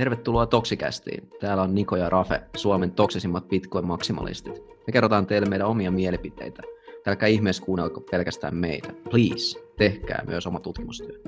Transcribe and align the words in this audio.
Tervetuloa 0.00 0.46
Toksikästiin. 0.46 1.30
Täällä 1.40 1.62
on 1.62 1.74
Niko 1.74 1.96
ja 1.96 2.08
Rafe, 2.08 2.42
Suomen 2.56 2.90
toksisimmat 2.92 3.48
Bitcoin-maksimalistit. 3.48 4.58
Me 4.86 4.92
kerrotaan 4.92 5.26
teille 5.26 5.48
meidän 5.48 5.66
omia 5.66 5.90
mielipiteitä. 5.90 6.62
Älkää 7.06 7.28
ihmeessä 7.28 7.62
kuunnelko 7.64 8.00
pelkästään 8.00 8.56
meitä. 8.56 8.92
Please, 9.10 9.60
tehkää 9.76 10.24
myös 10.26 10.46
oma 10.46 10.60
tutkimustyö. 10.60 11.20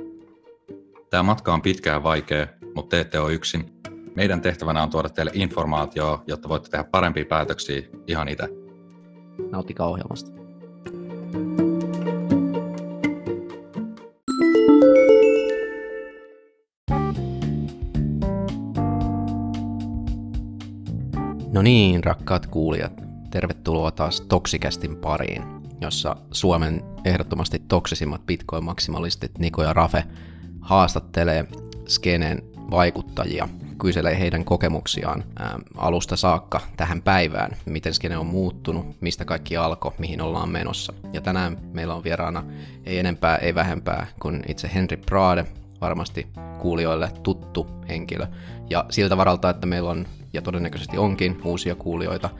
Tämä 1.10 1.22
matka 1.22 1.54
on 1.54 1.62
pitkä 1.62 1.90
ja 1.90 2.02
vaikea, 2.02 2.46
mutta 2.74 2.96
te 2.96 3.00
ette 3.00 3.18
ole 3.18 3.32
yksin. 3.32 3.64
Meidän 4.16 4.40
tehtävänä 4.40 4.82
on 4.82 4.90
tuoda 4.90 5.08
teille 5.08 5.32
informaatiota, 5.34 6.22
jotta 6.26 6.48
voitte 6.48 6.70
tehdä 6.70 6.84
parempia 6.84 7.24
päätöksiä 7.24 7.82
ihan 8.06 8.28
itse. 8.28 8.48
Nauttikaa 9.50 9.88
ohjelmasta. 9.88 10.41
No 21.52 21.62
niin, 21.62 22.04
rakkaat 22.04 22.46
kuulijat, 22.46 22.92
tervetuloa 23.30 23.90
taas 23.90 24.20
Toksikästin 24.20 24.96
pariin, 24.96 25.42
jossa 25.80 26.16
Suomen 26.30 26.84
ehdottomasti 27.04 27.62
toksisimmat 27.68 28.26
Bitcoin-maksimalistit 28.26 29.38
Niko 29.38 29.62
ja 29.62 29.72
Rafe 29.72 30.04
haastattelee 30.60 31.44
skeneen 31.88 32.42
vaikuttajia, 32.70 33.48
kyselee 33.78 34.18
heidän 34.18 34.44
kokemuksiaan 34.44 35.24
ää, 35.38 35.58
alusta 35.76 36.16
saakka 36.16 36.60
tähän 36.76 37.02
päivään, 37.02 37.56
miten 37.66 37.94
skene 37.94 38.18
on 38.18 38.26
muuttunut, 38.26 38.96
mistä 39.00 39.24
kaikki 39.24 39.56
alkoi, 39.56 39.92
mihin 39.98 40.20
ollaan 40.20 40.48
menossa. 40.48 40.92
Ja 41.12 41.20
tänään 41.20 41.56
meillä 41.72 41.94
on 41.94 42.04
vieraana 42.04 42.44
ei 42.84 42.98
enempää, 42.98 43.36
ei 43.36 43.54
vähempää 43.54 44.06
kuin 44.20 44.42
itse 44.48 44.70
Henry 44.74 44.96
Prade, 44.96 45.46
varmasti 45.80 46.26
kuulijoille 46.58 47.10
tuttu 47.22 47.66
henkilö. 47.88 48.26
Ja 48.70 48.84
siltä 48.90 49.16
varalta, 49.16 49.50
että 49.50 49.66
meillä 49.66 49.90
on 49.90 50.06
ja 50.32 50.42
todennäköisesti 50.42 50.98
onkin 50.98 51.40
uusia 51.44 51.74
kuulijoita, 51.74 52.30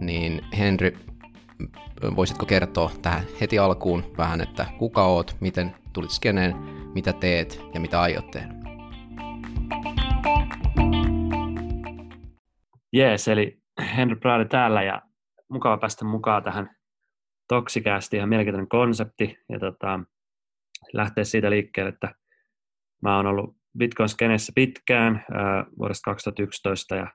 niin 0.00 0.44
Henry, 0.58 0.98
voisitko 2.16 2.46
kertoa 2.46 2.90
tähän 3.02 3.22
heti 3.40 3.58
alkuun 3.58 4.04
vähän, 4.18 4.40
että 4.40 4.66
kuka 4.78 5.04
oot, 5.04 5.36
miten 5.40 5.74
tulit 5.92 6.10
skeneen, 6.10 6.56
mitä 6.94 7.12
teet 7.12 7.62
ja 7.74 7.80
mitä 7.80 8.00
aiot 8.00 8.30
tehdä? 8.30 8.54
Jees, 12.92 13.28
eli 13.28 13.58
Henry 13.96 14.16
Prade 14.16 14.44
täällä 14.44 14.82
ja 14.82 15.02
mukava 15.48 15.78
päästä 15.78 16.04
mukaan 16.04 16.42
tähän 16.42 16.70
Toksikästi, 17.48 18.16
ihan 18.16 18.28
mielenkiintoinen 18.28 18.68
konsepti 18.68 19.38
ja 19.48 19.58
tota, 19.58 20.00
lähteä 20.92 21.24
siitä 21.24 21.50
liikkeelle, 21.50 21.88
että 21.88 22.14
mä 23.02 23.16
oon 23.16 23.26
ollut 23.26 23.56
Bitcoin-skenessä 23.78 24.52
pitkään 24.54 25.24
vuodesta 25.78 26.10
2011 26.10 26.96
ja 26.96 27.12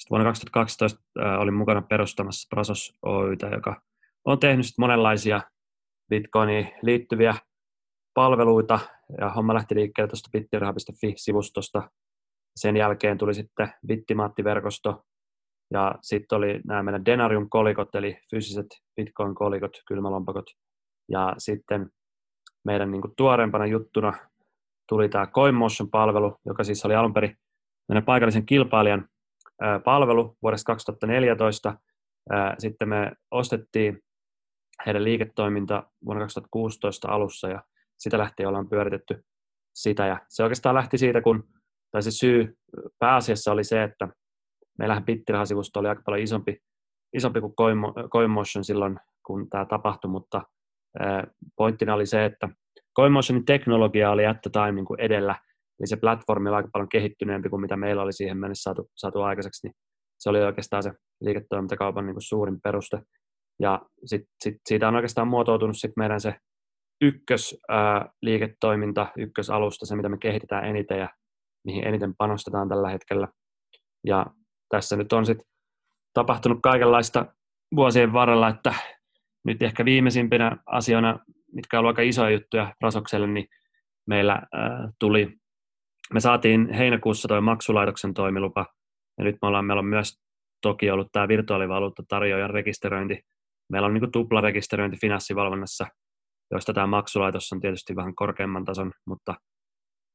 sitten 0.00 0.10
vuonna 0.10 0.24
2012 0.24 1.00
äh, 1.20 1.40
olin 1.40 1.54
mukana 1.54 1.82
perustamassa 1.82 2.48
Prasos 2.50 2.96
Oytä, 3.02 3.46
joka 3.46 3.82
on 4.24 4.38
tehnyt 4.38 4.66
monenlaisia 4.78 5.40
Bitcoiniin 6.10 6.72
liittyviä 6.82 7.34
palveluita, 8.14 8.78
ja 9.20 9.28
homma 9.28 9.54
lähti 9.54 9.74
liikkeelle 9.74 10.08
tuosta 10.08 10.30
bittirha.fi-sivustosta. 10.32 11.90
Sen 12.56 12.76
jälkeen 12.76 13.18
tuli 13.18 13.34
sitten 13.34 13.72
Bittimaatti-verkosto, 13.86 15.04
ja 15.70 15.94
sitten 16.02 16.38
oli 16.38 16.60
nämä 16.66 16.82
meidän 16.82 17.04
Denarium-kolikot, 17.04 17.94
eli 17.94 18.18
fyysiset 18.30 18.66
Bitcoin-kolikot, 18.96 19.72
kylmälompakot, 19.88 20.46
ja 21.08 21.34
sitten 21.38 21.90
meidän 22.64 22.90
niin 22.90 23.02
kuin 23.02 23.14
tuoreempana 23.16 23.66
juttuna 23.66 24.12
tuli 24.88 25.08
tämä 25.08 25.26
CoinMotion-palvelu, 25.26 26.36
joka 26.46 26.64
siis 26.64 26.84
oli 26.84 26.94
alun 26.94 27.14
perin 27.14 27.36
meidän 27.88 28.04
paikallisen 28.04 28.46
kilpailijan 28.46 29.08
palvelu 29.84 30.36
vuodesta 30.42 30.66
2014. 30.72 31.78
Sitten 32.58 32.88
me 32.88 33.12
ostettiin 33.30 34.02
heidän 34.86 35.04
liiketoiminta 35.04 35.82
vuonna 36.04 36.24
2016 36.24 37.08
alussa 37.08 37.48
ja 37.48 37.62
sitä 37.98 38.18
lähtien 38.18 38.48
ollaan 38.48 38.68
pyöritetty 38.68 39.24
sitä. 39.74 40.06
Ja 40.06 40.20
se 40.28 40.42
oikeastaan 40.42 40.74
lähti 40.74 40.98
siitä, 40.98 41.20
kun, 41.20 41.48
tai 41.90 42.02
se 42.02 42.10
syy 42.10 42.58
pääasiassa 42.98 43.52
oli 43.52 43.64
se, 43.64 43.82
että 43.82 44.08
meillähän 44.78 45.04
Bittiraha-sivusto 45.04 45.80
oli 45.80 45.88
aika 45.88 46.02
paljon 46.04 46.22
isompi, 46.22 46.62
isompi 47.12 47.40
kuin 47.40 47.54
CoinMotion 48.10 48.64
silloin, 48.64 49.00
kun 49.26 49.50
tämä 49.50 49.64
tapahtui, 49.64 50.10
mutta 50.10 50.42
pointtina 51.56 51.94
oli 51.94 52.06
se, 52.06 52.24
että 52.24 52.48
CoinMotionin 52.96 53.44
teknologia 53.44 54.10
oli 54.10 54.26
at 54.26 54.40
the 54.40 54.50
time 54.50 54.72
niin 54.72 54.84
kuin 54.84 55.00
edellä 55.00 55.36
niin 55.80 55.88
se 55.88 55.96
platformi 55.96 56.48
oli 56.48 56.56
aika 56.56 56.68
paljon 56.72 56.88
kehittyneempi 56.88 57.48
kuin 57.48 57.62
mitä 57.62 57.76
meillä 57.76 58.02
oli 58.02 58.12
siihen 58.12 58.38
mennessä 58.38 58.62
saatu, 58.62 58.90
saatu 58.96 59.20
aikaiseksi, 59.20 59.66
niin 59.66 59.74
se 60.18 60.30
oli 60.30 60.42
oikeastaan 60.42 60.82
se 60.82 60.92
liiketoimintakaupan 61.20 62.06
niin 62.06 62.14
kuin 62.14 62.22
suurin 62.22 62.60
peruste. 62.62 62.98
Ja 63.60 63.82
sit, 64.04 64.22
sit 64.44 64.54
siitä 64.68 64.88
on 64.88 64.96
oikeastaan 64.96 65.28
muotoutunut 65.28 65.78
sit 65.78 65.92
meidän 65.96 66.20
se 66.20 66.34
ykkösliiketoiminta, 67.00 69.06
ykkösalusta, 69.18 69.86
se 69.86 69.96
mitä 69.96 70.08
me 70.08 70.18
kehitetään 70.18 70.64
eniten 70.64 70.98
ja 70.98 71.08
mihin 71.64 71.86
eniten 71.86 72.14
panostetaan 72.18 72.68
tällä 72.68 72.88
hetkellä. 72.88 73.28
Ja 74.06 74.26
tässä 74.68 74.96
nyt 74.96 75.12
on 75.12 75.26
sitten 75.26 75.46
tapahtunut 76.14 76.58
kaikenlaista 76.62 77.26
vuosien 77.76 78.12
varrella, 78.12 78.48
että 78.48 78.74
nyt 79.44 79.62
ehkä 79.62 79.84
viimeisimpinä 79.84 80.56
asioina, 80.66 81.18
mitkä 81.52 81.78
ovat 81.78 81.88
aika 81.88 82.02
isoja 82.02 82.30
juttuja 82.30 82.74
Rasokselle, 82.80 83.26
niin 83.26 83.46
meillä 84.06 84.32
äh, 84.32 84.42
tuli 84.98 85.39
me 86.14 86.20
saatiin 86.20 86.72
heinäkuussa 86.72 87.28
tuo 87.28 87.40
maksulaitoksen 87.40 88.14
toimilupa, 88.14 88.66
ja 89.18 89.24
nyt 89.24 89.36
me 89.42 89.48
ollaan, 89.48 89.64
meillä 89.64 89.80
on 89.80 89.86
myös 89.86 90.20
toki 90.62 90.90
ollut 90.90 91.08
tämä 91.12 91.28
virtuaalivaluutta 91.28 92.02
tarjoajan 92.08 92.50
rekisteröinti. 92.50 93.20
Meillä 93.72 93.86
on 93.86 93.94
niin 93.94 94.12
tuplarekisteröinti 94.12 94.96
finanssivalvonnassa, 95.00 95.86
joista 96.50 96.72
tämä 96.74 96.86
maksulaitos 96.86 97.52
on 97.52 97.60
tietysti 97.60 97.96
vähän 97.96 98.14
korkeamman 98.14 98.64
tason, 98.64 98.92
mutta 99.06 99.34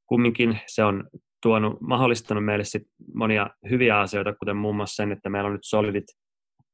kumminkin 0.09 0.59
se 0.67 0.83
on 0.83 1.03
tuonut, 1.41 1.81
mahdollistanut 1.81 2.45
meille 2.45 2.63
sit 2.63 2.83
monia 3.13 3.50
hyviä 3.69 4.00
asioita, 4.00 4.33
kuten 4.33 4.57
muun 4.57 4.75
muassa 4.75 4.95
sen, 4.95 5.12
että 5.12 5.29
meillä 5.29 5.47
on 5.47 5.53
nyt 5.53 5.63
solidit, 5.66 6.06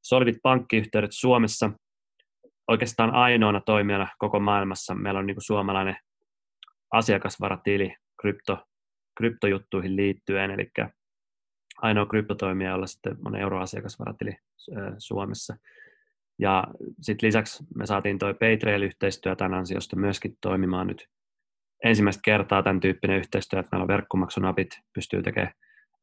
solidit 0.03 0.38
pankkiyhteydet 0.44 1.12
Suomessa 1.14 1.72
oikeastaan 2.68 3.14
ainoana 3.14 3.62
toimijana 3.66 4.08
koko 4.18 4.40
maailmassa. 4.40 4.96
Meillä 4.96 5.20
on 5.20 5.26
niin 5.26 5.36
suomalainen 5.40 5.96
asiakasvaratili, 6.94 7.96
krypto, 8.22 8.66
kryptojuttuihin 9.18 9.96
liittyen, 9.96 10.52
eli 10.52 10.72
ainoa 11.82 12.06
kryptotoimija, 12.06 12.72
jolla 12.72 12.88
sitten 12.88 13.18
on 13.26 13.36
euroasiakasvaratili 13.36 14.38
Suomessa. 14.98 15.56
Ja 16.40 16.64
sitten 17.02 17.28
lisäksi 17.28 17.64
me 17.76 17.86
saatiin 17.86 18.20
toi 18.20 18.34
Paytrail-yhteistyö 18.34 19.36
tämän 19.36 19.54
ansiosta 19.54 19.96
myöskin 19.96 20.38
toimimaan 20.42 20.88
nyt 20.88 21.08
ensimmäistä 21.84 22.22
kertaa 22.24 22.64
tämän 22.64 22.80
tyyppinen 22.80 23.18
yhteistyö, 23.18 23.60
että 23.60 23.70
meillä 23.72 23.84
on 23.84 23.88
verkkomaksunapit, 23.88 24.70
pystyy 24.94 25.24
tekemään 25.24 25.54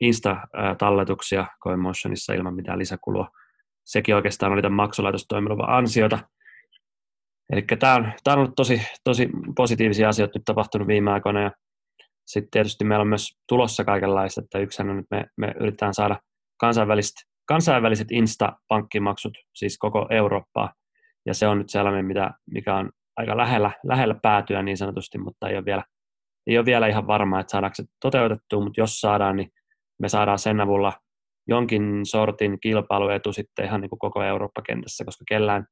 Insta-talletuksia 0.01 1.47
CoinMotionissa 1.65 2.33
ilman 2.33 2.55
mitään 2.55 2.79
lisäkulua. 2.79 3.29
Sekin 3.85 4.15
oikeastaan 4.15 4.53
oli 4.53 4.63
tämän 4.63 4.77
maksulaitostoimiluvan 4.77 5.71
ansiota. 5.71 6.19
Eli 7.51 7.63
tämä 7.79 7.95
on, 7.95 8.13
tämä 8.25 8.33
on 8.33 8.39
ollut 8.39 8.55
tosi, 8.57 8.83
tosi 9.05 9.29
positiivisia 9.57 10.09
asioita 10.09 10.39
nyt 10.39 10.45
tapahtunut 10.45 10.89
viime 10.89 11.11
aikoina 11.11 11.41
ja 11.41 11.51
sitten 12.28 12.50
tietysti 12.50 12.84
meillä 12.84 13.03
on 13.03 13.09
myös 13.09 13.39
tulossa 13.49 13.84
kaikenlaista, 13.84 14.41
että 14.41 14.59
yksi 14.59 14.83
on, 14.83 14.99
että 14.99 15.16
me, 15.16 15.27
me 15.37 15.55
yritetään 15.61 15.94
saada 15.94 16.16
kansainväliset, 16.61 17.15
kansainväliset 17.49 18.09
Insta-pankkimaksut, 18.11 19.33
siis 19.55 19.78
koko 19.78 20.06
Eurooppaa, 20.11 20.72
ja 21.27 21.34
se 21.34 21.49
on 21.49 21.59
nyt 21.59 21.71
sellainen, 21.71 22.05
mitä, 22.05 22.31
mikä 22.50 22.75
on 22.75 22.91
aika 23.17 23.37
lähellä, 23.37 23.71
lähellä 23.84 24.15
päätyä 24.22 24.62
niin 24.62 24.77
sanotusti, 24.77 25.19
mutta 25.19 25.49
ei 25.49 25.56
ole 25.56 25.65
vielä, 25.65 25.85
ei 26.47 26.58
ole 26.58 26.67
vielä 26.67 26.87
ihan 26.87 27.06
varma, 27.06 27.41
että 27.41 27.50
saadaanko 27.50 27.75
se 27.75 27.85
toteutettua, 28.00 28.64
mutta 28.64 28.81
jos 28.81 29.00
saadaan, 29.00 29.37
niin 29.37 29.50
me 30.03 30.08
saadaan 30.08 30.38
sen 30.38 30.61
avulla 30.61 30.93
jonkin 31.49 32.06
sortin 32.06 32.61
kilpailuetu 32.61 33.32
sitten 33.32 33.64
ihan 33.64 33.81
niin 33.81 33.91
kuin 33.91 33.99
koko 33.99 34.23
Eurooppa-kentässä, 34.23 35.05
koska 35.05 35.25
kellään, 35.29 35.67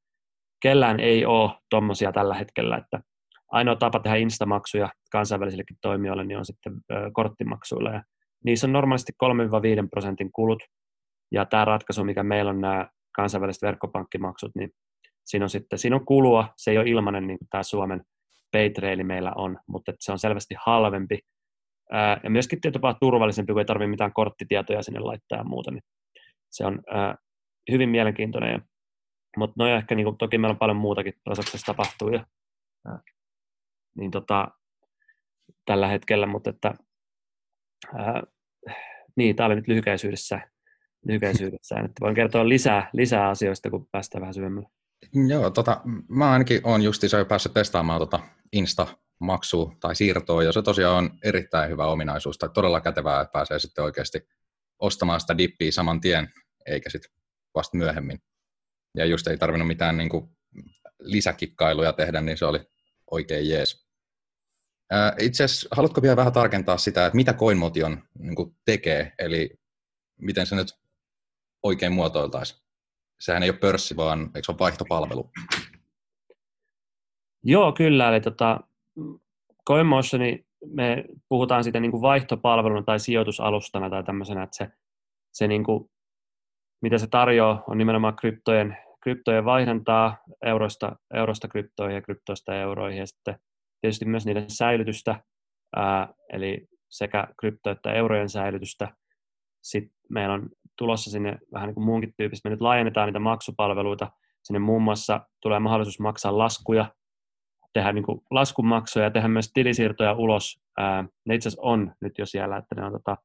kellään 0.62 1.00
ei 1.00 1.26
ole 1.26 1.50
tuommoisia 1.70 2.12
tällä 2.12 2.34
hetkellä, 2.34 2.76
että 2.76 3.00
ainoa 3.52 3.76
tapa 3.76 4.00
tehdä 4.00 4.16
instamaksuja 4.16 4.88
kansainvälisillekin 5.12 5.76
toimijoille 5.82 6.24
niin 6.24 6.38
on 6.38 6.44
sitten 6.44 6.72
korttimaksuilla. 7.12 7.90
Ja 7.90 8.02
niissä 8.44 8.66
on 8.66 8.72
normaalisti 8.72 9.12
3-5 9.84 9.88
prosentin 9.90 10.32
kulut. 10.32 10.62
Ja 11.32 11.44
tämä 11.44 11.64
ratkaisu, 11.64 12.04
mikä 12.04 12.22
meillä 12.22 12.50
on 12.50 12.60
nämä 12.60 12.88
kansainväliset 13.16 13.62
verkkopankkimaksut, 13.62 14.50
niin 14.54 14.70
siinä 15.24 15.44
on 15.44 15.50
sitten 15.50 15.78
siinä 15.78 15.96
on 15.96 16.06
kulua. 16.06 16.48
Se 16.56 16.70
ei 16.70 16.78
ole 16.78 16.88
ilmainen 16.88 17.26
niin 17.26 17.38
kuin 17.38 17.48
tämä 17.50 17.62
Suomen 17.62 18.02
Paytraili 18.52 19.04
meillä 19.04 19.32
on, 19.36 19.58
mutta 19.68 19.92
se 20.00 20.12
on 20.12 20.18
selvästi 20.18 20.54
halvempi. 20.64 21.18
ja 22.22 22.30
myöskin 22.30 22.60
tietysti 22.60 22.86
turvallisempi, 23.00 23.52
kun 23.52 23.60
ei 23.60 23.64
tarvitse 23.64 23.90
mitään 23.90 24.12
korttitietoja 24.12 24.82
sinne 24.82 25.00
laittaa 25.00 25.38
ja 25.38 25.44
muuta. 25.44 25.70
Niin 25.70 25.82
se 26.50 26.66
on 26.66 26.82
hyvin 27.70 27.88
mielenkiintoinen. 27.88 28.62
Mutta 29.36 29.54
no 29.58 29.68
ehkä 29.68 29.94
niin 29.94 30.04
kuin, 30.04 30.16
toki 30.16 30.38
meillä 30.38 30.52
on 30.52 30.58
paljon 30.58 30.76
muutakin 30.76 31.12
prosessissa 31.24 31.66
tapahtuu. 31.66 32.08
Ja, 32.08 32.26
niin 33.96 34.10
tota, 34.10 34.48
tällä 35.64 35.88
hetkellä, 35.88 36.26
mutta 36.26 36.50
että, 36.50 36.74
ää, 37.94 38.22
niin, 39.16 39.36
tämä 39.36 39.46
oli 39.46 39.54
nyt 39.54 39.68
lyhykäisyydessä, 39.68 40.40
lyhykäisyydessä. 41.06 41.74
että 41.74 42.00
voin 42.00 42.14
kertoa 42.14 42.48
lisää, 42.48 42.90
lisää 42.92 43.28
asioista, 43.28 43.70
kun 43.70 43.88
päästään 43.92 44.20
vähän 44.20 44.34
syvemmälle. 44.34 44.68
Joo, 45.28 45.50
tota, 45.50 45.80
mä 46.08 46.30
ainakin 46.30 46.60
olen 46.64 46.82
justiinsa 46.82 47.18
jo 47.18 47.24
päässyt 47.24 47.54
testaamaan 47.54 48.00
tota 48.00 48.20
Insta-maksua 48.52 49.76
tai 49.80 49.96
siirtoa, 49.96 50.42
ja 50.42 50.52
se 50.52 50.62
tosiaan 50.62 51.04
on 51.04 51.18
erittäin 51.24 51.70
hyvä 51.70 51.86
ominaisuus, 51.86 52.38
tai 52.38 52.48
todella 52.54 52.80
kätevää, 52.80 53.20
että 53.20 53.32
pääsee 53.32 53.58
sitten 53.58 53.84
oikeasti 53.84 54.28
ostamaan 54.78 55.20
sitä 55.20 55.38
dippiä 55.38 55.72
saman 55.72 56.00
tien, 56.00 56.28
eikä 56.66 56.90
sitten 56.90 57.10
vasta 57.54 57.76
myöhemmin. 57.76 58.18
Ja 58.96 59.04
just 59.04 59.26
ei 59.26 59.38
tarvinnut 59.38 59.68
mitään 59.68 59.96
niin 59.96 60.08
kuin, 60.08 60.36
lisäkikkailuja 61.00 61.92
tehdä, 61.92 62.20
niin 62.20 62.38
se 62.38 62.44
oli 62.44 62.60
oikein 63.10 63.48
jees. 63.48 63.85
Itse 65.20 65.44
asiassa, 65.44 65.68
haluatko 65.72 66.02
vielä 66.02 66.16
vähän 66.16 66.32
tarkentaa 66.32 66.76
sitä, 66.76 67.06
että 67.06 67.16
mitä 67.16 67.32
CoinMotion 67.32 68.02
niin 68.18 68.56
tekee, 68.64 69.12
eli 69.18 69.50
miten 70.20 70.46
se 70.46 70.56
nyt 70.56 70.68
oikein 71.62 71.92
muotoiltaisiin? 71.92 72.60
Sehän 73.20 73.42
ei 73.42 73.50
ole 73.50 73.58
pörssi, 73.58 73.96
vaan 73.96 74.20
eikö 74.20 74.42
se 74.42 74.52
ole 74.52 74.58
vaihtopalvelu? 74.58 75.30
Joo, 77.44 77.72
kyllä. 77.72 78.08
Eli 78.08 78.20
tota, 78.20 78.60
CoinMotioni, 79.66 80.46
me 80.66 81.04
puhutaan 81.28 81.64
siitä 81.64 81.80
niin 81.80 81.90
kuin 81.90 82.02
vaihtopalveluna 82.02 82.82
tai 82.82 83.00
sijoitusalustana 83.00 83.90
tai 83.90 84.04
tämmöisenä, 84.04 84.42
että 84.42 84.56
se, 84.56 84.68
se 85.32 85.48
niin 85.48 85.64
kuin, 85.64 85.90
mitä 86.82 86.98
se 86.98 87.06
tarjoaa, 87.06 87.64
on 87.66 87.78
nimenomaan 87.78 88.16
kryptojen, 88.16 88.76
kryptojen 89.02 89.44
vaihdantaa 89.44 90.18
eurosta, 90.42 90.96
eurosta 91.14 91.48
kryptoihin 91.48 91.94
ja 91.94 92.02
kryptoista 92.02 92.54
euroihin 92.54 92.98
ja 92.98 93.06
sitten 93.06 93.38
tietysti 93.80 94.04
myös 94.04 94.26
niiden 94.26 94.50
säilytystä, 94.50 95.20
ää, 95.76 96.14
eli 96.32 96.66
sekä 96.88 97.28
krypto- 97.42 97.70
että 97.70 97.92
eurojen 97.92 98.28
säilytystä. 98.28 98.88
Sitten 99.62 99.96
meillä 100.10 100.34
on 100.34 100.48
tulossa 100.78 101.10
sinne 101.10 101.38
vähän 101.52 101.66
niin 101.66 101.74
kuin 101.74 101.84
muunkin 101.84 102.14
tyyppistä. 102.16 102.48
Me 102.48 102.50
nyt 102.50 102.60
laajennetaan 102.60 103.06
niitä 103.08 103.18
maksupalveluita. 103.18 104.10
Sinne 104.42 104.58
muun 104.58 104.82
muassa 104.82 105.20
tulee 105.42 105.58
mahdollisuus 105.58 106.00
maksaa 106.00 106.38
laskuja, 106.38 106.86
tehdä 107.72 107.92
niin 107.92 108.04
kuin 108.04 108.20
laskunmaksuja 108.30 109.04
ja 109.04 109.10
tehdä 109.10 109.28
myös 109.28 109.50
tilisiirtoja 109.54 110.12
ulos. 110.12 110.60
Ää, 110.78 111.04
ne 111.24 111.34
itse 111.34 111.48
asiassa 111.48 111.62
on 111.62 111.92
nyt 112.00 112.18
jo 112.18 112.26
siellä, 112.26 112.56
että 112.56 112.74
ne 112.74 112.84
on 112.84 112.92
tota, 112.92 113.16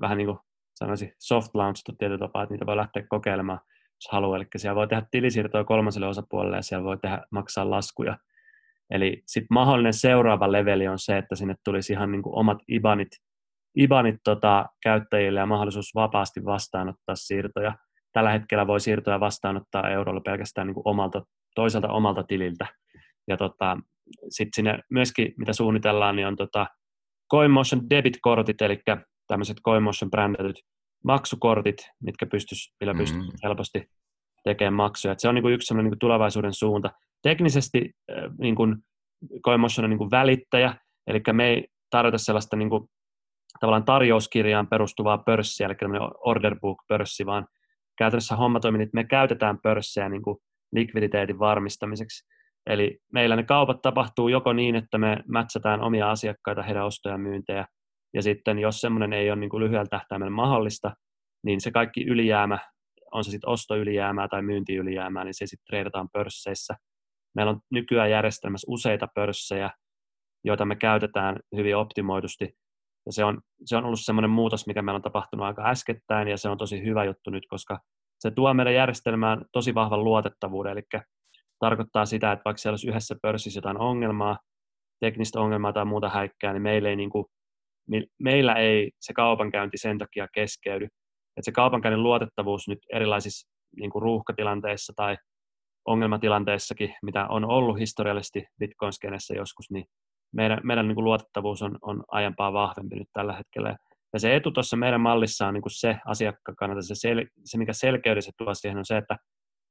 vähän 0.00 0.18
niin 0.18 0.26
kuin 0.26 0.38
sanoisin 0.74 1.12
soft 1.18 1.54
launched 1.54 1.96
tietyllä 1.98 2.18
tapaa, 2.18 2.42
että 2.42 2.54
niitä 2.54 2.66
voi 2.66 2.76
lähteä 2.76 3.06
kokeilemaan, 3.08 3.60
jos 3.68 4.08
haluaa. 4.12 4.36
Eli 4.36 4.46
siellä 4.56 4.76
voi 4.76 4.88
tehdä 4.88 5.06
tilisiirtoja 5.10 5.64
kolmaselle 5.64 6.06
osapuolelle 6.06 6.56
ja 6.56 6.62
siellä 6.62 6.84
voi 6.84 6.98
tehdä, 6.98 7.22
maksaa 7.30 7.70
laskuja 7.70 8.18
Eli 8.92 9.22
sitten 9.26 9.46
mahdollinen 9.50 9.94
seuraava 9.94 10.52
leveli 10.52 10.88
on 10.88 10.98
se, 10.98 11.18
että 11.18 11.36
sinne 11.36 11.54
tulisi 11.64 11.92
ihan 11.92 12.12
niin 12.12 12.22
kuin 12.22 12.38
omat 12.38 12.58
IBANit, 12.68 13.08
IBANit 13.76 14.16
tota, 14.24 14.66
käyttäjille 14.82 15.40
ja 15.40 15.46
mahdollisuus 15.46 15.94
vapaasti 15.94 16.44
vastaanottaa 16.44 17.14
siirtoja. 17.14 17.74
Tällä 18.12 18.30
hetkellä 18.30 18.66
voi 18.66 18.80
siirtoja 18.80 19.20
vastaanottaa 19.20 19.90
eurolla 19.90 20.20
pelkästään 20.20 20.66
niin 20.66 20.74
kuin 20.74 20.88
omalta, 20.88 21.22
toiselta 21.54 21.88
omalta 21.88 22.22
tililtä. 22.22 22.66
Ja 23.28 23.36
tota, 23.36 23.78
sitten 24.28 24.54
sinne 24.54 24.78
myöskin, 24.90 25.34
mitä 25.36 25.52
suunnitellaan, 25.52 26.16
niin 26.16 26.26
on 26.26 26.36
tota 26.36 26.66
CoinMotion 27.30 27.90
debit-kortit, 27.90 28.62
eli 28.62 28.80
tämmöiset 29.26 29.56
CoinMotion 29.64 30.10
brändätyt 30.10 30.56
maksukortit, 31.04 31.76
mitkä 32.02 32.26
pystyis, 32.26 32.74
millä 32.80 32.94
pystyisi 32.94 33.30
mm. 33.30 33.38
helposti 33.42 33.88
tekemään 34.44 34.74
maksuja. 34.74 35.12
Et 35.12 35.20
se 35.20 35.28
on 35.28 35.34
niin 35.34 35.42
kuin 35.42 35.54
yksi 35.54 35.74
niin 35.74 35.88
kuin 35.88 35.98
tulevaisuuden 35.98 36.54
suunta 36.54 36.90
teknisesti 37.22 37.90
niin 38.38 38.54
kuin 38.54 38.76
Coinmotion 39.44 39.84
on 39.84 39.90
niin 39.90 39.98
kuin 39.98 40.10
välittäjä, 40.10 40.74
eli 41.06 41.22
me 41.32 41.48
ei 41.48 41.66
tarjota 41.90 42.18
sellaista 42.18 42.56
niin 42.56 42.70
kuin, 42.70 42.88
tavallaan 43.60 43.84
tarjouskirjaan 43.84 44.68
perustuvaa 44.68 45.18
pörssiä, 45.18 45.66
eli 45.66 45.74
order 46.24 46.56
book-pörssi, 46.60 47.26
vaan 47.26 47.46
käytännössä 47.98 48.36
homma 48.36 48.60
toimii, 48.60 48.82
että 48.82 48.94
me 48.94 49.04
käytetään 49.04 49.58
pörssiä 49.62 50.08
niin 50.08 50.22
kuin 50.22 50.38
likviditeetin 50.72 51.38
varmistamiseksi. 51.38 52.24
Eli 52.66 52.98
meillä 53.12 53.36
ne 53.36 53.42
kaupat 53.42 53.82
tapahtuu 53.82 54.28
joko 54.28 54.52
niin, 54.52 54.76
että 54.76 54.98
me 54.98 55.18
mätsätään 55.28 55.80
omia 55.80 56.10
asiakkaita, 56.10 56.62
heidän 56.62 56.86
ostoja 56.86 57.14
ja 57.14 57.18
myyntejä, 57.18 57.66
ja 58.14 58.22
sitten 58.22 58.58
jos 58.58 58.80
semmoinen 58.80 59.12
ei 59.12 59.30
ole 59.30 59.40
niin 59.40 59.50
kuin 59.50 59.64
lyhyellä 59.64 59.86
tähtäimellä 59.90 60.30
mahdollista, 60.30 60.94
niin 61.44 61.60
se 61.60 61.70
kaikki 61.70 62.04
ylijäämä, 62.04 62.58
on 63.12 63.24
se 63.24 63.30
sitten 63.30 63.50
ostoylijäämää 63.50 64.28
tai 64.28 64.42
myyntiylijäämää, 64.42 65.24
niin 65.24 65.34
se 65.34 65.46
sitten 65.46 65.66
treidataan 65.66 66.08
pörsseissä– 66.12 66.74
Meillä 67.34 67.50
on 67.50 67.60
nykyään 67.70 68.10
järjestelmässä 68.10 68.66
useita 68.68 69.08
pörssejä, 69.14 69.70
joita 70.44 70.64
me 70.64 70.76
käytetään 70.76 71.36
hyvin 71.56 71.76
optimoidusti. 71.76 72.44
Ja 73.06 73.12
se 73.12 73.24
on, 73.24 73.40
se 73.64 73.76
on 73.76 73.84
ollut 73.84 74.00
semmoinen 74.02 74.30
muutos, 74.30 74.66
mikä 74.66 74.82
meillä 74.82 74.96
on 74.96 75.02
tapahtunut 75.02 75.46
aika 75.46 75.68
äskettäin, 75.70 76.28
ja 76.28 76.36
se 76.36 76.48
on 76.48 76.58
tosi 76.58 76.84
hyvä 76.84 77.04
juttu 77.04 77.30
nyt, 77.30 77.46
koska 77.48 77.78
se 78.18 78.30
tuo 78.30 78.54
meidän 78.54 78.74
järjestelmään 78.74 79.44
tosi 79.52 79.74
vahvan 79.74 80.04
luotettavuuden, 80.04 80.72
eli 80.72 80.82
tarkoittaa 81.58 82.06
sitä, 82.06 82.32
että 82.32 82.42
vaikka 82.44 82.58
siellä 82.58 82.72
olisi 82.72 82.88
yhdessä 82.88 83.16
pörssissä 83.22 83.58
jotain 83.58 83.78
ongelmaa, 83.78 84.38
teknistä 85.00 85.40
ongelmaa 85.40 85.72
tai 85.72 85.84
muuta 85.84 86.08
häikkää, 86.08 86.52
niin 86.52 86.62
meillä 86.62 86.88
ei, 86.88 86.96
niin 86.96 87.10
kuin, 87.10 87.24
meillä 88.18 88.54
ei 88.54 88.90
se 89.00 89.12
kaupankäynti 89.12 89.78
sen 89.78 89.98
takia 89.98 90.28
keskeydy. 90.34 90.88
Että 91.36 91.44
se 91.44 91.52
kaupankäynnin 91.52 92.02
luotettavuus 92.02 92.68
nyt 92.68 92.78
erilaisissa 92.92 93.48
niin 93.76 93.90
kuin 93.90 94.02
ruuhkatilanteissa 94.02 94.92
tai 94.96 95.16
ongelmatilanteissakin, 95.86 96.94
mitä 97.02 97.26
on 97.26 97.44
ollut 97.44 97.78
historiallisesti 97.78 98.44
Bitcoin-skenessä 98.58 99.34
joskus, 99.34 99.70
niin 99.70 99.84
meidän, 100.34 100.60
meidän 100.62 100.88
niin 100.88 100.94
kuin 100.94 101.04
luotettavuus 101.04 101.62
on, 101.62 101.78
on 101.82 102.04
aiempaa 102.08 102.52
vahvempi 102.52 102.96
nyt 102.96 103.08
tällä 103.12 103.32
hetkellä. 103.32 103.76
Ja 104.12 104.20
se 104.20 104.36
etu 104.36 104.50
tuossa 104.50 104.76
meidän 104.76 105.00
mallissa 105.00 105.46
on 105.46 105.54
niin 105.54 105.62
kuin 105.62 105.78
se 105.78 105.96
asiakkaan 106.06 106.56
kannalta, 106.56 106.82
se, 106.82 106.94
sel, 106.94 107.24
se 107.44 107.58
mikä 107.58 107.72
selkeyden 107.72 108.22
se 108.22 108.30
tuo 108.36 108.54
siihen 108.54 108.78
on 108.78 108.84
se, 108.84 108.96
että 108.96 109.16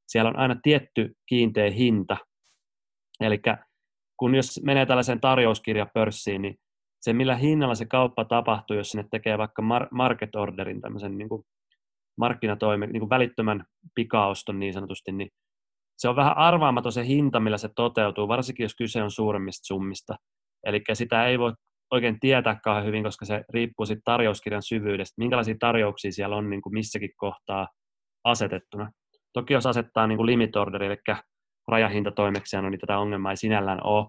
siellä 0.07 0.29
on 0.29 0.39
aina 0.39 0.55
tietty 0.63 1.13
kiinteä 1.25 1.69
hinta. 1.69 2.17
Eli 3.19 3.41
kun 4.17 4.35
jos 4.35 4.59
menee 4.63 4.85
tällaiseen 4.85 5.21
tarjouskirjapörssiin, 5.21 6.41
niin 6.41 6.55
se 7.01 7.13
millä 7.13 7.35
hinnalla 7.35 7.75
se 7.75 7.85
kauppa 7.85 8.25
tapahtuu, 8.25 8.77
jos 8.77 8.89
sinne 8.89 9.05
tekee 9.11 9.37
vaikka 9.37 9.61
market 9.91 10.35
orderin, 10.35 10.81
tämmöisen 10.81 11.17
niin 11.17 11.29
kuin 11.29 11.43
markkinatoimen, 12.17 12.89
niin 12.89 13.01
kuin 13.01 13.09
välittömän 13.09 13.65
pikaoston 13.95 14.59
niin 14.59 14.73
sanotusti, 14.73 15.11
niin 15.11 15.29
se 15.97 16.09
on 16.09 16.15
vähän 16.15 16.37
arvaamaton 16.37 16.91
se 16.91 17.05
hinta, 17.05 17.39
millä 17.39 17.57
se 17.57 17.69
toteutuu, 17.75 18.27
varsinkin 18.27 18.63
jos 18.63 18.75
kyse 18.75 19.03
on 19.03 19.11
suuremmista 19.11 19.67
summista. 19.67 20.15
Eli 20.65 20.81
sitä 20.93 21.25
ei 21.25 21.39
voi 21.39 21.53
oikein 21.91 22.19
tietää 22.19 22.59
kauhean 22.63 22.85
hyvin, 22.85 23.03
koska 23.03 23.25
se 23.25 23.43
riippuu 23.49 23.85
siitä 23.85 24.01
tarjouskirjan 24.05 24.63
syvyydestä, 24.63 25.13
minkälaisia 25.17 25.55
tarjouksia 25.59 26.11
siellä 26.11 26.35
on 26.35 26.49
niin 26.49 26.61
kuin 26.61 26.73
missäkin 26.73 27.11
kohtaa 27.17 27.67
asetettuna. 28.23 28.91
Toki 29.33 29.53
jos 29.53 29.65
asettaa 29.65 30.07
niin 30.07 30.17
kuin 30.17 30.25
limit 30.25 30.55
order, 30.55 30.83
eli 30.83 30.97
rajahinta 31.67 32.11
toimeksianno, 32.11 32.69
niin 32.69 32.79
tätä 32.79 32.97
ongelmaa 32.99 33.31
ei 33.31 33.37
sinällään 33.37 33.79
ole, 33.83 34.07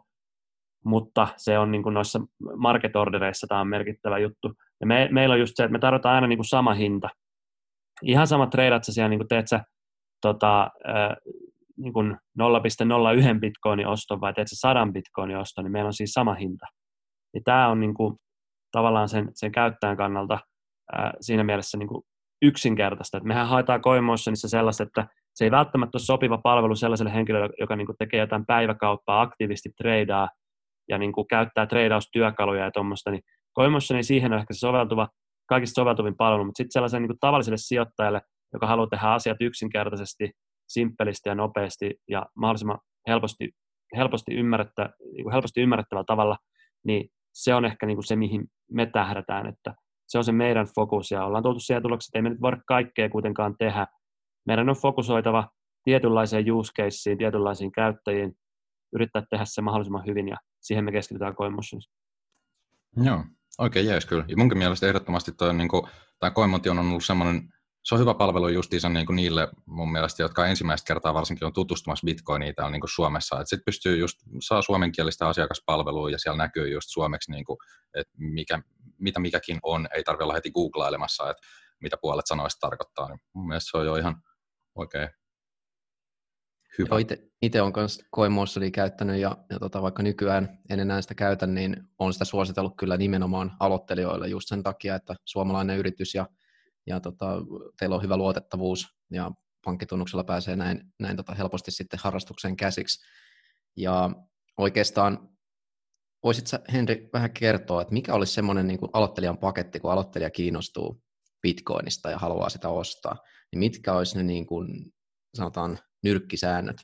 mutta 0.85 1.29
se 1.37 1.59
on 1.59 1.71
niin 1.71 1.83
kuin 1.83 1.95
noissa 1.95 2.21
market 2.57 2.97
ordereissa 2.97 3.47
tämä 3.47 3.61
on 3.61 3.69
merkittävä 3.69 4.19
juttu. 4.19 4.53
Ja 4.81 4.87
me, 4.87 5.09
meillä 5.13 5.33
on 5.33 5.41
just 5.41 5.53
se, 5.57 5.65
että 5.65 5.73
me 5.73 5.79
tarvitaan 5.79 6.15
aina 6.15 6.27
niin 6.27 6.39
kuin 6.39 6.49
sama 6.49 6.75
hinta. 6.75 7.09
Ihan 8.03 8.27
sama 8.27 8.47
treidat 8.47 8.85
sä 8.85 8.93
siellä, 8.93 9.09
niin 9.09 9.19
kuin 9.19 9.29
teet 9.29 9.49
sä 9.49 9.61
tota, 10.21 10.71
niin 11.77 11.93
kuin 11.93 12.17
0,01 12.41 13.41
bitcoinin 13.41 13.87
oston 13.87 14.21
vai 14.21 14.35
teet 14.35 14.49
se 14.49 14.57
100 14.57 14.89
bitcoinin 14.93 15.37
oston, 15.37 15.65
niin 15.65 15.73
meillä 15.73 15.89
on 15.89 15.95
siis 15.95 16.13
sama 16.13 16.35
hinta. 16.35 16.67
Ja 17.35 17.41
tämä 17.45 17.69
on 17.69 17.81
niin 17.81 17.95
kuin, 17.95 18.17
tavallaan 18.73 19.09
sen, 19.09 19.31
sen 19.35 19.53
käyttäjän 19.53 19.97
kannalta 19.97 20.39
siinä 21.21 21.45
mielessä 21.45 21.79
niin 21.79 21.89
kuin 21.89 22.03
yksinkertaista. 22.43 23.19
Et 23.19 23.25
mehän 23.25 23.49
haetaan 23.49 23.83
CoinMotionissa 23.83 24.49
sellaista, 24.49 24.83
että 24.83 25.07
se 25.35 25.45
ei 25.45 25.51
välttämättä 25.51 25.97
ole 25.97 26.03
sopiva 26.03 26.39
palvelu 26.39 26.75
sellaiselle 26.75 27.15
henkilölle, 27.15 27.49
joka 27.61 27.77
niin 27.77 27.87
kuin 27.87 27.97
tekee 27.99 28.21
jotain 28.21 28.47
päiväkauppaa, 28.47 29.21
aktiivisesti 29.21 29.71
treidaa 29.77 30.29
ja 30.93 30.99
niin 30.99 31.13
kuin 31.13 31.27
käyttää 31.29 31.67
treidaustyökaluja 31.67 32.65
ja 32.65 32.71
tuommoista, 32.71 33.11
niin 33.11 33.23
CoinMotion 33.59 34.05
siihen 34.05 34.33
on 34.33 34.39
ehkä 34.39 34.55
se 34.55 34.59
soveltuva, 34.59 35.09
kaikista 35.49 35.81
soveltuvin 35.81 36.17
palvelu, 36.17 36.45
mutta 36.45 36.57
sitten 36.57 36.73
sellaiselle 36.73 37.01
niin 37.01 37.09
kuin 37.09 37.21
tavalliselle 37.21 37.57
sijoittajalle, 37.57 38.21
joka 38.53 38.67
haluaa 38.67 38.87
tehdä 38.87 39.07
asiat 39.07 39.37
yksinkertaisesti 39.41 40.31
simppelisti 40.69 41.29
ja 41.29 41.35
nopeasti 41.35 41.95
ja 42.09 42.27
mahdollisimman 42.37 42.79
helposti, 43.09 43.51
helposti, 43.97 44.35
ymmärrettä, 44.35 44.91
niin 45.17 45.33
helposti 45.33 45.61
ymmärrettävällä 45.61 46.05
tavalla, 46.07 46.37
niin 46.87 47.09
se 47.35 47.55
on 47.55 47.65
ehkä 47.65 47.87
niin 47.87 47.97
kuin 47.97 48.07
se, 48.07 48.17
mihin 48.17 48.45
me 48.71 48.87
tähdätään, 48.87 49.47
että 49.47 49.75
se 50.09 50.19
on 50.19 50.25
se 50.25 50.33
meidän 50.33 50.67
fokus 50.75 51.11
ja 51.11 51.25
ollaan 51.25 51.43
tultu 51.43 51.61
siihen 51.61 51.83
tulokseen, 51.83 52.09
että 52.09 52.19
ei 52.19 52.23
me 52.23 52.29
nyt 52.29 52.41
voida 52.41 52.57
kaikkea 52.67 53.09
kuitenkaan 53.09 53.55
tehdä. 53.59 53.87
Meidän 54.47 54.69
on 54.69 54.77
fokusoitava 54.77 55.49
tietynlaiseen 55.85 56.53
use 56.53 56.73
caseen, 56.73 57.19
tietynlaisiin 57.19 57.73
käyttäjiin, 57.73 58.33
yrittää 58.93 59.23
tehdä 59.31 59.45
se 59.45 59.61
mahdollisimman 59.61 60.07
hyvin 60.07 60.29
ja 60.29 60.37
siihen 60.61 60.85
me 60.85 60.93
keskitytään 60.93 61.35
CoinMotionissa. 61.35 61.93
Joo, 62.97 63.25
oikein 63.59 63.87
jees 63.87 64.07
kyllä. 64.07 64.25
Ja 64.29 64.37
munkin 64.37 64.59
mielestä 64.59 64.87
ehdottomasti 64.87 65.33
toi, 65.33 65.55
niin 65.55 65.69
kuin, 65.69 65.83
tämä 66.19 66.33
on 66.71 66.79
ollut 66.79 67.05
semmoinen 67.05 67.53
se 67.85 67.95
on 67.95 68.01
hyvä 68.01 68.15
palvelu 68.15 68.49
justiinsa 68.49 68.89
niin 68.89 69.07
kuin 69.07 69.17
niille 69.17 69.49
mun 69.67 69.93
mielestä, 69.93 70.23
jotka 70.23 70.47
ensimmäistä 70.47 70.87
kertaa 70.87 71.15
varsinkin 71.15 71.47
on 71.47 71.53
tutustumassa 71.53 72.05
Bitcoiniin 72.05 72.55
täällä 72.55 72.71
niin 72.71 72.81
kuin 72.81 72.91
Suomessa. 72.95 73.37
Että 73.37 73.49
sitten 73.49 73.65
pystyy 73.65 73.97
just, 73.97 74.19
saa 74.41 74.63
suomenkielistä 74.63 75.29
asiakaspalvelua 75.29 76.11
ja 76.11 76.19
siellä 76.19 76.37
näkyy 76.37 76.69
just 76.69 76.89
suomeksi, 76.91 77.31
niin 77.31 77.45
kuin, 77.45 77.59
että 77.95 78.13
mikä, 78.19 78.63
mitä 78.99 79.21
mikäkin 79.21 79.59
on, 79.63 79.89
ei 79.95 80.05
tarvitse 80.05 80.25
olla 80.25 80.35
heti 80.35 80.51
googlailemassa, 80.51 81.31
että 81.31 81.47
mitä 81.81 81.97
puolet 82.01 82.27
sanoista 82.27 82.69
tarkoittaa, 82.69 83.09
niin 83.09 83.21
mun 83.33 83.47
mielestä 83.47 83.71
se 83.71 83.77
on 83.77 83.87
jo 83.87 83.97
ihan 83.97 84.23
oikein 84.75 85.09
hyvä. 86.79 86.97
Itse 87.43 87.63
olen 87.63 87.73
myös 87.77 88.05
Coinmotionia 88.17 88.71
käyttänyt 88.71 89.21
ja, 89.21 89.37
ja 89.51 89.59
tota, 89.59 89.83
vaikka 89.83 90.03
nykyään 90.03 90.59
en 90.71 90.81
enää 90.81 91.03
sitä 91.03 91.15
käytä, 91.15 91.47
niin 91.47 91.77
on 91.99 92.13
sitä 92.13 92.25
suositellut 92.25 92.77
kyllä 92.77 92.97
nimenomaan 92.97 93.57
aloittelijoille 93.61 94.29
just 94.29 94.49
sen 94.49 94.63
takia, 94.63 94.95
että 94.95 95.15
suomalainen 95.25 95.79
yritys 95.79 96.15
ja, 96.15 96.29
ja 96.87 97.01
tota, 97.01 97.27
teillä 97.79 97.97
on 97.97 98.03
hyvä 98.03 98.17
luotettavuus 98.17 98.87
ja 99.11 99.31
pankkitunnuksella 99.65 100.25
pääsee 100.25 100.57
näin, 100.57 100.93
näin 101.01 101.17
tota 101.17 101.35
helposti 101.35 101.71
sitten 101.71 102.01
harrastukseen 102.03 102.57
käsiksi. 102.57 103.07
Ja 103.77 104.11
oikeastaan 104.59 105.29
voisit 106.25 106.47
sä, 106.47 106.61
Henri, 106.73 107.09
vähän 107.13 107.33
kertoa, 107.33 107.83
että 107.83 107.95
mikä 107.95 108.15
olisi 108.15 108.33
semmoinen 108.33 108.67
niin 108.67 108.79
aloittelijan 108.93 109.39
paketti, 109.39 109.81
kun 109.81 109.93
aloittelija 109.93 110.31
kiinnostuu 110.31 111.03
Bitcoinista 111.43 112.11
ja 112.11 112.19
haluaa 112.19 112.49
sitä 112.49 112.69
ostaa, 112.69 113.17
niin 113.53 113.59
mitkä 113.59 113.93
olisi 113.93 114.17
ne 114.17 114.23
niin 114.23 114.47
kuin, 114.47 114.93
sanotaan 115.37 115.79
nyrkkisäännöt, 116.03 116.77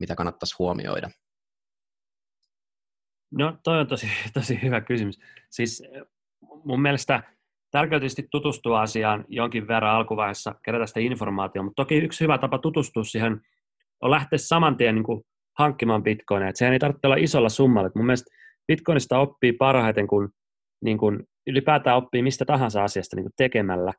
mitä 0.00 0.14
kannattaisi 0.14 0.54
huomioida? 0.58 1.10
No 3.30 3.58
toi 3.62 3.80
on 3.80 3.86
tosi, 3.86 4.08
tosi 4.34 4.62
hyvä 4.62 4.80
kysymys. 4.80 5.18
Siis 5.50 5.82
mun 6.64 6.82
mielestä 6.82 7.22
tärkeää 7.70 8.00
tietysti 8.00 8.28
tutustua 8.30 8.82
asiaan 8.82 9.24
jonkin 9.28 9.68
verran 9.68 9.94
alkuvaiheessa, 9.96 10.54
kerätä 10.64 10.86
sitä 10.86 11.00
informaatiota, 11.00 11.64
mutta 11.64 11.82
toki 11.82 11.94
yksi 11.94 12.24
hyvä 12.24 12.38
tapa 12.38 12.58
tutustua 12.58 13.04
siihen 13.04 13.40
on 14.02 14.10
lähteä 14.10 14.38
saman 14.38 14.76
tien 14.76 14.94
niin 14.94 15.04
kuin 15.04 15.22
hankkimaan 15.58 16.02
bitcoineja. 16.02 16.50
Et 16.50 16.56
sehän 16.56 16.72
ei 16.72 16.78
tarvitse 16.78 17.06
olla 17.06 17.16
isolla 17.16 17.48
summalla. 17.48 17.86
Et 17.86 17.94
mun 17.94 18.06
mielestä 18.06 18.34
bitcoinista 18.66 19.18
oppii 19.18 19.52
parhaiten, 19.52 20.06
kun, 20.06 20.30
niin 20.84 20.98
kun 20.98 21.24
ylipäätään 21.46 21.96
oppii 21.96 22.22
mistä 22.22 22.44
tahansa 22.44 22.84
asiasta 22.84 23.16
niin 23.16 23.30
tekemällä. 23.36 23.92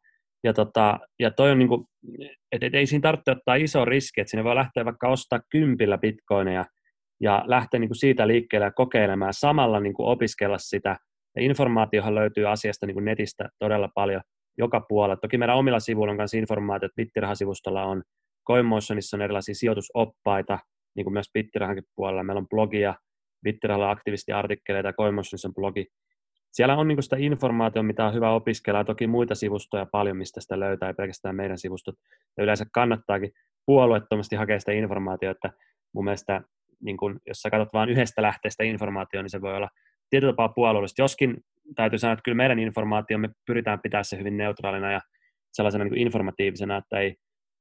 Ja, 0.45 0.53
tota, 0.53 0.99
ja 1.19 1.31
toi 1.31 1.51
on 1.51 1.59
niin 1.59 1.69
kuin, 1.69 1.85
et, 2.51 2.63
et 2.63 2.75
ei 2.75 2.85
siinä 2.85 3.01
tarvitse 3.01 3.31
ottaa 3.31 3.55
iso 3.55 3.85
riski, 3.85 4.21
että 4.21 4.31
sinne 4.31 4.43
voi 4.43 4.55
lähteä 4.55 4.85
vaikka 4.85 5.09
ostaa 5.09 5.39
kympillä 5.51 5.97
bitcoineja 5.97 6.65
ja 7.21 7.43
lähteä 7.47 7.79
niin 7.79 7.89
kuin 7.89 7.97
siitä 7.97 8.27
liikkeelle 8.27 8.65
ja 8.65 8.71
kokeilemaan 8.71 9.33
samalla 9.33 9.79
niin 9.79 9.93
kuin 9.93 10.07
opiskella 10.07 10.57
sitä. 10.57 10.97
Ja 11.35 11.41
informaatiohan 11.41 12.15
löytyy 12.15 12.49
asiasta 12.49 12.85
niin 12.85 12.95
kuin 12.95 13.05
netistä 13.05 13.49
todella 13.59 13.89
paljon 13.95 14.21
joka 14.57 14.81
puolella. 14.89 15.17
Toki 15.17 15.37
meidän 15.37 15.57
omilla 15.57 15.79
sivuilla 15.79 16.11
on 16.11 16.17
myös 16.17 16.33
informaatiot, 16.33 16.91
Bittirahasivustolla 16.95 17.83
on, 17.83 18.03
CoinMotionissa 18.47 19.17
on 19.17 19.21
erilaisia 19.21 19.55
sijoitusoppaita, 19.55 20.59
niin 20.95 21.05
kuin 21.05 21.13
myös 21.13 21.29
Bittirahankin 21.33 21.83
puolella. 21.95 22.23
Meillä 22.23 22.39
on 22.39 22.49
blogia, 22.49 22.93
Bittirahalla 23.43 23.91
aktivisti 23.91 24.31
artikkeleita, 24.31 24.93
CoinMotionissa 24.93 25.47
on 25.47 25.53
blogi, 25.53 25.85
siellä 26.55 26.75
on 26.75 26.87
niin 26.87 27.03
sitä 27.03 27.15
informaatiota, 27.19 27.83
mitä 27.83 28.05
on 28.05 28.13
hyvä 28.13 28.31
opiskella, 28.31 28.79
ja 28.79 28.83
toki 28.83 29.07
muita 29.07 29.35
sivustoja 29.35 29.85
paljon, 29.85 30.17
mistä 30.17 30.41
sitä 30.41 30.59
löytää, 30.59 30.89
ei 30.89 30.93
pelkästään 30.93 31.35
meidän 31.35 31.57
sivustot. 31.57 31.95
Ja 32.37 32.43
yleensä 32.43 32.65
kannattaakin 32.73 33.31
puolueettomasti 33.65 34.35
hakea 34.35 34.59
sitä 34.59 34.71
informaatiota, 34.71 35.31
että 35.31 35.57
mun 35.93 36.03
mielestä, 36.03 36.41
niin 36.83 36.97
kun, 36.97 37.19
jos 37.27 37.37
sä 37.41 37.49
katsot 37.49 37.73
vain 37.73 37.89
yhdestä 37.89 38.21
lähteestä 38.21 38.63
informaatiota, 38.63 39.23
niin 39.23 39.29
se 39.29 39.41
voi 39.41 39.55
olla 39.55 39.69
tietyllä 40.09 40.33
tapaa 40.33 40.49
puolueellista. 40.49 41.01
Joskin 41.01 41.37
täytyy 41.75 41.99
sanoa, 41.99 42.13
että 42.13 42.23
kyllä 42.23 42.35
meidän 42.35 42.59
informaatio, 42.59 43.17
me 43.17 43.29
pyritään 43.47 43.79
pitää 43.83 44.03
se 44.03 44.17
hyvin 44.17 44.37
neutraalina 44.37 44.91
ja 44.91 45.01
sellaisena 45.53 45.83
niin 45.83 45.97
informatiivisena, 45.97 46.77
että 46.77 46.99
ei, 46.99 47.15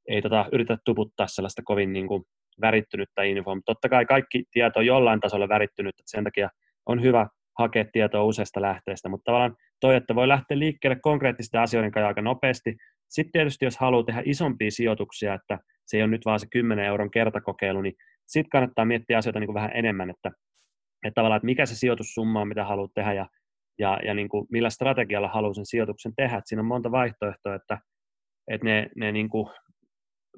ei 0.08 0.22
tota, 0.22 0.46
yritä 0.52 0.78
tuputtaa 0.84 1.26
sellaista 1.26 1.62
kovin 1.64 1.92
niin 1.92 2.08
kuin 2.08 2.22
värittynyttä 2.60 3.22
infoa, 3.22 3.54
mutta 3.54 3.72
totta 3.72 3.88
kai 3.88 4.06
kaikki 4.06 4.44
tieto 4.50 4.78
on 4.78 4.86
jollain 4.86 5.20
tasolla 5.20 5.48
värittynyt, 5.48 5.94
että 5.98 6.10
sen 6.10 6.24
takia 6.24 6.48
on 6.86 7.02
hyvä 7.02 7.26
hakea 7.58 7.84
tietoa 7.92 8.24
useasta 8.24 8.62
lähteestä, 8.62 9.08
mutta 9.08 9.24
tavallaan 9.24 9.56
toi, 9.80 9.96
että 9.96 10.14
voi 10.14 10.28
lähteä 10.28 10.58
liikkeelle 10.58 10.98
konkreettisten 11.02 11.60
asioiden 11.60 11.90
kanssa 11.90 12.08
aika 12.08 12.22
nopeasti. 12.22 12.76
Sitten 13.08 13.32
tietysti, 13.32 13.64
jos 13.64 13.78
haluaa 13.78 14.04
tehdä 14.04 14.22
isompia 14.24 14.70
sijoituksia, 14.70 15.34
että 15.34 15.58
se 15.86 15.96
ei 15.96 16.02
ole 16.02 16.10
nyt 16.10 16.24
vaan 16.24 16.40
se 16.40 16.46
10 16.50 16.84
euron 16.84 17.10
kertakokeilu, 17.10 17.82
niin 17.82 17.94
sitten 18.26 18.50
kannattaa 18.50 18.84
miettiä 18.84 19.18
asioita 19.18 19.40
niin 19.40 19.48
kuin 19.48 19.54
vähän 19.54 19.70
enemmän, 19.74 20.10
että, 20.10 20.30
että 21.06 21.14
tavallaan, 21.14 21.36
että 21.36 21.46
mikä 21.46 21.66
se 21.66 21.76
sijoitussumma 21.76 22.40
on, 22.40 22.48
mitä 22.48 22.64
haluat 22.64 22.90
tehdä 22.94 23.12
ja, 23.12 23.26
ja, 23.78 24.00
ja 24.04 24.14
niin 24.14 24.28
kuin 24.28 24.46
millä 24.50 24.70
strategialla 24.70 25.28
haluaa 25.28 25.54
sen 25.54 25.66
sijoituksen 25.66 26.12
tehdä. 26.16 26.36
Että 26.36 26.48
siinä 26.48 26.60
on 26.60 26.66
monta 26.66 26.90
vaihtoehtoa, 26.90 27.54
että, 27.54 27.78
että 28.50 28.64
ne, 28.64 28.90
ne 28.96 29.12
niin 29.12 29.28
kuin 29.28 29.46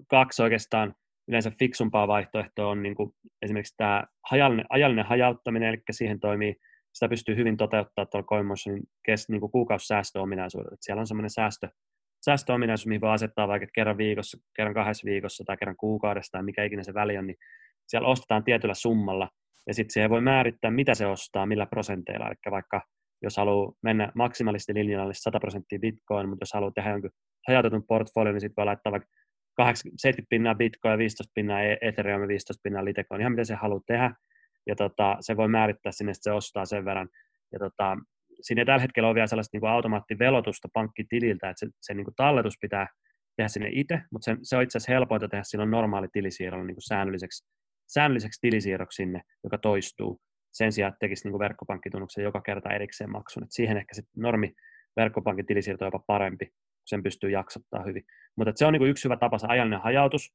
kaksi 0.08 0.42
oikeastaan 0.42 0.94
yleensä 1.28 1.52
fiksumpaa 1.58 2.08
vaihtoehtoa 2.08 2.70
on 2.70 2.82
niin 2.82 2.94
kuin 2.94 3.11
esimerkiksi 3.42 3.75
tämä 3.76 4.04
ajallinen, 4.30 4.66
ajallinen 4.70 5.04
hajauttaminen, 5.04 5.68
eli 5.68 5.78
siihen 5.90 6.20
toimii 6.20 6.56
sitä 6.97 7.09
pystyy 7.09 7.37
hyvin 7.37 7.57
toteuttaa 7.57 8.07
tuolla 8.07 8.26
CoinMotionin 8.26 8.83
kes, 9.07 9.29
niin 9.29 9.41
kuukausisäästöominaisuudet. 9.41 10.73
Että 10.73 10.85
siellä 10.85 11.00
on 11.00 11.07
semmoinen 11.07 11.31
säästö, 11.31 11.69
säästöominaisuus, 12.25 12.87
mihin 12.87 13.00
voi 13.00 13.11
asettaa 13.11 13.49
vaikka 13.49 13.67
kerran 13.75 13.99
viikossa, 13.99 14.38
kerran 14.57 14.75
kahdessa 14.75 15.05
viikossa 15.05 15.45
tai 15.47 15.57
kerran 15.57 15.76
kuukaudessa 15.76 16.33
tai 16.33 16.43
mikä 16.43 16.65
ikinä 16.65 16.83
se 16.83 16.95
väli 16.95 17.19
on, 17.19 17.26
niin 17.26 17.37
siellä 17.88 18.09
ostetaan 18.09 18.45
tietyllä 18.45 18.75
summalla 18.75 19.29
ja 19.67 19.75
sitten 19.75 19.93
siihen 19.93 20.11
voi 20.11 20.21
määrittää, 20.21 20.71
mitä 20.71 20.95
se 20.95 21.07
ostaa, 21.07 21.47
millä 21.47 21.67
prosenteilla. 21.67 22.26
Eli 22.26 22.35
vaikka 22.50 22.83
jos 23.23 23.37
haluaa 23.37 23.73
mennä 23.83 24.12
maksimaalisesti 24.15 24.75
linjalle 24.75 25.15
100 25.15 25.41
prosenttia 25.41 25.79
bitcoin, 25.79 26.29
mutta 26.29 26.43
jos 26.43 26.53
haluaa 26.55 26.73
tehdä 26.75 26.91
jonkun 26.91 27.11
hajautetun 27.49 27.87
portfolio, 27.88 28.33
niin 28.33 28.41
sitten 28.41 28.57
voi 28.57 28.65
laittaa 28.65 28.93
vaikka 28.93 29.09
70 29.57 30.29
pinnaa 30.31 30.55
bitcoin, 30.55 30.99
15 30.99 31.33
pinnaa 31.35 31.62
e- 31.62 31.79
ethereum 31.81 32.23
ja 32.23 32.29
15 32.29 32.61
pinnaa 32.62 32.85
litecoin, 32.85 33.21
ihan 33.21 33.33
miten 33.33 33.47
se 33.47 33.55
haluaa 33.55 33.81
tehdä 33.87 34.15
ja 34.66 34.76
tota, 34.76 35.16
se 35.20 35.37
voi 35.37 35.49
määrittää 35.49 35.92
sinne, 35.92 36.11
että 36.11 36.23
se 36.23 36.32
ostaa 36.32 36.64
sen 36.64 36.85
verran. 36.85 37.08
Ja 37.52 37.58
tota, 37.58 37.96
siinä 38.40 38.64
tällä 38.64 38.82
hetkellä 38.82 39.08
ole 39.08 39.14
vielä 39.14 39.26
sellaista 39.26 39.54
niin 39.54 39.61
kuin 39.61 39.70
automaattivelotusta 39.70 40.68
pankkitililtä, 40.73 41.50
että 41.50 41.66
se, 41.66 41.73
se 41.80 41.94
niin 41.94 42.04
kuin 42.04 42.14
talletus 42.14 42.54
pitää 42.61 42.87
tehdä 43.37 43.49
sinne 43.49 43.68
itse, 43.73 44.00
mutta 44.11 44.25
se, 44.25 44.37
se 44.42 44.56
on 44.56 44.62
itse 44.62 44.78
asiassa 44.78 44.92
helpointa 44.92 45.28
tehdä 45.28 45.44
silloin 45.44 45.70
normaali 45.70 46.08
tilisiirrolla 46.12 46.64
niin 46.64 46.75
kuin 46.75 46.88
säännölliseksi, 46.88 47.46
säännölliseksi 47.87 48.40
tilisiirroksi 48.40 48.96
sinne, 48.96 49.20
joka 49.44 49.58
toistuu. 49.58 50.20
Sen 50.52 50.73
sijaan, 50.73 50.88
että 50.88 50.99
tekisi 51.00 51.25
niin 51.25 51.32
kuin 51.32 51.40
verkkopankkitunnuksen 51.40 52.25
joka 52.25 52.40
kerta 52.40 52.75
erikseen 52.75 53.11
maksun. 53.11 53.42
Et 53.42 53.52
siihen 53.52 53.76
ehkä 53.76 53.94
sitten 53.94 54.23
normi 54.23 54.52
verkkopankin 54.96 55.46
tilisiirto 55.46 55.85
on 55.85 55.87
jopa 55.87 56.04
parempi, 56.06 56.49
sen 56.87 57.02
pystyy 57.02 57.30
jaksottaa 57.30 57.82
hyvin. 57.82 58.04
Mutta 58.37 58.52
se 58.56 58.66
on 58.66 58.73
niin 58.73 58.80
kuin 58.80 58.90
yksi 58.90 59.04
hyvä 59.04 59.16
tapa, 59.16 59.38
se 59.38 59.46
ajallinen 59.46 59.80
hajautus, 59.80 60.35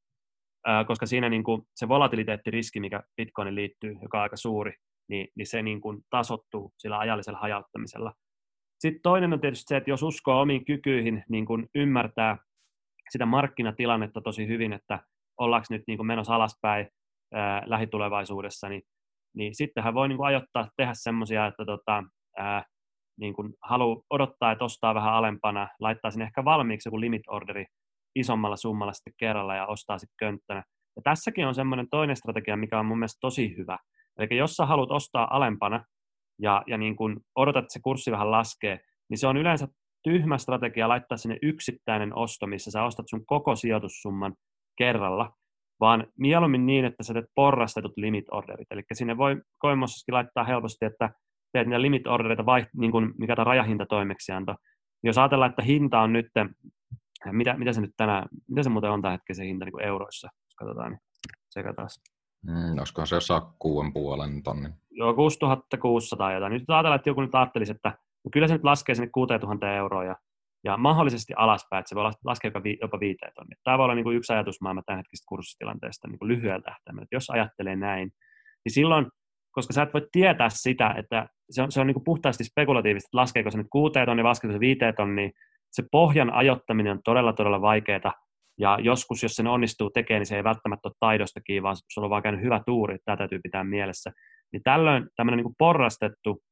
koska 0.86 1.06
siinä 1.06 1.28
niin 1.28 1.44
kuin 1.44 1.62
se 1.76 1.88
volatiliteettiriski, 1.88 2.80
mikä 2.80 3.02
Bitcoinin 3.16 3.54
liittyy, 3.54 3.96
joka 4.02 4.18
on 4.18 4.22
aika 4.22 4.36
suuri, 4.36 4.72
niin, 5.08 5.28
niin 5.36 5.46
se 5.46 5.62
niin 5.62 5.80
kuin 5.80 5.98
tasottuu 6.10 6.72
sillä 6.78 6.98
ajallisella 6.98 7.38
hajauttamisella. 7.38 8.12
Sitten 8.78 9.02
toinen 9.02 9.32
on 9.32 9.40
tietysti 9.40 9.64
se, 9.68 9.76
että 9.76 9.90
jos 9.90 10.02
uskoo 10.02 10.40
omiin 10.40 10.64
kykyihin 10.64 11.24
niin 11.28 11.46
kuin 11.46 11.66
ymmärtää 11.74 12.36
sitä 13.10 13.26
markkinatilannetta 13.26 14.20
tosi 14.20 14.46
hyvin, 14.46 14.72
että 14.72 14.98
ollaanko 15.40 15.66
nyt 15.70 15.82
niin 15.86 15.96
kuin 15.96 16.06
menossa 16.06 16.34
alaspäin 16.34 16.88
ää, 17.34 17.62
lähitulevaisuudessa, 17.66 18.68
niin, 18.68 18.82
niin 19.36 19.54
sittenhän 19.54 19.94
voi 19.94 20.08
niin 20.08 20.16
kuin 20.16 20.26
ajoittaa 20.26 20.68
tehdä 20.76 20.92
semmoisia, 20.94 21.46
että 21.46 21.64
tota, 21.64 22.04
ää, 22.38 22.64
niin 23.20 23.34
kuin 23.34 23.54
haluaa 23.62 24.02
odottaa, 24.10 24.52
että 24.52 24.64
ostaa 24.64 24.94
vähän 24.94 25.14
alempana, 25.14 25.68
laittaa 25.80 26.10
sinne 26.10 26.24
ehkä 26.24 26.44
valmiiksi 26.44 26.88
joku 26.88 27.00
limit 27.00 27.22
orderi 27.28 27.66
isommalla 28.14 28.56
summalla 28.56 28.92
sitten 28.92 29.14
kerralla 29.16 29.54
ja 29.54 29.66
ostaa 29.66 29.98
sitten 29.98 30.16
könttänä. 30.18 30.64
Ja 30.96 31.02
tässäkin 31.02 31.46
on 31.46 31.54
semmoinen 31.54 31.86
toinen 31.90 32.16
strategia, 32.16 32.56
mikä 32.56 32.78
on 32.78 32.86
mun 32.86 32.98
mielestä 32.98 33.18
tosi 33.20 33.56
hyvä. 33.56 33.78
Eli 34.18 34.36
jos 34.36 34.56
sä 34.56 34.66
haluat 34.66 34.90
ostaa 34.90 35.36
alempana 35.36 35.84
ja, 36.42 36.62
ja 36.66 36.78
niin 36.78 36.96
kun 36.96 37.20
odotat, 37.36 37.64
että 37.64 37.72
se 37.72 37.80
kurssi 37.82 38.12
vähän 38.12 38.30
laskee, 38.30 38.80
niin 39.10 39.18
se 39.18 39.26
on 39.26 39.36
yleensä 39.36 39.68
tyhmä 40.02 40.38
strategia 40.38 40.88
laittaa 40.88 41.18
sinne 41.18 41.38
yksittäinen 41.42 42.16
osto, 42.18 42.46
missä 42.46 42.70
sä 42.70 42.84
ostat 42.84 43.06
sun 43.08 43.26
koko 43.26 43.56
sijoitussumman 43.56 44.34
kerralla, 44.78 45.32
vaan 45.80 46.06
mieluummin 46.18 46.66
niin, 46.66 46.84
että 46.84 47.02
sä 47.02 47.12
teet 47.12 47.26
porrastetut 47.34 47.92
limit 47.96 48.24
orderit. 48.30 48.66
Eli 48.70 48.82
sinne 48.92 49.16
voi 49.16 49.42
koimossakin 49.58 50.14
laittaa 50.14 50.44
helposti, 50.44 50.84
että 50.84 51.10
teet 51.52 51.66
niitä 51.66 51.82
limit 51.82 52.06
ordereita, 52.06 52.46
vaiht, 52.46 52.68
niin 52.76 52.92
kuin 52.92 53.14
mikä 53.18 53.36
tämä 53.36 53.44
rajahinta 53.44 53.86
toimeksianto. 53.86 54.54
Jos 55.04 55.18
ajatellaan, 55.18 55.50
että 55.50 55.62
hinta 55.62 56.00
on 56.00 56.12
nyt 56.12 56.26
mitä, 57.32 57.54
mitä 57.58 57.72
se 57.72 57.80
nyt 57.80 57.94
tänään, 57.96 58.28
mitä 58.48 58.62
se 58.62 58.70
muuten 58.70 58.90
on 58.90 59.02
tällä 59.02 59.12
hetkellä 59.12 59.36
se 59.36 59.44
hinta 59.44 59.64
niin 59.64 59.72
kuin 59.72 59.84
euroissa, 59.84 60.28
jos 60.44 60.54
katsotaan, 60.56 60.90
niin 60.90 61.00
sekä 61.50 61.72
taas. 61.72 62.00
Mm, 62.46 62.78
olisikohan 62.78 63.06
se 63.06 63.16
jossain 63.16 63.42
kuuden 63.58 63.92
puolen 63.92 64.42
tonnin? 64.42 64.74
Joo, 64.90 65.14
6600 65.14 66.32
jotain. 66.32 66.52
Nyt 66.52 66.64
ajatellaan, 66.68 66.96
että 66.96 67.10
joku 67.10 67.20
nyt 67.20 67.34
ajattelisi, 67.34 67.72
että 67.72 67.88
no 68.24 68.28
kyllä 68.32 68.48
se 68.48 68.54
nyt 68.54 68.64
laskee 68.64 68.94
sinne 68.94 69.10
6000 69.14 69.74
euroa 69.74 70.04
ja, 70.04 70.16
ja 70.64 70.76
mahdollisesti 70.76 71.32
alaspäin, 71.36 71.80
että 71.80 71.88
se 71.88 71.94
voi 71.94 72.10
laskea 72.24 72.48
jopa, 72.48 72.62
vi, 72.62 72.78
jopa 72.80 73.00
viiteen 73.00 73.32
tonnia. 73.34 73.56
Tämä 73.64 73.78
voi 73.78 73.84
olla 73.84 73.94
niin 73.94 74.04
kuin 74.04 74.16
yksi 74.16 74.32
ajatusmaailma 74.32 74.82
tämänhetkisestä 74.86 75.28
kurssitilanteesta 75.28 76.08
niin 76.08 76.18
kuin 76.18 76.28
lyhyellä 76.28 76.62
tähtäimellä. 76.62 77.06
Jos 77.12 77.30
ajattelee 77.30 77.76
näin, 77.76 78.12
niin 78.64 78.72
silloin, 78.72 79.06
koska 79.50 79.72
sä 79.72 79.82
et 79.82 79.94
voi 79.94 80.08
tietää 80.12 80.48
sitä, 80.48 80.94
että 80.98 81.28
se 81.50 81.62
on, 81.62 81.72
se 81.72 81.80
on 81.80 81.86
niin 81.86 81.94
kuin 81.94 82.04
puhtaasti 82.04 82.44
spekulatiivista, 82.44 83.06
että 83.06 83.16
laskeeko 83.16 83.50
se 83.50 83.58
nyt 83.58 83.66
kuuteen 83.70 84.06
tonnia, 84.06 84.24
laskeeko 84.24 84.52
se 84.52 84.60
viiteen 84.60 84.94
tonnia, 84.94 85.30
se 85.72 85.82
pohjan 85.90 86.32
ajottaminen 86.32 86.92
on 86.92 87.00
todella, 87.04 87.32
todella 87.32 87.60
vaikeaa. 87.60 88.12
Ja 88.58 88.78
joskus, 88.80 89.22
jos 89.22 89.32
sen 89.32 89.46
onnistuu 89.46 89.90
tekemään, 89.90 90.20
niin 90.20 90.26
se 90.26 90.36
ei 90.36 90.44
välttämättä 90.44 90.88
ole 90.88 90.94
taidosta 91.00 91.40
kiinni, 91.40 91.62
vaan 91.62 91.76
se 91.76 92.00
on 92.00 92.10
vaan 92.10 92.22
käynyt 92.22 92.44
hyvä 92.44 92.60
tuuri, 92.66 92.94
että 92.94 93.04
tämä 93.04 93.16
täytyy 93.16 93.40
pitää 93.42 93.64
mielessä. 93.64 94.10
Niin 94.52 94.62
tällöin 94.62 95.08
tämmöinen 95.16 95.44
niin 95.44 95.54
porrastettu 95.58 96.42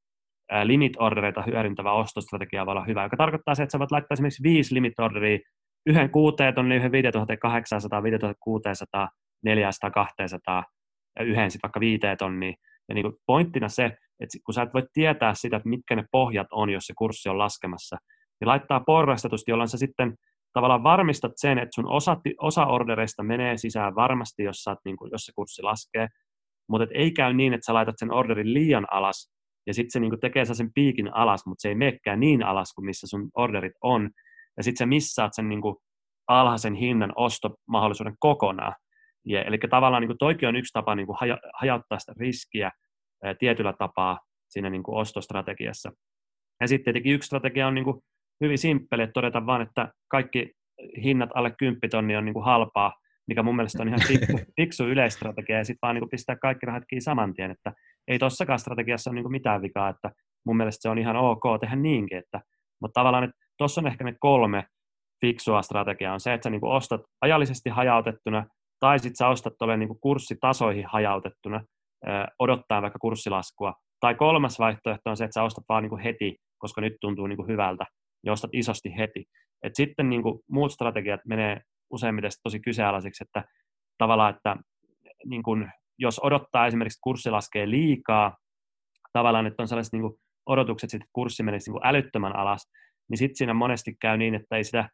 limit-ordereita 0.64 1.42
hyödyntävä 1.42 1.92
ostostrategia 1.92 2.66
voi 2.66 2.72
olla 2.72 2.84
hyvä, 2.84 3.02
joka 3.02 3.16
tarkoittaa 3.16 3.54
se, 3.54 3.62
että 3.62 3.72
sä 3.72 3.78
voit 3.78 3.90
laittaa 3.90 4.14
esimerkiksi 4.14 4.42
viisi 4.42 4.74
limit-orderia 4.74 5.38
yhden 5.86 6.10
kuuteen 6.10 6.54
tonni, 6.54 6.76
yhden 6.76 6.92
5800, 6.92 8.02
5600, 8.02 9.08
400, 9.44 9.90
200 9.90 10.64
ja 11.18 11.24
yhden 11.24 11.50
sitten 11.50 11.68
vaikka 11.68 11.80
viiteen 11.80 12.16
tonniin. 12.16 12.54
Ja 12.88 12.94
niin 12.94 13.12
pointtina 13.26 13.68
se, 13.68 13.84
että 14.20 14.38
kun 14.44 14.54
sä 14.54 14.62
et 14.62 14.74
voi 14.74 14.82
tietää 14.92 15.34
sitä, 15.34 15.56
että 15.56 15.68
mitkä 15.68 15.96
ne 15.96 16.04
pohjat 16.12 16.46
on, 16.52 16.70
jos 16.70 16.84
se 16.84 16.94
kurssi 16.98 17.28
on 17.28 17.38
laskemassa, 17.38 17.96
niin 18.40 18.48
laittaa 18.48 18.80
porrastetusti, 18.80 19.50
jolloin 19.50 19.68
sä 19.68 19.78
sitten 19.78 20.14
tavallaan 20.52 20.82
varmistat 20.82 21.32
sen, 21.36 21.58
että 21.58 21.74
sun 21.74 21.90
osa, 21.90 22.16
osa 22.38 22.66
ordereista 22.66 23.22
menee 23.22 23.56
sisään 23.56 23.94
varmasti, 23.94 24.42
jos, 24.42 24.56
sä 24.56 24.76
niin 24.84 24.96
kuin, 24.96 25.10
jos 25.12 25.24
se 25.24 25.32
kurssi 25.34 25.62
laskee, 25.62 26.08
mutta 26.68 26.84
et 26.84 26.90
ei 26.94 27.10
käy 27.10 27.32
niin, 27.32 27.54
että 27.54 27.66
sä 27.66 27.74
laitat 27.74 27.94
sen 27.98 28.12
orderin 28.12 28.54
liian 28.54 28.86
alas, 28.90 29.30
ja 29.66 29.74
sitten 29.74 29.90
se 29.90 30.00
niin 30.00 30.10
kuin 30.10 30.20
tekee 30.20 30.44
sen 30.44 30.72
piikin 30.74 31.14
alas, 31.14 31.46
mutta 31.46 31.62
se 31.62 31.68
ei 31.68 31.74
menekään 31.74 32.20
niin 32.20 32.42
alas 32.42 32.72
kuin 32.74 32.84
missä 32.84 33.06
sun 33.06 33.30
orderit 33.34 33.72
on, 33.82 34.10
ja 34.56 34.62
sitten 34.62 34.78
sä 34.78 34.86
missaat 34.86 35.34
sen 35.34 35.48
niin 35.48 35.60
kuin 35.60 35.76
alhaisen 36.28 36.74
hinnan 36.74 37.12
ostomahdollisuuden 37.16 38.16
kokonaan. 38.18 38.74
Ja, 39.26 39.42
eli 39.42 39.58
tavallaan 39.70 40.00
niin 40.00 40.08
kuin 40.08 40.18
toikin 40.18 40.48
on 40.48 40.56
yksi 40.56 40.72
tapa 40.72 40.94
niin 40.94 41.06
kuin 41.06 41.16
haja, 41.20 41.38
hajauttaa 41.54 41.98
sitä 41.98 42.12
riskiä 42.16 42.70
ää, 43.24 43.34
tietyllä 43.34 43.72
tapaa 43.72 44.18
siinä 44.48 44.70
niin 44.70 44.82
kuin 44.82 44.98
ostostrategiassa. 44.98 45.92
Ja 46.60 46.68
sitten 46.68 46.84
tietenkin 46.84 47.12
yksi 47.12 47.26
strategia 47.26 47.66
on 47.66 47.74
niin 47.74 47.84
kuin 47.84 48.00
hyvin 48.40 48.58
simppeli, 48.58 49.02
että 49.02 49.12
todeta 49.12 49.46
vaan, 49.46 49.62
että 49.62 49.88
kaikki 50.08 50.52
hinnat 51.04 51.30
alle 51.34 51.54
10 51.58 51.80
tonni 51.90 52.16
on 52.16 52.24
niin 52.24 52.34
kuin 52.34 52.44
halpaa, 52.44 52.92
mikä 53.28 53.42
mun 53.42 53.56
mielestä 53.56 53.82
on 53.82 53.88
ihan 53.88 54.00
fiksu, 54.08 54.38
fiksu 54.56 54.88
yleistrategia, 54.88 55.58
ja 55.58 55.64
sitten 55.64 55.78
vaan 55.82 55.94
niin 55.94 56.00
kuin 56.00 56.10
pistää 56.10 56.36
kaikki 56.36 56.66
rahat 56.66 56.82
kiinni 56.88 57.00
saman 57.00 57.34
tien, 57.34 57.50
että 57.50 57.72
ei 58.08 58.18
tossakaan 58.18 58.58
strategiassa 58.58 59.10
ole 59.10 59.14
niin 59.14 59.24
kuin 59.24 59.32
mitään 59.32 59.62
vikaa, 59.62 59.88
että 59.88 60.10
mun 60.46 60.56
mielestä 60.56 60.82
se 60.82 60.88
on 60.88 60.98
ihan 60.98 61.16
ok 61.16 61.42
tehdä 61.60 61.76
niinkin, 61.76 62.18
että, 62.18 62.40
mutta 62.80 63.00
tavallaan, 63.00 63.24
että 63.24 63.36
tuossa 63.58 63.80
on 63.80 63.86
ehkä 63.86 64.04
ne 64.04 64.14
kolme 64.20 64.64
fiksua 65.20 65.62
strategiaa, 65.62 66.14
on 66.14 66.20
se, 66.20 66.34
että 66.34 66.44
sä 66.44 66.50
niin 66.50 66.60
kuin 66.60 66.72
ostat 66.72 67.00
ajallisesti 67.20 67.70
hajautettuna, 67.70 68.46
tai 68.80 68.98
sitten 68.98 69.16
sä 69.16 69.28
ostat 69.28 69.52
tuolle 69.58 69.76
niin 69.76 70.00
kurssitasoihin 70.00 70.84
hajautettuna, 70.86 71.64
odottaa 72.38 72.82
vaikka 72.82 72.98
kurssilaskua, 72.98 73.74
tai 74.00 74.14
kolmas 74.14 74.58
vaihtoehto 74.58 75.10
on 75.10 75.16
se, 75.16 75.24
että 75.24 75.34
sä 75.34 75.42
ostat 75.42 75.64
vaan 75.68 75.82
niin 75.82 75.90
kuin 75.90 76.02
heti, 76.02 76.36
koska 76.58 76.80
nyt 76.80 76.92
tuntuu 77.00 77.26
niin 77.26 77.36
kuin 77.36 77.48
hyvältä, 77.48 77.84
ja 78.26 78.32
ostat 78.32 78.50
isosti 78.52 78.96
heti. 78.98 79.24
Et 79.62 79.74
sitten 79.74 80.10
niin 80.10 80.22
kuin 80.22 80.40
muut 80.50 80.72
strategiat 80.72 81.20
menee 81.24 81.60
useimmiten 81.90 82.30
tosi 82.42 82.60
kyseenalaiseksi, 82.60 83.24
että 83.24 83.44
tavallaan, 83.98 84.34
että 84.34 84.56
niin 85.26 85.42
kuin, 85.42 85.72
jos 85.98 86.20
odottaa 86.24 86.66
esimerkiksi, 86.66 86.96
että 86.96 87.04
kurssi 87.04 87.30
laskee 87.30 87.70
liikaa, 87.70 88.36
tavallaan, 89.12 89.46
että 89.46 89.62
on 89.62 89.68
sellaiset 89.68 89.92
niin 89.92 90.02
kuin 90.02 90.14
odotukset, 90.46 90.94
että 90.94 91.06
kurssi 91.12 91.42
menisi 91.42 91.70
niin 91.70 91.80
kuin 91.80 91.86
älyttömän 91.86 92.36
alas, 92.36 92.70
niin 93.10 93.18
sitten 93.18 93.36
siinä 93.36 93.54
monesti 93.54 93.96
käy 94.00 94.16
niin, 94.16 94.34
että 94.34 94.56
ei 94.56 94.64
sitä, 94.64 94.88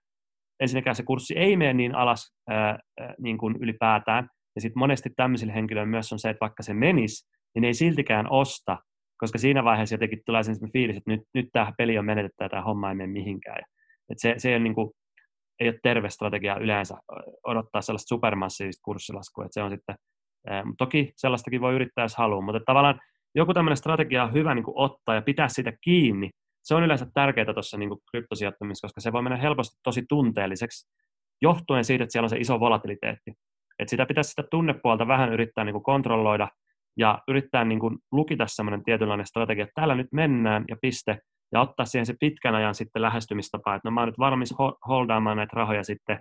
ensinnäkään 0.60 0.96
se 0.96 1.02
kurssi 1.02 1.38
ei 1.38 1.56
mene 1.56 1.72
niin 1.72 1.94
alas 1.94 2.34
ää, 2.48 2.78
niin 3.18 3.38
kuin 3.38 3.56
ylipäätään, 3.60 4.28
ja 4.54 4.60
sitten 4.60 4.78
monesti 4.78 5.10
tämmöisillä 5.16 5.52
henkilöillä 5.52 5.90
myös 5.90 6.12
on 6.12 6.18
se, 6.18 6.30
että 6.30 6.40
vaikka 6.40 6.62
se 6.62 6.74
menisi, 6.74 7.28
niin 7.54 7.64
ei 7.64 7.74
siltikään 7.74 8.30
osta, 8.30 8.78
koska 9.18 9.38
siinä 9.38 9.64
vaiheessa 9.64 9.94
jotenkin 9.94 10.22
tulee 10.26 10.42
sellainen 10.42 10.72
fiilis, 10.72 10.96
että 10.96 11.10
nyt, 11.10 11.20
nyt 11.34 11.46
tämä 11.52 11.72
peli 11.78 11.98
on 11.98 12.04
menetetty 12.04 12.44
ja 12.44 12.48
tämä 12.48 12.62
homma 12.62 12.88
ei 12.88 12.94
mene 12.94 13.12
mihinkään. 13.12 13.62
Et 14.10 14.18
se, 14.18 14.34
se 14.38 14.48
ei, 14.48 14.54
ole 14.54 14.62
niin 14.62 14.74
kuin, 14.74 14.90
ei 15.60 15.68
ole 15.68 15.78
terve 15.82 16.10
strategia 16.10 16.56
yleensä 16.56 16.94
odottaa 17.46 17.82
sellaista 17.82 18.08
supermassiivista 18.08 18.82
kurssilaskua. 18.84 19.44
Et 19.44 19.52
se 19.52 19.62
on 19.62 19.70
sitten, 19.70 19.96
toki 20.78 21.12
sellaistakin 21.16 21.60
voi 21.60 21.74
yrittää, 21.74 22.04
jos 22.04 22.16
haluaa, 22.16 22.40
mutta 22.40 22.60
tavallaan 22.66 23.00
joku 23.34 23.54
tämmöinen 23.54 23.76
strategia 23.76 24.24
on 24.24 24.32
hyvä 24.32 24.54
niin 24.54 24.64
kuin 24.64 24.78
ottaa 24.78 25.14
ja 25.14 25.22
pitää 25.22 25.48
sitä 25.48 25.72
kiinni. 25.80 26.30
Se 26.62 26.74
on 26.74 26.82
yleensä 26.82 27.06
tärkeää 27.14 27.52
tuossa 27.54 27.78
niin 27.78 27.90
kryptosijoittamisessa, 28.10 28.84
koska 28.86 29.00
se 29.00 29.12
voi 29.12 29.22
mennä 29.22 29.36
helposti 29.36 29.80
tosi 29.82 30.02
tunteelliseksi, 30.08 30.88
johtuen 31.42 31.84
siitä, 31.84 32.04
että 32.04 32.12
siellä 32.12 32.24
on 32.24 32.30
se 32.30 32.38
iso 32.38 32.60
volatiliteetti. 32.60 33.32
Et 33.78 33.88
sitä 33.88 34.06
pitäisi 34.06 34.30
sitä 34.30 34.42
tunnepuolta 34.50 35.08
vähän 35.08 35.32
yrittää 35.32 35.64
niin 35.64 35.72
kuin 35.72 35.82
kontrolloida 35.82 36.48
ja 36.96 37.18
yrittää 37.28 37.64
niin 37.64 37.80
kuin 37.80 37.98
lukita 38.12 38.46
semmoinen 38.46 38.84
tietynlainen 38.84 39.26
strategia, 39.26 39.64
että 39.64 39.72
täällä 39.74 39.94
nyt 39.94 40.12
mennään 40.12 40.64
ja 40.68 40.76
piste, 40.82 41.18
ja 41.52 41.60
ottaa 41.60 41.86
siihen 41.86 42.06
se 42.06 42.14
pitkän 42.20 42.54
ajan 42.54 42.74
sitten 42.74 43.02
lähestymistapa, 43.02 43.74
että 43.74 43.88
no 43.88 43.90
mä 43.90 44.00
oon 44.00 44.08
nyt 44.08 44.18
valmis 44.18 44.54
holdaamaan 44.88 45.36
näitä 45.36 45.56
rahoja 45.56 45.84
sitten 45.84 46.20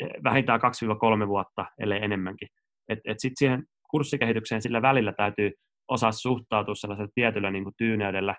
eh, 0.00 0.10
vähintään 0.24 0.60
2-3 1.24 1.28
vuotta, 1.28 1.66
ellei 1.78 2.04
enemmänkin. 2.04 2.48
Että 2.88 3.10
et 3.10 3.20
sitten 3.20 3.36
siihen 3.38 3.64
kurssikehitykseen 3.90 4.62
sillä 4.62 4.82
välillä 4.82 5.12
täytyy 5.12 5.52
osaa 5.88 6.12
suhtautua 6.12 6.74
sellaisella 6.74 7.10
tietyllä 7.14 7.50
niin 7.50 7.64
kuin 7.64 7.74
tyyneydellä. 7.78 8.34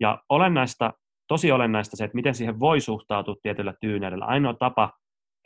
Ja 0.00 0.22
olennaista, 0.28 0.92
tosi 1.28 1.52
olennaista 1.52 1.96
se, 1.96 2.04
että 2.04 2.14
miten 2.14 2.34
siihen 2.34 2.60
voi 2.60 2.80
suhtautua 2.80 3.36
tietyllä 3.42 3.74
tyyneydellä. 3.80 4.24
Ainoa 4.24 4.54
tapa, 4.54 4.92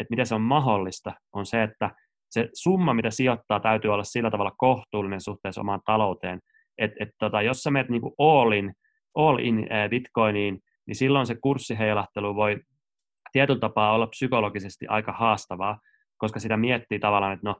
että 0.00 0.12
miten 0.12 0.26
se 0.26 0.34
on 0.34 0.40
mahdollista, 0.40 1.12
on 1.32 1.46
se, 1.46 1.62
että 1.62 1.90
se 2.34 2.48
summa, 2.54 2.94
mitä 2.94 3.10
sijoittaa, 3.10 3.60
täytyy 3.60 3.92
olla 3.92 4.04
sillä 4.04 4.30
tavalla 4.30 4.52
kohtuullinen 4.58 5.20
suhteessa 5.20 5.60
omaan 5.60 5.80
talouteen. 5.84 6.40
Et, 6.78 6.92
et 7.00 7.08
tota, 7.18 7.42
jos 7.42 7.62
sä 7.62 7.70
menet 7.70 7.88
niinku 7.88 8.14
all 8.18 8.52
in, 8.52 8.72
all 9.14 9.38
in 9.38 9.58
äh, 9.58 9.90
bitcoiniin, 9.90 10.58
niin 10.86 10.96
silloin 10.96 11.26
se 11.26 11.36
kurssiheilahtelu 11.42 12.34
voi 12.34 12.60
tietyllä 13.32 13.60
tapaa 13.60 13.94
olla 13.94 14.06
psykologisesti 14.06 14.86
aika 14.86 15.12
haastavaa, 15.12 15.78
koska 16.18 16.40
sitä 16.40 16.56
miettii 16.56 16.98
tavallaan, 16.98 17.32
että 17.32 17.48
no, 17.48 17.56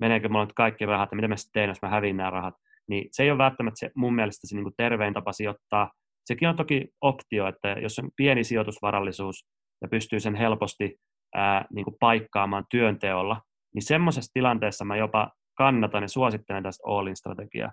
meneekö 0.00 0.28
mulla 0.28 0.44
nyt 0.44 0.52
kaikki 0.52 0.86
rahat, 0.86 1.12
ja 1.12 1.16
mitä 1.16 1.28
mä 1.28 1.36
sitten 1.36 1.52
teen, 1.52 1.68
jos 1.68 1.82
mä 1.82 1.88
häviin 1.88 2.16
nämä 2.16 2.30
rahat. 2.30 2.54
Niin 2.88 3.08
se 3.12 3.22
ei 3.22 3.30
ole 3.30 3.38
välttämättä 3.38 3.78
se, 3.78 3.90
mun 3.94 4.14
mielestä 4.14 4.46
se 4.46 4.54
niin 4.54 4.64
kuin 4.64 4.74
tervein 4.76 5.14
tapa 5.14 5.32
sijoittaa. 5.32 5.90
Sekin 6.24 6.48
on 6.48 6.56
toki 6.56 6.88
optio, 7.00 7.46
että 7.46 7.68
jos 7.68 7.98
on 7.98 8.10
pieni 8.16 8.44
sijoitusvarallisuus 8.44 9.46
ja 9.82 9.88
pystyy 9.88 10.20
sen 10.20 10.34
helposti 10.34 10.96
ää, 11.34 11.64
niin 11.72 11.84
kuin 11.84 11.96
paikkaamaan 12.00 12.64
työnteolla, 12.70 13.40
niin 13.74 13.82
semmoisessa 13.82 14.30
tilanteessa 14.34 14.84
mä 14.84 14.96
jopa 14.96 15.30
kannatan 15.54 16.02
ja 16.02 16.08
suosittelen 16.08 16.62
tästä 16.62 16.82
all-in-strategiaa. 16.86 17.72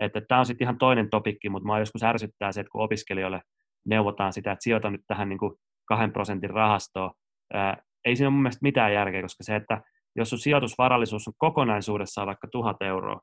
Että 0.00 0.20
tämä 0.28 0.38
on 0.38 0.46
sitten 0.46 0.64
ihan 0.64 0.78
toinen 0.78 1.10
topikki, 1.10 1.48
mutta 1.48 1.66
mä 1.66 1.78
joskus 1.78 2.02
ärsyttää 2.02 2.52
se, 2.52 2.60
että 2.60 2.70
kun 2.70 2.84
opiskelijoille 2.84 3.40
neuvotaan 3.86 4.32
sitä, 4.32 4.52
että 4.52 4.62
sijoita 4.62 4.90
nyt 4.90 5.00
tähän 5.06 5.28
niin 5.28 5.38
kuin 5.38 5.54
kahden 5.84 6.12
prosentin 6.12 6.50
rahastoon, 6.50 7.10
ää, 7.54 7.82
ei 8.04 8.16
siinä 8.16 8.28
ole 8.28 8.34
mun 8.34 8.42
mielestä 8.42 8.62
mitään 8.62 8.94
järkeä, 8.94 9.22
koska 9.22 9.44
se, 9.44 9.56
että 9.56 9.82
jos 10.16 10.30
sun 10.30 10.38
sijoitusvarallisuus 10.38 11.28
on 11.28 11.34
kokonaisuudessaan 11.36 12.26
vaikka 12.26 12.48
tuhat 12.52 12.82
euroa, 12.82 13.20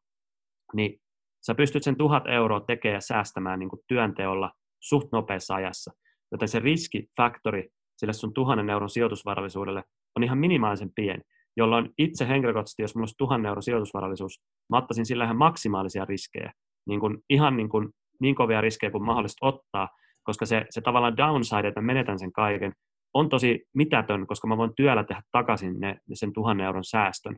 niin 0.75 0.99
sä 1.45 1.55
pystyt 1.55 1.83
sen 1.83 1.97
tuhat 1.97 2.23
euroa 2.27 2.59
tekemään 2.59 2.95
ja 2.95 3.01
säästämään 3.01 3.59
niin 3.59 3.69
kuin 3.69 3.81
työnteolla 3.87 4.51
suht 4.79 5.07
nopeassa 5.11 5.55
ajassa. 5.55 5.91
Joten 6.31 6.47
se 6.47 6.59
riskifaktori 6.59 7.69
sille 7.97 8.13
sun 8.13 8.33
tuhannen 8.33 8.69
euron 8.69 8.89
sijoitusvarallisuudelle 8.89 9.83
on 10.15 10.23
ihan 10.23 10.37
minimaalisen 10.37 10.91
pieni 10.95 11.21
jolloin 11.57 11.89
itse 11.97 12.27
henkilökohtaisesti, 12.27 12.81
jos 12.81 12.95
minulla 12.95 13.03
olisi 13.03 13.15
tuhannen 13.17 13.49
euron 13.49 13.63
sijoitusvarallisuus, 13.63 14.41
mä 14.69 14.77
ottaisin 14.77 15.05
sillä 15.05 15.23
ihan 15.23 15.37
maksimaalisia 15.37 16.05
riskejä, 16.05 16.51
niin 16.87 16.99
kuin, 16.99 17.17
ihan 17.29 17.57
niin, 17.57 17.69
kuin, 17.69 17.89
niin 18.21 18.35
kovia 18.35 18.61
riskejä 18.61 18.91
kuin 18.91 19.05
mahdollista 19.05 19.45
ottaa, 19.45 19.89
koska 20.23 20.45
se, 20.45 20.65
se 20.69 20.81
tavallaan 20.81 21.17
downside, 21.17 21.67
että 21.67 21.81
mä 21.81 21.85
menetän 21.85 22.19
sen 22.19 22.31
kaiken, 22.31 22.73
on 23.13 23.29
tosi 23.29 23.65
mitätön, 23.73 24.27
koska 24.27 24.47
mä 24.47 24.57
voin 24.57 24.71
työllä 24.75 25.03
tehdä 25.03 25.21
takaisin 25.31 25.79
ne, 25.79 25.97
sen 26.13 26.33
tuhannen 26.33 26.65
euron 26.65 26.83
säästön. 26.83 27.35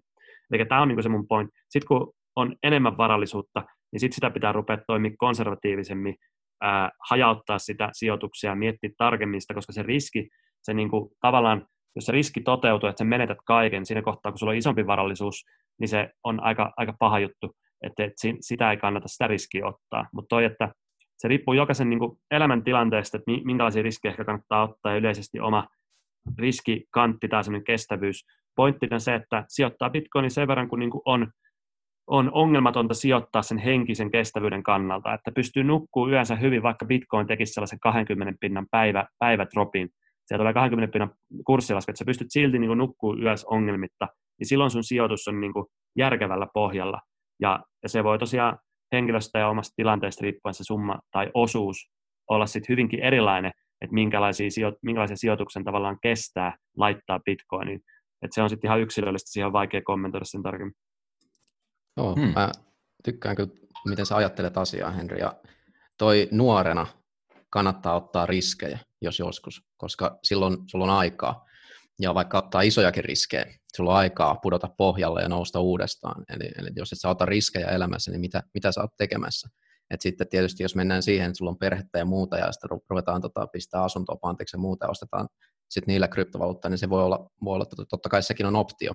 Eli 0.52 0.66
tämä 0.66 0.82
on 0.82 0.88
niin 0.88 1.04
se 1.04 1.10
mun 1.10 1.28
point. 1.28 1.50
Sitten 1.70 1.88
kun 1.88 2.14
on 2.36 2.56
enemmän 2.64 2.98
varallisuutta, 2.98 3.64
niin 3.92 4.00
sitten 4.00 4.16
sitä 4.16 4.32
pitää 4.32 4.52
rupea 4.52 4.78
toimia 4.88 5.12
konservatiivisemmin, 5.18 6.16
ää, 6.62 6.90
hajauttaa 7.10 7.60
sitä 7.60 7.90
sijoituksia, 7.94 8.56
miettiä 8.56 8.90
tarkemmin 8.98 9.42
sitä, 9.42 9.54
koska 9.54 9.74
se 9.74 9.84
riski, 9.84 10.30
se 10.62 10.74
niin 10.74 10.90
kuin, 10.90 11.10
tavallaan 11.22 11.68
jos 11.96 12.06
se 12.06 12.12
riski 12.12 12.42
toteutuu, 12.42 12.90
että 12.90 13.00
sä 13.00 13.06
menetät 13.06 13.38
kaiken 13.46 13.86
siinä 13.86 14.02
kohtaa, 14.02 14.32
kun 14.32 14.40
sulla 14.40 14.52
on 14.52 14.58
isompi 14.58 14.88
varallisuus, 14.88 15.46
niin 15.80 15.88
se 15.88 16.10
on 16.24 16.44
aika, 16.44 16.74
aika 16.78 16.94
paha 17.00 17.20
juttu, 17.20 17.56
että 17.84 18.04
et 18.04 18.14
sitä 18.42 18.72
ei 18.72 18.78
kannata 18.78 19.08
sitä 19.08 19.28
riskiä 19.28 19.68
ottaa. 19.68 20.08
Mutta 20.14 20.30
toi, 20.30 20.46
että 20.46 20.72
se 21.18 21.28
riippuu 21.28 21.54
jokaisen 21.54 21.90
niin 21.90 22.00
elämäntilanteesta, 22.32 23.18
että 23.18 23.32
minkälaisia 23.44 23.84
riskejä 23.84 24.12
ehkä 24.12 24.26
kannattaa 24.26 24.64
ottaa 24.64 24.92
ja 24.92 24.98
yleisesti 24.98 25.40
oma 25.40 25.68
riskikantti 26.38 27.28
tai 27.28 27.44
semmoinen 27.44 27.66
kestävyys. 27.66 28.26
Pointtina 28.56 29.00
se, 29.00 29.16
että 29.16 29.46
sijoittaa 29.48 29.90
bitcoinin 29.90 30.32
sen 30.32 30.48
verran, 30.48 30.70
kun 30.70 30.80
niin 30.80 30.92
kuin 30.92 31.02
on, 31.06 31.32
on 32.08 32.32
ongelmatonta 32.34 32.94
sijoittaa 32.94 33.42
sen 33.42 33.58
henkisen 33.58 34.12
kestävyyden 34.12 34.64
kannalta, 34.64 35.14
että 35.14 35.32
pystyy 35.32 35.64
nukkuu 35.64 36.10
yönsä 36.10 36.36
hyvin, 36.36 36.64
vaikka 36.64 36.86
bitcoin 36.86 37.28
tekisi 37.28 37.54
sellaisen 37.54 37.80
20 37.80 38.38
pinnan 38.40 38.68
päivä, 38.72 39.06
päivätropin, 39.20 39.90
siellä 40.32 40.42
tulee 40.42 40.54
20 40.54 40.92
pinnan 40.92 41.14
kurssilasku, 41.46 41.92
että 41.92 42.00
sä 42.00 42.06
pystyt 42.06 42.32
silti 42.32 42.60
niin 42.60 42.78
nukkuu 42.78 43.18
yössä 43.18 43.48
ongelmitta, 43.50 44.08
niin 44.40 44.48
silloin 44.48 44.72
sun 44.72 44.84
sijoitus 44.84 45.28
on 45.28 45.42
niin 45.42 45.54
kuin 45.54 45.66
järkevällä 45.98 46.48
pohjalla. 46.54 47.02
Ja, 47.42 47.64
ja 47.84 47.90
se 47.90 48.04
voi 48.04 48.20
tosiaan 48.20 48.58
henkilöstä 48.92 49.40
ja 49.40 49.50
omasta 49.50 49.74
tilanteesta 49.76 50.24
riippuen 50.24 50.54
se 50.54 50.64
summa 50.64 51.00
tai 51.12 51.32
osuus 51.34 51.78
olla 52.30 52.46
sitten 52.46 52.70
hyvinkin 52.70 53.00
erilainen, 53.00 53.52
että 53.82 53.94
minkälaisia, 53.94 54.52
sijo- 54.52 54.78
minkälaisen 54.82 55.18
sijoituksen 55.18 55.64
tavallaan 55.64 55.98
kestää 56.02 56.58
laittaa 56.78 57.20
bitcoiniin. 57.20 57.82
Että 58.22 58.36
se 58.36 58.42
on 58.42 58.50
sitten 58.50 58.68
ihan 58.68 58.82
yksilöllistä, 58.82 59.32
siihen 59.32 59.48
on 59.48 59.54
vaikea 59.54 59.82
kommentoida 59.84 60.26
sen 60.26 60.44
tarkemmin. 60.44 60.76
Joo, 61.98 62.16
hmm. 62.16 62.34
mä 62.36 62.52
tykkään 63.04 63.36
kyllä, 63.36 63.50
miten 63.90 64.06
sä 64.06 64.16
ajattelet 64.16 64.58
asiaa, 64.58 64.92
Henri. 64.92 65.20
Ja 65.20 65.34
toi 65.98 66.28
nuorena 66.32 66.88
kannattaa 67.52 67.96
ottaa 67.96 68.26
riskejä, 68.26 68.80
jos 69.02 69.20
joskus, 69.20 69.62
koska 69.78 70.20
silloin 70.24 70.58
sulla 70.68 70.86
on 70.86 70.98
aikaa. 70.98 71.46
Ja 72.00 72.14
vaikka 72.14 72.38
ottaa 72.38 72.62
isojakin 72.62 73.04
riskejä, 73.04 73.46
sulla 73.76 73.92
on 73.92 73.98
aikaa 73.98 74.36
pudota 74.36 74.70
pohjalle 74.78 75.22
ja 75.22 75.30
nousta 75.30 75.60
uudestaan. 75.60 76.24
Eli, 76.30 76.52
eli 76.58 76.70
jos 76.76 76.92
et 76.92 77.00
sä 77.00 77.10
ota 77.10 77.26
riskejä 77.26 77.68
elämässä, 77.68 78.12
niin 78.12 78.22
mitä, 78.22 78.44
mitä 78.54 78.72
sä 78.72 78.82
oot 78.82 78.92
tekemässä? 78.98 79.50
Et 79.92 80.02
sitten 80.02 80.28
tietysti 80.28 80.64
jos 80.64 80.76
mennään 80.76 81.04
siihen, 81.04 81.28
että 81.28 81.38
sulla 81.38 81.52
on 81.52 81.58
perhettä 81.58 82.00
ja 82.00 82.06
muuta, 82.06 82.38
ja 82.38 82.52
sitten 82.52 82.70
ruvetaan 82.90 83.22
tota, 83.22 83.48
pistää 83.48 83.84
asuntoa 83.84 84.16
panteeksi 84.16 84.56
ja 84.56 84.60
muuta, 84.60 84.86
ja 84.86 84.90
ostetaan 84.90 85.28
sitten 85.70 85.92
niillä 85.92 86.08
kryptovaluuttaa, 86.08 86.70
niin 86.70 86.78
se 86.78 86.90
voi 86.90 87.04
olla, 87.04 87.30
voi 87.44 87.56
olla 87.56 87.66
totta 87.90 88.10
kai 88.10 88.24
sekin 88.24 88.46
on 88.46 88.56
optio, 88.56 88.94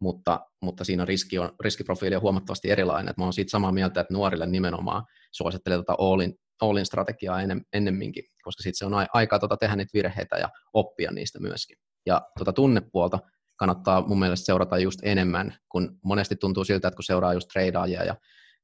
mutta, 0.00 0.40
mutta 0.62 0.84
siinä 0.84 1.04
riski 1.04 1.38
on, 1.38 1.52
riskiprofiili 1.60 2.16
on 2.16 2.22
huomattavasti 2.22 2.70
erilainen. 2.70 3.10
Et 3.10 3.16
mä 3.16 3.24
olen 3.24 3.32
siitä 3.32 3.50
samaa 3.50 3.72
mieltä, 3.72 4.00
että 4.00 4.14
nuorille 4.14 4.46
nimenomaan 4.46 5.04
suosittelee 5.32 5.78
tota 5.78 5.94
all-in, 5.98 6.34
all-in 6.60 6.86
strategiaa 6.86 7.42
ennen, 7.42 7.62
ennemminkin, 7.72 8.24
koska 8.42 8.62
sitten 8.62 8.78
se 8.78 8.86
on 8.86 9.06
aikaa 9.12 9.38
tota 9.38 9.56
tehdä 9.56 9.76
niitä 9.76 9.90
virheitä 9.94 10.36
ja 10.36 10.48
oppia 10.72 11.10
niistä 11.10 11.40
myöskin. 11.40 11.76
Ja 12.06 12.22
tota 12.38 12.52
tunnepuolta 12.52 13.18
kannattaa 13.56 14.06
mun 14.06 14.18
mielestä 14.18 14.46
seurata 14.46 14.78
just 14.78 15.00
enemmän, 15.02 15.56
kun 15.68 15.98
monesti 16.04 16.36
tuntuu 16.36 16.64
siltä, 16.64 16.88
että 16.88 16.96
kun 16.96 17.04
seuraa 17.04 17.34
just 17.34 17.48
treidaajia 17.48 18.04
ja 18.04 18.16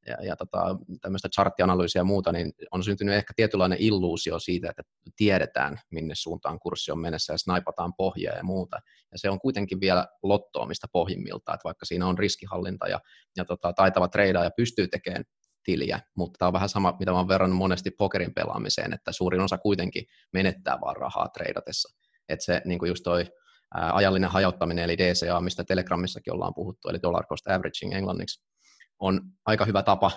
ja, 0.07 0.25
ja 0.25 0.37
tota, 0.37 0.77
tämmöistä 1.01 1.29
charttianalyysiä 1.29 2.01
ja 2.01 2.05
muuta, 2.05 2.33
niin 2.33 2.53
on 2.71 2.85
syntynyt 2.85 3.15
ehkä 3.15 3.33
tietynlainen 3.37 3.79
illuusio 3.79 4.39
siitä, 4.39 4.71
että 4.71 4.83
tiedetään, 5.17 5.79
minne 5.91 6.15
suuntaan 6.15 6.59
kurssi 6.59 6.93
on 6.93 6.99
mennessä 6.99 7.33
ja 7.33 7.39
snaipataan 7.39 7.95
pohjaa 7.97 8.37
ja 8.37 8.45
muuta. 8.45 8.81
Ja 9.13 9.19
se 9.19 9.31
on 9.31 9.41
kuitenkin 9.41 9.81
vielä 9.81 10.07
lottoamista 10.23 10.87
pohjimmilta, 10.93 11.55
että 11.55 11.65
vaikka 11.65 11.87
siinä 11.87 12.07
on 12.07 12.19
riskihallinta 12.19 12.89
ja, 12.89 13.01
ja 13.37 13.45
tota, 13.45 13.73
taitava 13.73 14.09
treidaaja 14.09 14.51
pystyy 14.57 14.89
tekemään 14.89 15.25
tiliä, 15.65 16.01
mutta 16.17 16.39
tämä 16.39 16.47
on 16.47 16.53
vähän 16.53 16.69
sama, 16.69 16.97
mitä 16.99 17.13
oon 17.13 17.29
verrannut 17.29 17.59
monesti 17.59 17.91
pokerin 17.91 18.35
pelaamiseen, 18.35 18.93
että 18.93 19.13
suurin 19.13 19.41
osa 19.41 19.59
kuitenkin 19.59 20.07
menettää 20.33 20.79
vaan 20.81 20.97
rahaa 20.97 21.29
treidatessa. 21.29 21.99
Että 22.29 22.45
se 22.45 22.63
niin 22.65 22.79
kuin 22.79 22.89
just 22.89 23.03
toi 23.05 23.27
ää, 23.75 23.95
ajallinen 23.95 24.31
hajauttaminen, 24.31 24.85
eli 24.85 24.99
DCA, 24.99 25.41
mistä 25.41 25.65
Telegrammissakin 25.65 26.33
ollaan 26.33 26.55
puhuttu, 26.55 26.89
eli 26.89 26.99
dollar 27.03 27.27
cost 27.27 27.47
averaging 27.47 27.95
englanniksi, 27.95 28.45
on 28.99 29.21
aika 29.47 29.65
hyvä 29.65 29.83
tapa 29.83 30.11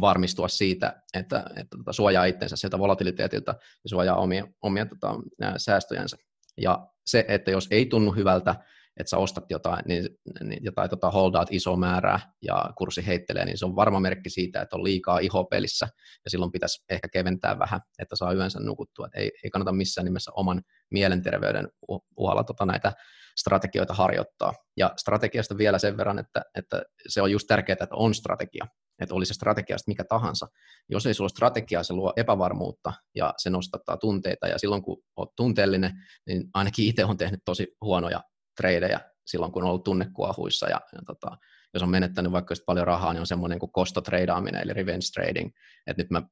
varmistua 0.00 0.48
siitä, 0.48 1.02
että, 1.14 1.44
että 1.56 1.76
tota, 1.76 1.92
suojaa 1.92 2.24
itsensä 2.24 2.56
sieltä 2.56 2.78
volatiliteetilta 2.78 3.54
ja 3.84 3.88
suojaa 3.88 4.16
omia, 4.16 4.46
omia 4.62 4.86
tota, 4.86 5.14
säästöjänsä. 5.56 6.16
Ja 6.56 6.86
se, 7.06 7.24
että 7.28 7.50
jos 7.50 7.68
ei 7.70 7.86
tunnu 7.86 8.12
hyvältä, 8.12 8.54
että 9.00 9.10
sä 9.10 9.18
ostat 9.18 9.44
jotain, 9.50 9.82
niin, 9.86 10.08
niin 10.44 10.64
jotain 10.64 10.90
tota 10.90 11.10
holdaat 11.10 11.48
iso 11.50 11.76
määrää 11.76 12.20
ja 12.42 12.70
kurssi 12.78 13.06
heittelee, 13.06 13.44
niin 13.44 13.58
se 13.58 13.64
on 13.64 13.76
varma 13.76 14.00
merkki 14.00 14.30
siitä, 14.30 14.62
että 14.62 14.76
on 14.76 14.84
liikaa 14.84 15.18
iho 15.18 15.44
pelissä 15.44 15.88
ja 16.24 16.30
silloin 16.30 16.52
pitäisi 16.52 16.84
ehkä 16.90 17.08
keventää 17.08 17.58
vähän, 17.58 17.80
että 17.98 18.16
saa 18.16 18.32
yönsä 18.32 18.60
nukuttua. 18.60 19.08
Ei, 19.14 19.30
ei 19.44 19.50
kannata 19.50 19.72
missään 19.72 20.04
nimessä 20.04 20.32
oman 20.34 20.62
mielenterveyden 20.90 21.68
uhalla 22.16 22.44
tota 22.44 22.66
näitä 22.66 22.92
strategioita 23.38 23.94
harjoittaa. 23.94 24.52
Ja 24.76 24.92
strategiasta 24.96 25.58
vielä 25.58 25.78
sen 25.78 25.96
verran, 25.96 26.18
että, 26.18 26.42
että 26.58 26.82
se 27.08 27.22
on 27.22 27.32
just 27.32 27.46
tärkeää, 27.46 27.76
että 27.80 27.96
on 27.96 28.14
strategia, 28.14 28.66
että 29.00 29.14
oli 29.14 29.26
se 29.26 29.34
strategiasta 29.34 29.90
mikä 29.90 30.04
tahansa. 30.04 30.46
Jos 30.88 31.06
ei 31.06 31.14
sulla 31.14 31.26
ole 31.26 31.30
strategiaa, 31.30 31.82
se 31.82 31.94
luo 31.94 32.12
epävarmuutta 32.16 32.92
ja 33.14 33.34
se 33.36 33.50
nostattaa 33.50 33.96
tunteita, 33.96 34.48
ja 34.48 34.58
silloin 34.58 34.82
kun 34.82 35.02
olet 35.16 35.30
tunteellinen, 35.36 35.92
niin 36.26 36.44
ainakin 36.54 36.86
itse 36.86 37.04
on 37.04 37.16
tehnyt 37.16 37.40
tosi 37.44 37.76
huonoja 37.80 38.20
treidejä 38.56 39.00
silloin, 39.26 39.52
kun 39.52 39.62
on 39.62 39.68
ollut 39.68 39.84
tunnekuohuissa, 39.84 40.68
ja, 40.68 40.80
ja 40.92 41.02
tota, 41.06 41.36
jos 41.74 41.82
on 41.82 41.90
menettänyt 41.90 42.32
vaikka 42.32 42.54
paljon 42.66 42.86
rahaa, 42.86 43.12
niin 43.12 43.20
on 43.20 43.26
semmoinen 43.26 43.58
kuin 43.58 43.72
kostotreidaaminen, 43.72 44.62
eli 44.62 44.72
revenge 44.72 45.06
trading, 45.14 45.50
että 45.86 46.02
nyt 46.02 46.10
mä, 46.10 46.22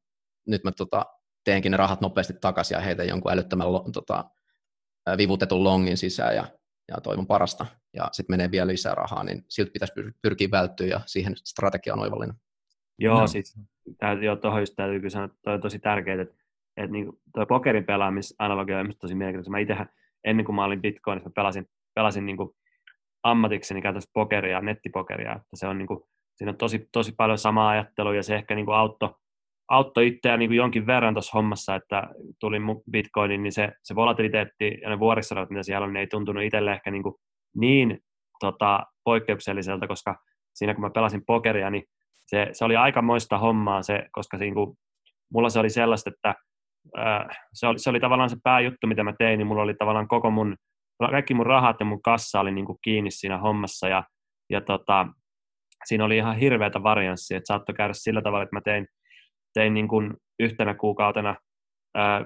nyt 0.46 0.64
mä 0.64 0.72
tota, 0.72 1.06
teenkin 1.44 1.72
ne 1.72 1.76
rahat 1.76 2.00
nopeasti 2.00 2.34
takaisin 2.40 2.74
ja 2.74 2.80
heitän 2.80 3.08
jonkun 3.08 3.32
älyttömän 3.32 3.66
tota, 3.92 4.24
vivutetun 5.16 5.64
longin 5.64 5.96
sisään 5.96 6.36
ja 6.36 6.46
ja 6.90 7.00
toivon 7.00 7.26
parasta, 7.26 7.66
ja 7.94 8.08
sitten 8.12 8.32
menee 8.32 8.50
vielä 8.50 8.66
lisää 8.66 8.94
rahaa, 8.94 9.24
niin 9.24 9.44
siltä 9.48 9.72
pitäisi 9.72 9.94
pyrkiä 10.22 10.48
välttyä, 10.50 10.86
ja 10.86 11.00
siihen 11.06 11.36
strategia 11.36 11.94
on 11.94 12.00
oivallinen. 12.00 12.36
Joo, 12.98 13.20
no. 13.20 13.26
siis 13.26 13.58
jo 14.22 14.36
tuohon 14.36 14.62
just 14.62 14.74
täytyy 14.76 14.98
kyllä 14.98 15.10
sanoa, 15.10 15.26
että 15.26 15.38
toi 15.42 15.54
on 15.54 15.60
tosi 15.60 15.78
tärkeää, 15.78 16.22
että, 16.22 16.34
että 16.76 16.92
niin, 16.92 17.12
tuo 17.34 17.46
pokerin 17.46 17.84
pelaamisanalogia 17.84 18.78
on 18.78 18.92
tosi 19.00 19.14
mielenkiintoista. 19.14 19.50
Mä 19.50 19.58
itsehän, 19.58 19.88
ennen 20.24 20.46
kuin 20.46 20.56
mä 20.56 20.64
olin 20.64 20.82
Bitcoinissa, 20.82 21.28
mä 21.28 21.32
pelasin, 21.34 21.68
pelasin 22.00 22.26
niin 22.26 22.36
kuin 22.36 22.50
ammatikseni 23.22 23.82
käytännössä 23.82 24.10
pokeria, 24.14 24.60
nettipokeria, 24.60 25.32
että 25.32 25.56
se 25.56 25.66
on 25.66 25.78
niin 25.78 25.86
kuin, 25.86 26.00
siinä 26.36 26.50
on 26.50 26.56
tosi, 26.56 26.88
tosi 26.92 27.12
paljon 27.16 27.38
samaa 27.38 27.68
ajattelua, 27.68 28.14
ja 28.14 28.22
se 28.22 28.34
ehkä 28.34 28.54
niin 28.54 28.66
kuin 28.66 28.76
auttoi 28.76 29.14
auttoi 29.70 30.06
itseä 30.06 30.36
niin 30.36 30.48
kuin 30.50 30.56
jonkin 30.56 30.86
verran 30.86 31.14
tuossa 31.14 31.30
hommassa, 31.34 31.74
että 31.74 32.02
tuli 32.40 32.56
Bitcoinin, 32.90 33.42
niin 33.42 33.52
se, 33.52 33.72
se 33.84 33.94
volatiliteetti 33.94 34.78
ja 34.82 34.88
ne 34.88 34.98
vuorissadot, 34.98 35.50
mitä 35.50 35.62
siellä 35.62 35.84
on, 35.84 35.92
niin 35.92 36.00
ei 36.00 36.06
tuntunut 36.06 36.42
itselle 36.42 36.72
ehkä 36.72 36.90
niin, 36.90 37.02
kuin 37.02 37.14
niin 37.56 37.98
tota, 38.40 38.86
poikkeukselliselta, 39.04 39.86
koska 39.86 40.16
siinä 40.54 40.74
kun 40.74 40.82
mä 40.82 40.90
pelasin 40.90 41.22
pokeria, 41.26 41.70
niin 41.70 41.84
se, 42.26 42.48
se 42.52 42.64
oli 42.64 42.76
aika 42.76 43.02
moista 43.02 43.38
hommaa, 43.38 43.82
se, 43.82 44.08
koska 44.12 44.38
siinä, 44.38 44.54
kun, 44.54 44.76
mulla 45.32 45.48
se 45.48 45.58
oli 45.60 45.70
sellaista, 45.70 46.10
että 46.10 46.34
ää, 46.96 47.28
se, 47.52 47.66
oli, 47.66 47.78
se 47.78 47.90
oli 47.90 48.00
tavallaan 48.00 48.30
se 48.30 48.36
pääjuttu, 48.44 48.86
mitä 48.86 49.04
mä 49.04 49.12
tein, 49.18 49.38
niin 49.38 49.46
mulla 49.46 49.62
oli 49.62 49.74
tavallaan 49.74 50.08
koko 50.08 50.30
mun, 50.30 50.56
kaikki 51.08 51.34
mun 51.34 51.46
rahat 51.46 51.76
ja 51.80 51.86
mun 51.86 52.02
kassa 52.02 52.40
oli 52.40 52.52
niin 52.52 52.66
kuin 52.66 52.78
kiinni 52.82 53.10
siinä 53.10 53.38
hommassa, 53.38 53.88
ja, 53.88 54.04
ja 54.50 54.60
tota, 54.60 55.06
siinä 55.84 56.04
oli 56.04 56.16
ihan 56.16 56.36
hirveätä 56.36 56.82
varianssia, 56.82 57.36
että 57.36 57.46
saattoi 57.46 57.74
käydä 57.74 57.92
sillä 57.96 58.22
tavalla, 58.22 58.42
että 58.42 58.56
mä 58.56 58.60
tein 58.60 58.86
tein 59.54 59.74
niin 59.74 59.88
kuin 59.88 60.14
yhtenä 60.40 60.74
kuukautena 60.74 61.36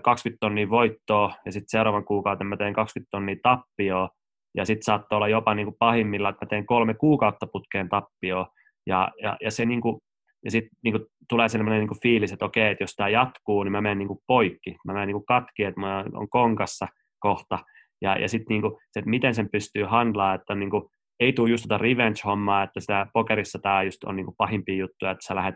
20 0.02 0.36
tonnia 0.40 0.70
voittoa 0.70 1.34
ja 1.46 1.52
sitten 1.52 1.68
seuraavan 1.68 2.04
kuukauden 2.04 2.46
mä 2.46 2.56
tein 2.56 2.74
20 2.74 3.10
tonnia 3.10 3.36
tappioa 3.42 4.08
ja 4.56 4.64
sitten 4.64 4.84
saattoi 4.84 5.16
olla 5.16 5.28
jopa 5.28 5.54
niin 5.54 5.66
kuin 5.66 5.76
pahimmilla, 5.78 6.28
että 6.28 6.44
mä 6.44 6.48
tein 6.48 6.66
kolme 6.66 6.94
kuukautta 6.94 7.46
putkeen 7.46 7.88
tappioa 7.88 8.48
ja, 8.86 9.08
ja, 9.22 9.36
ja 9.40 9.50
se 9.50 9.64
niin 9.64 9.80
kuin, 9.80 10.00
ja 10.44 10.50
sitten 10.50 10.78
niin 10.84 11.06
tulee 11.28 11.48
sellainen 11.48 11.78
niin 11.78 11.88
kuin 11.88 12.02
fiilis, 12.02 12.32
että 12.32 12.44
okei, 12.44 12.70
että 12.70 12.84
jos 12.84 12.94
tämä 12.96 13.08
jatkuu, 13.08 13.62
niin 13.62 13.72
mä 13.72 13.80
menen 13.80 13.98
niin 13.98 14.08
kuin 14.08 14.20
poikki, 14.26 14.76
mä 14.84 14.92
menen 14.92 15.06
niin 15.06 15.14
kuin 15.14 15.26
katki, 15.26 15.64
että 15.64 15.80
mä 15.80 16.04
on 16.14 16.28
konkassa 16.28 16.86
kohta 17.18 17.58
ja, 18.04 18.18
ja 18.18 18.28
sitten 18.28 18.54
niin 18.54 18.62
kuin, 18.62 18.74
se, 18.90 18.98
että 18.98 19.10
miten 19.10 19.34
sen 19.34 19.48
pystyy 19.52 19.84
handlaa, 19.84 20.34
että 20.34 20.54
niin 20.54 20.70
kuin, 20.70 20.84
ei 21.20 21.32
tule 21.32 21.50
just 21.50 21.62
tota 21.62 21.78
revenge-hommaa, 21.78 22.62
että 22.62 22.80
sitä 22.80 23.06
pokerissa 23.12 23.58
tämä 23.58 23.82
just 23.82 24.04
on 24.04 24.16
niin 24.16 24.26
kuin 24.26 24.36
pahimpia 24.38 24.76
juttuja, 24.76 25.10
että 25.10 25.26
sä 25.26 25.34
lähdet, 25.34 25.54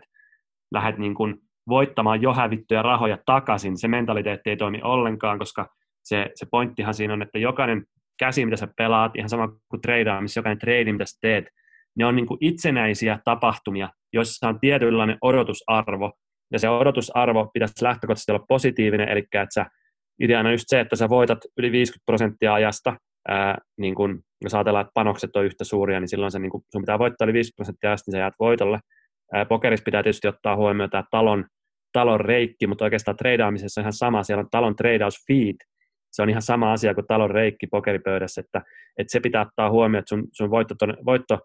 lähdet 0.71 0.97
niin 0.97 1.15
kuin 1.15 1.35
voittamaan 1.67 2.21
jo 2.21 2.33
hävittyjä 2.33 2.81
rahoja 2.81 3.17
takaisin. 3.25 3.77
Se 3.77 3.87
mentaliteetti 3.87 4.49
ei 4.49 4.57
toimi 4.57 4.79
ollenkaan, 4.83 5.39
koska 5.39 5.69
se, 6.03 6.31
se 6.35 6.45
pointtihan 6.51 6.93
siinä 6.93 7.13
on, 7.13 7.21
että 7.21 7.39
jokainen 7.39 7.85
käsi, 8.19 8.45
mitä 8.45 8.57
sä 8.57 8.67
pelaat, 8.77 9.15
ihan 9.15 9.29
sama 9.29 9.47
kuin 9.69 9.81
treidaamissa, 9.81 10.39
jokainen 10.39 10.59
trade, 10.59 10.91
mitä 10.91 11.05
sä 11.05 11.17
teet, 11.21 11.45
ne 11.97 12.05
on 12.05 12.15
niin 12.15 12.27
kuin 12.27 12.37
itsenäisiä 12.41 13.19
tapahtumia, 13.25 13.89
joissa 14.13 14.47
on 14.47 14.59
tietynlainen 14.59 15.17
odotusarvo, 15.21 16.11
ja 16.51 16.59
se 16.59 16.69
odotusarvo 16.69 17.49
pitäisi 17.53 17.85
lähtökohtaisesti 17.85 18.31
olla 18.31 18.45
positiivinen, 18.47 19.09
eli 19.09 19.19
että 19.19 19.53
sä, 19.53 19.65
ideana 20.19 20.51
just 20.51 20.65
se, 20.67 20.79
että 20.79 20.95
sä 20.95 21.09
voitat 21.09 21.39
yli 21.57 21.71
50 21.71 22.05
prosenttia 22.05 22.53
ajasta, 22.53 22.97
ää, 23.27 23.57
niin 23.77 23.95
kun, 23.95 24.21
jos 24.41 24.55
ajatellaan, 24.55 24.81
että 24.81 24.91
panokset 24.93 25.35
on 25.35 25.45
yhtä 25.45 25.63
suuria, 25.63 25.99
niin 25.99 26.07
silloin 26.07 26.31
se, 26.31 26.39
niin 26.39 26.51
kun, 26.51 26.61
sun 26.71 26.81
pitää 26.81 26.99
voittaa 26.99 27.25
yli 27.25 27.33
50 27.33 27.55
prosenttia 27.55 27.89
ajasta, 27.89 28.11
niin 28.11 28.17
sä 28.17 28.19
jäät 28.19 28.33
voitolle. 28.39 28.79
Ää, 29.33 29.45
pokerissa 29.45 29.83
pitää 29.83 30.03
tietysti 30.03 30.27
ottaa 30.27 30.55
huomioon 30.55 30.89
tämä 30.89 31.03
talon 31.11 31.45
talon 31.93 32.19
reikki, 32.19 32.67
mutta 32.67 32.85
oikeastaan 32.85 33.17
treidaamisessa 33.17 33.81
on 33.81 33.83
ihan 33.83 33.93
sama. 33.93 34.23
Siellä 34.23 34.41
on 34.41 34.49
talon 34.51 34.75
treidaus 34.75 35.15
feed. 35.27 35.55
Se 36.11 36.21
on 36.21 36.29
ihan 36.29 36.41
sama 36.41 36.73
asia 36.73 36.93
kuin 36.93 37.07
talon 37.07 37.31
reikki 37.31 37.67
pokeripöydässä, 37.67 38.41
että, 38.41 38.61
että 38.97 39.11
se 39.11 39.19
pitää 39.19 39.41
ottaa 39.41 39.71
huomioon, 39.71 39.99
että 39.99 40.09
sun, 40.09 40.27
sun 40.31 40.49
voitto, 40.49 40.75
voitto 41.05 41.39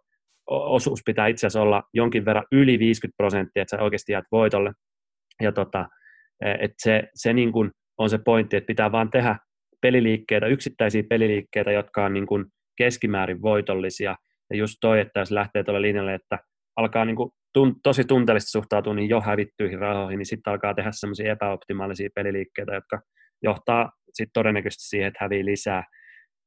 osuus 0.46 1.00
pitää 1.06 1.26
itse 1.26 1.46
asiassa 1.46 1.62
olla 1.62 1.82
jonkin 1.94 2.24
verran 2.24 2.44
yli 2.52 2.78
50 2.78 3.16
prosenttia, 3.16 3.62
että 3.62 3.76
sä 3.76 3.82
oikeasti 3.82 4.12
jäät 4.12 4.24
voitolle. 4.32 4.72
Ja 5.42 5.52
tota, 5.52 5.88
että 6.40 6.74
se, 6.78 7.02
se 7.14 7.32
niin 7.32 7.52
kuin 7.52 7.70
on 7.98 8.10
se 8.10 8.18
pointti, 8.18 8.56
että 8.56 8.66
pitää 8.66 8.92
vaan 8.92 9.10
tehdä 9.10 9.36
peliliikkeitä, 9.80 10.46
yksittäisiä 10.46 11.02
peliliikkeitä, 11.08 11.72
jotka 11.72 12.04
on 12.04 12.12
niin 12.12 12.26
kuin 12.26 12.44
keskimäärin 12.76 13.42
voitollisia. 13.42 14.16
Ja 14.50 14.56
just 14.56 14.74
toi, 14.80 15.00
että 15.00 15.20
jos 15.20 15.30
lähtee 15.30 15.64
tuolle 15.64 15.82
linjalle, 15.82 16.14
että 16.14 16.38
alkaa 16.76 17.04
niin 17.04 17.16
kuin 17.16 17.30
tun, 17.52 17.76
tosi 17.82 18.04
tunteellisesti 18.04 18.50
suhtautuu 18.50 18.92
niin 18.92 19.08
jo 19.08 19.20
hävittyihin 19.20 19.78
rahoihin, 19.78 20.18
niin 20.18 20.26
sitten 20.26 20.50
alkaa 20.50 20.74
tehdä 20.74 20.90
semmoisia 20.92 21.32
epäoptimaalisia 21.32 22.08
peliliikkeitä, 22.14 22.74
jotka 22.74 23.00
johtaa 23.42 23.90
sitten 24.12 24.32
todennäköisesti 24.32 24.88
siihen, 24.88 25.08
että 25.08 25.24
hävii 25.24 25.44
lisää. 25.44 25.84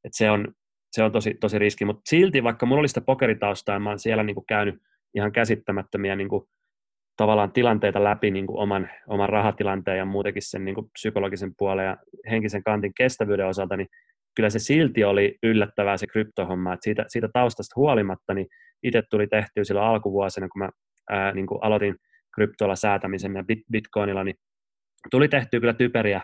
Et 0.03 0.11
se 0.13 0.31
on, 0.31 0.47
se 0.91 1.03
on 1.03 1.11
tosi, 1.11 1.33
tosi 1.33 1.59
riski, 1.59 1.85
mutta 1.85 2.01
silti 2.09 2.43
vaikka 2.43 2.65
mulla 2.65 2.79
oli 2.79 2.87
sitä 2.87 3.01
pokeritaustaa 3.01 3.75
ja 3.75 3.79
mä 3.79 3.89
oon 3.89 3.99
siellä 3.99 4.23
niinku 4.23 4.43
käynyt 4.47 4.75
ihan 5.15 5.31
käsittämättömiä 5.31 6.15
niinku, 6.15 6.47
tavallaan 7.17 7.51
tilanteita 7.51 8.03
läpi 8.03 8.31
niinku 8.31 8.59
oman, 8.59 8.89
oman 9.07 9.29
rahatilanteen 9.29 9.97
ja 9.97 10.05
muutenkin 10.05 10.41
sen 10.41 10.65
niinku 10.65 10.89
psykologisen 10.93 11.51
puolen 11.57 11.85
ja 11.85 11.97
henkisen 12.29 12.63
kantin 12.63 12.91
kestävyyden 12.97 13.47
osalta, 13.47 13.77
niin 13.77 13.87
kyllä 14.35 14.49
se 14.49 14.59
silti 14.59 15.03
oli 15.03 15.37
yllättävää 15.43 15.97
se 15.97 16.07
kryptohomma, 16.07 16.73
että 16.73 16.83
siitä, 16.83 17.05
siitä 17.07 17.29
taustasta 17.33 17.73
huolimatta, 17.75 18.33
niin 18.33 18.47
itse 18.83 19.03
tuli 19.09 19.27
tehtyä 19.27 19.63
silloin 19.63 19.87
alkuvuosina, 19.87 20.47
kun 20.47 20.59
mä 20.59 20.69
ää, 21.09 21.31
niin 21.31 21.47
kuin 21.47 21.63
aloitin 21.63 21.95
kryptolla 22.35 22.75
säätämisen 22.75 23.35
ja 23.35 23.43
bit, 23.43 23.59
bitcoinilla, 23.71 24.23
niin 24.23 24.35
tuli 25.11 25.27
tehtyä 25.27 25.59
kyllä 25.59 25.73
typeriä 25.73 26.21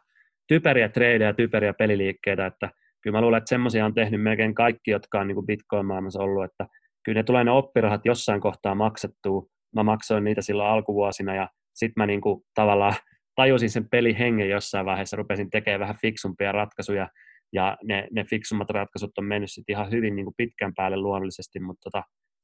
typeriä 0.47 0.89
tradeja, 0.89 1.33
typeriä 1.33 1.73
peliliikkeitä, 1.73 2.45
että 2.45 2.69
kyllä 3.01 3.17
mä 3.17 3.21
luulen, 3.21 3.37
että 3.37 3.49
semmoisia 3.49 3.85
on 3.85 3.93
tehnyt 3.93 4.21
melkein 4.21 4.55
kaikki, 4.55 4.91
jotka 4.91 5.19
on 5.19 5.27
niin 5.27 5.45
Bitcoin-maailmassa 5.45 6.23
ollut, 6.23 6.43
että 6.43 6.67
kyllä 7.03 7.19
ne 7.19 7.23
tulee 7.23 7.43
ne 7.43 7.51
oppirahat 7.51 8.05
jossain 8.05 8.41
kohtaa 8.41 8.75
maksettua. 8.75 9.45
Mä 9.75 9.83
maksoin 9.83 10.23
niitä 10.23 10.41
silloin 10.41 10.69
alkuvuosina 10.69 11.35
ja 11.35 11.49
sitten 11.73 12.01
mä 12.01 12.05
niin 12.05 12.21
kuin 12.21 12.43
tavallaan 12.53 12.95
tajusin 13.35 13.69
sen 13.69 13.89
pelihengen 13.89 14.49
jossain 14.49 14.85
vaiheessa, 14.85 15.17
rupesin 15.17 15.49
tekemään 15.49 15.79
vähän 15.79 15.97
fiksumpia 16.01 16.51
ratkaisuja, 16.51 17.09
ja 17.53 17.77
ne, 17.83 18.07
ne 18.11 18.23
fiksummat 18.23 18.69
ratkaisut 18.69 19.17
on 19.17 19.25
mennyt 19.25 19.51
sitten 19.51 19.73
ihan 19.73 19.91
hyvin 19.91 20.15
niin 20.15 20.25
kuin 20.25 20.35
pitkän 20.37 20.73
päälle 20.75 20.97
luonnollisesti, 20.97 21.59
mutta, 21.59 21.81
tota, 21.83 22.03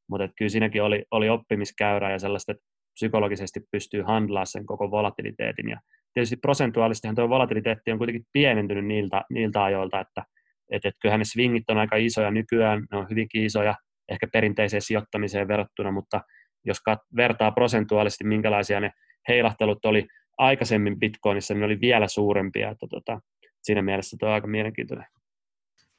mutta 0.10 0.24
et 0.24 0.32
kyllä 0.38 0.50
siinäkin 0.50 0.84
oli, 0.84 1.06
oli 1.12 1.30
oppimiskäyrä 1.30 2.12
ja 2.12 2.20
sellaista, 2.20 2.52
että 2.52 2.64
psykologisesti 2.94 3.60
pystyy 3.72 4.02
handlaa 4.02 4.46
sen 4.46 4.66
koko 4.66 4.92
volatiliteetin. 4.92 5.70
Ja 5.70 5.80
tietysti 6.14 6.36
prosentuaalistihan 6.36 7.16
tuo 7.16 7.30
volatiliteetti 7.30 7.92
on 7.92 7.98
kuitenkin 7.98 8.26
pienentynyt 8.34 8.86
niiltä, 8.86 9.22
niiltä 9.30 9.64
ajoilta, 9.64 10.00
että 10.00 10.24
et, 10.72 10.86
et 10.86 10.96
kyllähän 11.02 11.20
ne 11.20 11.26
swingit 11.26 11.70
on 11.70 11.78
aika 11.78 11.96
isoja 11.96 12.32
nykyään, 12.32 12.86
ne 12.92 12.98
on 12.98 13.10
hyvinkin 13.10 13.46
isoja, 13.46 13.76
ehkä 14.12 14.28
perinteiseen 14.34 14.82
sijoittamiseen 14.82 15.48
verrattuna, 15.48 15.92
mutta 15.92 16.22
jos 16.66 16.78
kat- 16.90 17.08
vertaa 17.16 17.52
prosentuaalisesti, 17.52 18.24
minkälaisia 18.24 18.80
ne 18.80 18.92
heilahtelut 19.28 19.86
oli 19.86 20.08
aikaisemmin 20.38 21.00
Bitcoinissa, 21.00 21.54
niin 21.54 21.60
ne 21.60 21.66
oli 21.66 21.82
vielä 21.82 22.08
suurempia, 22.08 22.70
että 22.70 22.88
tota, 22.90 23.22
siinä 23.62 23.82
mielessä 23.82 24.18
tuo 24.20 24.30
on 24.30 24.36
aika 24.36 24.48
mielenkiintoinen. 24.48 25.06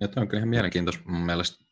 Ja 0.00 0.08
tuo 0.08 0.20
on 0.22 0.28
kyllä 0.28 0.38
ihan 0.38 0.48
mielenkiintoista 0.48 1.02
mun 1.06 1.26
mielestä, 1.26 1.64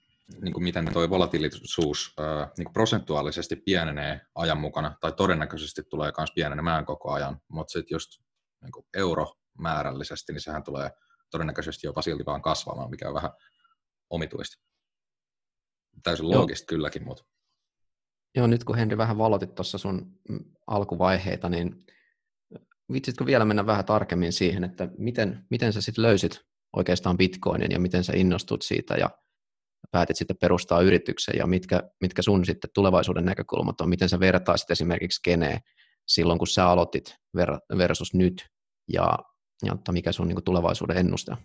niin 0.42 0.52
kuin 0.52 0.64
miten 0.64 0.92
tuo 0.92 1.10
volatiilisuus 1.10 2.14
äh, 2.20 2.50
niin 2.58 2.64
kuin 2.64 2.72
prosentuaalisesti 2.72 3.56
pienenee 3.56 4.20
ajan 4.34 4.58
mukana, 4.58 4.96
tai 5.00 5.12
todennäköisesti 5.12 5.82
tulee 5.90 6.12
myös 6.18 6.32
pienenemään 6.34 6.84
koko 6.84 7.12
ajan, 7.12 7.40
mutta 7.48 7.72
sitten 7.72 7.94
just 7.94 8.10
niin 8.62 8.72
kuin 8.72 8.86
euromäärällisesti, 8.96 10.32
niin 10.32 10.40
sehän 10.40 10.62
tulee 10.62 10.90
todennäköisesti 11.30 11.86
jopa 11.86 12.02
silti 12.02 12.26
vaan 12.26 12.42
kasvamaan, 12.42 12.90
mikä 12.90 13.08
on 13.08 13.14
vähän 13.14 13.30
omituista. 14.10 14.62
Täysin 16.02 16.30
loogista 16.30 16.66
kylläkin, 16.66 17.04
mutta... 17.04 17.24
Joo, 18.36 18.46
nyt 18.46 18.64
kun 18.64 18.76
Henri 18.76 18.98
vähän 18.98 19.18
valotit 19.18 19.54
tuossa 19.54 19.78
sun 19.78 20.20
alkuvaiheita, 20.66 21.48
niin 21.48 21.84
viitsitkö 22.92 23.26
vielä 23.26 23.44
mennä 23.44 23.66
vähän 23.66 23.84
tarkemmin 23.84 24.32
siihen, 24.32 24.64
että 24.64 24.88
miten, 24.98 25.46
miten 25.50 25.72
sä 25.72 25.80
sitten 25.80 26.02
löysit 26.02 26.40
oikeastaan 26.76 27.16
Bitcoinin 27.16 27.70
ja 27.70 27.80
miten 27.80 28.04
sä 28.04 28.12
innostut 28.16 28.62
siitä 28.62 28.94
ja 28.94 29.10
päätit 29.90 30.16
sitten 30.16 30.36
perustaa 30.36 30.80
yrityksen 30.80 31.34
ja 31.38 31.46
mitkä, 31.46 31.82
mitkä 32.00 32.22
sun 32.22 32.44
sitten 32.44 32.70
tulevaisuuden 32.74 33.24
näkökulmat 33.24 33.80
on, 33.80 33.88
miten 33.88 34.08
sä 34.08 34.20
vertaisit 34.20 34.70
esimerkiksi 34.70 35.20
Genee 35.24 35.58
silloin, 36.08 36.38
kun 36.38 36.46
sä 36.46 36.68
aloitit 36.68 37.16
versus 37.78 38.14
nyt? 38.14 38.46
Ja, 38.92 39.18
ja 39.64 39.76
mikä 39.92 40.12
sun 40.12 40.28
niin 40.28 40.44
tulevaisuuden 40.44 40.96
ennuste 40.96 41.36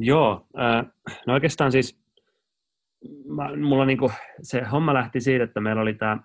Joo, 0.00 0.46
äh, 0.58 0.86
no 1.26 1.34
oikeastaan 1.34 1.72
siis 1.72 1.98
mä, 3.26 3.56
mulla 3.56 3.84
niinku, 3.84 4.12
se 4.42 4.62
homma 4.64 4.94
lähti 4.94 5.20
siitä, 5.20 5.44
että 5.44 5.60
meillä 5.60 5.82
oli 5.82 5.94
tämä 5.94 6.18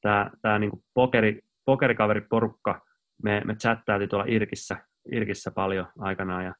tää, 0.00 0.30
tää 0.42 0.58
niinku 0.58 0.84
pokeri, 0.94 1.40
pokerikaveriporukka, 1.64 2.80
me, 3.22 3.42
me 3.44 3.54
chattailtiin 3.54 4.08
tuolla 4.08 4.26
Irkissä, 4.28 4.76
Irkissä 5.12 5.50
paljon 5.50 5.86
aikanaan 5.98 6.44
ja, 6.44 6.54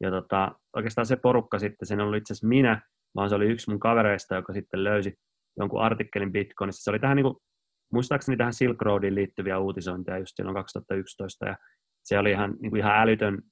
ja 0.00 0.10
tota, 0.10 0.52
oikeastaan 0.76 1.06
se 1.06 1.16
porukka 1.16 1.58
sitten, 1.58 1.86
sen 1.86 2.00
oli 2.00 2.18
itse 2.18 2.32
asiassa 2.32 2.48
minä, 2.48 2.82
vaan 3.14 3.28
se 3.28 3.34
oli 3.34 3.46
yksi 3.46 3.70
mun 3.70 3.80
kavereista, 3.80 4.34
joka 4.34 4.52
sitten 4.52 4.84
löysi 4.84 5.14
jonkun 5.58 5.82
artikkelin 5.82 6.32
Bitcoinissa. 6.32 6.84
Se 6.84 6.90
oli 6.90 6.98
tähän 6.98 7.16
niinku, 7.16 7.42
muistaakseni 7.92 8.36
tähän 8.36 8.54
Silk 8.54 8.82
Roadiin 8.82 9.14
liittyviä 9.14 9.58
uutisointeja 9.58 10.18
just 10.18 10.32
silloin 10.36 10.54
2011 10.54 11.46
ja 11.46 11.56
se 12.02 12.18
oli 12.18 12.30
ihan, 12.30 12.54
niin 12.60 12.70
kuin 12.70 12.80
ihan 12.80 12.98
älytön 12.98 13.42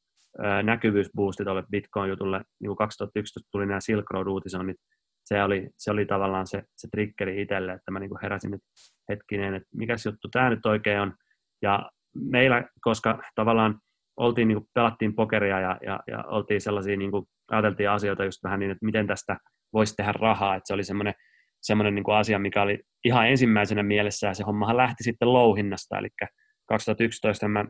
näkyvyysboosti 0.62 1.44
tuolle 1.44 1.64
Bitcoin-jutulle. 1.70 2.38
Niin 2.61 2.68
kuin 2.68 2.76
2011 2.76 3.48
tuli 3.52 3.66
nämä 3.66 3.80
Silk 3.80 4.04
Road-uutisoinnit, 4.11 4.76
se 5.28 5.42
oli, 5.42 5.70
se 5.76 5.90
oli 5.90 6.06
tavallaan 6.06 6.46
se, 6.46 6.62
se 6.76 6.88
triggeri 6.90 7.42
itselle, 7.42 7.72
että 7.72 7.90
mä 7.90 8.00
niin 8.00 8.10
kuin 8.10 8.18
heräsin 8.22 8.50
nyt 8.50 8.60
hetkinen, 9.08 9.54
että 9.54 9.68
mikä 9.74 9.94
juttu 10.06 10.28
tämä 10.28 10.50
nyt 10.50 10.66
oikein 10.66 11.00
on. 11.00 11.14
Ja 11.62 11.90
meillä, 12.14 12.64
koska 12.80 13.22
tavallaan 13.34 13.80
oltiin, 14.16 14.48
niin 14.48 14.58
kuin, 14.58 14.68
pelattiin 14.74 15.14
pokeria 15.14 15.60
ja, 15.60 15.78
ja, 15.82 16.00
ja 16.06 16.24
oltiin 16.24 16.60
sellaisia, 16.60 16.96
niin 16.96 17.10
kuin, 17.10 17.26
ajateltiin 17.50 17.90
asioita 17.90 18.24
just 18.24 18.44
vähän 18.44 18.60
niin, 18.60 18.70
että 18.70 18.86
miten 18.86 19.06
tästä 19.06 19.36
voisi 19.72 19.94
tehdä 19.96 20.12
rahaa, 20.12 20.54
että 20.54 20.66
se 20.66 20.74
oli 20.74 20.84
semmoinen, 20.84 21.14
semmoinen 21.62 21.94
niin 21.94 22.10
asia, 22.10 22.38
mikä 22.38 22.62
oli 22.62 22.80
ihan 23.04 23.28
ensimmäisenä 23.28 23.82
mielessä, 23.82 24.26
ja 24.26 24.34
se 24.34 24.44
hommahan 24.44 24.76
lähti 24.76 25.04
sitten 25.04 25.32
louhinnasta, 25.32 25.98
eli 25.98 26.08
2011 26.68 27.48
mä 27.48 27.64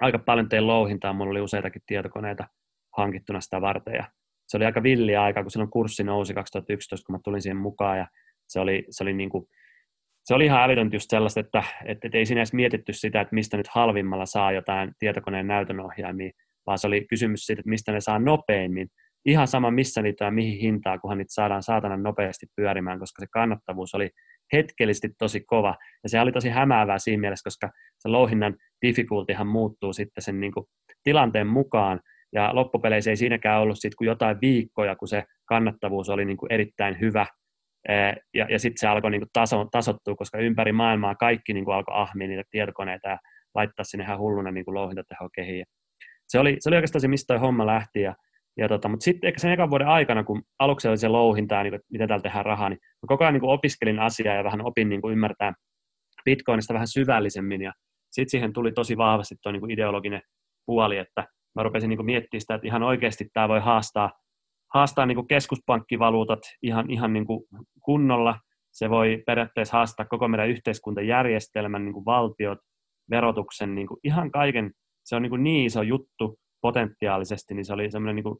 aika 0.00 0.18
paljon 0.18 0.48
tein 0.48 0.66
louhintaa, 0.66 1.12
mulla 1.12 1.30
oli 1.30 1.40
useitakin 1.40 1.82
tietokoneita 1.86 2.44
hankittuna 2.96 3.40
sitä 3.40 3.60
varten, 3.60 3.94
ja 3.94 4.04
se 4.50 4.56
oli 4.56 4.64
aika 4.64 4.82
villiä 4.82 5.22
aika, 5.22 5.42
kun 5.42 5.50
silloin 5.50 5.70
kurssi 5.70 6.04
nousi 6.04 6.34
2011, 6.34 7.06
kun 7.06 7.14
mä 7.14 7.20
tulin 7.24 7.42
siihen 7.42 7.56
mukaan, 7.56 7.98
ja 7.98 8.06
se 8.48 8.60
oli, 8.60 8.84
se 8.90 9.04
oli, 9.04 9.12
niin 9.12 9.30
kuin, 9.30 9.46
se 10.24 10.34
oli 10.34 10.44
ihan 10.44 10.62
älytöntä 10.62 10.96
just 10.96 11.10
sellaista, 11.10 11.40
että, 11.40 11.64
että, 11.84 12.06
että 12.06 12.18
ei 12.18 12.26
siinä 12.26 12.40
edes 12.40 12.52
mietitty 12.52 12.92
sitä, 12.92 13.20
että 13.20 13.34
mistä 13.34 13.56
nyt 13.56 13.68
halvimmalla 13.68 14.26
saa 14.26 14.52
jotain 14.52 14.92
tietokoneen 14.98 15.46
näytönohjaimia, 15.46 16.30
vaan 16.66 16.78
se 16.78 16.86
oli 16.86 17.06
kysymys 17.10 17.46
siitä, 17.46 17.60
että 17.60 17.70
mistä 17.70 17.92
ne 17.92 18.00
saa 18.00 18.18
nopeimmin. 18.18 18.88
Ihan 19.24 19.48
sama 19.48 19.70
missä 19.70 20.02
niitä 20.02 20.24
ja 20.24 20.30
mihin 20.30 20.58
hintaa, 20.58 20.98
kunhan 20.98 21.18
niitä 21.18 21.34
saadaan 21.34 21.62
saatana 21.62 21.96
nopeasti 21.96 22.46
pyörimään, 22.56 22.98
koska 22.98 23.20
se 23.20 23.26
kannattavuus 23.32 23.94
oli 23.94 24.10
hetkellisesti 24.52 25.08
tosi 25.18 25.40
kova. 25.40 25.76
Ja 26.02 26.08
se 26.08 26.20
oli 26.20 26.32
tosi 26.32 26.48
hämäävää 26.48 26.98
siinä 26.98 27.20
mielessä, 27.20 27.44
koska 27.44 27.70
se 27.98 28.08
louhinnan 28.08 28.56
difficultyhan 28.86 29.46
muuttuu 29.46 29.92
sitten 29.92 30.22
sen 30.22 30.40
niin 30.40 30.52
kuin 30.52 30.66
tilanteen 31.02 31.46
mukaan. 31.46 32.00
Ja 32.32 32.54
loppupeleissä 32.54 33.10
ei 33.10 33.16
siinäkään 33.16 33.60
ollut 33.60 33.78
sit 33.78 33.94
kuin 33.94 34.06
jotain 34.06 34.40
viikkoja, 34.40 34.96
kun 34.96 35.08
se 35.08 35.24
kannattavuus 35.44 36.08
oli 36.08 36.24
niin 36.24 36.36
kuin 36.36 36.52
erittäin 36.52 37.00
hyvä. 37.00 37.26
Ja, 38.34 38.46
ja 38.50 38.58
sitten 38.58 38.80
se 38.80 38.88
alkoi 38.88 39.10
niin 39.10 39.20
kuin 39.20 39.30
taso, 39.32 39.64
tasottua, 39.70 40.14
koska 40.14 40.38
ympäri 40.38 40.72
maailmaa 40.72 41.14
kaikki 41.14 41.52
niin 41.52 41.64
kuin 41.64 41.74
alkoi 41.74 41.94
ahmia 41.96 42.28
niitä 42.28 42.42
tietokoneita 42.50 43.08
ja 43.08 43.18
laittaa 43.54 43.84
sinne 43.84 44.04
ihan 44.04 44.18
hulluna 44.18 44.50
niin 44.50 44.64
louhintatehokehiin. 44.66 45.64
Se 46.28 46.38
oli, 46.38 46.56
se 46.60 46.68
oli 46.68 46.76
oikeastaan 46.76 47.00
se, 47.00 47.08
mistä 47.08 47.34
toi 47.34 47.40
homma 47.40 47.66
lähti. 47.66 48.00
Ja, 48.00 48.14
ja 48.56 48.68
tota, 48.68 48.88
mutta 48.88 49.04
sitten 49.04 49.28
ehkä 49.28 49.40
sen 49.40 49.52
ekan 49.52 49.70
vuoden 49.70 49.88
aikana, 49.88 50.24
kun 50.24 50.42
aluksi 50.58 50.88
oli 50.88 50.98
se 50.98 51.08
louhinta 51.08 51.54
ja 51.54 51.62
niin 51.62 51.72
kuin, 51.72 51.80
miten 51.92 52.08
täällä 52.08 52.22
tehdään 52.22 52.44
rahaa, 52.44 52.68
niin 52.68 52.78
mä 52.82 53.06
koko 53.06 53.24
ajan 53.24 53.34
niin 53.34 53.40
kuin 53.40 53.50
opiskelin 53.50 53.98
asiaa 53.98 54.34
ja 54.34 54.44
vähän 54.44 54.66
opin 54.66 54.88
niin 54.88 55.00
kuin 55.00 55.12
ymmärtää 55.12 55.52
Bitcoinista 56.24 56.74
vähän 56.74 56.88
syvällisemmin. 56.88 57.62
Ja 57.62 57.72
sitten 58.10 58.30
siihen 58.30 58.52
tuli 58.52 58.72
tosi 58.72 58.96
vahvasti 58.96 59.34
tuo 59.42 59.52
niin 59.52 59.70
ideologinen 59.70 60.22
puoli, 60.66 60.96
että 60.96 61.26
mä 61.60 61.64
rupesin 61.64 61.88
niin 61.88 62.04
miettimään 62.04 62.40
sitä, 62.40 62.54
että 62.54 62.66
ihan 62.66 62.82
oikeasti 62.82 63.28
tämä 63.32 63.48
voi 63.48 63.60
haastaa, 63.60 64.12
haastaa 64.74 65.06
niin 65.06 65.26
keskuspankkivaluutat 65.26 66.38
ihan, 66.62 66.90
ihan 66.90 67.12
niin 67.12 67.26
kunnolla. 67.84 68.38
Se 68.72 68.90
voi 68.90 69.22
periaatteessa 69.26 69.76
haastaa 69.76 70.06
koko 70.06 70.28
meidän 70.28 70.48
yhteiskuntajärjestelmän, 70.48 71.84
niin 71.84 72.04
valtiot, 72.04 72.58
verotuksen, 73.10 73.74
niin 73.74 73.88
ihan 74.04 74.30
kaiken. 74.30 74.70
Se 75.04 75.16
on 75.16 75.22
niin, 75.22 75.42
niin 75.42 75.66
iso 75.66 75.82
juttu 75.82 76.38
potentiaalisesti, 76.60 77.54
niin 77.54 77.64
se 77.64 77.72
oli 77.72 77.90
semmoinen 77.90 78.24
niin 78.24 78.36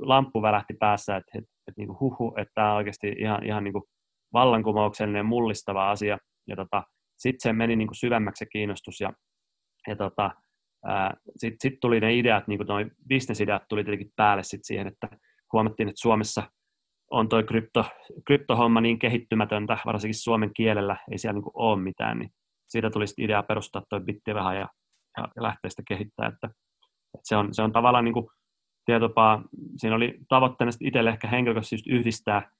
lamppu 0.00 0.42
välähti 0.42 0.74
päässä, 0.78 1.16
että, 1.16 1.38
että, 1.38 1.50
että 1.68 1.80
niin 1.80 2.00
huhu, 2.00 2.34
että 2.38 2.52
tämä 2.54 2.70
on 2.70 2.76
oikeasti 2.76 3.14
ihan, 3.18 3.44
ihan 3.44 3.64
niin 3.64 3.72
kuin 3.72 3.84
vallankumouksellinen, 4.32 5.26
mullistava 5.26 5.90
asia. 5.90 6.18
Ja 6.48 6.56
tota, 6.56 6.82
sitten 7.16 7.40
se 7.40 7.52
meni 7.52 7.76
niin 7.76 7.88
syvemmäksi 7.92 8.38
se 8.38 8.46
kiinnostus 8.52 9.00
ja, 9.00 9.12
ja 9.88 9.96
tota, 9.96 10.30
sitten 11.36 11.70
sit 11.70 11.80
tuli 11.80 12.00
ne 12.00 12.14
ideat, 12.14 12.48
niin 12.48 12.58
kuin 12.58 12.66
noi 12.66 12.86
bisnesideat 13.08 13.62
tuli 13.68 13.84
tietenkin 13.84 14.12
päälle 14.16 14.42
sit 14.42 14.60
siihen, 14.64 14.86
että 14.86 15.08
huomattiin, 15.52 15.88
että 15.88 16.00
Suomessa 16.00 16.42
on 17.10 17.28
toi 17.28 17.44
krypto, 17.44 17.84
kryptohomma 18.26 18.80
niin 18.80 18.98
kehittymätöntä, 18.98 19.78
varsinkin 19.86 20.14
suomen 20.14 20.50
kielellä 20.54 20.96
ei 21.10 21.18
siellä 21.18 21.40
niin 21.40 21.50
ole 21.54 21.82
mitään, 21.82 22.18
niin 22.18 22.30
siitä 22.68 22.90
tuli 22.90 23.06
sitten 23.06 23.24
idea 23.24 23.42
perustaa 23.42 23.82
toi 23.88 24.00
bitti 24.00 24.34
vähän 24.34 24.56
ja, 24.56 24.68
ja, 25.16 25.28
ja 25.36 25.42
lähteä 25.42 25.68
sitä 25.70 25.82
kehittää, 25.88 26.28
että, 26.28 26.46
että 27.14 27.24
se, 27.24 27.36
on, 27.36 27.54
se 27.54 27.62
on 27.62 27.72
tavallaan 27.72 28.04
niin 28.04 28.14
kuin 28.14 28.26
tietopaa, 28.84 29.42
siinä 29.76 29.96
oli 29.96 30.18
tavoitteena 30.28 30.72
itselle 30.80 31.10
ehkä 31.10 31.28
henkilökohtaisesti 31.28 31.90
yhdistää, 31.90 32.50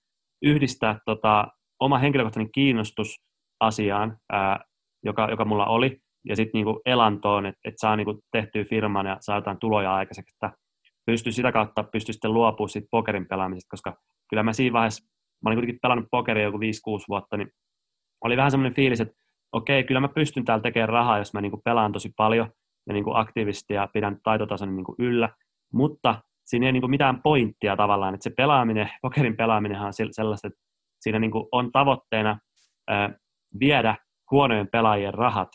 yhdistää 0.43 0.99
tota, 1.07 1.49
oma 1.81 1.99
henkilökohtainen 1.99 2.53
kiinnostus 2.53 3.17
asiaan, 3.61 4.17
ää, 4.33 4.65
joka, 5.05 5.29
joka 5.31 5.45
mulla 5.45 5.67
oli, 5.67 6.01
ja 6.29 6.37
sitten 6.37 6.59
niinku 6.59 6.81
elantoon, 6.87 7.47
että 7.47 7.61
et 7.65 7.75
saa 7.77 7.97
niinku 7.97 8.23
tehtyä 8.33 8.65
firman 8.65 9.07
ja 9.07 9.17
saa 9.21 9.37
jotain 9.37 9.59
tuloja 9.59 9.95
aikaiseksi, 9.95 10.35
että 10.37 10.59
pystyy 11.07 11.33
sitä 11.33 11.53
kautta 11.53 11.83
pystyy 11.83 12.13
sitten 12.13 12.35
luopumaan 12.35 12.69
siitä 12.69 12.89
pokerin 12.91 13.29
pelaamisesta, 13.29 13.71
koska 13.71 13.97
kyllä 14.31 14.43
mä 14.43 14.53
siinä 14.53 14.73
vaiheessa, 14.73 15.05
mä 15.45 15.49
olin 15.49 15.57
kuitenkin 15.57 15.79
pelannut 15.83 16.09
pokeria 16.11 16.45
joku 16.45 16.59
5-6 16.59 16.61
vuotta, 17.09 17.37
niin 17.37 17.51
oli 18.25 18.37
vähän 18.37 18.51
semmoinen 18.51 18.75
fiilis, 18.75 19.01
että 19.01 19.15
okei, 19.53 19.85
kyllä 19.85 20.01
mä 20.01 20.09
pystyn 20.09 20.45
täällä 20.45 20.63
tekemään 20.63 20.89
rahaa, 20.89 21.19
jos 21.19 21.35
mä 21.35 21.41
niinku 21.41 21.61
pelaan 21.65 21.93
tosi 21.93 22.13
paljon 22.17 22.51
ja 22.87 22.93
niinku 22.93 23.15
aktiivisesti 23.15 23.75
ja 23.75 23.89
pidän 23.93 24.19
taitotasoni 24.23 24.73
niinku 24.73 24.95
yllä, 24.99 25.29
mutta 25.73 26.23
siinä 26.45 26.67
ei 26.67 26.73
niinku 26.73 26.89
mitään 26.89 27.23
pointtia 27.23 27.77
tavallaan, 27.77 28.15
että 28.15 28.25
se 28.25 28.31
pelaaminen, 28.37 28.91
pokerin 29.03 29.37
pelaaminen 29.37 29.81
on 29.81 29.93
sellaista, 30.11 30.49
että 30.49 30.61
siinä 31.01 31.19
niinku 31.19 31.49
on 31.53 31.73
tavoitteena 31.73 32.39
viedä 33.61 33.97
huonojen 34.31 34.69
pelaajien 34.73 35.15
rahat. 35.15 35.49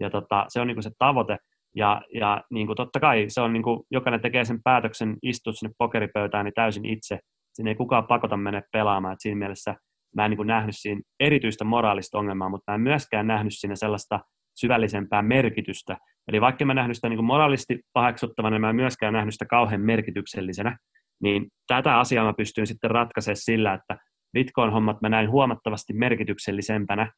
Ja 0.00 0.10
tota, 0.10 0.44
se 0.48 0.60
on 0.60 0.66
niin 0.66 0.82
se 0.82 0.90
tavoite. 0.98 1.36
Ja, 1.76 2.02
ja 2.14 2.42
niin 2.50 2.66
kuin 2.66 2.76
totta 2.76 3.00
kai 3.00 3.24
se 3.28 3.40
on, 3.40 3.52
niin 3.52 3.62
kuin, 3.62 3.80
jokainen 3.90 4.20
tekee 4.20 4.44
sen 4.44 4.62
päätöksen 4.64 5.16
istua 5.22 5.52
sinne 5.52 5.74
pokeripöytään 5.78 6.44
niin 6.44 6.54
täysin 6.54 6.84
itse. 6.84 7.18
Siinä 7.52 7.70
ei 7.70 7.74
kukaan 7.74 8.06
pakota 8.06 8.36
mennä 8.36 8.62
pelaamaan. 8.72 9.12
Et 9.12 9.20
siinä 9.20 9.38
mielessä 9.38 9.74
mä 10.16 10.24
en 10.24 10.30
niin 10.30 10.36
kuin 10.36 10.46
nähnyt 10.46 10.74
siinä 10.78 11.00
erityistä 11.20 11.64
moraalista 11.64 12.18
ongelmaa, 12.18 12.48
mutta 12.48 12.72
mä 12.72 12.74
en 12.74 12.80
myöskään 12.80 13.26
nähnyt 13.26 13.52
siinä 13.56 13.76
sellaista 13.76 14.20
syvällisempää 14.60 15.22
merkitystä. 15.22 15.96
Eli 16.28 16.40
vaikka 16.40 16.64
mä 16.64 16.74
nähnyt 16.74 16.96
sitä 16.96 17.08
niin 17.08 17.16
kuin 17.16 17.26
moraalisti 17.26 17.80
paheksuttavana, 17.92 18.58
mä 18.58 18.70
en 18.70 18.76
myöskään 18.76 19.12
nähnyt 19.12 19.34
sitä 19.34 19.46
kauhean 19.46 19.80
merkityksellisenä. 19.80 20.78
Niin 21.22 21.46
tätä 21.66 21.98
asiaa 21.98 22.24
mä 22.24 22.32
pystyin 22.36 22.66
sitten 22.66 22.90
ratkaisemaan 22.90 23.36
sillä, 23.36 23.74
että 23.74 23.96
Bitcoin-hommat 24.32 25.00
mä 25.02 25.08
näin 25.08 25.30
huomattavasti 25.30 25.92
merkityksellisempänä, 25.92 27.12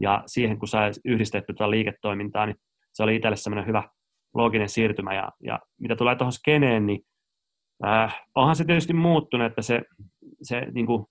ja 0.00 0.22
siihen 0.26 0.58
kun 0.58 0.68
sai 0.68 0.90
yhdistetty 1.04 1.52
tätä 1.54 1.70
liiketoimintaa, 1.70 2.46
niin 2.46 2.56
se 2.92 3.02
oli 3.02 3.16
itselle 3.16 3.36
semmoinen 3.36 3.66
hyvä 3.66 3.82
looginen 4.34 4.68
siirtymä. 4.68 5.14
Ja, 5.14 5.32
ja 5.42 5.60
mitä 5.80 5.96
tulee 5.96 6.16
tuohon 6.16 6.32
skeneen, 6.32 6.86
niin 6.86 7.00
äh, 7.86 8.22
onhan 8.34 8.56
se 8.56 8.64
tietysti 8.64 8.92
muuttunut, 8.92 9.46
että 9.46 9.62
se, 9.62 9.82
se 10.42 10.66
niin 10.72 10.86
kuin, 10.86 11.06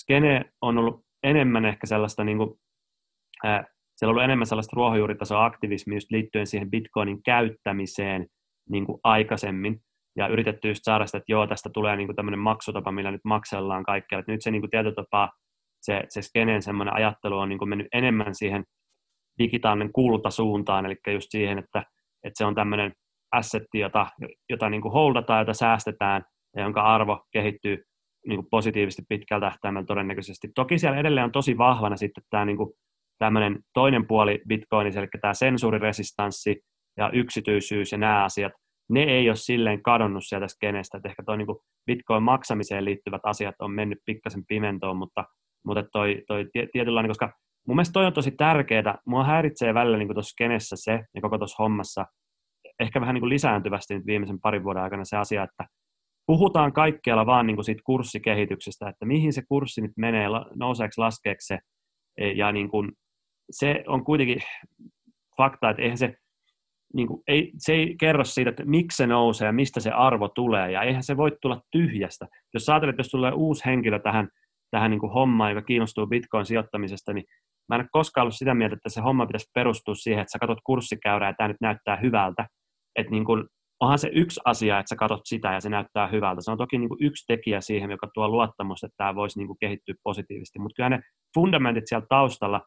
skene 0.00 0.44
on 0.62 0.78
ollut 0.78 1.04
enemmän 1.22 1.64
ehkä 1.64 1.86
sellaista, 1.86 2.24
niin 2.24 2.38
kuin, 2.38 2.50
äh, 3.46 3.64
siellä 3.96 4.10
on 4.10 4.14
ollut 4.14 4.24
enemmän 4.24 4.46
sellaista 4.46 4.76
ruohonjuuritasoa 4.76 5.44
aktivismia 5.44 5.96
just 5.96 6.10
liittyen 6.10 6.46
siihen 6.46 6.70
bitcoinin 6.70 7.22
käyttämiseen 7.22 8.26
niin 8.70 8.86
kuin 8.86 9.00
aikaisemmin. 9.04 9.80
Ja 10.16 10.28
yritetty 10.28 10.68
just 10.68 10.80
saada 10.84 11.06
sitä, 11.06 11.18
että 11.18 11.32
joo, 11.32 11.46
tästä 11.46 11.70
tulee 11.72 11.96
niin 11.96 12.08
kuin 12.08 12.16
tämmöinen 12.16 12.40
maksutapa, 12.40 12.92
millä 12.92 13.10
nyt 13.10 13.24
maksellaan 13.24 13.84
kaikkea. 13.84 14.18
Että 14.18 14.32
nyt 14.32 14.42
se 14.42 14.50
niin 14.50 14.62
kuin 14.62 14.70
tietyllä 14.70 14.94
tapaa, 14.94 15.32
se, 15.86 16.02
se 16.08 16.22
skeneen 16.22 16.62
semmoinen 16.62 16.94
ajattelu 16.94 17.38
on 17.38 17.48
niin 17.48 17.58
kuin 17.58 17.68
mennyt 17.68 17.86
enemmän 17.92 18.34
siihen 18.34 18.64
digitaalinen 19.38 19.92
kultasuuntaan, 19.92 20.86
eli 20.86 20.96
just 21.12 21.26
siihen, 21.30 21.58
että, 21.58 21.78
että 22.24 22.38
se 22.38 22.44
on 22.44 22.54
tämmöinen 22.54 22.92
assetti, 23.32 23.78
jota, 23.78 24.06
jota 24.50 24.70
niin 24.70 24.82
kuin 24.82 24.92
holdataan, 24.92 25.40
jota 25.40 25.54
säästetään 25.54 26.22
ja 26.56 26.62
jonka 26.62 26.82
arvo 26.82 27.24
kehittyy 27.32 27.84
niin 28.26 28.36
kuin 28.36 28.46
positiivisesti 28.50 29.02
pitkällä 29.08 29.50
tähtäimellä 29.50 29.86
todennäköisesti. 29.86 30.48
Toki 30.54 30.78
siellä 30.78 30.98
edelleen 30.98 31.24
on 31.24 31.32
tosi 31.32 31.58
vahvana 31.58 31.96
sitten 31.96 32.24
tämä 32.30 32.44
niin 32.44 32.56
kuin 32.56 32.70
tämmöinen 33.18 33.58
toinen 33.74 34.06
puoli 34.06 34.42
Bitcoinissa, 34.48 35.00
eli 35.00 35.08
tämä 35.20 35.34
sensuuriresistanssi 35.34 36.60
ja 36.96 37.10
yksityisyys 37.12 37.92
ja 37.92 37.98
nämä 37.98 38.24
asiat, 38.24 38.52
ne 38.90 39.02
ei 39.02 39.28
ole 39.28 39.36
silleen 39.36 39.82
kadonnut 39.82 40.26
sieltä 40.26 40.48
skenestä, 40.48 40.96
että 40.96 41.08
ehkä 41.08 41.22
toi 41.26 41.36
niin 41.38 41.46
Bitcoin-maksamiseen 41.90 42.84
liittyvät 42.84 43.20
asiat 43.24 43.54
on 43.58 43.70
mennyt 43.70 43.98
pikkasen 44.04 44.46
pimentoon, 44.48 44.96
mutta, 44.96 45.24
mutta 45.66 45.82
toi, 45.92 46.22
toi 46.26 46.46
tietynlainen, 46.72 47.10
koska 47.10 47.32
mun 47.66 47.76
mielestä 47.76 47.92
toi 47.92 48.06
on 48.06 48.12
tosi 48.12 48.30
tärkeää. 48.30 48.98
Mua 49.06 49.24
häiritsee 49.24 49.74
välillä 49.74 49.98
niin 49.98 50.14
tuossa 50.14 50.30
skenessä 50.30 50.76
se 50.78 51.04
ja 51.14 51.20
koko 51.20 51.38
tuossa 51.38 51.62
hommassa, 51.62 52.06
ehkä 52.80 53.00
vähän 53.00 53.14
niin 53.14 53.20
kuin 53.20 53.30
lisääntyvästi 53.30 53.94
nyt 53.94 54.06
viimeisen 54.06 54.40
parin 54.40 54.64
vuoden 54.64 54.82
aikana 54.82 55.04
se 55.04 55.16
asia, 55.16 55.42
että 55.42 55.64
puhutaan 56.26 56.72
kaikkialla 56.72 57.26
vaan 57.26 57.46
niin 57.46 57.56
kuin 57.56 57.64
siitä 57.64 57.82
kurssikehityksestä, 57.86 58.88
että 58.88 59.06
mihin 59.06 59.32
se 59.32 59.42
kurssi 59.48 59.80
nyt 59.80 59.92
menee, 59.96 60.28
nouseeko, 60.54 60.92
laskeeko 60.96 61.38
se, 61.40 61.58
e, 62.18 62.30
ja 62.30 62.52
niin 62.52 62.68
kuin, 62.68 62.92
se 63.50 63.84
on 63.86 64.04
kuitenkin 64.04 64.38
fakta, 65.36 65.70
että 65.70 65.82
eihän 65.82 65.98
se, 65.98 66.14
niin 66.94 67.08
kuin, 67.08 67.22
ei, 67.28 67.52
se 67.58 67.72
ei 67.72 67.96
kerro 68.00 68.24
siitä, 68.24 68.50
että 68.50 68.64
miksi 68.64 68.96
se 68.96 69.06
nousee 69.06 69.46
ja 69.46 69.52
mistä 69.52 69.80
se 69.80 69.90
arvo 69.90 70.28
tulee, 70.28 70.70
ja 70.70 70.82
eihän 70.82 71.02
se 71.02 71.16
voi 71.16 71.32
tulla 71.42 71.62
tyhjästä. 71.72 72.26
Jos 72.54 72.68
ajattelet, 72.68 72.92
että 72.92 73.00
jos 73.00 73.10
tulee 73.10 73.32
uusi 73.32 73.64
henkilö 73.64 73.98
tähän, 73.98 74.28
tähän 74.76 74.90
niin 74.90 75.00
kuin 75.00 75.12
hommaan, 75.12 75.50
joka 75.50 75.62
kiinnostuu 75.62 76.06
bitcoin-sijoittamisesta, 76.06 77.12
niin 77.12 77.24
mä 77.68 77.74
en 77.74 77.80
ole 77.80 77.88
koskaan 77.92 78.22
ollut 78.22 78.34
sitä 78.34 78.54
mieltä, 78.54 78.76
että 78.76 78.88
se 78.88 79.00
homma 79.00 79.26
pitäisi 79.26 79.50
perustua 79.54 79.94
siihen, 79.94 80.20
että 80.20 80.32
sä 80.32 80.38
katsot 80.38 80.58
kurssikäyrää 80.64 81.30
ja 81.30 81.34
tämä 81.34 81.48
nyt 81.48 81.56
näyttää 81.60 81.96
hyvältä. 81.96 82.46
Että 82.96 83.10
niin 83.10 83.24
kuin, 83.24 83.44
onhan 83.80 83.98
se 83.98 84.10
yksi 84.12 84.40
asia, 84.44 84.78
että 84.78 84.88
sä 84.88 84.96
katsot 84.96 85.20
sitä 85.24 85.52
ja 85.52 85.60
se 85.60 85.68
näyttää 85.68 86.06
hyvältä. 86.06 86.40
Se 86.42 86.50
on 86.50 86.58
toki 86.58 86.78
niin 86.78 86.88
kuin 86.88 87.04
yksi 87.04 87.24
tekijä 87.26 87.60
siihen, 87.60 87.90
joka 87.90 88.08
tuo 88.14 88.28
luottamusta, 88.28 88.86
että 88.86 88.96
tämä 88.96 89.14
voisi 89.14 89.38
niin 89.38 89.46
kuin 89.46 89.56
kehittyä 89.60 89.94
positiivisesti. 90.02 90.58
Mutta 90.58 90.76
kyllä 90.76 90.88
ne 90.88 91.00
fundamentit 91.34 91.84
siellä 91.86 92.06
taustalla 92.08 92.60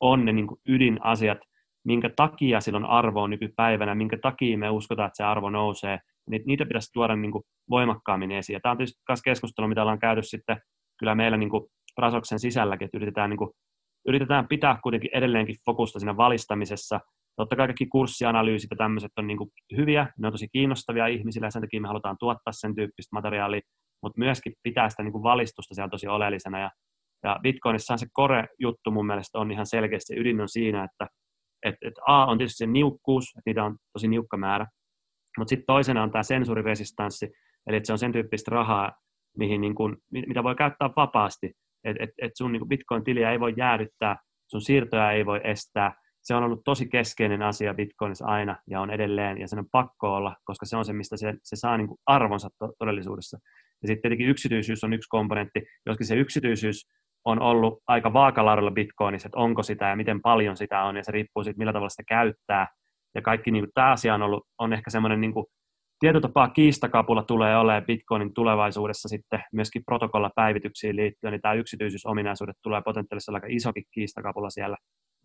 on 0.00 0.24
ne 0.24 0.32
niin 0.32 0.46
kuin 0.46 0.60
ydinasiat, 0.68 1.38
minkä 1.84 2.10
takia 2.16 2.60
sillä 2.60 2.76
on 2.76 2.86
arvoa 2.86 3.28
nykypäivänä, 3.28 3.94
minkä 3.94 4.18
takia 4.22 4.58
me 4.58 4.70
uskotaan, 4.70 5.06
että 5.06 5.16
se 5.16 5.24
arvo 5.24 5.50
nousee. 5.50 5.98
Niitä 6.46 6.66
pitäisi 6.66 6.92
tuoda 6.92 7.16
niin 7.16 7.32
kuin 7.32 7.44
voimakkaammin 7.70 8.32
esiin. 8.32 8.54
Ja 8.54 8.60
tämä 8.60 8.70
on 8.70 8.76
tietysti 8.76 9.02
myös 9.08 9.22
keskustelu, 9.22 9.68
mitä 9.68 9.82
ollaan 9.82 9.98
käyty 9.98 10.22
sitten 10.22 10.56
kyllä 11.02 11.14
meillä 11.14 11.36
niin 11.36 11.50
kuin 11.50 11.64
Rasoksen 11.98 12.38
sisälläkin, 12.38 12.84
että 12.84 12.98
yritetään 12.98 13.30
niin 13.30 13.38
kuin 13.38 13.50
yritetään 14.08 14.48
pitää 14.48 14.78
kuitenkin 14.82 15.10
edelleenkin 15.14 15.56
fokusta 15.64 15.98
siinä 15.98 16.16
valistamisessa. 16.16 17.00
Totta 17.36 17.56
kai 17.56 17.66
kaikki 17.66 17.86
kurssianalyysit 17.86 18.70
ja 18.70 18.76
tämmöiset 18.76 19.10
on 19.16 19.26
niin 19.26 19.38
kuin 19.38 19.50
hyviä, 19.76 20.08
ne 20.18 20.26
on 20.26 20.32
tosi 20.32 20.48
kiinnostavia 20.52 21.06
ihmisille 21.06 21.46
ja 21.46 21.50
sen 21.50 21.62
takia 21.62 21.80
me 21.80 21.88
halutaan 21.88 22.16
tuottaa 22.18 22.52
sen 22.52 22.74
tyyppistä 22.74 23.16
materiaalia, 23.16 23.60
mutta 24.02 24.18
myöskin 24.18 24.52
pitää 24.62 24.90
sitä 24.90 25.02
niin 25.02 25.12
kuin 25.12 25.22
valistusta 25.22 25.74
siellä 25.74 25.90
tosi 25.90 26.08
oleellisena. 26.08 26.60
Ja, 26.60 26.70
ja 27.24 27.38
Bitcoinissa 27.42 27.96
se 27.96 28.06
core-juttu 28.18 28.90
mun 28.90 29.06
mielestä 29.06 29.38
on 29.38 29.50
ihan 29.50 29.66
selkeästi, 29.66 30.14
se 30.14 30.20
ydin 30.20 30.40
on 30.40 30.48
siinä, 30.48 30.84
että 30.84 31.06
et, 31.66 31.74
et 31.82 31.94
A 32.08 32.26
on 32.26 32.38
tietysti 32.38 32.56
se 32.56 32.66
niukkuus, 32.66 33.24
että 33.24 33.42
niitä 33.46 33.64
on 33.64 33.76
tosi 33.92 34.08
niukka 34.08 34.36
määrä, 34.36 34.66
mutta 35.38 35.48
sitten 35.48 35.66
toisena 35.66 36.02
on 36.02 36.10
tämä 36.10 36.22
sensuuriresistanssi, 36.22 37.28
eli 37.66 37.80
se 37.82 37.92
on 37.92 37.98
sen 37.98 38.12
tyyppistä 38.12 38.50
rahaa, 38.50 38.92
mihin 39.38 39.60
niin 39.60 39.74
kuin, 39.74 39.96
mitä 40.10 40.42
voi 40.42 40.54
käyttää 40.54 40.90
vapaasti 40.96 41.52
että 41.84 42.04
et, 42.04 42.10
et 42.22 42.32
sun 42.36 42.52
niin 42.52 42.68
Bitcoin-tiliä 42.68 43.30
ei 43.30 43.40
voi 43.40 43.54
jäädyttää, 43.56 44.16
sun 44.50 44.60
siirtoja 44.60 45.12
ei 45.12 45.26
voi 45.26 45.40
estää. 45.44 45.94
Se 46.22 46.34
on 46.34 46.42
ollut 46.42 46.60
tosi 46.64 46.88
keskeinen 46.88 47.42
asia 47.42 47.74
Bitcoinissa 47.74 48.26
aina 48.26 48.56
ja 48.70 48.80
on 48.80 48.90
edelleen, 48.90 49.40
ja 49.40 49.48
sen 49.48 49.58
on 49.58 49.68
pakko 49.72 50.14
olla, 50.14 50.36
koska 50.44 50.66
se 50.66 50.76
on 50.76 50.84
se, 50.84 50.92
mistä 50.92 51.16
se, 51.16 51.34
se 51.42 51.56
saa 51.56 51.76
niin 51.76 51.88
kuin 51.88 51.98
arvonsa 52.06 52.48
to- 52.58 52.72
todellisuudessa. 52.78 53.38
Ja 53.82 53.88
sitten 53.88 54.02
tietenkin 54.02 54.28
yksityisyys 54.28 54.84
on 54.84 54.92
yksi 54.92 55.08
komponentti, 55.08 55.62
joskin 55.86 56.06
se 56.06 56.16
yksityisyys 56.16 56.86
on 57.24 57.42
ollut 57.42 57.82
aika 57.86 58.12
vaakalaudalla 58.12 58.70
Bitcoinissa, 58.70 59.26
että 59.26 59.38
onko 59.38 59.62
sitä 59.62 59.88
ja 59.88 59.96
miten 59.96 60.22
paljon 60.22 60.56
sitä 60.56 60.82
on, 60.82 60.96
ja 60.96 61.04
se 61.04 61.12
riippuu 61.12 61.44
siitä, 61.44 61.58
millä 61.58 61.72
tavalla 61.72 61.88
sitä 61.88 62.02
käyttää. 62.08 62.66
Ja 63.14 63.22
kaikki 63.22 63.50
niin 63.50 63.64
kuin, 63.64 63.70
tämä 63.74 63.90
asia 63.90 64.14
on, 64.14 64.22
ollut, 64.22 64.46
on 64.58 64.72
ehkä 64.72 64.90
semmoinen 64.90 65.20
niin 65.20 65.32
kuin, 65.32 65.46
tietyllä 66.02 66.20
tapaa 66.20 66.48
kiistakapula 66.48 67.22
tulee 67.22 67.56
olemaan 67.56 67.84
Bitcoinin 67.84 68.34
tulevaisuudessa 68.34 69.08
sitten 69.08 69.44
myöskin 69.52 69.84
protokollapäivityksiin 69.84 70.96
liittyen, 70.96 71.32
niin 71.32 71.40
tämä 71.40 71.54
yksityisyysominaisuudet 71.54 72.56
tulee 72.62 72.82
potentiaalisesti 72.82 73.34
aika 73.34 73.46
isokin 73.50 73.84
kiistakapula 73.90 74.50
siellä, 74.50 74.76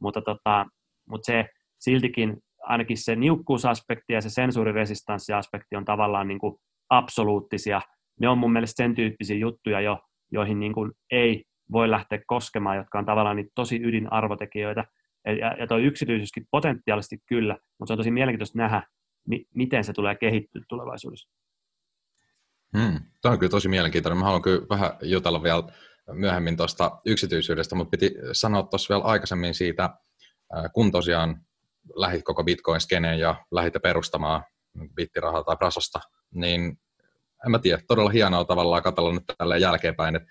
mutta, 0.01 0.21
tota, 0.21 0.65
mutta 1.09 1.25
se 1.25 1.45
siltikin 1.79 2.37
ainakin 2.63 2.97
se 2.97 3.15
niukkuusaspekti 3.15 4.13
ja 4.13 4.21
se 4.21 4.29
sensuuriresistanssiaspekti 4.29 5.75
on 5.75 5.85
tavallaan 5.85 6.27
niin 6.27 6.39
kuin 6.39 6.55
absoluuttisia. 6.89 7.81
Ne 8.19 8.29
on 8.29 8.37
mun 8.37 8.53
mielestä 8.53 8.83
sen 8.83 8.95
tyyppisiä 8.95 9.37
juttuja 9.37 9.81
jo, 9.81 9.99
joihin 10.31 10.59
niin 10.59 10.73
kuin 10.73 10.91
ei 11.11 11.43
voi 11.71 11.91
lähteä 11.91 12.19
koskemaan, 12.27 12.77
jotka 12.77 12.99
on 12.99 13.05
tavallaan 13.05 13.35
niitä 13.35 13.51
tosi 13.55 13.79
ydinarvotekijöitä. 13.83 14.85
Ja, 15.25 15.53
ja 15.59 15.67
tuo 15.67 15.77
yksityisyyskin 15.77 16.45
potentiaalisesti 16.51 17.17
kyllä, 17.25 17.57
mutta 17.79 17.89
se 17.89 17.93
on 17.93 17.97
tosi 17.97 18.11
mielenkiintoista 18.11 18.57
nähdä, 18.57 18.83
mi- 19.27 19.47
miten 19.53 19.83
se 19.83 19.93
tulee 19.93 20.15
kehittyä 20.15 20.61
tulevaisuudessa. 20.69 21.29
Hmm, 22.77 22.99
tämä 23.21 23.33
on 23.33 23.39
kyllä 23.39 23.51
tosi 23.51 23.67
mielenkiintoinen. 23.67 24.17
Mä 24.17 24.25
haluan 24.25 24.41
kyllä 24.41 24.65
vähän 24.69 24.91
jutella 25.01 25.43
vielä 25.43 25.63
myöhemmin 26.11 26.57
tuosta 26.57 27.01
yksityisyydestä, 27.05 27.75
mutta 27.75 27.91
piti 27.91 28.15
sanoa 28.31 28.63
tuossa 28.63 28.93
vielä 28.93 29.03
aikaisemmin 29.03 29.53
siitä, 29.53 29.89
kun 30.73 30.91
tosiaan 30.91 31.41
lähit 31.95 32.23
koko 32.23 32.43
Bitcoin-skeneen 32.43 33.19
ja 33.19 33.45
lähit 33.51 33.73
perustamaan 33.83 34.43
bittirahaa 34.95 35.43
tai 35.43 35.57
Brasosta, 35.57 35.99
niin 36.33 36.79
en 37.45 37.51
mä 37.51 37.59
tiedä, 37.59 37.81
todella 37.87 38.09
hienoa 38.09 38.45
tavallaan 38.45 38.83
katsella 38.83 39.13
nyt 39.13 39.23
tällä 39.37 39.57
jälkeenpäin, 39.57 40.15
että 40.15 40.29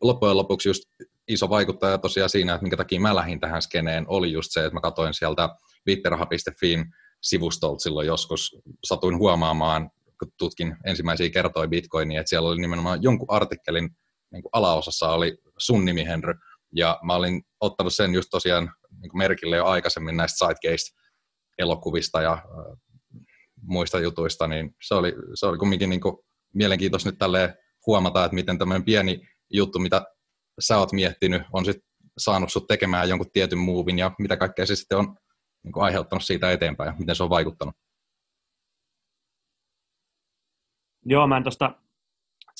loppujen 0.00 0.36
lopuksi 0.36 0.68
just 0.68 0.82
iso 1.28 1.50
vaikuttaja 1.50 1.98
tosiaan 1.98 2.30
siinä, 2.30 2.54
että 2.54 2.62
minkä 2.62 2.76
takia 2.76 3.00
mä 3.00 3.14
lähdin 3.14 3.40
tähän 3.40 3.62
skeneen, 3.62 4.04
oli 4.08 4.32
just 4.32 4.52
se, 4.52 4.64
että 4.64 4.74
mä 4.74 4.80
katsoin 4.80 5.14
sieltä 5.14 5.48
bittiraha.fiin 5.84 6.84
sivustolta 7.22 7.78
silloin 7.78 8.06
joskus 8.06 8.56
satuin 8.84 9.18
huomaamaan, 9.18 9.90
kun 10.18 10.32
tutkin 10.38 10.76
ensimmäisiä 10.86 11.30
kertoja 11.30 11.68
Bitcoinia, 11.68 12.20
että 12.20 12.30
siellä 12.30 12.48
oli 12.48 12.60
nimenomaan 12.60 13.02
jonkun 13.02 13.30
artikkelin 13.30 13.90
niin 14.32 14.42
kuin 14.42 14.50
alaosassa 14.52 15.08
oli 15.08 15.38
sun 15.58 15.84
nimi 15.84 16.06
Henry, 16.06 16.34
ja 16.76 16.98
mä 17.02 17.14
olin 17.14 17.42
ottanut 17.60 17.94
sen 17.94 18.14
just 18.14 18.28
tosiaan 18.30 18.72
niin 19.00 19.10
merkille 19.18 19.56
jo 19.56 19.66
aikaisemmin 19.66 20.16
näistä 20.16 20.46
Sidegeist-elokuvista 20.46 22.22
ja 22.22 22.42
muista 23.62 24.00
jutuista, 24.00 24.46
niin 24.46 24.76
se 24.82 24.94
oli, 24.94 25.14
se 25.34 25.46
oli 25.46 25.58
kumminkin 25.58 25.90
niin 25.90 26.00
kuin 26.00 26.16
mielenkiintoista 26.54 27.08
nyt 27.08 27.18
tälleen 27.18 27.54
huomata, 27.86 28.24
että 28.24 28.34
miten 28.34 28.58
tämmöinen 28.58 28.84
pieni 28.84 29.28
juttu, 29.52 29.78
mitä 29.78 30.06
sä 30.60 30.78
oot 30.78 30.92
miettinyt, 30.92 31.42
on 31.52 31.64
sitten 31.64 31.90
saanut 32.18 32.52
sut 32.52 32.66
tekemään 32.66 33.08
jonkun 33.08 33.30
tietyn 33.32 33.58
muuvin 33.58 33.98
ja 33.98 34.10
mitä 34.18 34.36
kaikkea 34.36 34.66
se 34.66 34.76
sitten 34.76 34.98
on 34.98 35.16
niin 35.64 35.72
kuin 35.72 35.84
aiheuttanut 35.84 36.24
siitä 36.24 36.52
eteenpäin 36.52 36.94
miten 36.98 37.16
se 37.16 37.22
on 37.22 37.30
vaikuttanut? 37.30 37.74
Joo, 41.04 41.26
mä 41.26 41.36
en 41.36 41.42
tuosta 41.42 41.74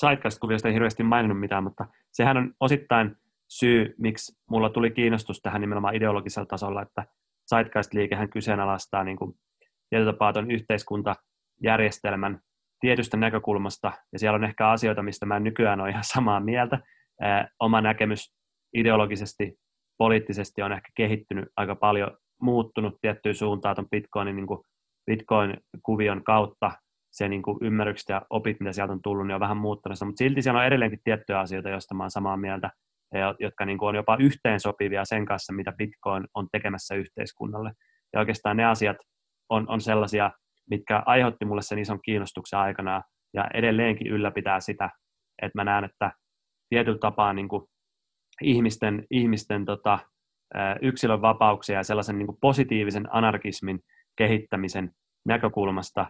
Zeitgeist-kuviosta 0.01 0.67
ei 0.67 0.73
hirveästi 0.73 1.03
maininnut 1.03 1.39
mitään, 1.39 1.63
mutta 1.63 1.85
sehän 2.11 2.37
on 2.37 2.53
osittain 2.59 3.15
syy, 3.47 3.95
miksi 3.97 4.39
mulla 4.49 4.69
tuli 4.69 4.91
kiinnostus 4.91 5.41
tähän 5.41 5.61
nimenomaan 5.61 5.95
ideologisella 5.95 6.45
tasolla, 6.45 6.81
että 6.81 7.05
Zeitgeist-liikehän 7.53 8.29
kyseenalaistaa 8.29 9.03
niin 9.03 9.17
kuin 9.17 9.33
tietyllä 9.89 10.13
tapaa 10.13 10.33
tuon 10.33 10.51
yhteiskuntajärjestelmän 10.51 12.39
tietystä 12.79 13.17
näkökulmasta, 13.17 13.91
ja 14.13 14.19
siellä 14.19 14.35
on 14.35 14.43
ehkä 14.43 14.69
asioita, 14.69 15.03
mistä 15.03 15.25
mä 15.25 15.39
nykyään 15.39 15.81
olen 15.81 15.91
ihan 15.91 16.03
samaa 16.03 16.39
mieltä. 16.39 16.79
Oma 17.59 17.81
näkemys 17.81 18.33
ideologisesti, 18.73 19.59
poliittisesti 19.97 20.61
on 20.61 20.71
ehkä 20.71 20.89
kehittynyt 20.95 21.49
aika 21.55 21.75
paljon, 21.75 22.17
muuttunut 22.41 22.97
tiettyyn 23.01 23.35
suuntaan 23.35 23.75
tuon 23.75 23.89
Bitcoinin, 23.89 24.35
niin 24.35 24.47
Bitcoin-kuvion 25.05 26.23
kautta, 26.23 26.71
se 27.11 27.29
niin 27.29 27.41
kuin 27.41 27.57
ymmärrykset 27.61 28.09
ja 28.09 28.21
opit, 28.29 28.59
mitä 28.59 28.73
sieltä 28.73 28.93
on 28.93 29.01
tullut, 29.01 29.27
niin 29.27 29.35
on 29.35 29.41
vähän 29.41 29.57
muuttunut, 29.57 29.97
mutta 30.05 30.17
silti 30.17 30.41
siellä 30.41 30.59
on 30.59 30.65
edelleenkin 30.65 30.99
tiettyjä 31.03 31.39
asioita, 31.39 31.69
joista 31.69 31.95
mä 31.95 32.03
olen 32.03 32.11
samaa 32.11 32.37
mieltä, 32.37 32.69
ja 33.13 33.35
jotka 33.39 33.65
niin 33.65 33.77
kuin 33.77 33.89
on 33.89 33.95
jopa 33.95 34.17
yhteensopivia 34.19 35.05
sen 35.05 35.25
kanssa, 35.25 35.53
mitä 35.53 35.71
Bitcoin 35.71 36.27
on 36.33 36.47
tekemässä 36.51 36.95
yhteiskunnalle. 36.95 37.71
Ja 38.13 38.19
oikeastaan 38.19 38.57
ne 38.57 38.65
asiat 38.65 38.97
on, 39.49 39.69
on 39.69 39.81
sellaisia, 39.81 40.31
mitkä 40.69 41.03
aiheutti 41.05 41.45
mulle 41.45 41.61
sen 41.61 41.79
ison 41.79 41.99
kiinnostuksen 42.01 42.59
aikana, 42.59 43.01
ja 43.33 43.47
edelleenkin 43.53 44.07
ylläpitää 44.07 44.59
sitä, 44.59 44.89
että 45.41 45.57
mä 45.59 45.63
näen, 45.63 45.83
että 45.83 46.11
tietyllä 46.69 46.97
tapaa 46.97 47.33
niin 47.33 47.47
kuin 47.47 47.63
ihmisten, 48.41 49.05
ihmisten 49.11 49.65
tota, 49.65 49.99
yksilön 50.81 51.21
vapauksia 51.21 51.77
ja 51.77 51.83
sellaisen 51.83 52.17
niin 52.17 52.37
positiivisen 52.41 53.15
anarkismin 53.15 53.79
kehittämisen 54.17 54.91
näkökulmasta 55.25 56.05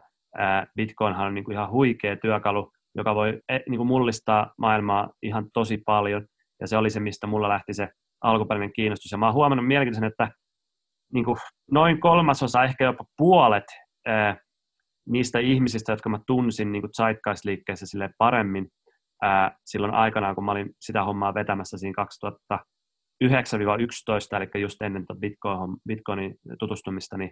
Bitcoinhan 0.76 1.28
on 1.28 1.34
niin 1.34 1.44
kuin 1.44 1.54
ihan 1.54 1.72
huikea 1.72 2.16
työkalu, 2.16 2.72
joka 2.96 3.16
voi 3.16 3.42
e, 3.50 3.60
niin 3.70 3.78
kuin 3.78 3.88
mullistaa 3.88 4.54
maailmaa 4.58 5.10
ihan 5.22 5.46
tosi 5.54 5.78
paljon, 5.86 6.26
ja 6.60 6.68
se 6.68 6.78
oli 6.78 6.90
se, 6.90 7.00
mistä 7.00 7.28
mulla 7.28 7.50
lähti 7.50 7.74
se 7.74 7.90
alkuperäinen 8.22 8.74
kiinnostus. 8.74 9.12
Ja 9.12 9.18
mä 9.18 9.26
oon 9.26 9.36
huomannut 9.36 9.68
mielenkiintoisen, 9.68 10.12
että 10.12 10.32
niin 11.14 11.26
kuin 11.26 11.38
noin 11.72 12.00
kolmasosa, 12.00 12.64
ehkä 12.64 12.84
jopa 12.84 13.06
puolet 13.18 13.64
ää, 14.06 14.38
niistä 15.10 15.40
ihmisistä, 15.40 15.92
jotka 15.92 16.10
mä 16.10 16.20
tunsin 16.28 16.72
niin 16.72 16.82
kuin 16.82 16.92
Zeitgeist-liikkeessä 16.98 17.86
sille 17.86 18.10
paremmin 18.18 18.68
ää, 19.22 19.58
silloin 19.66 19.94
aikanaan, 19.94 20.36
kun 20.36 20.46
mä 20.46 20.52
olin 20.52 20.70
sitä 20.80 21.04
hommaa 21.04 21.34
vetämässä 21.34 21.78
siinä 21.78 21.94
2009-2011, 23.24 23.28
eli 24.36 24.62
just 24.62 24.82
ennen 24.82 25.06
Bitcoin, 25.20 25.78
Bitcoinin 25.88 26.36
tutustumista, 26.60 27.18
niin, 27.18 27.32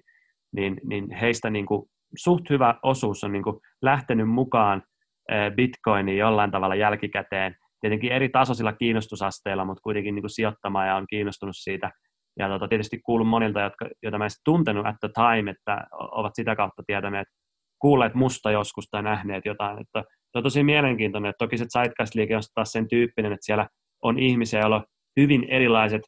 niin, 0.55 0.81
niin 0.83 1.11
heistä 1.11 1.49
niin 1.49 1.65
kuin 1.65 1.89
suht 2.17 2.49
hyvä 2.49 2.75
osuus 2.83 3.23
on 3.23 3.31
niin 3.31 3.43
kuin 3.43 3.59
lähtenyt 3.81 4.29
mukaan 4.29 4.83
Bitcoiniin 5.55 6.17
jollain 6.17 6.51
tavalla 6.51 6.75
jälkikäteen, 6.75 7.55
tietenkin 7.81 8.11
eri 8.11 8.29
tasoisilla 8.29 8.73
kiinnostusasteilla, 8.73 9.65
mutta 9.65 9.81
kuitenkin 9.81 10.15
niin 10.15 10.23
kuin 10.23 10.29
sijoittamaan 10.29 10.87
ja 10.87 10.95
on 10.95 11.05
kiinnostunut 11.09 11.55
siitä. 11.57 11.91
Ja 12.39 12.49
tota, 12.49 12.67
tietysti 12.67 12.99
kuulun 13.05 13.27
monilta, 13.27 13.61
jotka, 13.61 13.89
joita 14.03 14.17
mä 14.17 14.25
en 14.25 14.29
tuntenut 14.45 14.85
at 14.85 14.95
the 14.99 15.09
time, 15.13 15.51
että 15.51 15.87
ovat 15.91 16.35
sitä 16.35 16.55
kautta 16.55 16.83
tietäneet, 16.87 17.27
kuulleet 17.81 18.13
musta 18.13 18.51
joskus 18.51 18.87
tai 18.91 19.03
nähneet 19.03 19.45
jotain. 19.45 19.81
Että, 19.81 20.03
se 20.09 20.37
on 20.37 20.43
tosi 20.43 20.63
mielenkiintoinen, 20.63 21.29
että 21.29 21.45
toki 21.45 21.57
se 21.57 21.65
Zeitgeist-liike 21.65 22.35
on 22.35 22.41
taas 22.55 22.71
sen 22.71 22.87
tyyppinen, 22.87 23.33
että 23.33 23.45
siellä 23.45 23.67
on 24.03 24.19
ihmisiä, 24.19 24.59
joilla 24.59 24.75
on 24.75 24.85
hyvin 25.17 25.43
erilaiset 25.49 26.01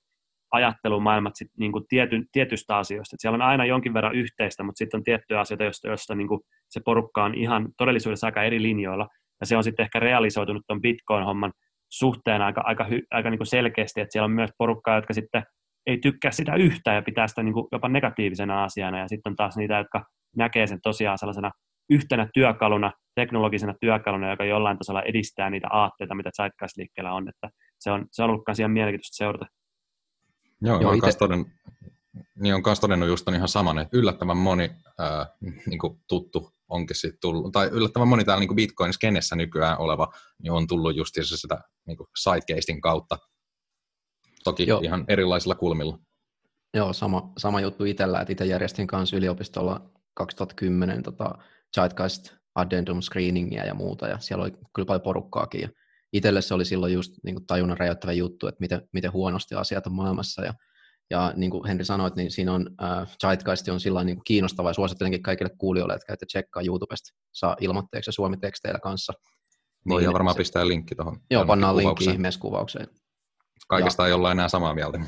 ajattelumaailmat 0.51 1.35
sit, 1.35 1.47
niin 1.57 1.71
kuin 1.71 1.83
tiety, 1.89 2.23
tietystä 2.31 2.77
asioista. 2.77 3.15
Et 3.15 3.19
siellä 3.19 3.35
on 3.35 3.41
aina 3.41 3.65
jonkin 3.65 3.93
verran 3.93 4.15
yhteistä, 4.15 4.63
mutta 4.63 4.77
sitten 4.77 4.97
on 4.97 5.03
tiettyjä 5.03 5.39
asioita, 5.39 5.63
joista, 5.63 5.87
joista 5.87 6.15
niin 6.15 6.27
kuin 6.27 6.41
se 6.69 6.81
porukka 6.85 7.23
on 7.23 7.35
ihan 7.35 7.67
todellisuudessa 7.77 8.27
aika 8.27 8.43
eri 8.43 8.61
linjoilla. 8.61 9.07
Ja 9.39 9.45
se 9.45 9.57
on 9.57 9.63
sitten 9.63 9.83
ehkä 9.83 9.99
realisoitunut 9.99 10.63
tuon 10.67 10.81
Bitcoin-homman 10.81 11.53
suhteen 11.91 12.41
aika, 12.41 12.61
aika, 12.65 12.87
aika 13.11 13.29
niin 13.29 13.39
kuin 13.39 13.47
selkeästi, 13.47 14.01
että 14.01 14.11
siellä 14.11 14.25
on 14.25 14.31
myös 14.31 14.49
porukkaa, 14.57 14.95
jotka 14.95 15.13
sitten 15.13 15.43
ei 15.87 15.97
tykkää 15.97 16.31
sitä 16.31 16.55
yhtään 16.55 16.95
ja 16.95 17.01
pitää 17.01 17.27
sitä 17.27 17.43
niin 17.43 17.53
kuin 17.53 17.67
jopa 17.71 17.89
negatiivisena 17.89 18.63
asiana. 18.63 18.99
Ja 18.99 19.07
sitten 19.07 19.31
on 19.31 19.35
taas 19.35 19.57
niitä, 19.57 19.77
jotka 19.77 20.03
näkee 20.35 20.67
sen 20.67 20.79
tosiaan 20.83 21.17
sellaisena 21.17 21.51
yhtenä 21.91 22.27
työkaluna, 22.33 22.91
teknologisena 23.15 23.73
työkaluna, 23.81 24.31
joka 24.31 24.45
jollain 24.45 24.77
tasolla 24.77 25.01
edistää 25.01 25.49
niitä 25.49 25.67
aatteita, 25.71 26.15
mitä 26.15 26.29
Zeitgeist-liikkeellä 26.37 27.13
on. 27.13 27.29
Että 27.29 27.49
se 27.79 27.91
on, 27.91 28.05
se 28.11 28.23
on 28.23 28.29
ollut 28.29 28.43
myös 28.47 28.59
ihan 28.59 28.71
mielenkiintoista 28.71 29.15
seurata. 29.17 29.45
Joo, 30.61 30.81
Joo 30.81 30.93
ite... 30.93 31.13
todennut, 31.19 31.47
niin 32.35 32.55
on 32.55 32.61
myös 32.65 32.79
todennut 32.79 33.09
just 33.09 33.27
on 33.27 33.35
ihan 33.35 33.47
saman, 33.47 33.79
että 33.79 33.97
yllättävän 33.97 34.37
moni 34.37 34.69
ää, 34.99 35.25
niin 35.65 35.79
kuin 35.79 35.99
tuttu 36.07 36.51
onkin 36.69 36.95
sitten 36.95 37.21
tullut, 37.21 37.51
tai 37.51 37.67
yllättävän 37.67 38.07
moni 38.07 38.25
täällä 38.25 38.45
niin 38.45 38.55
Bitcoin-skenessä 38.55 39.35
nykyään 39.35 39.79
oleva, 39.79 40.07
niin 40.43 40.51
on 40.51 40.67
tullut 40.67 40.95
just 40.95 41.15
sitä 41.23 41.61
niin 41.87 41.97
sidecasein 42.17 42.81
kautta. 42.81 43.17
Toki 44.43 44.67
Joo. 44.67 44.79
ihan 44.83 45.05
erilaisilla 45.07 45.55
kulmilla. 45.55 45.97
Joo, 46.73 46.93
sama, 46.93 47.31
sama 47.37 47.61
juttu 47.61 47.85
itsellä, 47.85 48.21
että 48.21 48.31
itse 48.31 48.45
järjestin 48.45 48.87
kanssa 48.87 49.15
yliopistolla 49.17 49.91
2010 50.13 51.03
tota, 51.03 51.35
Zeitgeist 51.75 52.33
addendum 52.55 53.01
screeningia 53.01 53.65
ja 53.65 53.73
muuta, 53.73 54.07
ja 54.07 54.19
siellä 54.19 54.43
oli 54.43 54.51
kyllä 54.51 54.85
paljon 54.85 55.01
porukkaakin, 55.01 55.61
ja 55.61 55.69
itselle 56.13 56.41
se 56.41 56.53
oli 56.53 56.65
silloin 56.65 56.93
just 56.93 57.13
niin 57.23 57.35
kuin 57.35 57.45
tajunnan 57.45 57.77
rajoittava 57.77 58.13
juttu, 58.13 58.47
että 58.47 58.59
miten, 58.59 58.81
miten 58.93 59.13
huonosti 59.13 59.55
asiat 59.55 59.87
on 59.87 59.93
maailmassa, 59.93 60.45
ja, 60.45 60.53
ja 61.09 61.33
niin 61.35 61.51
kuin 61.51 61.67
Henri 61.67 61.85
sanoi, 61.85 62.11
niin 62.15 62.31
siinä 62.31 62.53
on, 62.53 62.69
äh, 62.83 63.17
Zeitgeist 63.21 63.67
on 63.67 63.79
sillä 63.79 64.03
niin 64.03 64.21
kiinnostava, 64.25 64.69
ja 64.69 64.73
suosittelenkin 64.73 65.23
kaikille 65.23 65.51
kuulijoille, 65.57 65.93
että 65.93 66.07
käytte 66.07 66.25
tsekkaa 66.25 66.63
YouTubesta, 66.65 67.17
saa 67.31 67.55
ilmoitteeksi 67.59 68.09
ja 68.09 68.13
suomi-teksteillä 68.13 68.79
kanssa. 68.79 69.13
Voi 69.89 70.01
niin, 70.01 70.13
varmaan 70.13 70.33
se, 70.33 70.37
pistää 70.37 70.67
linkki 70.67 70.95
tuohon. 70.95 71.17
Joo, 71.31 71.45
pannaan 71.45 71.77
linkki 71.77 72.05
ihmeessä 72.05 72.39
kuvaukseen. 72.39 72.87
Kaikista 73.67 74.03
ja, 74.03 74.07
ei 74.07 74.13
olla 74.13 74.31
enää 74.31 74.47
samaa 74.47 74.75
mieltä. 74.75 74.99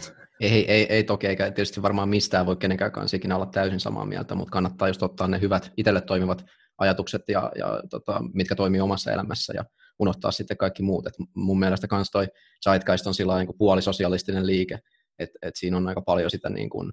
Ei, 0.43 0.71
ei, 0.71 0.85
ei 0.89 1.03
toki, 1.03 1.27
eikä 1.27 1.51
tietysti 1.51 1.81
varmaan 1.81 2.09
mistään 2.09 2.45
voi 2.45 2.55
kenenkään 2.55 2.91
kanssa 2.91 3.17
ikinä 3.17 3.35
olla 3.35 3.45
täysin 3.45 3.79
samaa 3.79 4.05
mieltä, 4.05 4.35
mutta 4.35 4.51
kannattaa 4.51 4.87
just 4.87 5.03
ottaa 5.03 5.27
ne 5.27 5.41
hyvät 5.41 5.71
itselle 5.77 6.01
toimivat 6.01 6.45
ajatukset, 6.77 7.21
ja, 7.27 7.51
ja 7.55 7.81
tota, 7.89 8.21
mitkä 8.33 8.55
toimii 8.55 8.81
omassa 8.81 9.11
elämässä, 9.11 9.53
ja 9.55 9.63
unohtaa 9.99 10.31
sitten 10.31 10.57
kaikki 10.57 10.83
muut. 10.83 11.07
Et 11.07 11.13
mun 11.35 11.59
mielestä 11.59 11.87
myös 11.91 12.11
toi 12.11 12.27
Zeitgeist 12.63 13.07
on 13.07 13.13
sillä 13.13 13.37
niin 13.37 13.57
puolisosialistinen 13.57 14.47
liike, 14.47 14.79
että 15.19 15.39
et 15.41 15.55
siinä 15.55 15.77
on 15.77 15.87
aika 15.87 16.01
paljon 16.01 16.31
sitä 16.31 16.49
niin 16.49 16.69
kuin, 16.69 16.91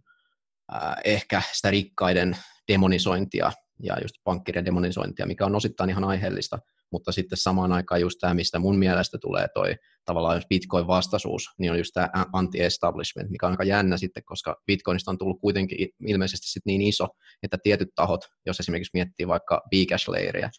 äh, 0.75 0.97
ehkä 1.05 1.43
sitä 1.53 1.71
rikkaiden 1.71 2.37
demonisointia 2.73 3.53
ja 3.83 3.97
just 4.03 4.15
pankkirien 4.25 4.65
demonisointia, 4.65 5.27
mikä 5.27 5.47
on 5.47 5.57
osittain 5.57 5.91
ihan 5.91 6.05
aiheellista, 6.05 6.59
mutta 6.93 7.13
sitten 7.13 7.39
samaan 7.39 7.73
aikaan 7.73 8.01
just 8.01 8.19
tämä, 8.21 8.35
mistä 8.35 8.59
mun 8.59 8.79
mielestä 8.79 9.19
tulee 9.19 9.47
toi 9.55 9.77
tavallaan 10.05 10.43
Bitcoin-vastaisuus, 10.49 11.43
niin 11.59 11.73
on 11.73 11.79
just 11.79 11.91
tämä 11.95 12.09
anti-establishment, 12.33 13.31
mikä 13.31 13.47
on 13.47 13.53
aika 13.53 13.65
jännä 13.65 13.97
sitten, 13.97 14.25
koska 14.25 14.57
Bitcoinista 14.67 15.11
on 15.11 15.19
tullut 15.19 15.41
kuitenkin 15.41 15.89
ilmeisesti 16.07 16.49
sit 16.49 16.63
niin 16.67 16.83
iso, 16.83 17.09
että 17.43 17.59
tietyt 17.63 17.89
tahot, 17.95 18.21
jos 18.47 18.61
esimerkiksi 18.61 18.91
miettii 18.95 19.29
vaikka 19.29 19.63
Bcash-leiriä, 19.75 20.51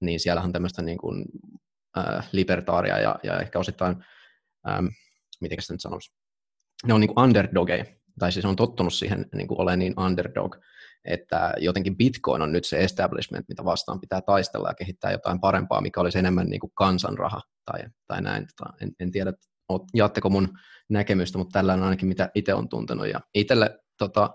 niin 0.00 0.20
siellähän 0.20 0.48
on 0.48 0.52
tämmöistä 0.52 0.82
niin 0.82 0.98
kuin, 0.98 1.24
äh, 1.98 2.28
libertaaria 2.32 2.98
ja, 2.98 3.18
ja 3.22 3.40
ehkä 3.40 3.58
osittain, 3.58 3.96
ähm, 4.68 4.86
miten 5.40 5.62
sitä 5.62 5.74
nyt 5.74 5.80
sanoisi, 5.80 6.12
ne 6.86 6.94
on 6.94 7.00
niin 7.00 7.14
kuin 7.14 7.24
underdogeja, 7.24 7.84
tai 8.18 8.32
siis 8.32 8.44
on 8.44 8.56
tottunut 8.56 8.94
siihen 8.94 9.26
niin 9.34 9.48
kuin 9.48 9.60
olemaan 9.60 9.78
niin 9.78 10.00
underdog, 10.00 10.56
että 11.04 11.54
jotenkin 11.58 11.96
Bitcoin 11.96 12.42
on 12.42 12.52
nyt 12.52 12.64
se 12.64 12.84
establishment, 12.84 13.48
mitä 13.48 13.64
vastaan 13.64 14.00
pitää 14.00 14.20
taistella 14.20 14.68
ja 14.68 14.74
kehittää 14.74 15.12
jotain 15.12 15.40
parempaa, 15.40 15.80
mikä 15.80 16.00
olisi 16.00 16.18
enemmän 16.18 16.46
niin 16.46 16.60
kuin 16.60 16.72
kansanraha 16.74 17.40
tai, 17.64 17.80
tai 18.06 18.22
näin. 18.22 18.46
Tota, 18.46 18.72
en, 18.80 18.92
en 19.00 19.10
tiedä, 19.10 19.32
jaatteko 19.94 20.30
mun 20.30 20.48
näkemystä, 20.88 21.38
mutta 21.38 21.58
tällä 21.58 21.74
on 21.74 21.82
ainakin 21.82 22.08
mitä 22.08 22.30
itse 22.34 22.54
on 22.54 22.68
tuntenut. 22.68 23.08
Ja 23.08 23.20
itselle 23.34 23.78
tota, 23.98 24.30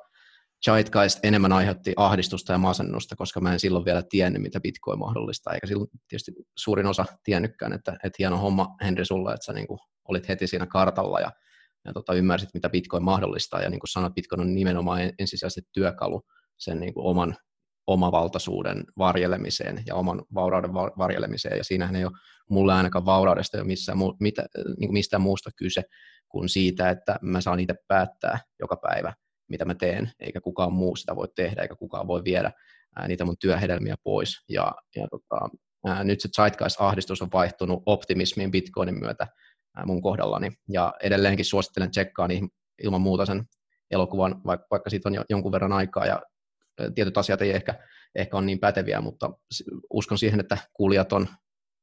Zeitgeist 0.65 1.19
enemmän 1.23 1.51
aiheutti 1.51 1.93
ahdistusta 1.97 2.51
ja 2.51 2.57
masennusta, 2.57 3.15
koska 3.15 3.39
mä 3.39 3.53
en 3.53 3.59
silloin 3.59 3.85
vielä 3.85 4.03
tiennyt, 4.09 4.41
mitä 4.41 4.59
Bitcoin 4.59 4.99
mahdollistaa, 4.99 5.53
eikä 5.53 5.67
silloin 5.67 5.89
tietysti 6.07 6.31
suurin 6.57 6.85
osa 6.85 7.05
tiennytkään, 7.23 7.73
että, 7.73 7.91
että 7.91 8.15
hieno 8.19 8.37
homma 8.37 8.75
Henri 8.81 9.05
sulle, 9.05 9.33
että 9.33 9.45
sä 9.45 9.53
niin 9.53 9.67
kuin 9.67 9.79
olit 10.07 10.29
heti 10.29 10.47
siinä 10.47 10.65
kartalla 10.65 11.19
ja, 11.19 11.31
ja 11.85 11.93
tota, 11.93 12.13
ymmärsit, 12.13 12.49
mitä 12.53 12.69
Bitcoin 12.69 13.03
mahdollistaa, 13.03 13.61
ja 13.61 13.69
niin 13.69 13.79
kuin 13.79 13.89
sanoit, 13.89 14.13
Bitcoin 14.13 14.41
on 14.41 14.55
nimenomaan 14.55 15.01
ensisijaisesti 15.19 15.61
työkalu 15.73 16.21
sen 16.63 16.79
niin 16.79 16.93
kuin 16.93 17.05
oman 17.05 17.35
omavaltaisuuden 17.87 18.83
varjelemiseen 18.97 19.83
ja 19.85 19.95
oman 19.95 20.23
vaurauden 20.33 20.73
varjelemiseen, 20.73 21.57
ja 21.57 21.63
siinähän 21.63 21.95
ei 21.95 22.05
ole 22.05 22.13
mulle 22.49 22.73
ainakaan 22.73 23.05
vauraudesta 23.05 23.57
jo 23.57 23.63
missään, 23.63 23.97
mitä, 24.19 24.45
niin 24.65 24.87
kuin 24.87 24.93
mistään 24.93 25.21
muusta 25.21 25.49
kyse 25.55 25.83
kuin 26.29 26.49
siitä, 26.49 26.89
että 26.89 27.19
mä 27.21 27.41
saan 27.41 27.59
itse 27.59 27.75
päättää 27.87 28.39
joka 28.59 28.75
päivä, 28.75 29.13
mitä 29.49 29.65
mä 29.65 29.75
teen, 29.75 30.11
eikä 30.19 30.41
kukaan 30.41 30.73
muu 30.73 30.95
sitä 30.95 31.15
voi 31.15 31.27
tehdä, 31.35 31.61
eikä 31.61 31.75
kukaan 31.75 32.07
voi 32.07 32.23
viedä 32.23 32.51
ää, 32.95 33.07
niitä 33.07 33.25
mun 33.25 33.35
työhedelmiä 33.39 33.95
pois. 34.03 34.43
Ja, 34.49 34.71
ja 34.95 35.07
tota, 35.07 35.49
ää, 35.85 36.03
nyt 36.03 36.21
se 36.21 36.29
zeitgeist-ahdistus 36.35 37.21
on 37.21 37.29
vaihtunut 37.33 37.83
optimismiin 37.85 38.51
Bitcoinin 38.51 38.99
myötä 38.99 39.27
ää, 39.75 39.85
mun 39.85 40.01
kohdallani, 40.01 40.51
ja 40.69 40.93
edelleenkin 41.03 41.45
suosittelen 41.45 41.91
tsekkaan 41.91 42.31
ilman 42.83 43.01
muuta 43.01 43.25
sen 43.25 43.43
elokuvan, 43.91 44.41
vaikka, 44.45 44.67
vaikka 44.71 44.89
siitä 44.89 45.09
on 45.09 45.15
jo 45.15 45.23
jonkun 45.29 45.51
verran 45.51 45.73
aikaa, 45.73 46.05
ja 46.05 46.21
tietyt 46.95 47.17
asiat 47.17 47.41
ei 47.41 47.51
ehkä, 47.51 47.75
ehkä 48.15 48.37
ole 48.37 48.45
niin 48.45 48.59
päteviä, 48.59 49.01
mutta 49.01 49.29
uskon 49.93 50.17
siihen, 50.17 50.39
että 50.39 50.57
kuulijat 50.73 51.13
on 51.13 51.27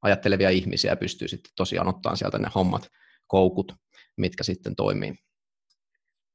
ajattelevia 0.03 0.51
ihmisiä 0.51 0.93
ja 0.93 0.97
pystyy 0.97 1.28
sitten 1.28 1.53
tosiaan 1.57 1.88
ottaa 1.88 2.16
sieltä 2.16 2.38
ne 2.38 2.49
hommat, 2.55 2.88
koukut, 3.26 3.72
mitkä 4.16 4.45
sitten 4.45 4.76
toimii. 4.76 5.14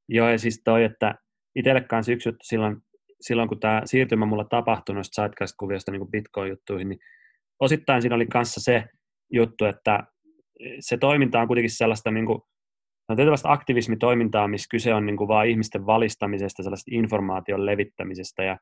Joo, 0.10 0.30
ja 0.30 0.38
siis 0.40 0.62
toi, 0.64 0.84
että 0.84 1.16
itselle 1.56 1.82
kanssa 1.82 2.12
yksi 2.12 2.30
juttu 2.30 2.44
silloin, 2.44 2.78
silloin 3.22 3.50
kun 3.50 3.60
tämä 3.60 3.82
siirtymä 3.86 4.26
mulla 4.26 4.46
tapahtui 4.50 4.96
noista 4.96 5.22
Zeitgeist-kuviosta 5.22 5.92
niin 5.92 6.12
Bitcoin-juttuihin, 6.12 6.90
niin 6.90 7.00
osittain 7.60 8.02
siinä 8.02 8.16
oli 8.16 8.28
kanssa 8.28 8.62
se 8.62 8.84
juttu, 9.34 9.66
että 9.66 10.04
se 10.80 10.98
toiminta 10.98 11.40
on 11.40 11.48
kuitenkin 11.48 11.72
sellaista 11.72 12.12
niin 12.12 12.26
kuin, 12.26 12.42
no 13.10 13.16
tietynlaista 13.16 13.52
aktivismitoimintaa, 13.52 14.48
missä 14.48 14.68
kyse 14.72 14.94
on 14.94 15.06
niin 15.06 15.18
kuin 15.18 15.28
vaan 15.28 15.48
ihmisten 15.48 15.86
valistamisesta, 15.86 16.64
sellaista 16.64 16.92
informaation 16.94 17.66
levittämisestä 17.66 18.44
ja, 18.44 18.58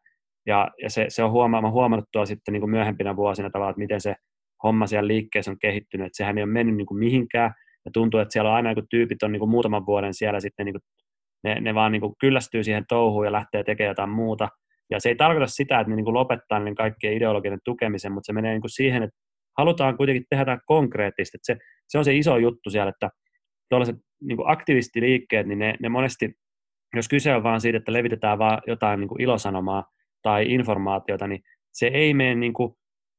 ja, 0.46 0.72
ja 0.84 0.90
se, 0.90 1.06
se 1.10 1.24
on 1.24 1.32
huomaa, 1.32 1.72
huomannut 1.72 2.10
tuolla 2.12 2.26
sitten 2.26 2.52
niin 2.52 2.62
kuin 2.62 2.70
myöhempinä 2.70 3.16
vuosina 3.16 3.50
tavallaan, 3.50 3.72
että 3.72 3.82
miten 3.82 4.02
se 4.02 4.16
homma 4.64 4.88
siellä 4.88 5.08
liikkeessä 5.08 5.52
on 5.52 5.60
kehittynyt, 5.60 6.06
että 6.06 6.18
sehän 6.18 6.38
ei 6.38 6.44
ole 6.44 6.52
mennyt 6.52 6.76
niin 6.76 6.86
kuin 6.86 7.00
mihinkään 7.00 7.54
ja 7.86 7.92
tuntuu, 7.92 8.20
että 8.20 8.34
siellä 8.34 8.50
on 8.50 8.56
aina 8.56 8.74
kun 8.74 8.88
tyypit 8.90 9.24
on 9.24 9.32
niin 9.32 9.40
kuin 9.40 9.50
muutaman 9.50 9.86
vuoden 9.86 10.14
siellä 10.14 10.40
sitten 10.40 10.66
niin 10.66 10.74
kuin, 10.74 10.82
ne, 11.44 11.62
ne 11.62 11.76
vaan 11.76 11.92
niin 11.92 12.02
kuin 12.02 12.14
kyllästyy 12.20 12.64
siihen 12.64 12.86
touhuun 12.90 13.26
ja 13.26 13.32
lähtee 13.32 13.64
tekemään 13.64 13.92
jotain 13.92 14.10
muuta. 14.10 14.50
Ja 14.92 15.00
se 15.00 15.10
ei 15.10 15.16
tarkoita 15.16 15.48
sitä, 15.48 15.80
että 15.80 15.90
ne 15.90 15.96
niin 15.96 16.06
kuin 16.06 16.14
lopettaa 16.14 16.60
niin 16.60 16.76
kaikkien 16.76 17.14
ideologinen 17.14 17.60
tukemisen, 17.66 18.12
mutta 18.12 18.26
se 18.26 18.34
menee 18.34 18.52
niin 18.52 18.62
kuin 18.62 18.72
siihen, 18.72 19.04
että 19.04 19.20
halutaan 19.58 19.98
kuitenkin 19.98 20.26
tehdä 20.30 20.42
jotain 20.42 20.60
konkreettista. 20.66 21.38
Se, 21.42 21.58
se 21.88 21.98
on 21.98 22.06
se 22.06 22.16
iso 22.16 22.38
juttu 22.38 22.70
siellä, 22.70 22.90
että 22.90 23.10
tuollaiset 23.70 23.96
niin 24.28 24.38
kuin 24.38 24.52
aktivistiliikkeet, 24.52 25.48
niin 25.48 25.60
ne, 25.60 25.76
ne 25.80 25.90
monesti, 25.90 26.38
jos 26.96 27.08
kyse 27.08 27.36
on 27.36 27.44
vaan 27.44 27.62
siitä, 27.62 27.78
että 27.78 27.94
levitetään 27.94 28.40
vaan 28.40 28.62
jotain 28.68 29.00
niin 29.00 29.08
kuin 29.08 29.22
ilosanomaa 29.22 29.86
tai 30.22 30.46
informaatiota, 30.54 31.28
niin 31.28 31.42
se 31.74 31.88
ei 31.88 32.14
mene 32.14 32.36
niin 32.36 32.54
kuin 32.54 32.74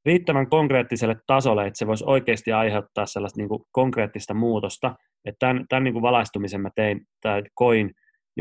riittävän 0.05 0.51
konkreettiselle 0.51 1.17
tasolle, 1.27 1.67
että 1.67 1.79
se 1.79 1.87
voisi 1.87 2.05
oikeasti 2.07 2.53
aiheuttaa 2.53 3.07
sellaista 3.07 3.41
niin 3.41 3.49
kuin 3.49 3.65
konkreettista 3.73 4.35
muutosta. 4.35 4.97
Että 5.25 5.39
tämän, 5.39 5.65
tämän 5.69 5.85
niin 5.85 5.95
kuin 5.95 6.03
valaistumisen 6.03 6.61
mä 6.61 6.71
tein 6.75 7.01
tai 7.21 7.43
koin 7.55 7.91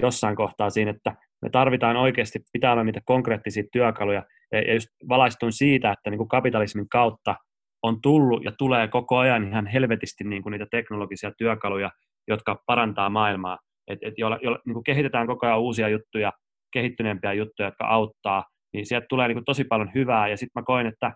jossain 0.01 0.35
kohtaa 0.35 0.69
siinä, 0.69 0.91
että 0.91 1.15
me 1.41 1.49
tarvitaan 1.49 1.97
oikeasti, 1.97 2.39
pitää 2.53 2.71
olla 2.71 2.83
niitä 2.83 3.01
konkreettisia 3.05 3.63
työkaluja, 3.71 4.23
ja 4.51 4.73
just 4.73 4.87
valaistuin 5.09 5.53
siitä, 5.53 5.91
että 5.91 6.09
niin 6.09 6.17
kuin 6.17 6.27
kapitalismin 6.27 6.89
kautta 6.89 7.35
on 7.83 8.01
tullut 8.01 8.43
ja 8.43 8.51
tulee 8.57 8.87
koko 8.87 9.17
ajan 9.17 9.47
ihan 9.47 9.67
helvetisti 9.67 10.23
niin 10.23 10.43
kuin 10.43 10.51
niitä 10.51 10.67
teknologisia 10.71 11.31
työkaluja, 11.37 11.91
jotka 12.27 12.57
parantaa 12.65 13.09
maailmaa, 13.09 13.57
et, 13.87 13.99
et 14.01 14.13
jolla, 14.17 14.39
jolla 14.41 14.59
niin 14.65 14.73
kuin 14.73 14.83
kehitetään 14.83 15.27
koko 15.27 15.45
ajan 15.45 15.59
uusia 15.59 15.89
juttuja, 15.89 16.31
kehittyneempiä 16.73 17.33
juttuja, 17.33 17.67
jotka 17.67 17.87
auttaa, 17.87 18.43
niin 18.73 18.85
sieltä 18.85 19.05
tulee 19.09 19.27
niin 19.27 19.35
kuin 19.35 19.45
tosi 19.45 19.63
paljon 19.63 19.91
hyvää, 19.95 20.27
ja 20.27 20.37
sitten 20.37 20.61
mä 20.61 20.65
koin, 20.65 20.87
että 20.87 21.11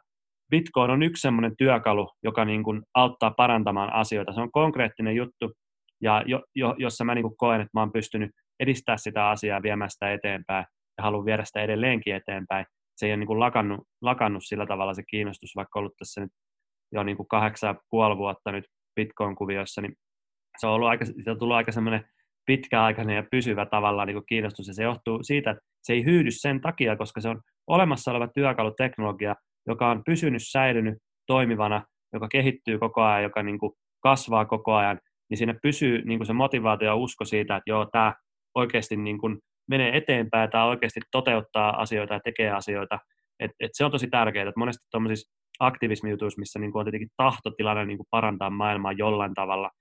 Bitcoin 0.51 0.91
on 0.91 1.03
yksi 1.03 1.21
sellainen 1.21 1.57
työkalu, 1.57 2.09
joka 2.23 2.45
niin 2.45 2.63
kuin 2.63 2.81
auttaa 2.93 3.31
parantamaan 3.31 3.93
asioita. 3.93 4.33
Se 4.33 4.41
on 4.41 4.51
konkreettinen 4.51 5.15
juttu, 5.15 5.53
ja 6.01 6.23
jo, 6.25 6.43
jo, 6.55 6.75
jossa 6.77 7.05
mä 7.05 7.15
niin 7.15 7.23
kuin 7.23 7.37
koen, 7.37 7.61
että 7.61 7.71
mä 7.73 7.79
oon 7.79 7.91
pystynyt 7.91 8.31
edistää 8.59 8.97
sitä 8.97 9.29
asiaa, 9.29 9.63
viemään 9.63 9.89
sitä 9.89 10.13
eteenpäin, 10.13 10.65
ja 10.97 11.03
haluan 11.03 11.25
viedä 11.25 11.45
sitä 11.45 11.61
edelleenkin 11.61 12.15
eteenpäin. 12.15 12.65
Se 12.97 13.05
ei 13.05 13.11
ole 13.11 13.17
niin 13.17 13.27
kuin 13.27 13.39
lakannut, 13.39 13.79
lakannut 14.01 14.43
sillä 14.45 14.65
tavalla 14.65 14.93
se 14.93 15.03
kiinnostus, 15.09 15.55
vaikka 15.55 15.79
ollut 15.79 15.93
tässä 15.99 16.21
nyt 16.21 16.31
jo 16.91 17.03
niin 17.03 17.17
kuin 17.17 17.27
kahdeksan 17.27 17.67
ja 17.67 17.81
puoli 17.89 18.17
vuotta 18.17 18.51
nyt 18.51 18.65
Bitcoin-kuvioissa, 18.95 19.81
niin 19.81 19.93
se 20.59 20.67
on 20.67 20.73
ollut 20.73 20.89
aika, 20.89 21.05
siitä 21.05 21.31
on 21.31 21.39
tullut 21.39 21.55
aika 21.55 21.71
semmoinen 21.71 22.05
pitkäaikainen 22.45 23.15
ja 23.15 23.23
pysyvä 23.31 23.65
tavallaan 23.65 24.07
niin 24.07 24.15
kuin 24.15 24.25
kiinnostus, 24.25 24.67
ja 24.67 24.73
se 24.73 24.83
johtuu 24.83 25.23
siitä, 25.23 25.51
että 25.51 25.63
se 25.83 25.93
ei 25.93 26.05
hyydy 26.05 26.31
sen 26.31 26.61
takia, 26.61 26.95
koska 26.95 27.21
se 27.21 27.29
on 27.29 27.41
olemassa 27.67 28.11
oleva 28.11 28.27
työkaluteknologia, 28.27 29.35
joka 29.67 29.91
on 29.91 30.03
pysynyt, 30.05 30.41
säilynyt, 30.51 30.97
toimivana, 31.27 31.85
joka 32.13 32.27
kehittyy 32.27 32.79
koko 32.79 33.03
ajan, 33.03 33.23
joka 33.23 33.43
niin 33.43 33.59
kuin 33.59 33.73
kasvaa 34.03 34.45
koko 34.45 34.75
ajan, 34.75 34.99
niin 35.29 35.37
siinä 35.37 35.55
pysyy 35.61 36.01
niin 36.05 36.19
kuin 36.19 36.27
se 36.27 36.33
motivaatio 36.33 36.87
ja 36.87 36.95
usko 36.95 37.25
siitä, 37.25 37.55
että 37.55 37.69
joo, 37.71 37.85
tämä 37.85 38.13
oikeasti 38.55 38.97
niin 38.97 39.17
kuin 39.17 39.37
menee 39.69 39.97
eteenpäin, 39.97 40.49
tämä 40.49 40.65
oikeasti 40.65 40.99
toteuttaa 41.11 41.81
asioita 41.81 42.13
ja 42.13 42.19
tekee 42.19 42.51
asioita. 42.51 42.99
Et, 43.39 43.51
et 43.59 43.71
se 43.73 43.85
on 43.85 43.91
tosi 43.91 44.07
tärkeää, 44.07 44.49
että 44.49 44.59
monesti 44.59 44.87
tuollaisissa 44.91 45.33
aktivismijutuissa, 45.59 46.39
missä 46.39 46.59
niin 46.59 46.71
kuin 46.71 46.79
on 46.79 46.85
tietenkin 46.85 47.09
tahtotilana 47.17 47.85
niin 47.85 47.97
kuin 47.97 48.07
parantaa 48.11 48.49
maailmaa 48.49 48.91
jollain 48.91 49.33
tavalla, 49.33 49.71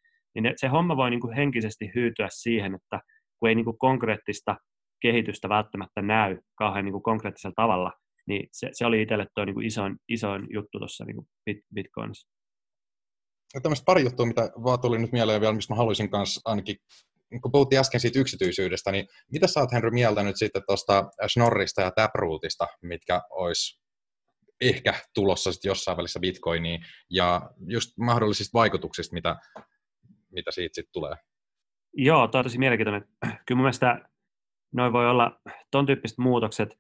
niin 0.43 0.55
se 0.57 0.69
homma 0.69 0.97
voi 0.97 1.11
niin 1.11 1.21
kuin 1.21 1.37
henkisesti 1.37 1.91
hyytyä 1.95 2.29
siihen, 2.31 2.75
että 2.75 3.01
kun 3.39 3.49
ei 3.49 3.55
niin 3.55 3.65
kuin 3.65 3.79
konkreettista 3.79 4.57
kehitystä 5.03 5.49
välttämättä 5.49 6.03
näy 6.03 6.39
kauhean 6.59 6.85
niin 6.85 6.93
kuin 6.93 7.03
konkreettisella 7.03 7.55
tavalla, 7.57 7.93
niin 8.27 8.49
se, 8.53 8.69
se 8.73 8.87
oli 8.87 9.03
itselle 9.03 9.27
tuo 9.35 9.45
niin 9.45 9.63
isoin, 9.63 9.97
isoin 10.09 10.47
juttu 10.51 10.79
tuossa 10.79 11.05
niin 11.05 11.17
bit, 11.45 11.59
Bitcoinissa. 11.75 12.29
Ja 13.55 13.61
tämmöistä 13.61 13.85
pari 13.85 14.03
juttua, 14.03 14.27
mitä 14.27 14.51
vaan 14.65 14.81
tuli 14.81 14.99
nyt 14.99 15.13
mieleen 15.13 15.41
vielä, 15.41 15.55
mistä 15.55 15.73
mä 15.73 15.77
haluaisin 15.77 16.11
kanssa 16.11 16.41
ainakin, 16.45 16.77
kun 17.43 17.53
puhuttiin 17.53 17.81
äsken 17.81 18.01
siitä 18.01 18.19
yksityisyydestä, 18.19 18.93
niin 18.93 19.07
mitä 19.33 19.47
sä 19.47 19.61
oot 19.61 19.73
Henry 19.73 19.91
mieltä 19.91 20.23
nyt 20.23 20.39
sitten 20.39 20.63
tuosta 20.67 21.11
Snorrista 21.27 21.83
ja 21.83 21.91
Taprootista, 21.91 22.67
mitkä 22.83 23.23
olisi 23.31 23.81
ehkä 24.61 24.95
tulossa 25.15 25.53
sitten 25.53 25.69
jossain 25.69 25.97
välissä 25.97 26.21
Bitcoiniin, 26.21 26.81
ja 27.11 27.51
just 27.67 27.91
mahdollisista 27.99 28.59
vaikutuksista, 28.59 29.15
mitä, 29.15 29.37
mitä 30.37 30.51
siitä 30.51 30.75
sitten 30.75 30.93
tulee? 30.93 31.17
Joo, 31.95 32.29
tämä 32.29 32.41
on 32.41 32.45
tosi 32.45 32.59
mielenkiintoinen. 32.59 33.09
Kyllä 33.47 33.57
mun 33.57 33.65
mielestä 33.65 34.09
noin 34.75 34.93
voi 34.93 35.11
olla 35.11 35.41
ton 35.71 35.87
tyyppiset 35.87 36.19
muutokset, 36.19 36.79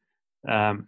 ähm, 0.51 0.79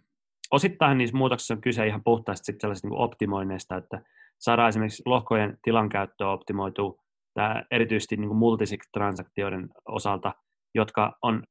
osittain 0.51 0.97
niissä 0.97 1.17
muutoksissa 1.17 1.53
on 1.53 1.61
kyse 1.61 1.87
ihan 1.87 2.03
puhtaasti 2.03 2.45
sitten 2.45 2.61
sellaisista 2.61 2.87
niin 2.87 2.99
optimoinneista, 2.99 3.77
että 3.77 4.01
saadaan 4.39 4.69
esimerkiksi 4.69 5.03
lohkojen 5.05 5.57
tilankäyttöä 5.63 6.29
optimoitua 6.29 7.03
tämä 7.33 7.63
erityisesti 7.71 8.17
niin 8.17 8.35
multisig-transaktioiden 8.35 9.69
osalta, 9.87 10.33
jotka 10.75 11.17
on, 11.21 11.43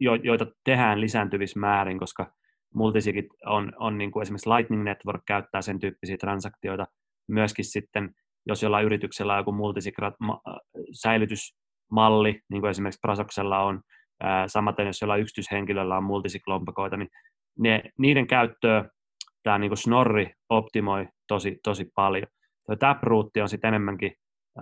jo, 0.00 0.14
joita 0.14 0.46
tehdään 0.64 1.00
lisääntyvissä 1.00 1.60
määrin, 1.60 1.98
koska 1.98 2.32
multisigit 2.74 3.26
on, 3.46 3.72
on 3.76 3.98
niin 3.98 4.10
kuin 4.10 4.22
esimerkiksi 4.22 4.50
Lightning 4.50 4.82
Network 4.82 5.22
käyttää 5.26 5.62
sen 5.62 5.78
tyyppisiä 5.78 6.16
transaktioita. 6.16 6.86
Myöskin 7.28 7.64
sitten, 7.64 8.14
jos 8.46 8.62
jollain 8.62 8.86
yrityksellä 8.86 9.32
on 9.32 9.38
joku 9.38 9.52
multisig-säilytysmalli, 9.52 12.40
niin 12.50 12.60
kuin 12.60 12.70
esimerkiksi 12.70 13.00
Prasoksella 13.02 13.62
on, 13.62 13.80
samaten 14.46 14.86
jos 14.86 15.00
jollain 15.00 15.22
yksityishenkilöllä 15.22 15.96
on 15.96 16.04
multisig-lompakoita, 16.04 16.96
niin 16.96 17.08
ne, 17.58 17.82
niiden 17.98 18.26
käyttöä 18.26 18.84
tämä 19.42 19.58
niin 19.58 19.76
Snorri 19.76 20.34
optimoi 20.48 21.08
tosi, 21.28 21.58
tosi 21.64 21.90
paljon. 21.94 22.26
Tuo 22.66 22.76
Taproot 22.76 23.36
on 23.42 23.48
sitten 23.48 23.68
enemmänkin 23.68 24.12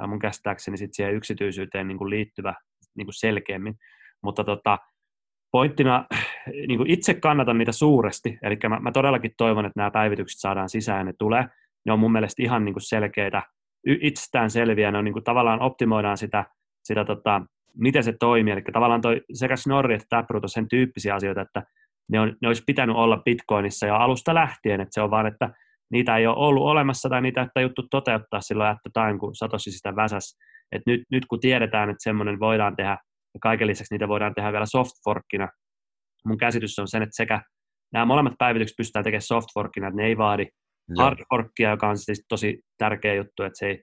mun 0.07 0.19
käsittääkseni 0.19 0.77
sit 0.77 0.95
siihen 0.95 1.15
yksityisyyteen 1.15 1.89
niin 1.89 1.99
kuin 1.99 2.11
liittyvä 2.11 2.55
niin 2.97 3.07
kuin 3.07 3.15
selkeämmin, 3.15 3.75
mutta 4.23 4.45
tota, 4.45 4.79
pointtina 5.51 6.07
niin 6.69 6.77
kuin 6.77 6.91
itse 6.91 7.15
kannatan 7.15 7.59
niitä 7.59 7.73
suuresti, 7.73 8.39
eli 8.43 8.59
mä, 8.69 8.81
mä 8.81 8.93
todellakin 8.93 9.33
toivon, 9.37 9.67
että 9.67 9.81
nämä 9.81 9.91
päivitykset 9.91 10.41
saadaan 10.41 10.69
sisään 10.69 10.99
ja 10.99 11.05
ne 11.05 11.13
tulee. 11.19 11.49
Ne 11.87 11.93
on 11.93 11.99
mun 11.99 12.13
mielestä 12.13 12.43
ihan 12.43 12.65
niin 12.65 12.75
kuin 12.75 12.83
selkeitä, 12.83 13.43
itsestään 13.87 14.51
selviä, 14.51 14.91
ne 14.91 14.99
on 14.99 15.05
niin 15.05 15.13
kuin, 15.13 15.25
tavallaan 15.25 15.61
optimoidaan 15.61 16.17
sitä, 16.17 16.45
sitä 16.85 17.05
tota, 17.05 17.43
miten 17.75 18.05
se 18.05 18.13
toimii, 18.21 18.53
eli 18.53 18.63
tavallaan 18.73 19.01
toi 19.01 19.21
sekä 19.33 19.57
Snorri 19.57 19.95
että 19.95 20.07
Taproot 20.09 20.45
on 20.45 20.49
sen 20.49 20.69
tyyppisiä 20.69 21.15
asioita, 21.15 21.41
että 21.41 21.63
ne, 22.09 22.21
on, 22.21 22.37
ne 22.43 22.49
olisi 22.49 22.63
pitänyt 22.67 22.97
olla 22.97 23.23
Bitcoinissa 23.25 23.87
jo 23.87 23.95
alusta 23.95 24.35
lähtien, 24.35 24.81
että 24.81 24.95
se 24.95 25.01
on 25.01 25.11
vaan, 25.11 25.27
että 25.27 25.51
niitä 25.91 26.17
ei 26.17 26.27
ole 26.27 26.37
ollut 26.37 26.63
olemassa 26.63 27.09
tai 27.09 27.23
niitä 27.23 27.49
ei 27.57 27.63
juttu 27.63 27.83
toteuttaa 27.91 28.41
silloin, 28.41 28.71
että 28.71 28.91
time, 29.01 29.19
kun 29.19 29.35
Satoshi 29.35 29.71
sitä 29.71 29.97
väsäs. 29.97 30.39
Et 30.73 30.83
nyt, 30.87 31.03
nyt 31.11 31.27
kun 31.27 31.41
tiedetään, 31.41 31.91
että 31.91 32.03
semmoinen 32.03 32.41
voidaan 32.41 32.77
tehdä, 32.77 32.99
ja 33.35 33.41
kaiken 33.41 33.67
lisäksi 33.67 33.95
niitä 33.95 34.09
voidaan 34.09 34.35
tehdä 34.35 34.53
vielä 34.53 34.67
softforkina, 34.67 35.49
mun 36.27 36.39
käsitys 36.39 36.79
on 36.79 36.89
sen, 36.89 37.03
että 37.03 37.17
sekä 37.17 37.43
nämä 37.93 38.05
molemmat 38.05 38.35
päivitykset 38.39 38.77
pystytään 38.77 39.05
tekemään 39.05 39.23
softforkina, 39.23 39.89
että 39.89 39.97
ne 39.97 40.07
ei 40.07 40.19
vaadi 40.19 40.47
hardforkia, 40.99 41.71
joka 41.71 41.89
on 41.89 41.99
siis 41.99 42.25
tosi 42.29 42.61
tärkeä 42.79 43.15
juttu, 43.15 43.43
että 43.43 43.59
se 43.59 43.67
ei, 43.67 43.81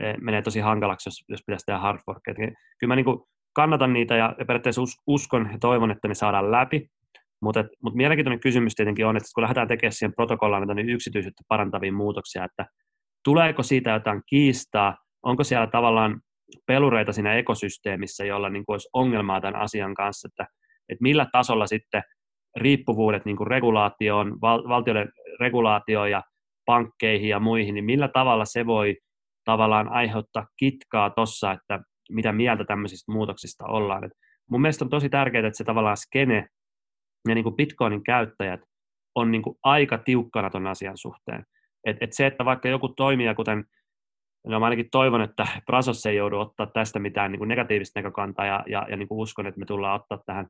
e, 0.00 0.14
menee 0.20 0.42
tosi 0.42 0.60
hankalaksi, 0.60 1.08
jos, 1.08 1.24
jos 1.28 1.40
pitäisi 1.46 1.66
tehdä 1.66 1.78
hardforkia. 1.78 2.34
Kyllä 2.34 2.88
mä 2.88 2.96
niin 2.96 3.04
kuin 3.04 3.20
kannatan 3.52 3.92
niitä 3.92 4.16
ja 4.16 4.34
periaatteessa 4.46 4.82
uskon 5.06 5.48
ja 5.52 5.58
toivon, 5.60 5.90
että 5.90 6.08
ne 6.08 6.14
saadaan 6.14 6.50
läpi, 6.50 6.88
mutta 7.42 7.64
mut 7.82 7.94
mielenkiintoinen 7.94 8.40
kysymys 8.40 8.74
tietenkin 8.74 9.06
on, 9.06 9.16
että 9.16 9.28
kun 9.34 9.42
lähdetään 9.42 9.68
tekemään 9.68 9.92
siihen 9.92 10.14
protokollaan 10.14 10.76
niin 10.76 10.90
yksityisyyttä 10.90 11.42
parantaviin 11.48 11.94
muutoksia, 11.94 12.44
että 12.44 12.66
tuleeko 13.24 13.62
siitä 13.62 13.90
jotain 13.90 14.22
kiistaa, 14.26 14.96
onko 15.22 15.44
siellä 15.44 15.66
tavallaan 15.66 16.20
pelureita 16.66 17.12
siinä 17.12 17.34
ekosysteemissä, 17.34 18.24
jolla 18.24 18.48
niin 18.48 18.64
kuin 18.64 18.74
olisi 18.74 18.88
ongelmaa 18.92 19.40
tämän 19.40 19.60
asian 19.60 19.94
kanssa, 19.94 20.28
että, 20.28 20.46
että 20.88 21.02
millä 21.02 21.26
tasolla 21.32 21.66
sitten 21.66 22.02
riippuvuudet 22.56 23.24
niin 23.24 23.36
kuin 23.36 23.46
regulaatioon, 23.46 24.40
val, 24.40 24.68
valtioiden 24.68 25.08
regulaatioon 25.40 26.10
ja 26.10 26.22
pankkeihin 26.68 27.28
ja 27.28 27.40
muihin, 27.40 27.74
niin 27.74 27.84
millä 27.84 28.08
tavalla 28.08 28.44
se 28.44 28.66
voi 28.66 28.96
tavallaan 29.44 29.88
aiheuttaa 29.88 30.46
kitkaa 30.56 31.10
tuossa, 31.10 31.52
että 31.52 31.80
mitä 32.10 32.32
mieltä 32.32 32.64
tämmöisistä 32.64 33.12
muutoksista 33.12 33.66
ollaan. 33.66 34.04
Et 34.04 34.12
mun 34.50 34.60
mielestä 34.60 34.84
on 34.84 34.90
tosi 34.90 35.08
tärkeää, 35.08 35.46
että 35.46 35.58
se 35.58 35.64
tavallaan 35.64 35.96
skene 35.96 36.46
ja 37.28 37.34
niin 37.34 37.42
kuin 37.42 37.56
Bitcoinin 37.56 38.04
käyttäjät 38.04 38.60
on 39.14 39.30
niin 39.30 39.42
kuin 39.42 39.56
aika 39.62 39.98
tiukkana 39.98 40.50
tuon 40.50 40.66
asian 40.66 40.98
suhteen. 40.98 41.44
Et, 41.86 41.96
et 42.00 42.12
se, 42.12 42.26
että 42.26 42.44
vaikka 42.44 42.68
joku 42.68 42.88
toimija, 42.88 43.34
kuten 43.34 43.64
no 44.46 44.60
mä 44.60 44.66
ainakin 44.66 44.88
toivon, 44.90 45.22
että 45.22 45.46
Brasos 45.66 46.06
ei 46.06 46.16
joudu 46.16 46.38
ottaa 46.38 46.66
tästä 46.66 46.98
mitään 46.98 47.32
niin 47.32 47.38
kuin 47.38 47.48
negatiivista 47.48 48.00
näkökantaa 48.00 48.46
ja, 48.46 48.64
ja, 48.66 48.86
ja 48.90 48.96
niin 48.96 49.08
kuin 49.08 49.18
uskon, 49.18 49.46
että 49.46 49.60
me 49.60 49.66
tullaan 49.66 50.00
ottaa 50.00 50.18
tähän 50.26 50.46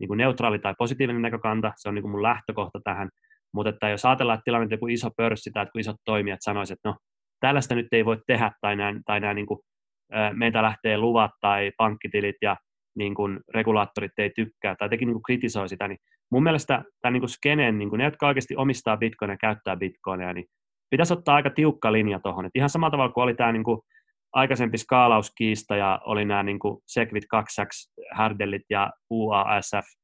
niin 0.00 0.08
kuin 0.08 0.18
neutraali 0.18 0.58
tai 0.58 0.74
positiivinen 0.78 1.22
näkökanta, 1.22 1.72
se 1.76 1.88
on 1.88 1.94
niin 1.94 2.02
kuin 2.02 2.12
mun 2.12 2.22
lähtökohta 2.22 2.80
tähän, 2.84 3.10
mutta 3.54 3.70
että 3.70 3.88
jos 3.88 4.04
ajatellaan, 4.04 4.34
että 4.34 4.44
tilanne 4.44 4.68
joku 4.70 4.86
iso 4.86 5.10
pörssi 5.16 5.50
tai 5.50 5.64
joku 5.64 5.78
isot 5.78 5.96
toimijat 6.04 6.40
sanoisivat, 6.42 6.78
että 6.78 6.88
no 6.88 6.96
tällaista 7.40 7.74
nyt 7.74 7.86
ei 7.92 8.04
voi 8.04 8.18
tehdä 8.26 8.50
tai 8.60 8.76
nämä, 8.76 9.00
tai 9.06 9.20
nämä 9.20 9.34
niin 9.34 9.46
kuin, 9.46 9.60
meitä 10.32 10.62
lähtee 10.62 10.98
luvat 10.98 11.30
tai 11.40 11.72
pankkitilit 11.76 12.36
ja 12.42 12.56
niin 12.96 13.14
kuin 13.14 13.40
regulaattorit 13.54 14.12
ei 14.18 14.30
tykkää 14.36 14.76
tai 14.78 14.88
teki 14.88 15.04
niin 15.04 15.14
kuin 15.14 15.22
kritisoi 15.22 15.68
sitä, 15.68 15.88
niin 15.88 15.98
mun 16.30 16.42
mielestä 16.42 16.84
tämän 17.02 17.12
niin 17.12 17.20
kuin 17.20 17.30
skenen, 17.30 17.78
niin 17.78 17.88
kuin 17.88 17.98
ne, 17.98 18.04
jotka 18.04 18.26
oikeasti 18.26 18.56
omistaa 18.56 18.96
bitcoinia 18.96 19.34
ja 19.34 19.38
käyttää 19.38 19.76
bitcoinia, 19.76 20.32
niin 20.32 20.46
pitäisi 20.90 21.12
ottaa 21.12 21.34
aika 21.34 21.50
tiukka 21.50 21.92
linja 21.92 22.20
tuohon. 22.20 22.50
Ihan 22.54 22.70
samalla 22.70 22.90
tavalla 22.90 23.12
kuin 23.12 23.24
oli 23.24 23.34
tämä 23.34 23.52
niin 23.52 23.64
kuin 23.64 23.80
aikaisempi 24.32 24.78
skaalauskiista 24.78 25.76
ja 25.76 26.00
oli 26.04 26.24
nämä 26.24 26.42
niin 26.42 26.58
kuin 26.58 26.78
Segwit 26.86 27.24
2X 27.24 27.92
härdellit 28.12 28.62
ja 28.70 28.90
UASF 29.10 30.01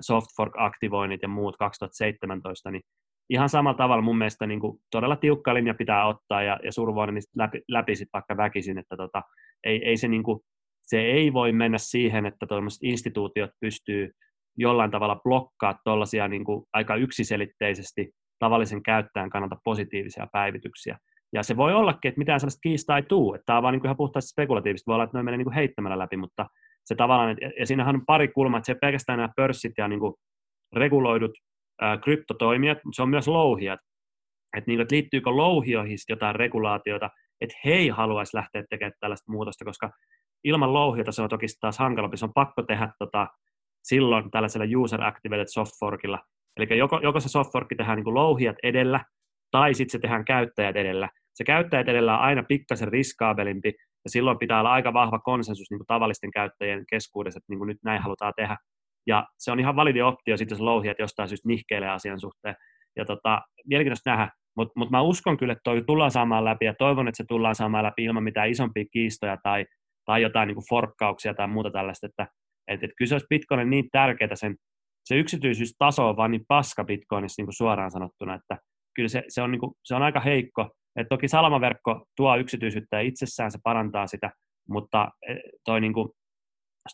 Softfork-aktivoinnit 0.00 1.22
ja 1.22 1.28
muut 1.28 1.56
2017, 1.56 2.70
niin 2.70 2.82
ihan 3.30 3.48
samalla 3.48 3.76
tavalla 3.76 4.02
mun 4.02 4.18
mielestä 4.18 4.46
niin 4.46 4.60
kuin 4.60 4.78
todella 4.90 5.16
tiukka 5.16 5.54
linja 5.54 5.74
pitää 5.74 6.06
ottaa 6.06 6.42
ja, 6.42 6.58
ja 6.64 6.72
survoida 6.72 7.12
niistä 7.12 7.32
läpi, 7.36 7.60
läpi 7.68 7.96
sit 7.96 8.08
vaikka 8.12 8.36
väkisin, 8.36 8.78
että 8.78 8.96
tota, 8.96 9.22
ei, 9.64 9.84
ei 9.84 9.96
se, 9.96 10.08
niin 10.08 10.22
kuin, 10.22 10.40
se 10.82 11.00
ei 11.00 11.32
voi 11.32 11.52
mennä 11.52 11.78
siihen, 11.78 12.26
että 12.26 12.46
tuollaiset 12.46 12.82
instituutiot 12.82 13.50
pystyy 13.60 14.10
jollain 14.56 14.90
tavalla 14.90 15.20
blokkaa 15.24 15.78
tuollaisia 15.84 16.28
niin 16.28 16.44
kuin 16.44 16.64
aika 16.72 16.96
yksiselitteisesti 16.96 18.10
tavallisen 18.38 18.82
käyttäjän 18.82 19.30
kannalta 19.30 19.56
positiivisia 19.64 20.26
päivityksiä. 20.32 20.98
Ja 21.32 21.42
se 21.42 21.56
voi 21.56 21.74
ollakin, 21.74 22.08
että 22.08 22.18
mitään 22.18 22.40
sellaista 22.40 22.60
kiistaa 22.60 22.96
ei 22.96 23.02
tule, 23.02 23.36
että 23.36 23.46
tämä 23.46 23.56
on 23.56 23.62
vaan 23.62 23.72
niin 23.72 23.80
kuin 23.80 23.88
ihan 23.88 23.96
puhtaasti 23.96 24.28
spekulatiivista, 24.28 24.86
voi 24.86 24.94
olla, 24.94 25.04
että 25.04 25.18
ne 25.18 25.22
menee 25.22 25.38
niin 25.38 25.44
kuin 25.44 25.54
heittämällä 25.54 25.98
läpi, 25.98 26.16
mutta 26.16 26.46
se 26.84 26.94
tavallaan, 26.94 27.36
ja 27.58 27.66
siinähän 27.66 27.94
on 27.94 28.06
pari 28.06 28.28
kulmaa, 28.28 28.58
että 28.58 28.66
se 28.66 28.78
pelkästään 28.80 29.18
nämä 29.18 29.32
pörssit 29.36 29.72
ja 29.78 29.88
niin 29.88 30.00
kuin 30.00 30.14
reguloidut 30.76 31.30
ää, 31.80 31.96
kryptotoimijat, 31.96 32.78
mutta 32.84 32.96
se 32.96 33.02
on 33.02 33.08
myös 33.08 33.28
louhijat. 33.28 33.80
Että, 34.56 34.70
niin, 34.70 34.80
että 34.80 34.94
liittyykö 34.94 35.30
louhioihin 35.30 35.98
jotain 36.08 36.34
regulaatiota, 36.34 37.10
että 37.40 37.56
he 37.64 37.70
ei 37.72 37.88
haluaisi 37.88 38.36
lähteä 38.36 38.64
tekemään 38.70 38.92
tällaista 39.00 39.32
muutosta, 39.32 39.64
koska 39.64 39.90
ilman 40.44 40.74
louhiota 40.74 41.12
se 41.12 41.22
on 41.22 41.28
toki 41.28 41.46
taas 41.60 41.78
hankalampi. 41.78 42.16
Se 42.16 42.24
on 42.24 42.34
pakko 42.34 42.62
tehdä 42.62 42.92
tota, 42.98 43.26
silloin 43.82 44.30
tällaisella 44.30 44.66
user 44.80 45.02
activated 45.04 45.46
softforkilla. 45.48 46.18
Eli 46.56 46.78
joko, 46.78 47.00
joko 47.02 47.20
se 47.20 47.28
softforkki 47.28 47.74
tehdään 47.74 47.98
niin 47.98 48.14
louhijat 48.14 48.56
edellä, 48.62 49.04
tai 49.50 49.74
sitten 49.74 49.92
se 49.92 49.98
tehdään 49.98 50.24
käyttäjät 50.24 50.76
edellä. 50.76 51.08
Se 51.34 51.44
käyttäjät 51.44 51.88
edellä 51.88 52.14
on 52.14 52.24
aina 52.24 52.42
pikkasen 52.42 52.88
riskaabelimpi, 52.88 53.74
ja 54.04 54.10
silloin 54.10 54.38
pitää 54.38 54.60
olla 54.60 54.72
aika 54.72 54.92
vahva 54.92 55.18
konsensus 55.18 55.70
niin 55.70 55.78
kuin 55.78 55.86
tavallisten 55.86 56.30
käyttäjien 56.30 56.84
keskuudessa, 56.90 57.38
että 57.38 57.52
niin 57.52 57.58
kuin 57.58 57.68
nyt 57.68 57.78
näin 57.84 58.02
halutaan 58.02 58.32
tehdä. 58.36 58.56
Ja 59.06 59.26
se 59.38 59.52
on 59.52 59.60
ihan 59.60 59.76
validi 59.76 60.02
optio 60.02 60.36
sitten, 60.36 60.54
jos 60.56 60.60
louhijat 60.60 60.98
jostain 60.98 61.28
syystä 61.28 61.48
nihkeilee 61.48 61.88
asian 61.88 62.20
suhteen. 62.20 62.54
Ja 62.96 63.04
tota, 63.04 63.42
mielenkiintoista 63.66 64.10
nähdä, 64.10 64.28
mutta 64.56 64.72
mut 64.76 64.90
mä 64.90 65.00
uskon 65.00 65.36
kyllä, 65.36 65.52
että 65.52 65.62
toi 65.64 65.82
tullaan 65.86 66.10
saamaan 66.10 66.44
läpi, 66.44 66.64
ja 66.64 66.74
toivon, 66.78 67.08
että 67.08 67.16
se 67.16 67.24
tullaan 67.28 67.54
saamaan 67.54 67.84
läpi 67.84 68.04
ilman 68.04 68.24
mitään 68.24 68.50
isompia 68.50 68.84
kiistoja 68.92 69.36
tai, 69.42 69.66
tai 70.04 70.22
jotain 70.22 70.46
niin 70.46 70.54
kuin 70.54 70.68
forkkauksia 70.68 71.34
tai 71.34 71.48
muuta 71.48 71.70
tällaista, 71.70 72.06
että 72.06 72.26
et, 72.68 72.84
et 72.84 72.90
kyllä 72.98 73.08
se 73.08 73.14
olisi 73.14 73.26
Bitcoinin 73.30 73.70
niin 73.70 73.88
tärkeää, 73.92 74.34
sen, 74.34 74.56
se 75.04 75.16
yksityisyystaso 75.16 76.08
on 76.08 76.16
vaan 76.16 76.30
niin 76.30 76.44
paska 76.48 76.84
Bitcoinissa 76.84 77.40
niin 77.40 77.46
kuin 77.46 77.54
suoraan 77.54 77.90
sanottuna, 77.90 78.34
että 78.34 78.58
kyllä 78.94 79.08
se, 79.08 79.24
se, 79.28 79.42
on, 79.42 79.50
niin 79.50 79.60
kuin, 79.60 79.72
se 79.84 79.94
on 79.94 80.02
aika 80.02 80.20
heikko, 80.20 80.70
et 80.96 81.08
toki 81.08 81.28
salamaverkko 81.28 82.06
tuo 82.16 82.36
yksityisyyttä 82.36 82.96
ja 82.96 83.00
itsessään 83.00 83.50
se 83.50 83.58
parantaa 83.64 84.06
sitä, 84.06 84.30
mutta 84.68 85.08
e, 85.28 85.34
toi 85.64 85.80
niin 85.80 85.92
kuin 85.92 86.08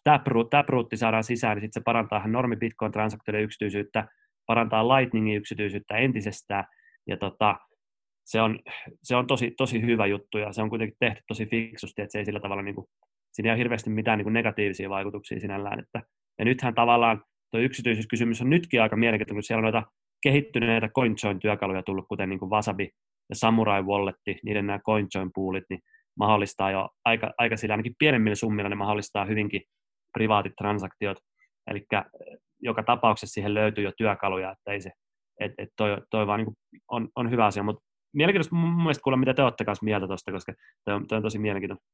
Taproot, 0.05 0.51
Taprootti 0.51 0.97
saadaan 0.97 1.25
sisään, 1.25 1.57
niin 1.57 1.63
sitten 1.63 1.81
se 1.81 1.85
parantaa 1.85 2.29
normi 2.29 2.57
Bitcoin-transaktioiden 2.57 3.43
yksityisyyttä, 3.43 4.09
parantaa 4.47 4.89
Lightningin 4.89 5.37
yksityisyyttä 5.37 5.97
entisestään, 5.97 6.65
ja 7.07 7.17
tota, 7.17 7.57
se 8.25 8.41
on, 8.41 8.59
se 9.03 9.17
on 9.17 9.27
tosi, 9.27 9.51
tosi 9.57 9.83
hyvä 9.83 10.07
juttu, 10.07 10.39
ja 10.39 10.53
se 10.53 10.63
on 10.63 10.69
kuitenkin 10.69 10.97
tehty 11.01 11.23
tosi 11.29 11.47
fiksusti, 11.47 12.03
että 12.03 12.13
se 12.13 12.19
ei 12.19 12.25
sillä 12.25 12.41
tavalla, 12.41 12.63
niin 12.63 12.75
kuin, 12.75 12.87
siinä 13.33 13.49
ei 13.49 13.53
ole 13.53 13.59
hirveästi 13.59 13.91
mitään 13.91 14.19
niin 14.19 14.25
kuin 14.25 14.35
negatiivisia 14.35 14.91
vaikutuksia 14.91 15.41
sinällään, 15.41 15.79
että, 15.79 16.03
ja 16.39 16.45
nythän 16.45 16.75
tavallaan 16.75 17.23
tuo 17.51 17.61
yksityisyyskysymys 17.61 18.43
on 18.43 18.51
nytkin 18.51 18.83
aika 18.83 18.97
mielenkiintoinen, 18.97 19.37
kun 19.37 19.43
siellä 19.43 19.67
on 19.67 19.73
noita 19.73 19.91
kehittyneitä 20.23 20.89
CoinJoin-työkaluja 20.89 21.83
tullut, 21.83 22.09
kuten 22.09 22.29
niin 22.29 22.39
kuin 22.39 22.51
Wasabi 22.51 22.91
ja 23.29 23.37
Samurai 23.37 23.83
Walletti, 23.83 24.39
niiden 24.45 24.67
nämä 24.67 24.79
CoinJoin-poolit, 24.79 25.65
niin 25.71 25.81
mahdollistaa 26.19 26.71
jo 26.71 26.89
aika, 27.05 27.31
aika 27.39 27.57
sillä 27.57 27.73
ainakin 27.73 27.95
pienemmillä 27.99 28.35
summilla, 28.35 28.69
ne 28.69 28.75
mahdollistaa 28.75 29.25
hyvinkin 29.25 29.63
privaatit 30.13 30.53
transaktiot, 30.59 31.19
eli 31.71 31.87
joka 32.63 32.83
tapauksessa 32.83 33.35
siihen 33.35 33.55
löytyy 33.55 33.85
jo 33.85 33.93
työkaluja, 33.99 34.53
että 34.53 34.73
ei 34.73 34.81
se, 34.81 34.91
et, 35.41 35.53
et 35.59 35.69
toi, 35.77 36.03
toi 36.11 36.27
vaan 36.27 36.41
niin 36.41 36.57
on, 36.91 37.09
on, 37.17 37.31
hyvä 37.31 37.47
asia, 37.47 37.63
mutta 37.63 37.85
mielenkiintoista 38.15 38.55
mun 38.55 38.77
mielestä 38.77 39.03
kuulla, 39.03 39.17
mitä 39.17 39.35
te 39.35 39.43
olette 39.43 39.65
kanssa 39.65 39.85
mieltä 39.85 40.07
tuosta, 40.07 40.33
koska 40.33 40.53
toi 40.85 40.95
on, 40.95 41.07
toi 41.07 41.17
on 41.17 41.23
tosi 41.23 41.39
mielenkiintoinen. 41.39 41.85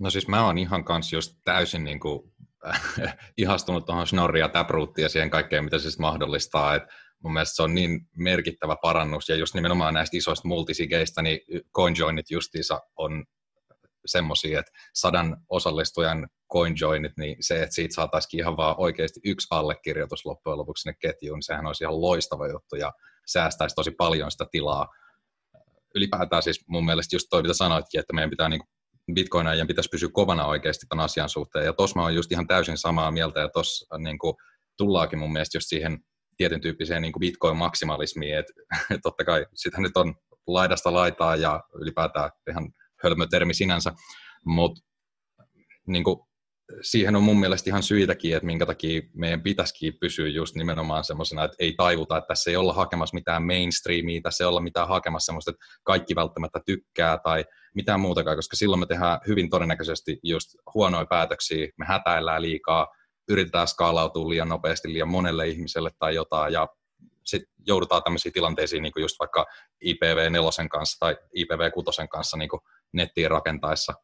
No 0.00 0.10
siis 0.10 0.28
mä 0.28 0.44
oon 0.44 0.58
ihan 0.58 0.84
kanssa 0.84 1.16
just 1.16 1.36
täysin 1.44 1.84
niin 1.84 2.00
kuin, 2.00 2.32
ihastunut 3.36 3.86
tuohon 3.86 4.06
Snorri 4.06 4.40
ja 4.40 4.48
Taproottiin 4.48 5.02
ja 5.02 5.08
siihen 5.08 5.30
kaikkeen, 5.30 5.64
mitä 5.64 5.78
se 5.78 5.90
sitten 5.90 6.06
mahdollistaa. 6.06 6.74
Et 6.74 6.82
mun 7.22 7.32
mielestä 7.32 7.56
se 7.56 7.62
on 7.62 7.74
niin 7.74 8.00
merkittävä 8.16 8.76
parannus, 8.82 9.28
ja 9.28 9.36
just 9.36 9.54
nimenomaan 9.54 9.94
näistä 9.94 10.16
isoista 10.16 10.48
multisigeistä, 10.48 11.22
niin 11.22 11.40
CoinJoinit 11.74 12.30
justiinsa 12.30 12.80
on 12.96 13.24
semmoisia, 14.06 14.60
että 14.60 14.72
sadan 14.94 15.36
osallistujan 15.48 16.28
CoinJoinit, 16.52 17.12
niin 17.16 17.36
se, 17.40 17.62
että 17.62 17.74
siitä 17.74 17.94
saataisiin 17.94 18.40
ihan 18.40 18.56
vaan 18.56 18.74
oikeasti 18.78 19.20
yksi 19.24 19.46
allekirjoitus 19.50 20.26
loppujen 20.26 20.58
lopuksi 20.58 20.82
sinne 20.82 20.96
ketjuun, 21.00 21.36
niin 21.36 21.42
sehän 21.42 21.66
olisi 21.66 21.84
ihan 21.84 22.00
loistava 22.00 22.48
juttu 22.48 22.76
ja 22.76 22.92
säästäisi 23.26 23.74
tosi 23.74 23.90
paljon 23.90 24.30
sitä 24.30 24.46
tilaa. 24.50 24.88
Ylipäätään 25.94 26.42
siis 26.42 26.64
mun 26.66 26.84
mielestä 26.84 27.16
just 27.16 27.26
toi, 27.30 27.42
mitä 27.42 27.54
sanoitkin, 27.54 28.00
että 28.00 28.12
meidän 28.12 28.30
pitää 28.30 28.48
niin 28.48 28.62
bitcoinajien 29.14 29.66
pitäisi 29.66 29.90
pysyä 29.92 30.08
kovana 30.12 30.46
oikeasti 30.46 30.86
tämän 30.88 31.04
asian 31.04 31.28
suhteen. 31.28 31.64
Ja 31.64 31.72
tuossa 31.72 31.98
mä 31.98 32.02
oon 32.02 32.14
just 32.14 32.32
ihan 32.32 32.46
täysin 32.46 32.78
samaa 32.78 33.10
mieltä, 33.10 33.40
ja 33.40 33.48
tuossa 33.48 33.98
niin 33.98 34.18
tullaakin 34.78 35.18
mun 35.18 35.32
mielestä 35.32 35.56
just 35.56 35.68
siihen 35.68 35.98
tietyn 36.36 36.60
tyyppiseen 36.60 37.02
niin 37.02 37.12
bitcoin-maksimalismiin, 37.20 38.38
että 38.38 38.52
et 38.90 39.00
totta 39.02 39.24
kai 39.24 39.46
sitä 39.54 39.80
nyt 39.80 39.96
on 39.96 40.14
laidasta 40.46 40.92
laitaa 40.92 41.36
ja 41.36 41.60
ylipäätään 41.74 42.30
ihan 42.50 42.72
hölmö 43.02 43.26
termi 43.26 43.54
sinänsä, 43.54 43.92
mutta 44.44 44.80
niin 45.86 46.04
siihen 46.80 47.16
on 47.16 47.22
mun 47.22 47.40
mielestä 47.40 47.70
ihan 47.70 47.82
syitäkin, 47.82 48.36
että 48.36 48.46
minkä 48.46 48.66
takia 48.66 49.02
meidän 49.14 49.42
pitäisikin 49.42 49.94
pysyä 50.00 50.28
just 50.28 50.54
nimenomaan 50.54 51.04
semmoisena, 51.04 51.44
että 51.44 51.56
ei 51.58 51.74
taivuta, 51.76 52.16
että 52.16 52.28
tässä 52.28 52.50
ei 52.50 52.56
olla 52.56 52.72
hakemassa 52.72 53.14
mitään 53.14 53.42
mainstreamia, 53.42 54.20
tässä 54.22 54.44
ei 54.44 54.48
olla 54.48 54.60
mitään 54.60 54.88
hakemassa 54.88 55.26
semmoista, 55.26 55.50
että 55.50 55.64
kaikki 55.84 56.14
välttämättä 56.14 56.60
tykkää 56.66 57.18
tai 57.18 57.44
mitään 57.74 58.00
muutakaan, 58.00 58.36
koska 58.36 58.56
silloin 58.56 58.80
me 58.80 58.86
tehdään 58.86 59.18
hyvin 59.28 59.50
todennäköisesti 59.50 60.18
just 60.22 60.48
huonoja 60.74 61.06
päätöksiä, 61.06 61.68
me 61.78 61.86
hätäillään 61.86 62.42
liikaa, 62.42 62.88
yritetään 63.28 63.68
skaalautua 63.68 64.28
liian 64.28 64.48
nopeasti 64.48 64.92
liian 64.92 65.08
monelle 65.08 65.48
ihmiselle 65.48 65.90
tai 65.98 66.14
jotain, 66.14 66.52
ja 66.52 66.68
sitten 67.24 67.52
joudutaan 67.66 68.02
tämmöisiin 68.02 68.32
tilanteisiin, 68.32 68.82
niin 68.82 68.92
kuin 68.92 69.02
just 69.02 69.18
vaikka 69.18 69.46
IPv4 69.84 70.68
kanssa 70.70 70.98
tai 71.00 71.16
IPv6 71.36 72.08
kanssa 72.08 72.36
niin 72.36 72.48
kuin 72.48 72.60
nettiin 72.92 73.30
rakentaessa. 73.30 73.94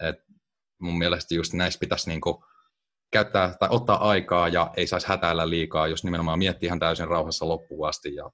Et 0.00 0.16
mun 0.78 0.98
mielestä 0.98 1.34
just 1.34 1.52
näissä 1.52 1.80
pitäisi 1.80 2.08
niin 2.08 2.20
kuin 2.20 2.36
käyttää 3.10 3.54
tai 3.60 3.68
ottaa 3.72 4.08
aikaa 4.08 4.48
ja 4.48 4.70
ei 4.76 4.86
saisi 4.86 5.08
hätäillä 5.08 5.50
liikaa, 5.50 5.86
jos 5.86 6.04
nimenomaan 6.04 6.38
miettii 6.38 6.66
ihan 6.66 6.78
täysin 6.78 7.08
rauhassa 7.08 7.48
loppuun 7.48 7.88
asti 7.88 8.14
ja 8.14 8.30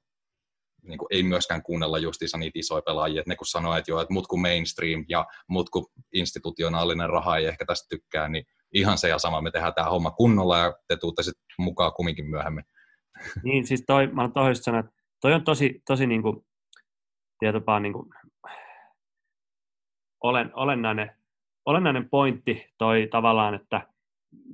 niin 0.82 0.98
kuin 0.98 1.08
ei 1.10 1.22
myöskään 1.22 1.62
kuunnella 1.62 1.98
justiinsa 1.98 2.38
niitä 2.38 2.58
isoja 2.58 2.82
pelaajia, 2.82 3.20
että 3.20 3.28
ne 3.30 3.36
kun 3.36 3.46
sanoo, 3.46 3.76
että 3.76 3.90
joo, 3.90 4.00
että 4.00 4.12
mut 4.14 4.26
kun 4.26 4.40
mainstream 4.40 5.04
ja 5.08 5.26
mut 5.48 5.70
kun 5.70 5.86
institutionaalinen 6.12 7.10
raha 7.10 7.36
ei 7.36 7.46
ehkä 7.46 7.64
tästä 7.64 7.86
tykkää, 7.88 8.28
niin 8.28 8.44
ihan 8.74 8.98
se 8.98 9.08
ja 9.08 9.18
sama, 9.18 9.40
me 9.40 9.50
tehdään 9.50 9.74
tämä 9.74 9.90
homma 9.90 10.10
kunnolla 10.10 10.58
ja 10.58 10.74
te 10.88 10.96
tuutte 10.96 11.22
sitten 11.22 11.44
mukaan 11.58 11.92
kumminkin 11.92 12.30
myöhemmin. 12.30 12.64
Niin, 13.42 13.66
siis 13.66 13.84
toi, 13.86 14.06
mä 14.06 14.30
olen 14.34 14.56
sanoa, 14.56 14.80
että 14.80 14.92
toi 15.20 15.32
on 15.32 15.44
tosi, 15.44 15.82
tosi 15.86 16.06
niin 16.06 16.22
kuin, 16.22 16.46
tietopaa 17.38 17.80
niin 17.80 17.92
kuin, 17.92 18.08
olen, 20.22 20.50
olennainen, 20.54 21.10
olennainen 21.66 22.10
pointti 22.10 22.66
toi 22.78 23.08
tavallaan, 23.10 23.54
että 23.54 23.88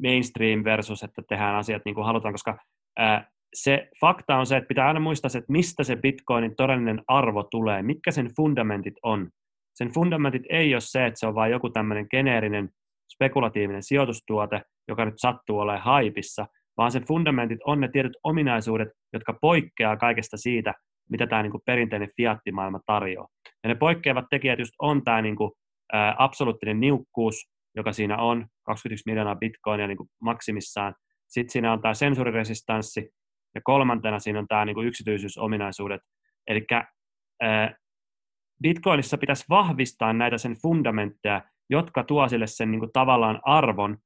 mainstream 0.02 0.64
versus, 0.64 1.02
että 1.02 1.22
tehdään 1.28 1.54
asiat 1.54 1.82
niin 1.84 1.94
kuin 1.94 2.04
halutaan, 2.04 2.34
koska 2.34 2.58
ää, 2.96 3.30
se 3.54 3.88
fakta 4.00 4.36
on 4.36 4.46
se, 4.46 4.56
että 4.56 4.68
pitää 4.68 4.86
aina 4.86 5.00
muistaa 5.00 5.28
se, 5.28 5.38
että 5.38 5.52
mistä 5.52 5.84
se 5.84 5.96
bitcoinin 5.96 6.56
todellinen 6.56 7.02
arvo 7.08 7.42
tulee, 7.42 7.82
mitkä 7.82 8.10
sen 8.10 8.30
fundamentit 8.36 8.94
on. 9.02 9.30
Sen 9.74 9.92
fundamentit 9.94 10.42
ei 10.48 10.74
ole 10.74 10.80
se, 10.80 11.06
että 11.06 11.20
se 11.20 11.26
on 11.26 11.34
vain 11.34 11.52
joku 11.52 11.70
tämmöinen 11.70 12.06
geneerinen 12.10 12.70
spekulatiivinen 13.14 13.82
sijoitustuote, 13.82 14.62
joka 14.88 15.04
nyt 15.04 15.14
sattuu 15.16 15.58
olemaan 15.58 15.84
haipissa, 15.84 16.46
vaan 16.76 16.92
sen 16.92 17.06
fundamentit 17.06 17.58
on 17.66 17.80
ne 17.80 17.88
tietyt 17.88 18.12
ominaisuudet, 18.24 18.88
jotka 19.12 19.38
poikkeaa 19.40 19.96
kaikesta 19.96 20.36
siitä, 20.36 20.74
mitä 21.10 21.26
tämä 21.26 21.42
niin 21.42 21.50
kuin 21.50 21.62
perinteinen 21.66 22.10
fiattimaailma 22.16 22.80
tarjoaa. 22.86 23.28
Ja 23.62 23.68
ne 23.68 23.74
poikkeavat 23.74 24.24
tekijät 24.30 24.58
just 24.58 24.72
on 24.78 25.04
tämä 25.04 25.22
niin 25.22 25.36
kuin, 25.36 25.52
ä, 25.94 26.14
absoluuttinen 26.18 26.80
niukkuus, 26.80 27.34
joka 27.76 27.92
siinä 27.92 28.16
on, 28.16 28.46
21 28.66 29.02
miljoonaa 29.06 29.34
bitcoinia 29.34 29.86
niin 29.86 29.96
kuin 29.96 30.08
maksimissaan. 30.22 30.94
sitten 31.28 31.52
siinä 31.52 31.72
on 31.72 31.82
tämä 31.82 31.94
sensuuriresistanssi, 31.94 33.10
ja 33.54 33.60
kolmantena 33.64 34.18
siinä 34.18 34.38
on 34.38 34.48
tämä 34.48 34.64
niin 34.64 34.74
kuin 34.74 34.86
yksityisyysominaisuudet. 34.86 36.00
Eli 36.46 36.66
Bitcoinissa 38.62 39.18
pitäisi 39.18 39.44
vahvistaa 39.48 40.12
näitä 40.12 40.38
sen 40.38 40.56
fundamentteja, 40.62 41.42
jotka 41.70 42.04
tuo 42.04 42.28
sille 42.28 42.46
sen 42.46 42.70
niin 42.70 42.80
kuin 42.80 42.92
tavallaan 42.92 43.40
arvon 43.44 43.96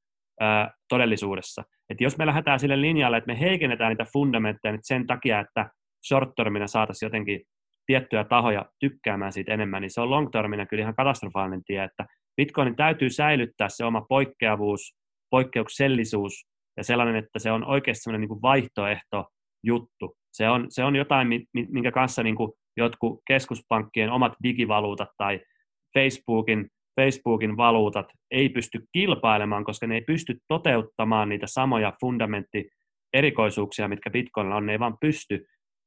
ää, 0.40 0.70
todellisuudessa. 0.88 1.62
Et 1.90 2.00
jos 2.00 2.18
me 2.18 2.26
lähdetään 2.26 2.60
sille 2.60 2.80
linjalle, 2.80 3.16
että 3.16 3.32
me 3.32 3.40
heikennetään 3.40 3.90
niitä 3.90 4.06
fundamentteja 4.12 4.72
nyt 4.72 4.84
sen 4.84 5.06
takia, 5.06 5.40
että 5.40 5.70
short-termina 6.08 6.66
saataisiin 6.66 7.06
jotenkin 7.06 7.40
tiettyjä 7.86 8.24
tahoja 8.24 8.64
tykkäämään 8.80 9.32
siitä 9.32 9.54
enemmän, 9.54 9.82
niin 9.82 9.90
se 9.90 10.00
on 10.00 10.10
long-termina 10.10 10.66
kyllä 10.66 10.80
ihan 10.80 10.94
katastrofaalinen 10.94 11.64
tie, 11.64 11.84
että 11.84 12.06
Bitcoinin 12.36 12.76
täytyy 12.76 13.10
säilyttää 13.10 13.68
se 13.68 13.84
oma 13.84 14.00
poikkeavuus, 14.08 14.94
poikkeuksellisuus 15.30 16.46
ja 16.76 16.84
sellainen, 16.84 17.16
että 17.16 17.38
se 17.38 17.52
on 17.52 17.64
oikeasti 17.64 18.02
sellainen 18.02 18.28
niin 18.28 18.42
vaihtoehto 18.42 19.24
juttu. 19.64 20.16
Se 20.32 20.48
on, 20.48 20.66
se 20.68 20.84
on 20.84 20.96
jotain, 20.96 21.28
minkä 21.52 21.90
kanssa 21.90 22.22
niin 22.22 22.36
kuin 22.36 22.52
jotkut 22.76 23.20
keskuspankkien 23.26 24.10
omat 24.10 24.32
digivaluutat 24.42 25.08
tai 25.16 25.40
Facebookin, 25.98 26.68
Facebookin 27.00 27.56
valuutat 27.56 28.06
ei 28.30 28.48
pysty 28.48 28.80
kilpailemaan, 28.92 29.64
koska 29.64 29.86
ne 29.86 29.94
ei 29.94 30.00
pysty 30.00 30.38
toteuttamaan 30.48 31.28
niitä 31.28 31.46
samoja 31.46 31.92
fundamenttierikoisuuksia, 32.00 33.88
mitkä 33.88 34.10
Bitcoinilla 34.10 34.56
on, 34.56 34.66
ne 34.66 34.72
ei 34.72 34.78
vaan 34.78 34.98
pysty 35.00 35.46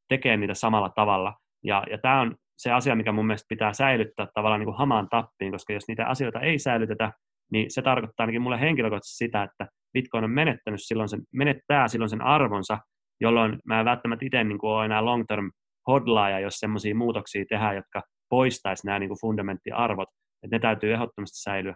tekemään 0.09 0.39
niitä 0.39 0.53
samalla 0.53 0.89
tavalla. 0.89 1.33
Ja, 1.63 1.83
ja 1.91 1.97
tämä 1.97 2.21
on 2.21 2.35
se 2.57 2.71
asia, 2.71 2.95
mikä 2.95 3.11
mun 3.11 3.27
mielestä 3.27 3.45
pitää 3.49 3.73
säilyttää 3.73 4.27
tavallaan 4.33 4.59
niin 4.59 4.67
kuin 4.67 4.77
hamaan 4.77 5.07
tappiin, 5.09 5.51
koska 5.51 5.73
jos 5.73 5.87
niitä 5.87 6.05
asioita 6.05 6.39
ei 6.39 6.59
säilytetä, 6.59 7.11
niin 7.51 7.71
se 7.71 7.81
tarkoittaa 7.81 8.23
ainakin 8.23 8.41
mulle 8.41 8.59
henkilökohtaisesti 8.59 9.17
sitä, 9.25 9.43
että 9.43 9.67
Bitcoin 9.93 10.23
on 10.23 10.31
menettänyt 10.31 10.79
silloin 10.83 11.09
sen, 11.09 11.21
menettää 11.33 11.87
silloin 11.87 12.09
sen 12.09 12.21
arvonsa, 12.21 12.77
jolloin 13.21 13.59
mä 13.65 13.79
en 13.79 13.85
välttämättä 13.85 14.25
itse 14.25 14.43
niin 14.43 14.57
kuin 14.57 14.71
ole 14.71 14.85
enää 14.85 15.05
long 15.05 15.23
term 15.27 15.51
hodlaaja, 15.87 16.39
jos 16.39 16.59
semmoisia 16.59 16.95
muutoksia 16.95 17.45
tehdään, 17.49 17.75
jotka 17.75 18.01
poistaisi 18.29 18.85
nämä 18.85 18.99
niin 18.99 19.09
kuin 19.09 19.21
fundamenttiarvot, 19.21 20.09
että 20.43 20.55
ne 20.55 20.59
täytyy 20.59 20.93
ehdottomasti 20.93 21.41
säilyä. 21.41 21.75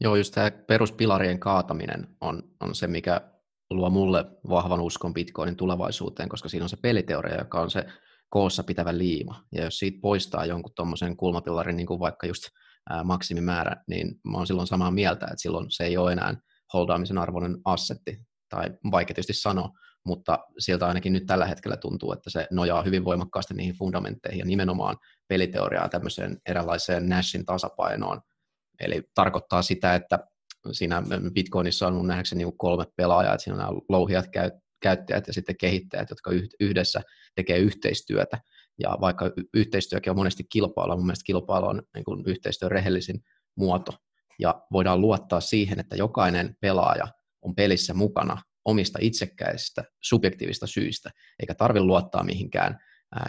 Joo, 0.00 0.16
just 0.16 0.34
tämä 0.34 0.50
peruspilarien 0.50 1.40
kaataminen 1.40 2.08
on, 2.20 2.42
on 2.60 2.74
se, 2.74 2.86
mikä 2.86 3.20
luo 3.70 3.90
mulle 3.90 4.24
vahvan 4.48 4.80
uskon 4.80 5.14
Bitcoinin 5.14 5.56
tulevaisuuteen, 5.56 6.28
koska 6.28 6.48
siinä 6.48 6.64
on 6.64 6.68
se 6.68 6.76
peliteoria, 6.82 7.38
joka 7.38 7.60
on 7.60 7.70
se 7.70 7.84
koossa 8.30 8.62
pitävä 8.62 8.98
liima. 8.98 9.44
Ja 9.52 9.64
jos 9.64 9.78
siitä 9.78 9.98
poistaa 10.02 10.46
jonkun 10.46 10.72
tuommoisen 10.76 11.16
kulmapilarin, 11.16 11.76
niin 11.76 11.86
kuin 11.86 12.00
vaikka 12.00 12.26
just 12.26 12.42
ää, 12.90 13.04
maksimimäärä, 13.04 13.76
niin 13.88 14.20
mä 14.24 14.36
oon 14.36 14.46
silloin 14.46 14.66
samaa 14.66 14.90
mieltä, 14.90 15.26
että 15.26 15.42
silloin 15.42 15.66
se 15.68 15.84
ei 15.84 15.96
ole 15.96 16.12
enää 16.12 16.34
holdaamisen 16.72 17.18
arvoinen 17.18 17.58
assetti, 17.64 18.18
tai 18.48 18.70
vaikea 18.90 19.14
tietysti 19.14 19.32
sanoa, 19.32 19.70
mutta 20.06 20.38
sieltä 20.58 20.86
ainakin 20.86 21.12
nyt 21.12 21.26
tällä 21.26 21.46
hetkellä 21.46 21.76
tuntuu, 21.76 22.12
että 22.12 22.30
se 22.30 22.48
nojaa 22.50 22.82
hyvin 22.82 23.04
voimakkaasti 23.04 23.54
niihin 23.54 23.74
fundamentteihin 23.74 24.38
ja 24.38 24.44
nimenomaan 24.44 24.96
peliteoriaa 25.28 25.88
tämmöiseen 25.88 26.38
eräänlaiseen 26.46 27.08
Nashin 27.08 27.46
tasapainoon. 27.46 28.20
Eli 28.80 29.02
tarkoittaa 29.14 29.62
sitä, 29.62 29.94
että 29.94 30.18
siinä 30.72 31.02
Bitcoinissa 31.34 31.86
on 31.86 31.94
mun 31.94 32.06
nähdäkseni 32.06 32.44
niin 32.44 32.58
kolme 32.58 32.84
pelaajaa, 32.96 33.34
että 33.34 33.44
siinä 33.44 33.54
on 33.54 33.58
nämä 33.58 33.80
louhijat, 33.88 34.26
käyttäjät 34.80 35.26
ja 35.26 35.32
sitten 35.32 35.56
kehittäjät, 35.56 36.10
jotka 36.10 36.30
yhdessä 36.60 37.02
tekee 37.34 37.58
yhteistyötä. 37.58 38.38
Ja 38.78 38.96
vaikka 39.00 39.30
yhteistyökin 39.54 40.10
on 40.10 40.16
monesti 40.16 40.44
kilpailua, 40.52 40.96
mun 40.96 41.06
mielestä 41.06 41.24
kilpailu 41.26 41.66
on 41.66 41.82
niin 41.94 42.04
kuin 42.04 42.22
yhteistyön 42.26 42.70
rehellisin 42.70 43.20
muoto. 43.56 43.92
Ja 44.38 44.62
voidaan 44.72 45.00
luottaa 45.00 45.40
siihen, 45.40 45.80
että 45.80 45.96
jokainen 45.96 46.56
pelaaja 46.60 47.08
on 47.42 47.54
pelissä 47.54 47.94
mukana 47.94 48.42
omista 48.64 48.98
itsekkäistä 49.02 49.84
subjektiivista 50.00 50.66
syistä, 50.66 51.10
eikä 51.40 51.54
tarvitse 51.54 51.84
luottaa 51.84 52.24
mihinkään, 52.24 52.78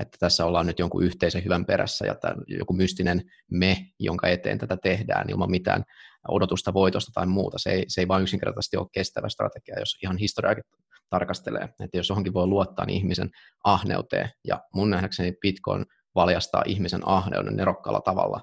että 0.02 0.18
tässä 0.20 0.46
ollaan 0.46 0.68
nyt 0.68 0.80
jonkun 0.80 1.04
yhteisen 1.04 1.44
hyvän 1.46 1.66
perässä 1.66 2.06
ja 2.06 2.16
tämän, 2.16 2.38
joku 2.48 2.74
mystinen 2.74 3.32
me, 3.52 3.86
jonka 4.00 4.28
eteen 4.28 4.58
tätä 4.58 4.78
tehdään 4.78 5.30
ilman 5.30 5.52
mitään 5.52 5.84
odotusta 6.28 6.74
voitosta 6.74 7.12
tai 7.14 7.26
muuta. 7.26 7.58
Se 7.60 7.70
ei, 7.70 7.86
se 7.88 8.02
ei 8.02 8.08
vain 8.08 8.24
yksinkertaisesti 8.24 8.78
ole 8.78 8.88
kestävä 8.92 9.30
strategia, 9.30 9.80
jos 9.80 9.98
ihan 10.04 10.18
historiaakin 10.18 10.64
tarkastelee. 11.10 11.64
Että 11.64 11.98
jos 11.98 12.10
johonkin 12.10 12.34
voi 12.34 12.48
luottaa, 12.48 12.86
niin 12.86 12.98
ihmisen 12.98 13.30
ahneuteen. 13.64 14.30
Ja 14.48 14.62
mun 14.74 14.90
nähdäkseni 14.90 15.38
Bitcoin 15.42 15.86
valjastaa 16.16 16.64
ihmisen 16.66 17.08
ahneuden 17.08 17.56
nerokkaalla 17.56 18.02
tavalla 18.02 18.42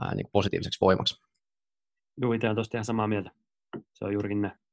ää, 0.00 0.14
niin 0.14 0.26
positiiviseksi 0.32 0.80
voimaksi. 0.80 1.22
Joo, 2.20 2.32
itse 2.32 2.48
olen 2.48 2.64
ihan 2.74 2.84
samaa 2.84 3.06
mieltä. 3.06 3.30
Se 3.94 4.04
on 4.04 4.12
juurikin 4.12 4.42
näin. 4.42 4.65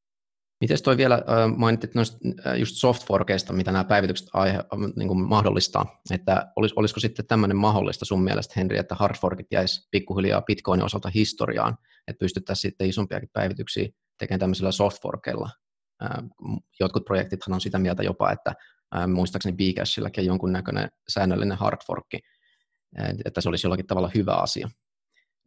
Miten 0.63 0.83
toi 0.83 0.97
vielä 0.97 1.23
mainitsit 1.57 1.95
noista 1.95 2.17
just 2.57 2.75
softforkeista, 2.75 3.53
mitä 3.53 3.71
nämä 3.71 3.83
päivitykset 3.83 4.27
aihe, 4.33 4.59
niin 4.95 5.07
kuin 5.07 5.19
mahdollistaa, 5.19 6.01
että 6.11 6.51
olis, 6.55 6.73
olisiko 6.75 6.99
sitten 6.99 7.27
tämmöinen 7.27 7.57
mahdollista 7.57 8.05
sun 8.05 8.23
mielestä, 8.23 8.53
Henri, 8.57 8.77
että 8.77 8.95
hardforkit 8.95 9.47
jäisi 9.51 9.87
pikkuhiljaa 9.91 10.41
Bitcoinin 10.41 10.85
osalta 10.85 11.09
historiaan, 11.09 11.77
että 12.07 12.19
pystyttäisiin 12.19 12.61
sitten 12.61 12.89
isompiakin 12.89 13.29
päivityksiä 13.33 13.89
tekemään 14.17 14.39
tämmöisellä 14.39 14.71
softforkeilla. 14.71 15.49
Jotkut 16.79 17.05
projektithan 17.05 17.53
on 17.53 17.61
sitä 17.61 17.79
mieltä 17.79 18.03
jopa, 18.03 18.31
että 18.31 18.53
muistaakseni 19.07 19.57
Bcashillakin 19.57 20.21
on 20.21 20.25
jonkunnäköinen 20.25 20.89
säännöllinen 21.07 21.57
hardforkki, 21.57 22.19
että 23.25 23.41
se 23.41 23.49
olisi 23.49 23.67
jollakin 23.67 23.87
tavalla 23.87 24.11
hyvä 24.15 24.33
asia 24.33 24.69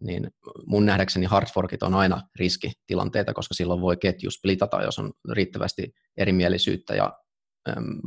niin 0.00 0.30
mun 0.66 0.86
nähdäkseni 0.86 1.26
hardforkit 1.26 1.82
on 1.82 1.94
aina 1.94 2.22
riskitilanteita, 2.38 3.34
koska 3.34 3.54
silloin 3.54 3.80
voi 3.80 3.96
ketju 3.96 4.30
splitata, 4.30 4.82
jos 4.82 4.98
on 4.98 5.12
riittävästi 5.32 5.94
erimielisyyttä 6.16 6.94
ja 6.94 7.12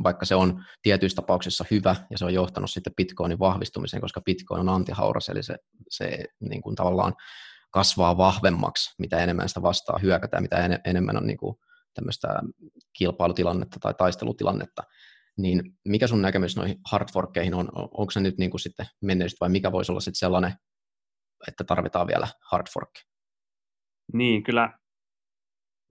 vaikka 0.04 0.26
se 0.26 0.36
on 0.36 0.64
tietyissä 0.82 1.16
tapauksissa 1.16 1.66
hyvä 1.72 1.96
ja 2.12 2.18
se 2.18 2.26
on 2.26 2.34
johtanut 2.34 2.72
sitten 2.72 2.96
Bitcoinin 2.96 3.40
vahvistumiseen, 3.40 4.02
koska 4.02 4.22
Bitcoin 4.22 4.60
on 4.60 4.70
antihauras, 4.70 5.30
eli 5.30 5.44
se, 5.44 5.58
se 5.90 6.26
niin 6.40 6.62
kuin 6.62 6.76
tavallaan 6.76 7.16
kasvaa 7.72 8.18
vahvemmaksi, 8.18 8.96
mitä 9.00 9.18
enemmän 9.18 9.48
sitä 9.48 9.62
vastaa 9.62 10.00
hyökätään, 10.02 10.44
mitä 10.44 10.66
en, 10.66 10.80
enemmän 10.86 11.18
on 11.18 11.28
niin 11.28 11.38
kuin 11.38 11.56
tämmöistä 11.94 12.28
kilpailutilannetta 12.98 13.78
tai 13.80 13.94
taistelutilannetta. 13.94 14.84
Niin 15.38 15.64
mikä 15.86 16.08
sun 16.08 16.22
näkemys 16.22 16.56
noihin 16.56 16.78
hardforkkeihin 16.92 17.54
on? 17.54 17.70
Onko 17.74 18.12
se 18.12 18.20
nyt 18.20 18.38
niin 18.38 18.52
kuin 18.52 18.62
sitten 18.62 18.86
menneistä 19.02 19.38
vai 19.42 19.50
mikä 19.50 19.72
voisi 19.72 19.92
olla 19.92 20.02
sitten 20.02 20.20
sellainen 20.20 20.54
että 21.48 21.64
tarvitaan 21.64 22.08
vielä 22.08 22.28
hard 22.52 22.68
fork. 22.74 22.90
Niin, 24.14 24.44
kyllä 24.44 24.74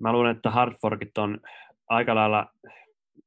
mä 0.01 0.13
luulen, 0.13 0.37
että 0.37 0.51
hard 0.51 0.75
forkit 0.81 1.19
on 1.19 1.41
aika 1.89 2.15
lailla 2.15 2.53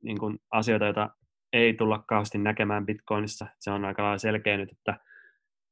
niin 0.03 0.19
kuin 0.19 0.39
asioita, 0.51 0.85
joita 0.85 1.09
ei 1.53 1.73
tulla 1.73 2.03
kauheasti 2.07 2.37
näkemään 2.37 2.85
Bitcoinissa. 2.85 3.47
Se 3.59 3.71
on 3.71 3.85
aika 3.85 4.03
lailla 4.03 4.17
selkeä 4.17 4.57
nyt, 4.57 4.71
että 4.71 4.99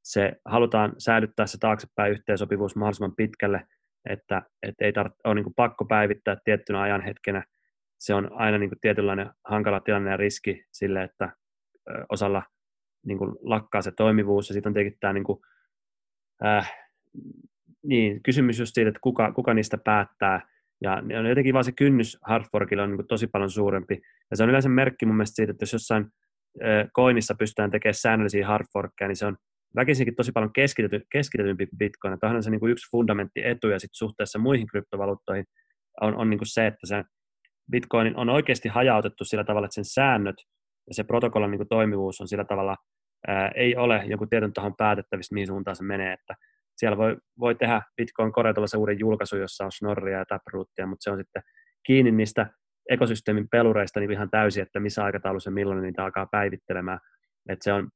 se 0.04 0.32
halutaan 0.46 0.94
säilyttää 0.98 1.48
se 1.48 1.58
taaksepäin 1.58 2.12
yhteensopivuus 2.12 2.76
mahdollisimman 2.76 3.16
pitkälle, 3.16 3.68
että, 4.10 4.42
että 4.64 4.86
ei 4.86 4.92
tar- 4.92 5.16
ole 5.24 5.36
niin 5.36 5.44
kuin 5.44 5.54
pakko 5.56 5.86
päivittää 5.86 6.38
tiettynä 6.44 6.82
ajan 6.82 7.02
hetkenä. 7.02 7.44
Se 8.00 8.14
on 8.14 8.30
aina 8.32 8.58
niin 8.58 8.70
kuin 8.70 8.80
tietynlainen 8.82 9.32
hankala 9.46 9.80
tilanne 9.80 10.12
ja 10.12 10.18
riski 10.18 10.66
sille, 10.72 11.04
että 11.04 11.34
osalla 12.10 12.44
niin 13.06 13.18
kuin 13.18 13.32
lakkaa 13.42 13.82
se 13.82 13.92
toimivuus 13.92 14.50
ja 14.50 14.54
sitten 14.54 14.70
on 14.70 14.74
tietenkin 14.74 15.00
tämä 15.00 15.14
niin 15.14 15.24
kuin 15.24 15.40
äh, 16.46 16.74
niin, 17.84 18.24
kysymys 18.24 18.60
just 18.60 18.74
siitä, 18.74 18.90
että 18.90 19.00
kuka, 19.04 19.32
kuka 19.32 19.54
niistä 19.54 19.78
päättää. 19.78 20.42
Ja 20.82 21.04
on 21.20 21.26
jotenkin 21.26 21.54
vaan 21.54 21.66
se 21.66 21.72
kynnys 21.72 22.18
hardforkilla 22.22 22.84
on 22.84 22.98
niin 22.98 23.08
tosi 23.08 23.28
paljon 23.28 23.50
suurempi. 23.50 24.02
Ja 24.32 24.38
se 24.38 24.44
on 24.44 24.50
yleensä 24.50 24.70
merkki 24.70 25.06
mun 25.06 25.16
mielestä 25.16 25.36
siitä, 25.36 25.52
että 25.52 25.64
jos 25.64 25.74
jossain 25.74 26.06
äh, 26.64 26.90
koinissa 26.94 27.36
pystytään 27.40 27.72
tekemään 27.72 27.94
säännöllisiä 27.94 28.48
hardforkkeja, 28.48 29.08
niin 29.08 29.16
se 29.16 29.26
on 29.26 29.38
väkisinkin 29.76 30.16
tosi 30.16 30.32
paljon 30.32 30.54
keskitety, 30.54 31.02
keskitetympi 31.12 31.68
Bitcoin. 31.78 32.20
Tämä 32.20 32.36
on 32.36 32.44
se 32.44 32.50
niin 32.50 32.60
kuin 32.60 32.72
yksi 32.72 32.92
fundamentti 32.92 33.42
etu 33.44 33.68
ja 33.68 33.80
sitten 33.80 33.98
suhteessa 33.98 34.40
muihin 34.40 34.68
kryptovaluuttoihin 34.68 35.46
on, 36.02 36.16
on 36.16 36.30
niin 36.30 36.38
kuin 36.38 36.48
se, 36.48 36.68
että 36.68 36.88
se 36.88 37.04
Bitcoin 37.72 38.16
on 38.16 38.30
oikeasti 38.30 38.70
hajautettu 38.70 39.26
sillä 39.26 39.44
tavalla, 39.44 39.66
että 39.66 39.76
sen 39.76 39.86
säännöt 39.86 40.36
ja 40.88 40.94
se 40.94 41.04
protokollan 41.04 41.52
niin 41.52 41.60
kuin 41.60 41.70
toimivuus 41.70 42.22
on 42.22 42.28
sillä 42.28 42.46
tavalla 42.46 42.76
ää, 43.28 43.52
ei 43.56 43.76
ole 43.76 44.04
joku 44.06 44.26
tietyn 44.28 44.54
tahon 44.54 44.76
päätettävissä, 44.78 45.34
mihin 45.34 45.48
suuntaan 45.48 45.76
se 45.76 45.84
menee, 45.84 46.14
että 46.14 46.36
siellä 46.78 46.98
voi, 46.98 47.18
voi 47.40 47.56
tehdä 47.56 47.82
Bitcoin 47.98 48.32
Core 48.32 48.54
uuden 48.78 49.00
julkaisu, 49.00 49.38
jossa 49.38 49.66
on 49.66 49.72
Snorria 49.72 50.18
ja 50.18 50.26
Taprootia, 50.26 50.88
mutta 50.88 51.04
se 51.04 51.12
on 51.12 51.18
sitten 51.18 51.44
kiinni 51.86 52.12
niistä 52.12 52.48
ekosysteemin 52.90 53.50
pelureista 53.50 54.00
niin 54.00 54.12
ihan 54.12 54.30
täysin, 54.30 54.64
että 54.64 54.80
missä 54.80 55.04
aikataulussa 55.04 55.50
ja 55.50 55.54
milloin 55.54 55.82
niitä 55.82 56.04
alkaa 56.04 56.28
päivittelemään. 56.32 57.00
Et 57.50 57.62
se 57.62 57.74
on 57.74 57.90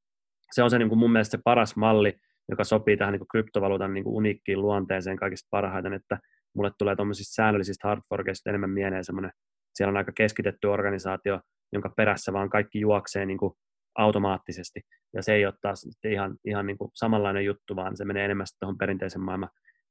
se, 0.51 0.63
on 0.63 0.69
se 0.69 0.79
niin 0.79 0.89
kuin 0.89 0.99
mun 0.99 1.11
mielestä 1.11 1.37
se 1.37 1.41
paras 1.43 1.75
malli, 1.75 2.13
joka 2.49 2.63
sopii 2.63 2.97
tähän 2.97 3.11
niin 3.11 3.19
kuin 3.19 3.27
kryptovaluutan 3.27 3.93
niin 3.93 4.03
kuin 4.03 4.15
uniikkiin 4.15 4.61
luonteeseen 4.61 5.17
kaikista 5.17 5.47
parhaiten, 5.51 5.93
että 5.93 6.19
mulle 6.55 6.71
tulee 6.77 6.95
tuommoisista 6.95 7.33
säännöllisistä 7.33 7.87
hardforkeista 7.87 8.49
enemmän 8.49 8.69
mieleen 8.69 9.03
semmoinen, 9.03 9.31
siellä 9.73 9.89
on 9.89 9.97
aika 9.97 10.11
keskitetty 10.15 10.67
organisaatio, 10.67 11.39
jonka 11.73 11.89
perässä 11.97 12.33
vaan 12.33 12.49
kaikki 12.49 12.79
juoksee 12.79 13.25
niin 13.25 13.37
kuin 13.37 13.53
automaattisesti. 13.95 14.81
Ja 15.13 15.23
se 15.23 15.33
ei 15.33 15.45
ole 15.45 15.53
taas 15.61 15.87
ihan, 16.03 16.37
ihan 16.45 16.65
niin 16.65 16.77
kuin 16.77 16.91
samanlainen 16.93 17.45
juttu, 17.45 17.75
vaan 17.75 17.97
se 17.97 18.05
menee 18.05 18.25
enemmän 18.25 18.45
tuohon 18.59 18.77
perinteisen 18.77 19.21
maailman 19.21 19.49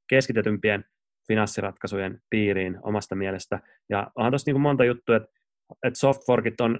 keskitetympien 0.08 0.84
finanssiratkaisujen 1.28 2.18
piiriin 2.30 2.78
omasta 2.82 3.14
mielestä. 3.14 3.60
Ja 3.88 4.10
onhan 4.16 4.32
tuossa 4.32 4.52
niin 4.52 4.60
monta 4.60 4.84
juttua, 4.84 5.16
että, 5.16 5.28
että 5.82 5.98
softforkit 5.98 6.60
on 6.60 6.78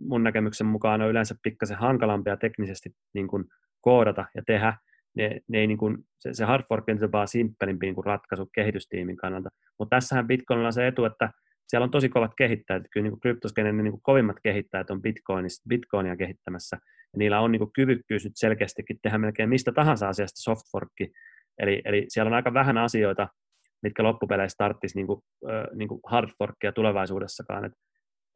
mun 0.00 0.24
näkemyksen 0.24 0.66
mukaan 0.66 1.02
on 1.02 1.10
yleensä 1.10 1.34
pikkasen 1.42 1.78
hankalampia 1.78 2.36
teknisesti 2.36 2.90
niin 3.14 3.28
kuin 3.28 3.44
koodata 3.80 4.24
ja 4.34 4.42
tehdä. 4.46 4.76
Ne, 5.16 5.40
ne 5.48 5.58
ei 5.58 5.66
niin 5.66 5.78
kuin, 5.78 5.98
se, 6.18 6.34
se 6.34 6.44
hard 6.44 6.64
fork 6.68 6.84
on 7.02 7.12
vaan 7.12 7.28
simppelimpi 7.28 7.86
niin 7.86 7.94
kuin 7.94 8.04
ratkaisu 8.04 8.46
kehitystiimin 8.54 9.16
kannalta. 9.16 9.48
Mutta 9.78 9.96
tässähän 9.96 10.26
Bitcoinilla 10.26 10.66
on 10.66 10.72
se 10.72 10.86
etu, 10.86 11.04
että 11.04 11.30
siellä 11.68 11.84
on 11.84 11.90
tosi 11.90 12.08
kovat 12.08 12.32
kehittäjät. 12.38 12.82
Kyllä 12.92 13.08
niin 13.08 13.20
kryptoskenen 13.20 13.76
ne 13.76 13.82
niin 13.82 13.92
kuin 13.92 14.02
kovimmat 14.02 14.36
kehittäjät 14.42 14.90
on 14.90 15.02
Bitcoinia 15.68 16.16
kehittämässä. 16.16 16.76
Ja 17.12 17.18
niillä 17.18 17.40
on 17.40 17.52
niin 17.52 17.60
kuin 17.60 17.72
kyvykkyys 17.72 18.24
nyt 18.24 18.32
selkeästikin 18.36 18.98
tehdä 19.02 19.18
melkein 19.18 19.48
mistä 19.48 19.72
tahansa 19.72 20.08
asiasta 20.08 20.40
softforkki. 20.40 21.12
Eli, 21.58 21.82
eli 21.84 22.04
siellä 22.08 22.28
on 22.28 22.34
aika 22.34 22.54
vähän 22.54 22.78
asioita, 22.78 23.28
mitkä 23.82 24.02
loppupeleissä 24.02 24.56
tarttisi 24.58 24.98
niin 24.98 25.06
kuin, 25.06 25.20
niin 25.74 25.88
kuin 25.88 26.00
hardforkia 26.06 26.72
tulevaisuudessakaan. 26.72 27.64
Et, 27.64 27.72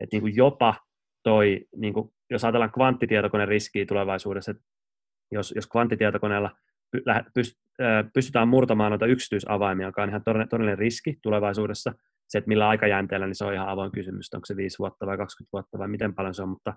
et 0.00 0.12
niin 0.12 0.22
kuin 0.22 0.36
jopa 0.36 0.74
toi, 1.22 1.60
niin 1.76 1.94
kuin, 1.94 2.08
jos 2.30 2.44
ajatellaan 2.44 2.72
kvanttitietokoneen 2.72 3.48
riskiä 3.48 3.86
tulevaisuudessa, 3.86 4.50
että 4.50 4.62
jos, 5.32 5.52
jos 5.56 5.66
kvanttitietokoneella 5.66 6.50
pystytään 8.14 8.48
murtamaan 8.48 8.90
noita 8.90 9.06
yksityisavaimia, 9.06 9.86
joka 9.86 10.02
on 10.02 10.08
ihan 10.08 10.22
todellinen 10.50 10.78
riski 10.78 11.18
tulevaisuudessa, 11.22 11.92
se, 12.32 12.38
että 12.38 12.48
millä 12.48 12.68
aikajänteellä, 12.68 13.26
niin 13.26 13.34
se 13.34 13.44
on 13.44 13.54
ihan 13.54 13.68
avoin 13.68 13.92
kysymys, 13.92 14.34
onko 14.34 14.46
se 14.46 14.56
5 14.56 14.78
vuotta 14.78 15.06
vai 15.06 15.16
20 15.16 15.48
vuotta 15.52 15.78
vai 15.78 15.88
miten 15.88 16.14
paljon 16.14 16.34
se 16.34 16.42
on, 16.42 16.48
mutta 16.48 16.74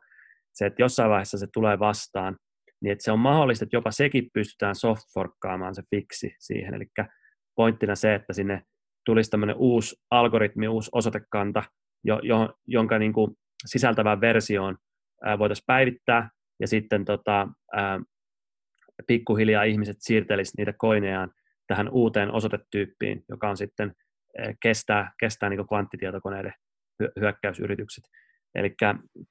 se, 0.54 0.66
että 0.66 0.82
jossain 0.82 1.10
vaiheessa 1.10 1.38
se 1.38 1.48
tulee 1.54 1.80
vastaan, 1.80 2.38
niin 2.82 2.92
että 2.92 3.04
se 3.04 3.12
on 3.12 3.20
mahdollista, 3.20 3.66
että 3.66 3.76
jopa 3.76 3.92
sekin 3.92 4.30
pystytään 4.34 4.76
softforkkaamaan 4.76 5.76
se 5.76 5.84
fiksi 5.90 6.36
siihen, 6.40 6.74
eli 6.74 6.86
pointtina 7.56 7.96
se, 7.96 8.16
että 8.16 8.34
sinne 8.34 8.62
tulisi 9.06 9.30
tämmöinen 9.30 9.56
uusi 9.56 9.96
algoritmi, 10.12 10.68
uusi 10.68 10.90
osoitekanta, 10.94 11.64
jo, 12.04 12.20
jo, 12.24 12.54
jonka 12.68 13.00
niin 13.00 13.14
kuin 13.14 13.32
sisältävään 13.66 14.22
versioon 14.22 14.78
voitaisiin 15.40 15.66
päivittää, 15.68 16.30
ja 16.60 16.68
sitten 16.68 17.06
tota, 17.06 17.48
ää, 17.74 18.00
pikkuhiljaa 19.08 19.64
ihmiset 19.64 19.98
siirtelisivät 20.00 20.58
niitä 20.58 20.74
koinejaan 20.78 21.32
tähän 21.68 21.90
uuteen 21.90 22.32
osoitetyyppiin, 22.32 23.24
joka 23.30 23.50
on 23.50 23.58
sitten 23.58 23.94
kestää, 24.62 25.12
kestää 25.20 25.50
niin 25.50 25.68
kvanttitietokoneiden 25.68 26.54
hyökkäysyritykset. 27.20 28.04
Eli 28.56 28.76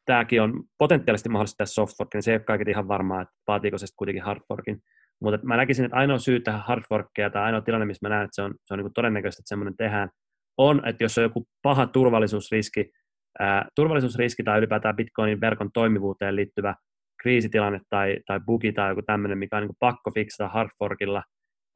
tämäkin 0.04 0.42
on 0.42 0.62
potentiaalisesti 0.78 1.28
mahdollista 1.28 1.56
tässä 1.56 1.74
softforkin, 1.74 2.18
niin 2.18 2.22
se 2.22 2.30
ei 2.30 2.36
ole 2.36 2.44
kaiketi 2.44 2.70
ihan 2.70 2.88
varmaa, 2.88 3.22
että 3.22 3.34
vaatiiko 3.46 3.78
se 3.78 3.86
kuitenkin 3.96 4.22
hardforkin. 4.22 4.78
Mutta 5.20 5.46
mä 5.46 5.56
näkisin, 5.56 5.84
että 5.84 5.96
ainoa 5.96 6.18
syy 6.18 6.40
tähän 6.40 6.62
hardforkkeja 6.66 7.30
tai 7.30 7.42
ainoa 7.42 7.60
tilanne, 7.60 7.86
missä 7.86 8.08
mä 8.08 8.14
näen, 8.14 8.24
että 8.24 8.34
se 8.34 8.42
on, 8.42 8.54
se 8.64 8.74
on 8.74 8.80
niin 8.80 8.94
todennäköistä, 8.94 9.40
että 9.40 9.48
semmoinen 9.48 9.76
tehdään, 9.76 10.08
on, 10.58 10.88
että 10.88 11.04
jos 11.04 11.18
on 11.18 11.24
joku 11.24 11.46
paha 11.62 11.86
turvallisuusriski, 11.86 12.90
ää, 13.40 13.68
turvallisuusriski 13.76 14.42
tai 14.42 14.58
ylipäätään 14.58 14.96
Bitcoinin 14.96 15.40
verkon 15.40 15.70
toimivuuteen 15.74 16.36
liittyvä 16.36 16.74
kriisitilanne 17.22 17.80
tai, 17.90 18.16
tai 18.26 18.40
bugi 18.46 18.72
tai 18.72 18.90
joku 18.90 19.02
tämmöinen, 19.02 19.38
mikä 19.38 19.56
on 19.56 19.62
niin 19.62 19.76
pakko 19.78 20.10
fiksata 20.10 20.48
hardforkilla, 20.48 21.22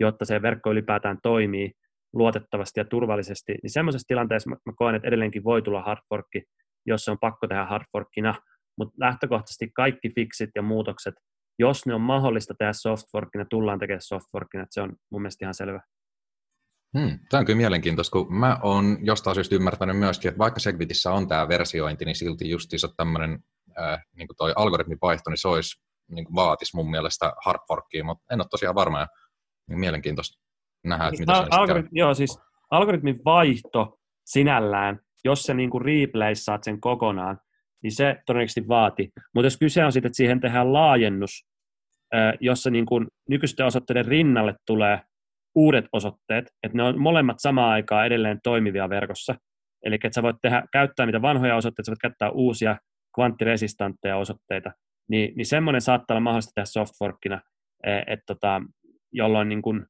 jotta 0.01 0.25
se 0.25 0.43
verkko 0.43 0.71
ylipäätään 0.71 1.19
toimii 1.23 1.73
luotettavasti 2.13 2.81
ja 2.81 2.85
turvallisesti, 2.85 3.55
niin 3.63 3.71
semmoisessa 3.71 4.09
tilanteessa 4.09 4.51
mä, 4.51 4.57
mä 4.67 4.73
koen, 4.77 4.95
että 4.95 5.09
edelleenkin 5.09 5.45
voi 5.45 5.63
tulla 5.63 5.83
hardforkki, 5.83 6.43
jos 6.87 7.05
se 7.05 7.11
on 7.11 7.19
pakko 7.21 7.47
tehdä 7.47 7.65
hardforkina, 7.65 8.35
mutta 8.79 8.95
lähtökohtaisesti 9.01 9.71
kaikki 9.75 10.11
fixit 10.15 10.51
ja 10.55 10.63
muutokset, 10.63 11.15
jos 11.59 11.87
ne 11.87 11.95
on 11.95 12.01
mahdollista 12.01 12.55
tehdä 12.59 12.73
softforkina, 12.73 13.45
tullaan 13.51 13.79
tekemään 13.79 14.03
softforkina, 14.03 14.63
että 14.63 14.75
se 14.75 14.81
on 14.81 14.97
mun 15.11 15.23
mielestä 15.23 15.45
ihan 15.45 15.55
selvä. 15.55 15.81
Hmm, 16.99 17.19
tämä 17.31 17.39
on 17.39 17.47
kyllä 17.47 17.57
mielenkiintoista, 17.57 18.13
kun 18.13 18.35
mä 18.35 18.59
oon 18.63 18.99
jostain 19.03 19.35
syystä 19.35 19.55
ymmärtänyt 19.55 19.99
myöskin, 19.99 20.29
että 20.29 20.39
vaikka 20.39 20.61
Segwitissä 20.61 21.13
on 21.13 21.29
tämä 21.29 21.49
versiointi, 21.49 22.05
niin 22.05 22.17
silti 22.17 22.51
justiinsa 22.51 22.89
tämmöinen 22.97 23.39
äh, 23.79 24.03
niin 24.17 24.29
toi 24.37 24.53
algoritmivaihto, 24.57 25.31
niin 25.31 25.39
se 25.39 25.49
olisi, 25.49 25.81
niin 26.11 26.27
vaatisi 26.35 26.77
mun 26.77 26.91
mielestä 26.91 27.33
hardforkia, 27.45 28.05
mutta 28.05 28.35
en 28.35 28.41
ole 28.41 28.49
tosiaan 28.51 28.75
varma, 28.75 29.01
ja 29.01 29.07
niin 29.69 29.81
mielenkiintoista 29.81 30.48
nähdä, 30.85 31.05
että 31.05 31.17
siis 31.17 31.21
mitä 31.21 31.39
al- 31.39 31.47
algoritmi, 31.51 31.99
Joo, 31.99 32.15
siis 32.15 32.41
algoritmin 32.71 33.21
vaihto 33.25 33.99
sinällään, 34.27 35.01
jos 35.25 35.43
se 35.43 35.55
niin 35.55 35.71
replayssaat 35.85 36.65
sen 36.65 36.81
kokonaan, 36.81 37.39
niin 37.83 37.93
se 37.93 38.17
todennäköisesti 38.27 38.69
vaati. 38.69 39.11
Mutta 39.35 39.47
jos 39.47 39.57
kyse 39.57 39.85
on 39.85 39.93
siitä, 39.93 40.09
että 40.09 40.17
siihen 40.17 40.41
tehdään 40.41 40.73
laajennus, 40.73 41.47
jossa 42.41 42.71
niin 42.71 42.87
kuin 42.87 43.07
nykyisten 43.29 43.67
osoitteiden 43.67 44.07
rinnalle 44.07 44.55
tulee 44.67 45.01
uudet 45.55 45.85
osoitteet, 45.93 46.47
että 46.63 46.77
ne 46.77 46.83
on 46.83 47.01
molemmat 47.01 47.37
samaan 47.39 47.71
aikaan 47.71 48.07
edelleen 48.07 48.41
toimivia 48.45 48.89
verkossa. 48.89 49.35
Eli 49.85 49.95
että 49.95 50.15
sä 50.15 50.23
voit 50.23 50.37
tehdä, 50.43 50.63
käyttää 50.73 51.07
niitä 51.07 51.23
vanhoja 51.23 51.57
osoitteita, 51.57 51.87
sä 51.87 51.91
voit 51.91 51.99
käyttää 51.99 52.31
uusia 52.31 52.77
kvanttiresistantteja 53.15 54.17
osoitteita, 54.17 54.73
niin, 55.09 55.37
niin 55.37 55.47
semmoinen 55.47 55.81
saattaa 55.81 56.15
olla 56.15 56.21
mahdollista 56.21 56.53
tehdä 56.55 56.67
softforkina, 56.67 57.41
että 57.85 58.25
tota, 58.27 58.63
jolloin 59.13 59.49
niin 59.49 59.63
kuin 59.63 59.87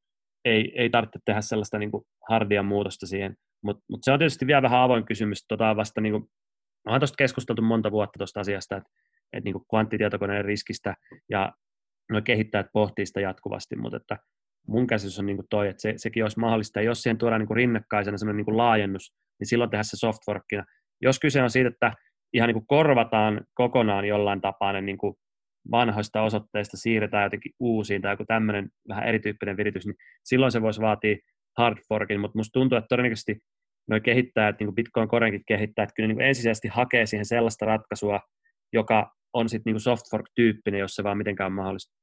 ei, 0.50 0.72
ei 0.76 0.90
tarvitse 0.90 1.18
tehdä 1.24 1.40
sellaista 1.40 1.78
niin 1.78 1.90
kuin 1.90 2.04
hardia 2.28 2.62
muutosta 2.62 3.06
siihen. 3.06 3.36
Mutta 3.64 3.84
mut 3.90 4.00
se 4.02 4.12
on 4.12 4.18
tietysti 4.18 4.46
vielä 4.46 4.62
vähän 4.62 4.80
avoin 4.80 5.04
kysymys. 5.04 5.44
Tota 5.48 5.76
vasta 5.76 6.00
niin 6.00 6.12
kuin, 6.12 6.24
olen 6.86 7.00
tuosta 7.00 7.16
keskusteltu 7.16 7.62
monta 7.62 7.90
vuotta 7.90 8.18
tuosta 8.18 8.40
asiasta, 8.40 8.76
että, 8.76 8.90
että 9.32 9.44
niin 9.44 9.66
kvanttitietokoneen 9.70 10.44
riskistä 10.44 10.94
ja 11.30 11.52
no 12.10 12.22
kehittäjät 12.22 12.66
pohtii 12.72 13.06
sitä 13.06 13.20
jatkuvasti, 13.20 13.76
mutta 13.76 13.96
että 13.96 14.16
mun 14.66 14.86
käsitys 14.86 15.18
on 15.18 15.26
niin 15.26 15.36
kuin 15.36 15.46
toi, 15.50 15.68
että 15.68 15.82
se, 15.82 15.94
sekin 15.96 16.24
olisi 16.24 16.40
mahdollista, 16.40 16.80
ja 16.80 16.84
jos 16.84 17.02
siihen 17.02 17.18
tuodaan 17.18 17.40
niin 17.40 17.46
kuin 17.46 17.56
rinnakkaisena 17.56 18.18
sellainen 18.18 18.36
niin 18.36 18.44
kuin 18.44 18.56
laajennus, 18.56 19.12
niin 19.40 19.46
silloin 19.48 19.70
tehdään 19.70 19.84
se 19.84 19.96
softworkina. 19.96 20.64
Jos 21.00 21.18
kyse 21.18 21.42
on 21.42 21.50
siitä, 21.50 21.68
että 21.68 21.92
ihan 22.32 22.46
niin 22.46 22.54
kuin 22.54 22.66
korvataan 22.66 23.40
kokonaan 23.54 24.04
jollain 24.04 24.40
tapaa 24.40 24.72
ne 24.72 24.80
niin 24.80 24.98
kuin 24.98 25.14
vanhoista 25.70 26.22
osoitteista 26.22 26.76
siirretään 26.76 27.24
jotenkin 27.24 27.52
uusiin 27.60 28.02
tai 28.02 28.12
joku 28.12 28.24
tämmöinen 28.26 28.68
vähän 28.88 29.08
erityyppinen 29.08 29.56
viritys, 29.56 29.86
niin 29.86 29.96
silloin 30.24 30.52
se 30.52 30.62
voisi 30.62 30.80
vaatia 30.80 31.16
hard 31.58 31.78
forkin, 31.88 32.20
mutta 32.20 32.38
musta 32.38 32.52
tuntuu, 32.52 32.78
että 32.78 32.88
todennäköisesti 32.88 33.38
nuo 33.90 34.00
kehittäjät, 34.00 34.58
niin 34.60 34.66
kuin 34.66 34.74
Bitcoin 34.74 35.08
Corenkin 35.08 35.42
kehittäjät, 35.46 35.90
kyllä 35.96 36.06
niin 36.06 36.20
ensisijaisesti 36.20 36.68
hakee 36.68 37.06
siihen 37.06 37.26
sellaista 37.26 37.66
ratkaisua, 37.66 38.20
joka 38.72 39.14
on 39.32 39.48
sitten 39.48 39.72
niin 39.72 39.80
soft 39.80 40.04
fork-tyyppinen, 40.10 40.80
jos 40.80 40.94
se 40.94 41.04
vaan 41.04 41.18
mitenkään 41.18 41.46
on 41.46 41.52
mahdollista. 41.52 41.94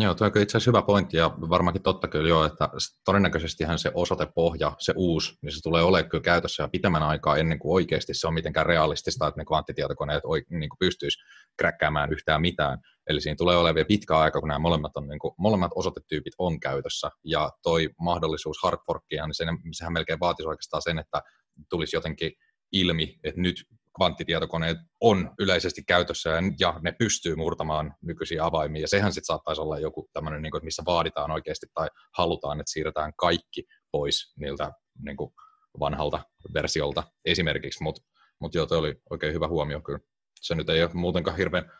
Joo, 0.00 0.14
tuo 0.14 0.26
on 0.26 0.42
itse 0.42 0.56
asiassa 0.56 0.70
hyvä 0.70 0.82
pointti 0.82 1.16
ja 1.16 1.30
varmaankin 1.30 1.82
totta 1.82 2.08
kyllä 2.08 2.28
jo, 2.28 2.44
että 2.44 2.68
todennäköisestihän 3.04 3.78
se 3.78 3.90
osoitepohja, 3.94 4.72
se 4.78 4.92
uusi, 4.96 5.38
niin 5.42 5.52
se 5.52 5.62
tulee 5.62 5.82
olemaan 5.82 6.10
kyllä 6.10 6.22
käytössä 6.22 6.62
ja 6.62 6.68
pitemmän 6.68 7.02
aikaa 7.02 7.36
ennen 7.36 7.58
kuin 7.58 7.74
oikeasti 7.74 8.14
se 8.14 8.26
on 8.26 8.34
mitenkään 8.34 8.66
realistista, 8.66 9.26
että 9.26 9.40
ne 9.40 9.44
kvanttitietokoneet 9.44 10.22
niin 10.50 10.68
kuin 10.68 10.78
pystyisi 10.78 11.18
kräkkäämään 11.56 12.12
yhtään 12.12 12.40
mitään. 12.40 12.78
Eli 13.06 13.20
siinä 13.20 13.36
tulee 13.36 13.56
olemaan 13.56 13.74
vielä 13.74 13.86
pitkä 13.86 14.18
aika, 14.18 14.40
kun 14.40 14.48
nämä 14.48 14.58
molemmat, 14.58 14.96
on, 14.96 15.08
niin 15.08 15.18
kuin, 15.18 15.34
molemmat 15.38 15.70
osoitetyypit 15.74 16.34
on 16.38 16.60
käytössä 16.60 17.10
ja 17.24 17.50
toi 17.62 17.90
mahdollisuus 18.00 18.56
hardforkia, 18.62 19.26
niin 19.26 19.34
sehän 19.74 19.92
melkein 19.92 20.20
vaatisi 20.20 20.48
oikeastaan 20.48 20.82
sen, 20.82 20.98
että 20.98 21.22
tulisi 21.70 21.96
jotenkin 21.96 22.32
ilmi, 22.72 23.18
että 23.24 23.40
nyt 23.40 23.64
kvanttitietokoneet 23.96 24.78
on 25.00 25.30
yleisesti 25.38 25.82
käytössä 25.86 26.30
ja 26.60 26.80
ne 26.82 26.92
pystyy 26.98 27.36
murtamaan 27.36 27.94
nykyisiä 28.02 28.44
avaimia. 28.44 28.80
Ja 28.80 28.88
sehän 28.88 29.12
sitten 29.12 29.26
saattaisi 29.26 29.60
olla 29.60 29.78
joku 29.78 30.08
tämmöinen, 30.12 30.42
niin 30.42 30.52
missä 30.62 30.82
vaaditaan 30.86 31.30
oikeasti 31.30 31.66
tai 31.74 31.88
halutaan, 32.18 32.60
että 32.60 32.72
siirretään 32.72 33.12
kaikki 33.16 33.64
pois 33.92 34.34
niiltä 34.36 34.72
niin 35.04 35.16
kuin 35.16 35.34
vanhalta 35.80 36.20
versiolta 36.54 37.02
esimerkiksi. 37.24 37.82
Mutta 37.82 38.02
mut 38.40 38.54
joo, 38.54 38.66
toi 38.66 38.78
oli 38.78 38.94
oikein 39.10 39.34
hyvä 39.34 39.48
huomio 39.48 39.80
kyllä. 39.80 39.98
Se 40.40 40.54
nyt 40.54 40.68
ei 40.68 40.82
ole 40.82 40.90
muutenkaan 40.94 41.36
hirveän 41.36 41.70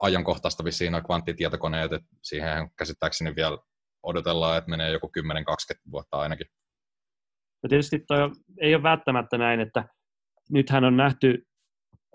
ajankohtaista 0.00 0.64
vissiin 0.64 0.92
noin 0.92 1.04
kvanttitietokoneet, 1.04 1.92
että 1.92 2.08
siihen 2.22 2.70
käsittääkseni 2.78 3.36
vielä 3.36 3.58
odotellaan, 4.02 4.58
että 4.58 4.70
menee 4.70 4.92
joku 4.92 5.10
10-20 5.18 5.22
vuotta 5.90 6.16
ainakin. 6.16 6.46
Ja 7.62 7.68
tietysti 7.68 7.98
toi 7.98 8.30
ei 8.60 8.74
ole 8.74 8.82
välttämättä 8.82 9.38
näin, 9.38 9.60
että 9.60 9.84
nythän 10.50 10.84
on 10.84 10.96
nähty 10.96 11.46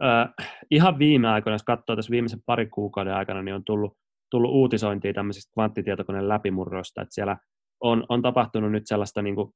äh, 0.03 0.33
ihan 0.71 0.99
viime 0.99 1.27
aikoina, 1.27 1.55
jos 1.55 1.63
katsoo 1.63 1.95
tässä 1.95 2.11
viimeisen 2.11 2.41
parin 2.45 2.71
kuukauden 2.71 3.13
aikana, 3.13 3.41
niin 3.41 3.55
on 3.55 3.63
tullut, 3.65 3.97
tullut 4.31 4.51
uutisointia 4.51 5.13
tämmöisistä 5.13 5.53
kvanttitietokoneen 5.53 6.29
läpimurroista, 6.29 7.01
että 7.01 7.13
siellä 7.13 7.37
on, 7.81 8.05
on 8.09 8.21
tapahtunut 8.21 8.71
nyt 8.71 8.87
sellaista 8.87 9.21
niin 9.21 9.35
kuin, 9.35 9.51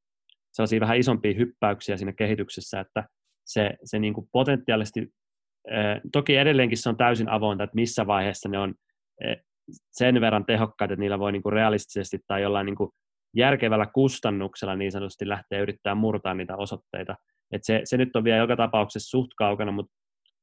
sellaisia 0.53 0.79
vähän 0.79 0.97
isompia 0.97 1.33
hyppäyksiä 1.37 1.97
siinä 1.97 2.13
kehityksessä, 2.13 2.79
että 2.79 3.03
se, 3.45 3.71
se 3.83 3.99
niin 3.99 4.13
kuin 4.13 4.27
potentiaalisesti, 4.31 5.07
toki 6.11 6.35
edelleenkin 6.35 6.77
se 6.77 6.89
on 6.89 6.97
täysin 6.97 7.29
avointa, 7.29 7.63
että 7.63 7.75
missä 7.75 8.07
vaiheessa 8.07 8.49
ne 8.49 8.59
on 8.59 8.73
sen 9.91 10.21
verran 10.21 10.45
tehokkaita, 10.45 10.93
että 10.93 11.01
niillä 11.01 11.19
voi 11.19 11.31
niin 11.31 11.43
kuin 11.43 11.53
realistisesti 11.53 12.19
tai 12.27 12.41
jollain 12.41 12.65
niin 12.65 12.75
kuin 12.75 12.89
järkevällä 13.35 13.85
kustannuksella 13.85 14.75
niin 14.75 14.91
sanotusti 14.91 15.29
lähteä 15.29 15.61
yrittää 15.61 15.95
murtaa 15.95 16.33
niitä 16.33 16.57
osoitteita. 16.57 17.15
Et 17.51 17.63
se, 17.63 17.81
se 17.83 17.97
nyt 17.97 18.15
on 18.15 18.23
vielä 18.23 18.37
joka 18.37 18.55
tapauksessa 18.55 19.09
suht 19.09 19.31
kaukana, 19.37 19.71
mutta 19.71 19.93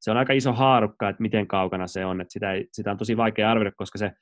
se 0.07 0.11
on 0.11 0.17
aika 0.17 0.33
iso 0.33 0.53
haarukka, 0.53 1.09
että 1.09 1.23
miten 1.23 1.47
kaukana 1.47 1.87
se 1.87 2.05
on. 2.05 2.21
Et 2.21 2.31
sitä, 2.31 2.53
ei, 2.53 2.69
sitä 2.73 2.91
on 2.91 2.97
tosi 2.97 3.17
vaikea 3.17 3.51
arvioida, 3.51 3.73
koska 3.77 3.99
se, 3.99 4.13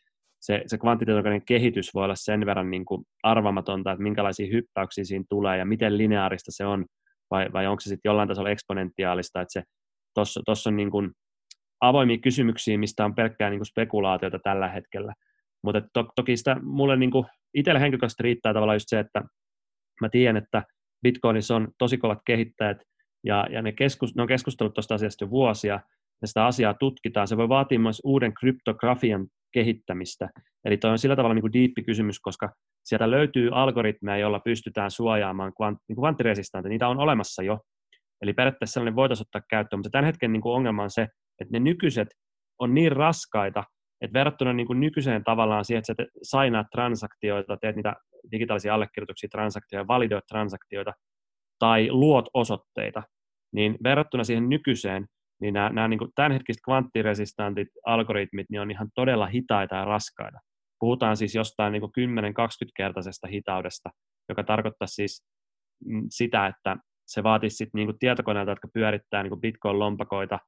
se, 0.40 0.62
se 0.66 0.78
kvanttitietokoneen 0.78 1.44
kehitys 1.46 1.94
voi 1.94 2.04
olla 2.04 2.14
sen 2.14 2.46
verran 2.46 2.70
niin 2.70 2.84
kuin 2.84 3.04
arvamatonta, 3.22 3.92
että 3.92 4.02
minkälaisia 4.02 4.52
hyppäyksiä 4.52 5.04
siinä 5.04 5.24
tulee 5.28 5.58
ja 5.58 5.64
miten 5.64 5.98
lineaarista 5.98 6.52
se 6.52 6.66
on, 6.66 6.84
vai, 7.30 7.52
vai 7.52 7.66
onko 7.66 7.80
se 7.80 7.88
sitten 7.88 8.08
jollain 8.08 8.28
tasolla 8.28 8.50
eksponentiaalista, 8.50 9.40
että 9.40 9.52
se 9.52 9.62
tuossa 10.44 10.70
on 10.70 10.76
niin 10.76 10.90
kuin 10.90 11.10
avoimia 11.80 12.18
kysymyksiä, 12.18 12.78
mistä 12.78 13.04
on 13.04 13.14
pelkkää 13.14 13.50
niin 13.50 13.58
kuin 13.58 13.66
spekulaatiota 13.66 14.38
tällä 14.38 14.68
hetkellä. 14.68 15.14
Mutta 15.62 15.80
to, 15.92 16.08
toki 16.16 16.36
sitä 16.36 16.56
mulle 16.62 16.96
niin 16.96 17.10
kuin 17.10 17.26
itselle 17.54 17.80
henkilökohtaisesti 17.80 18.22
riittää 18.22 18.54
tavallaan 18.54 18.76
just 18.76 18.88
se, 18.88 18.98
että 18.98 19.22
mä 20.00 20.08
tiedän, 20.08 20.36
että 20.36 20.62
Bitcoinissa 21.02 21.56
on 21.56 21.68
tosi 21.78 21.98
kovat 21.98 22.18
kehittäjät, 22.26 22.78
ja, 23.24 23.46
ja 23.50 23.62
ne, 23.62 23.72
keskus, 23.72 24.14
ne 24.14 24.22
on 24.22 24.28
keskustellut 24.28 24.74
tuosta 24.74 24.94
asiasta 24.94 25.24
jo 25.24 25.30
vuosia, 25.30 25.80
ja 26.22 26.28
sitä 26.28 26.46
asiaa 26.46 26.74
tutkitaan. 26.74 27.28
Se 27.28 27.36
voi 27.36 27.48
vaatia 27.48 27.78
myös 27.78 28.00
uuden 28.04 28.34
kryptografian 28.34 29.26
kehittämistä. 29.52 30.28
Eli 30.64 30.76
tuo 30.76 30.90
on 30.90 30.98
sillä 30.98 31.16
tavalla 31.16 31.34
niin 31.34 31.42
kuin 31.42 31.52
diippi 31.52 31.82
kysymys, 31.82 32.20
koska 32.20 32.52
sieltä 32.84 33.10
löytyy 33.10 33.50
algoritmeja, 33.52 34.18
joilla 34.18 34.40
pystytään 34.40 34.90
suojaamaan 34.90 35.52
kvant, 35.56 35.78
niin 35.88 35.96
kvanttiresistanteja. 35.96 36.70
Niitä 36.70 36.88
on 36.88 36.98
olemassa 36.98 37.42
jo. 37.42 37.58
Eli 38.22 38.32
periaatteessa 38.32 38.74
sellainen 38.74 38.96
voitaisiin 38.96 39.26
ottaa 39.26 39.42
käyttöön, 39.50 39.78
mutta 39.78 39.90
tämän 39.90 40.04
hetken 40.04 40.32
niin 40.32 40.40
kuin 40.40 40.54
ongelma 40.54 40.82
on 40.82 40.90
se, 40.90 41.02
että 41.40 41.52
ne 41.52 41.60
nykyiset 41.60 42.08
on 42.58 42.74
niin 42.74 42.92
raskaita, 42.92 43.64
että 44.00 44.12
verrattuna 44.12 44.52
niin 44.52 44.66
kuin 44.66 44.80
nykyiseen 44.80 45.24
tavallaan 45.24 45.64
siihen, 45.64 45.82
että 45.88 46.02
sä 46.02 46.08
sainaat 46.22 46.66
transaktioita, 46.70 47.56
teet 47.56 47.76
niitä 47.76 47.94
digitaalisia 48.32 48.74
allekirjoituksia, 48.74 49.28
transaktioita, 49.28 49.88
validoit 49.88 50.26
transaktioita 50.26 50.92
tai 51.58 51.90
luot 51.90 52.28
osoitteita, 52.34 53.02
niin 53.54 53.76
verrattuna 53.82 54.24
siihen 54.24 54.48
nykyiseen, 54.48 55.06
niin 55.40 55.54
nämä, 55.54 55.68
nämä 55.68 55.88
niin 55.88 55.98
kuin 55.98 56.10
tämänhetkiset 56.14 56.60
kvanttiresistantit 56.64 57.68
algoritmit 57.86 58.46
niin 58.50 58.60
on 58.60 58.70
ihan 58.70 58.88
todella 58.94 59.26
hitaita 59.26 59.76
ja 59.76 59.84
raskaita. 59.84 60.38
Puhutaan 60.80 61.16
siis 61.16 61.34
jostain 61.34 61.72
niin 61.72 61.82
10-20-kertaisesta 61.82 63.28
hitaudesta, 63.28 63.90
joka 64.28 64.44
tarkoittaa 64.44 64.86
siis 64.86 65.24
mm, 65.86 66.06
sitä, 66.10 66.46
että 66.46 66.76
se 67.06 67.22
vaatisi 67.22 67.56
sit 67.56 67.68
niin 67.74 67.86
kuin 67.86 67.98
tietokoneilta, 67.98 68.52
jotka 68.52 68.68
pyörittää 68.74 69.22
niin 69.22 69.40
Bitcoin-lompakoita, 69.40 70.38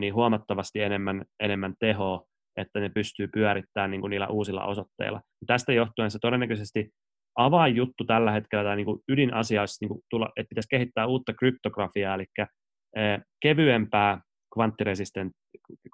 niin 0.00 0.14
huomattavasti 0.14 0.80
enemmän, 0.80 1.24
enemmän 1.40 1.74
tehoa, 1.80 2.24
että 2.56 2.80
ne 2.80 2.88
pystyy 2.88 3.28
pyörittämään 3.28 3.90
niin 3.90 4.10
niillä 4.10 4.28
uusilla 4.28 4.64
osoitteilla. 4.64 5.20
Tästä 5.46 5.72
johtuen 5.72 6.10
se 6.10 6.18
todennäköisesti 6.20 6.90
avainjuttu 7.38 8.04
tällä 8.04 8.32
hetkellä, 8.32 8.64
tai 8.64 8.76
niin 8.76 8.86
kuin 8.86 9.00
ydinasia 9.08 9.62
olisi, 9.62 9.84
niin 9.84 9.88
kuin 9.88 10.00
tulla, 10.10 10.28
että 10.36 10.48
pitäisi 10.48 10.68
kehittää 10.68 11.06
uutta 11.06 11.34
kryptografiaa, 11.34 12.14
eli 12.14 12.24
kevyempää 13.42 14.20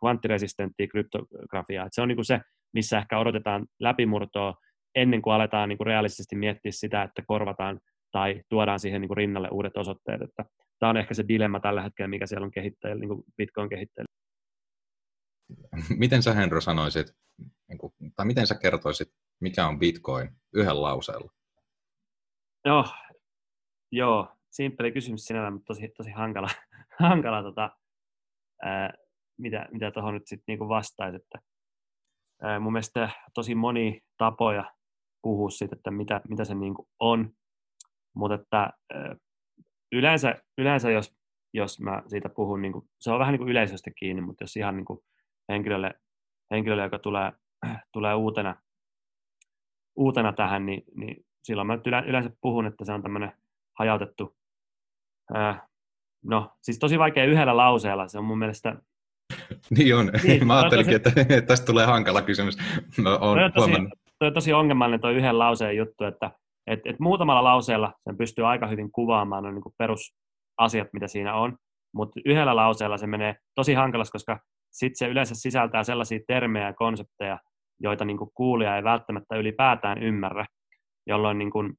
kvanttiresistenttiä 0.00 0.86
kryptografiaa. 0.90 1.86
Että 1.86 1.94
se 1.94 2.02
on 2.02 2.08
niin 2.08 2.16
kuin 2.16 2.24
se, 2.24 2.40
missä 2.74 2.98
ehkä 2.98 3.18
odotetaan 3.18 3.66
läpimurtoa 3.80 4.54
ennen 4.94 5.22
kuin 5.22 5.34
aletaan 5.34 5.68
niin 5.68 5.76
kuin 5.78 5.86
realistisesti 5.86 6.36
miettiä 6.36 6.72
sitä, 6.72 7.02
että 7.02 7.22
korvataan 7.26 7.80
tai 8.12 8.42
tuodaan 8.48 8.80
siihen 8.80 9.00
niin 9.00 9.08
kuin 9.08 9.16
rinnalle 9.16 9.48
uudet 9.52 9.76
osoitteet. 9.76 10.22
Että 10.22 10.44
tämä 10.78 10.90
on 10.90 10.96
ehkä 10.96 11.14
se 11.14 11.24
dilemma 11.28 11.60
tällä 11.60 11.82
hetkellä, 11.82 12.08
mikä 12.08 12.26
siellä 12.26 12.44
on 12.44 12.50
kehittäjällä, 12.50 13.00
niin 13.00 13.08
kuin 13.08 13.22
Bitcoin-kehittäjällä. 13.36 14.14
Miten 15.98 16.22
sä 16.22 16.32
Henro 16.32 16.60
sanoisit, 16.60 17.06
niin 17.68 17.78
kuin, 17.78 17.92
tai 18.16 18.26
miten 18.26 18.46
sä 18.46 18.54
kertoisit, 18.62 19.08
mikä 19.44 19.66
on 19.68 19.78
Bitcoin 19.78 20.28
yhden 20.54 20.82
lauseella? 20.82 21.32
Joo, 22.64 22.84
joo 23.92 24.36
simppeli 24.50 24.92
kysymys 24.92 25.24
sinällä, 25.24 25.50
mutta 25.50 25.66
tosi, 25.66 25.88
tosi 25.96 26.10
hankala, 26.10 26.48
hankala 27.08 27.42
tota, 27.42 27.70
ää, 28.62 28.92
mitä, 29.38 29.68
mitä 29.72 29.92
nyt 30.12 30.26
sitten 30.26 30.44
niinku 30.46 30.68
vastaisi. 30.68 31.16
Että, 31.16 31.38
ää, 32.42 32.60
mun 32.60 32.72
mielestä 32.72 33.08
tosi 33.34 33.54
moni 33.54 34.00
tapoja 34.18 34.74
puhua 35.22 35.50
siitä, 35.50 35.76
että 35.76 35.90
mitä, 35.90 36.20
mitä 36.28 36.44
se 36.44 36.54
niinku 36.54 36.88
on, 37.00 37.30
mutta 38.14 38.34
että 38.34 38.70
ää, 38.94 39.16
yleensä, 39.92 40.34
yleensä 40.58 40.90
jos, 40.90 41.16
jos 41.54 41.80
mä 41.80 42.02
siitä 42.06 42.28
puhun, 42.28 42.62
niinku, 42.62 42.88
se 43.00 43.10
on 43.10 43.18
vähän 43.18 43.32
niin 43.32 43.40
kuin 43.40 43.50
yleisöstä 43.50 43.90
kiinni, 43.98 44.22
mutta 44.22 44.44
jos 44.44 44.56
ihan 44.56 44.76
niinku 44.76 45.04
henkilölle, 45.48 45.94
henkilölle, 46.50 46.82
joka 46.82 46.98
tulee, 46.98 47.32
tulee 47.94 48.14
uutena, 48.14 48.63
uutena 49.96 50.32
tähän, 50.32 50.66
niin, 50.66 50.82
niin 50.94 51.24
silloin 51.42 51.66
mä 51.66 51.78
yleensä 52.06 52.30
puhun, 52.40 52.66
että 52.66 52.84
se 52.84 52.92
on 52.92 53.02
tämmöinen 53.02 53.32
hajautettu 53.78 54.36
Äh, 55.36 55.62
no, 56.24 56.50
siis 56.62 56.78
tosi 56.78 56.98
vaikea 56.98 57.24
yhdellä 57.24 57.56
lauseella, 57.56 58.08
se 58.08 58.18
on 58.18 58.24
mun 58.24 58.38
mielestä... 58.38 58.76
niin 59.78 59.96
on, 59.96 60.10
niin, 60.22 60.46
mä 60.46 60.58
ajattelinkin, 60.58 61.02
tosi... 61.02 61.20
että 61.20 61.42
tästä 61.42 61.66
tulee 61.66 61.86
hankala 61.86 62.22
kysymys. 62.22 62.56
Mä 63.02 63.10
oon 63.16 63.36
toi, 63.36 63.44
on 63.44 63.52
tosi, 63.52 63.72
toi 64.18 64.28
on 64.28 64.34
tosi 64.34 64.52
ongelmallinen 64.52 65.00
tuo 65.00 65.10
yhden 65.10 65.38
lauseen 65.38 65.76
juttu, 65.76 66.04
että 66.04 66.30
et, 66.66 66.80
et 66.84 67.00
muutamalla 67.00 67.44
lauseella 67.44 67.92
sen 68.04 68.16
pystyy 68.16 68.46
aika 68.46 68.66
hyvin 68.66 68.92
kuvaamaan 68.92 69.46
on 69.46 69.54
niin 69.54 69.74
perusasiat, 69.78 70.88
mitä 70.92 71.08
siinä 71.08 71.34
on, 71.34 71.56
mutta 71.94 72.20
yhdellä 72.24 72.56
lauseella 72.56 72.98
se 72.98 73.06
menee 73.06 73.36
tosi 73.54 73.74
hankalas, 73.74 74.10
koska 74.10 74.40
sitten 74.72 74.96
se 74.96 75.08
yleensä 75.08 75.34
sisältää 75.34 75.82
sellaisia 75.82 76.20
termejä 76.26 76.66
ja 76.66 76.72
konsepteja, 76.72 77.38
joita 77.84 78.04
niin 78.04 78.18
kuulija 78.34 78.76
ei 78.76 78.84
välttämättä 78.84 79.36
ylipäätään 79.36 80.02
ymmärrä, 80.02 80.46
jolloin 81.06 81.38
niin 81.38 81.50
kuin, 81.50 81.74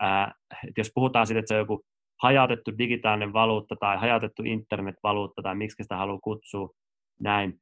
ää, 0.00 0.34
jos 0.76 0.90
puhutaan 0.94 1.26
siitä, 1.26 1.38
että 1.40 1.48
se 1.48 1.54
on 1.54 1.60
joku 1.60 1.82
hajautettu 2.22 2.78
digitaalinen 2.78 3.32
valuutta 3.32 3.76
tai 3.80 3.96
hajautettu 3.96 4.42
internetvaluutta 4.46 5.42
tai 5.42 5.54
miksi 5.54 5.82
sitä 5.82 5.96
haluaa 5.96 6.20
kutsua 6.22 6.68
näin, 7.20 7.60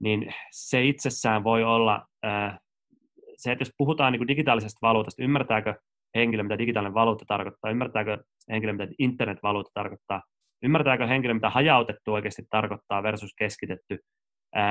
niin 0.00 0.34
se 0.50 0.84
itsessään 0.84 1.44
voi 1.44 1.64
olla, 1.64 2.06
se, 3.36 3.52
että 3.52 3.62
jos 3.62 3.72
puhutaan 3.78 4.12
niin 4.12 4.20
kuin 4.20 4.28
digitaalisesta 4.28 4.78
valuutasta, 4.82 5.22
ymmärtääkö 5.22 5.74
henkilö, 6.14 6.42
mitä 6.42 6.58
digitaalinen 6.58 6.94
valuutta 6.94 7.24
tarkoittaa, 7.28 7.70
ymmärtääkö 7.70 8.18
henkilö, 8.50 8.72
mitä 8.72 8.88
internetvaluutta 8.98 9.70
tarkoittaa, 9.74 10.22
ymmärtääkö 10.62 11.06
henkilö, 11.06 11.34
mitä 11.34 11.50
hajautettu 11.50 12.12
oikeasti 12.12 12.42
tarkoittaa 12.50 13.02
versus 13.02 13.34
keskitetty. 13.38 13.98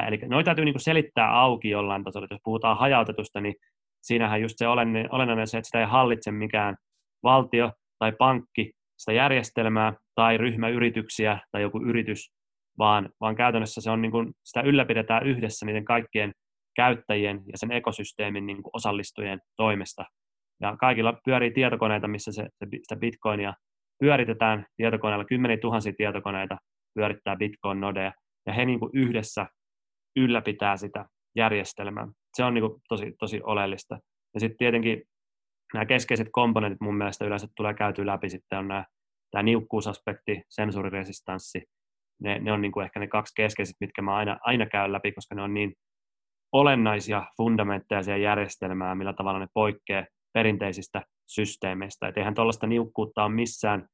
Eli 0.08 0.18
noita 0.28 0.46
täytyy 0.46 0.66
niin 0.66 0.80
selittää 0.80 1.40
auki 1.40 1.70
jollain 1.70 2.04
tasolla. 2.04 2.28
Jos 2.32 2.42
puhutaan 2.44 2.78
hajautetusta, 2.78 3.42
niin 3.42 3.56
siinähän 4.02 4.42
just 4.42 4.56
se 4.58 4.68
olennainen 4.68 5.48
se, 5.48 5.58
että 5.58 5.68
sitä 5.68 5.80
ei 5.80 5.86
hallitse 5.86 6.32
mikään 6.32 6.76
valtio 7.24 7.72
tai 8.00 8.12
pankki, 8.20 8.72
sitä 8.98 9.14
järjestelmää 9.14 9.94
tai 10.16 10.38
ryhmäyrityksiä 10.38 11.40
tai 11.52 11.62
joku 11.62 11.82
yritys, 11.82 12.32
vaan, 12.78 13.10
vaan 13.22 13.36
käytännössä 13.36 13.82
se 13.82 13.92
on 13.92 14.02
niin 14.02 14.12
kuin, 14.12 14.34
sitä 14.44 14.62
ylläpidetään 14.62 15.28
yhdessä 15.28 15.66
niiden 15.66 15.86
kaikkien 15.86 16.32
käyttäjien 16.76 17.42
ja 17.52 17.58
sen 17.58 17.72
ekosysteemin 17.72 18.46
niin 18.46 18.64
kuin 18.64 18.72
osallistujien 18.74 19.40
toimesta. 19.58 20.06
Ja 20.62 20.78
kaikilla 20.78 21.20
pyörii 21.26 21.52
tietokoneita, 21.52 22.08
missä 22.08 22.32
se, 22.32 22.44
se, 22.44 22.68
sitä 22.72 22.96
bitcoinia 22.96 23.54
pyöritetään 24.00 24.66
tietokoneella, 24.78 25.26
kymmeniä 25.26 25.58
tuhansia 25.58 25.94
tietokoneita 25.98 26.58
pyörittää 26.94 27.36
bitcoin-nodeja, 27.36 28.12
ja 28.46 28.54
he 28.54 28.66
niin 28.66 28.80
kuin 28.80 28.92
yhdessä 28.94 29.46
ylläpitää 30.16 30.78
sitä 30.78 31.06
järjestelmää. 31.36 32.08
Se 32.34 32.44
on 32.44 32.54
niin 32.54 32.64
tosi, 32.90 33.14
tosi 33.20 33.42
oleellista. 33.44 34.00
Ja 34.34 34.40
sitten 34.40 34.58
tietenkin 34.58 35.04
nämä 35.74 35.86
keskeiset 35.86 36.28
komponentit 36.32 36.82
mun 36.82 36.98
mielestä 36.98 37.26
yleensä 37.26 37.48
tulee 37.56 37.74
käyty 37.74 38.06
läpi 38.06 38.30
sitten 38.30 38.60
on 38.60 38.68
nämä, 38.68 38.86
tämä 39.32 39.44
niukkuusaspekti, 39.44 40.42
sensuuriresistanssi, 40.50 41.64
ne, 42.22 42.40
ne 42.40 42.52
on 42.52 42.62
niin 42.62 42.72
kuin 42.72 42.84
ehkä 42.84 43.00
ne 43.00 43.08
kaksi 43.08 43.34
keskeiset, 43.36 43.76
mitkä 43.80 44.02
mä 44.02 44.16
aina, 44.16 44.38
aina 44.42 44.66
käyn 44.66 44.92
läpi, 44.92 45.12
koska 45.12 45.36
ne 45.36 45.42
on 45.42 45.54
niin 45.54 45.74
olennaisia 46.52 47.24
fundamentteja 47.38 48.04
siihen 48.04 48.22
järjestelmään, 48.22 48.98
millä 48.98 49.14
tavalla 49.14 49.40
ne 49.40 49.48
poikkeaa 49.54 50.06
perinteisistä 50.34 51.02
systeemeistä. 51.28 52.08
Et 52.08 52.18
eihän 52.18 52.34
tuollaista 52.34 52.68
niukkuutta 52.68 53.24
ole 53.24 53.34
missään 53.34 53.88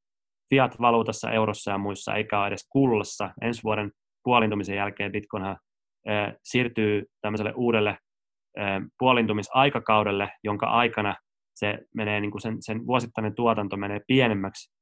fiat-valuutassa, 0.54 1.30
eurossa 1.30 1.70
ja 1.70 1.78
muissa, 1.78 2.14
eikä 2.14 2.38
ole 2.38 2.46
edes 2.46 2.68
kullassa. 2.72 3.30
Ensi 3.42 3.62
vuoden 3.62 3.92
puolintumisen 4.24 4.76
jälkeen 4.76 5.12
Bitcoinhan 5.12 5.56
siirtyy 6.44 7.04
tämmöiselle 7.20 7.52
uudelle 7.56 7.98
puolintumisaikakaudelle, 8.98 10.32
jonka 10.44 10.66
aikana 10.66 11.16
se 11.54 11.78
menee, 11.94 12.20
niin 12.20 12.30
kuin 12.30 12.42
sen, 12.42 12.56
sen 12.60 12.86
vuosittainen 12.86 13.34
tuotanto 13.34 13.76
menee 13.76 14.00
pienemmäksi 14.06 14.72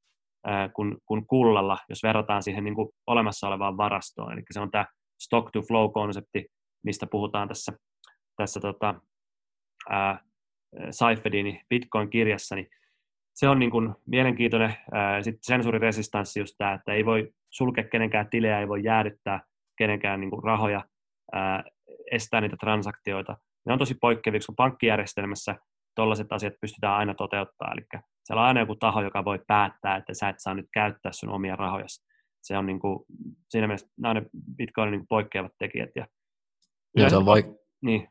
ää, 0.46 0.68
kuin, 0.68 0.96
kuin 1.06 1.26
kullalla, 1.26 1.78
jos 1.88 2.02
verrataan 2.02 2.42
siihen 2.42 2.64
niin 2.64 2.74
kuin 2.74 2.88
olemassa 3.06 3.48
olevaan 3.48 3.76
varastoon. 3.76 4.32
Eli 4.32 4.42
se 4.50 4.60
on 4.60 4.70
tämä 4.70 4.86
stock 5.20 5.50
to 5.52 5.60
flow-konsepti, 5.60 6.46
mistä 6.84 7.06
puhutaan 7.06 7.48
tässä, 7.48 7.72
tässä 8.36 8.60
tota, 8.60 8.94
ää, 9.90 10.20
Seifedin 10.90 11.60
Bitcoin-kirjassa, 11.68 12.54
niin 12.56 12.68
se 13.34 13.48
on 13.48 13.58
niin 13.58 13.70
kuin 13.70 13.94
mielenkiintoinen. 14.06 14.74
Sitten 15.22 15.42
sensuuriresistanssi 15.42 16.40
just 16.40 16.54
tämä, 16.58 16.72
että 16.72 16.92
ei 16.92 17.04
voi 17.04 17.32
sulkea 17.50 17.84
kenenkään 17.84 18.30
tilejä, 18.30 18.60
ei 18.60 18.68
voi 18.68 18.84
jäädyttää 18.84 19.40
kenenkään 19.78 20.20
niin 20.20 20.30
kuin 20.30 20.44
rahoja, 20.44 20.84
ää, 21.32 21.64
estää 22.10 22.40
niitä 22.40 22.56
transaktioita. 22.60 23.36
Ne 23.66 23.72
on 23.72 23.78
tosi 23.78 23.94
poikkeavia, 23.94 24.40
kun 24.46 24.56
pankkijärjestelmässä 24.56 25.56
tuollaiset 25.94 26.32
asiat 26.32 26.54
pystytään 26.60 26.94
aina 26.94 27.14
toteuttaa. 27.14 27.72
Eli 27.72 28.02
siellä 28.24 28.42
on 28.42 28.48
aina 28.48 28.60
joku 28.60 28.76
taho, 28.76 29.02
joka 29.02 29.24
voi 29.24 29.38
päättää, 29.46 29.96
että 29.96 30.14
sä 30.14 30.28
et 30.28 30.36
saa 30.38 30.54
nyt 30.54 30.66
käyttää 30.72 31.12
sun 31.12 31.28
omia 31.28 31.56
rahoja. 31.56 31.86
Se 32.42 32.58
on 32.58 32.66
niin 32.66 32.80
kuin, 32.80 33.04
siinä 33.48 33.66
mielessä 33.66 33.86
nämä 33.96 34.10
on 34.10 34.16
ne 34.16 34.30
Bitcoinin 34.56 34.92
niin 34.92 35.06
poikkeavat 35.08 35.52
tekijät. 35.58 35.90
Ja 35.96 36.06
ja 36.96 37.10
se 37.10 37.16
on 37.16 37.24
vaik- 37.24 37.58
niin. 37.82 38.08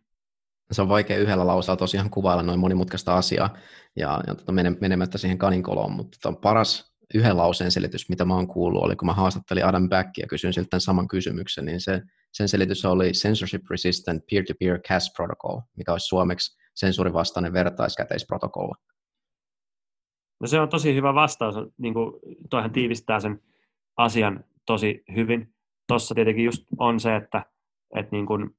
Se 0.72 0.82
on 0.82 0.90
vaikea 0.90 1.18
yhdellä 1.18 1.48
lauseella 1.48 1.78
tosiaan 1.78 2.10
kuvailla 2.10 2.44
noin 2.44 2.60
monimutkaista 2.60 3.18
asiaa 3.18 3.58
ja, 3.96 4.24
ja 4.28 4.36
tota, 4.36 4.52
menemättä 4.52 5.18
siihen 5.18 5.38
kaninkoloon, 5.38 5.92
mutta 5.92 6.18
tota, 6.22 6.40
paras 6.42 6.89
yhden 7.14 7.38
lauseen 7.38 7.72
selitys, 7.72 8.10
mitä 8.10 8.26
mä 8.26 8.36
oon 8.36 8.48
kuullut, 8.48 8.84
oli 8.84 8.96
kun 8.96 9.06
mä 9.06 9.14
haastattelin 9.14 9.66
Adam 9.66 9.90
Backia 9.90 10.24
ja 10.24 10.28
kysyin 10.28 10.54
siltä 10.54 10.70
tämän 10.70 10.82
saman 10.82 11.08
kysymyksen, 11.08 11.66
niin 11.66 11.82
se, 11.82 12.02
sen 12.34 12.50
selitys 12.50 12.86
oli 12.86 13.12
Censorship 13.12 13.62
Resistant 13.70 14.24
Peer-to-Peer 14.32 14.80
CAS 14.82 15.14
Protocol, 15.16 15.60
mikä 15.78 15.92
olisi 15.92 16.08
suomeksi 16.08 16.58
sensuurivastainen 16.76 17.54
vertaiskäteisprotokolla. 17.54 18.76
No 20.40 20.48
se 20.48 20.60
on 20.60 20.70
tosi 20.70 20.96
hyvä 20.96 21.14
vastaus, 21.14 21.56
niin 21.78 21.94
kuin, 21.94 22.14
toihan 22.50 22.72
tiivistää 22.72 23.20
sen 23.20 23.42
asian 23.98 24.44
tosi 24.66 25.04
hyvin. 25.16 25.54
Tuossa 25.88 26.16
tietenkin 26.16 26.46
just 26.46 26.64
on 26.78 27.00
se, 27.00 27.16
että, 27.16 27.46
että 27.96 28.12
niin 28.12 28.26
kuin 28.26 28.50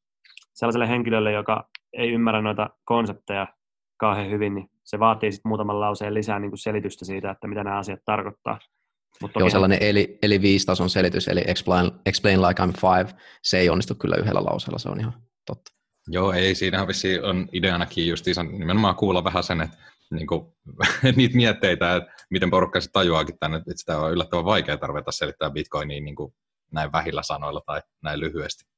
sellaiselle 0.52 0.88
henkilölle, 0.88 1.32
joka 1.32 1.68
ei 1.92 2.10
ymmärrä 2.12 2.42
noita 2.42 2.70
konsepteja 2.84 3.46
kauhean 3.96 4.30
hyvin, 4.30 4.54
niin 4.54 4.70
se 4.90 4.98
vaatii 4.98 5.32
sitten 5.32 5.50
muutaman 5.50 5.80
lauseen 5.80 6.14
lisää 6.14 6.38
niin 6.38 6.50
kuin 6.50 6.58
selitystä 6.58 7.04
siitä, 7.04 7.30
että 7.30 7.48
mitä 7.48 7.64
nämä 7.64 7.78
asiat 7.78 8.00
tarkoittaa. 8.04 8.58
Mutta 9.22 9.40
Joo, 9.40 9.50
sellainen 9.50 9.78
eli, 9.80 10.18
eli 10.22 10.42
viisi-tason 10.42 10.90
selitys, 10.90 11.28
eli 11.28 11.44
explain, 11.46 11.90
explain 12.06 12.42
like 12.42 12.62
I'm 12.62 12.72
five, 12.80 13.20
se 13.42 13.58
ei 13.58 13.70
onnistu 13.70 13.94
kyllä 13.94 14.16
yhdellä 14.16 14.44
lauseella, 14.44 14.78
se 14.78 14.88
on 14.88 15.00
ihan 15.00 15.12
totta. 15.46 15.72
Joo, 16.08 16.32
ei, 16.32 16.54
siinä 16.54 16.86
vissi 16.86 17.20
on 17.20 17.48
ideanakin 17.52 18.08
just 18.08 18.26
nimenomaan 18.58 18.96
kuulla 18.96 19.24
vähän 19.24 19.42
sen, 19.42 19.60
että 19.60 19.76
niin 20.10 20.26
kuin, 20.26 20.46
niitä 21.16 21.36
mietteitä, 21.36 21.96
että 21.96 22.12
miten 22.30 22.50
porukka 22.50 22.80
se 22.80 22.90
tajuaakin 22.92 23.38
tänne, 23.40 23.56
että 23.56 23.72
sitä 23.76 23.98
on 23.98 24.12
yllättävän 24.12 24.44
vaikea 24.44 24.76
tarvita 24.76 25.12
selittää 25.12 25.50
bitcoiniin 25.50 26.04
niin 26.04 26.16
kuin 26.16 26.34
näin 26.72 26.92
vähillä 26.92 27.22
sanoilla 27.22 27.60
tai 27.66 27.82
näin 28.02 28.20
lyhyesti. 28.20 28.69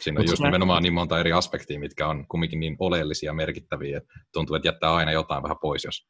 Siinä 0.00 0.20
on 0.20 0.26
just 0.26 0.42
nimenomaan 0.42 0.82
niin 0.82 0.92
monta 0.92 1.20
eri 1.20 1.32
aspektia, 1.32 1.80
mitkä 1.80 2.08
on 2.08 2.26
kumminkin 2.28 2.60
niin 2.60 2.76
oleellisia 2.78 3.28
ja 3.28 3.34
merkittäviä, 3.34 3.98
että 3.98 4.14
tuntuu, 4.32 4.56
että 4.56 4.68
jättää 4.68 4.94
aina 4.94 5.12
jotain 5.12 5.42
vähän 5.42 5.56
pois, 5.60 5.84
jos, 5.84 6.08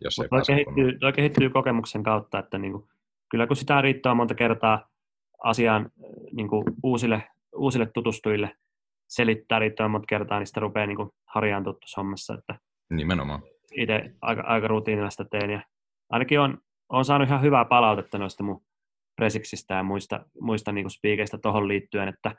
jos 0.00 0.18
ei 0.18 0.28
toi 0.28 0.42
kehittyy, 0.46 0.98
toi 0.98 1.12
kehittyy 1.12 1.50
kokemuksen 1.50 2.02
kautta, 2.02 2.38
että 2.38 2.58
niin 2.58 2.72
kuin, 2.72 2.88
kyllä 3.30 3.46
kun 3.46 3.56
sitä 3.56 3.80
riittää 3.80 4.14
monta 4.14 4.34
kertaa 4.34 4.88
asiaan 5.44 5.90
niin 6.32 6.48
kuin 6.48 6.64
uusille, 6.82 7.22
uusille 7.56 7.86
tutustujille 7.86 8.56
selittää 9.08 9.58
riittävän 9.58 9.90
monta 9.90 10.06
kertaa, 10.06 10.38
niin 10.38 10.46
sitä 10.46 10.60
rupeaa 10.60 10.86
niin 10.86 11.10
harjaantua 11.26 11.72
tuossa 11.72 12.00
hommassa. 12.00 12.34
Että 12.34 12.58
Nimenomaan. 12.90 13.42
Itse 13.72 14.10
aika, 14.22 14.42
aika 14.42 14.68
rutiinilla 14.68 15.10
sitä 15.10 15.24
teen 15.24 15.50
ja 15.50 15.62
ainakin 16.10 16.40
on, 16.40 16.58
on 16.88 17.04
saanut 17.04 17.28
ihan 17.28 17.42
hyvää 17.42 17.64
palautetta 17.64 18.18
noista 18.18 18.44
mun 18.44 18.62
presiksistä 19.16 19.74
ja 19.74 19.82
muista, 19.82 20.26
muista 20.40 20.72
niin 20.72 20.90
spiikeistä 20.90 21.38
tuohon 21.38 21.68
liittyen, 21.68 22.08
että 22.08 22.34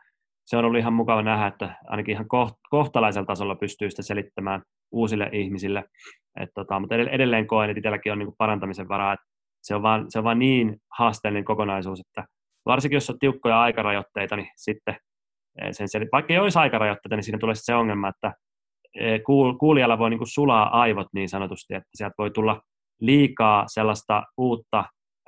se 0.45 0.57
on 0.57 0.65
ollut 0.65 0.79
ihan 0.79 0.93
mukava 0.93 1.21
nähdä, 1.21 1.47
että 1.47 1.75
ainakin 1.87 2.11
ihan 2.11 2.27
kohtalaisella 2.69 3.25
tasolla 3.25 3.55
pystyy 3.55 3.89
sitä 3.89 4.01
selittämään 4.01 4.61
uusille 4.91 5.29
ihmisille. 5.31 5.83
Et 6.39 6.49
tota, 6.55 6.79
mutta 6.79 6.95
edelleen 6.95 7.47
koen, 7.47 7.69
että 7.69 7.79
itselläkin 7.79 8.11
on 8.11 8.19
niin 8.19 8.35
parantamisen 8.37 8.87
varaa. 8.87 9.13
Että 9.13 9.25
se, 9.63 9.75
on 9.75 9.81
vaan, 9.81 10.05
se 10.09 10.19
on 10.19 10.23
vaan 10.23 10.39
niin 10.39 10.77
haasteellinen 10.97 11.45
kokonaisuus, 11.45 11.99
että 11.99 12.25
varsinkin 12.65 12.95
jos 12.95 13.09
on 13.09 13.19
tiukkoja 13.19 13.61
aikarajoitteita, 13.61 14.35
niin 14.35 14.47
sitten 14.55 14.97
eh, 15.61 15.69
sen 15.71 15.87
sel- 15.87 16.09
vaikka 16.11 16.33
ei 16.33 16.39
olisi 16.39 16.59
aikarajoitteita, 16.59 17.15
niin 17.15 17.23
siinä 17.23 17.39
tulee 17.39 17.55
se 17.55 17.75
ongelma, 17.75 18.09
että 18.09 18.33
eh, 18.99 19.21
kuulijalla 19.59 19.97
voi 19.97 20.09
niin 20.09 20.17
kuin 20.17 20.31
sulaa 20.33 20.81
aivot 20.81 21.07
niin 21.13 21.29
sanotusti, 21.29 21.73
että 21.73 21.89
sieltä 21.95 22.15
voi 22.17 22.31
tulla 22.31 22.61
liikaa 23.01 23.63
sellaista 23.67 24.23
uutta 24.37 24.79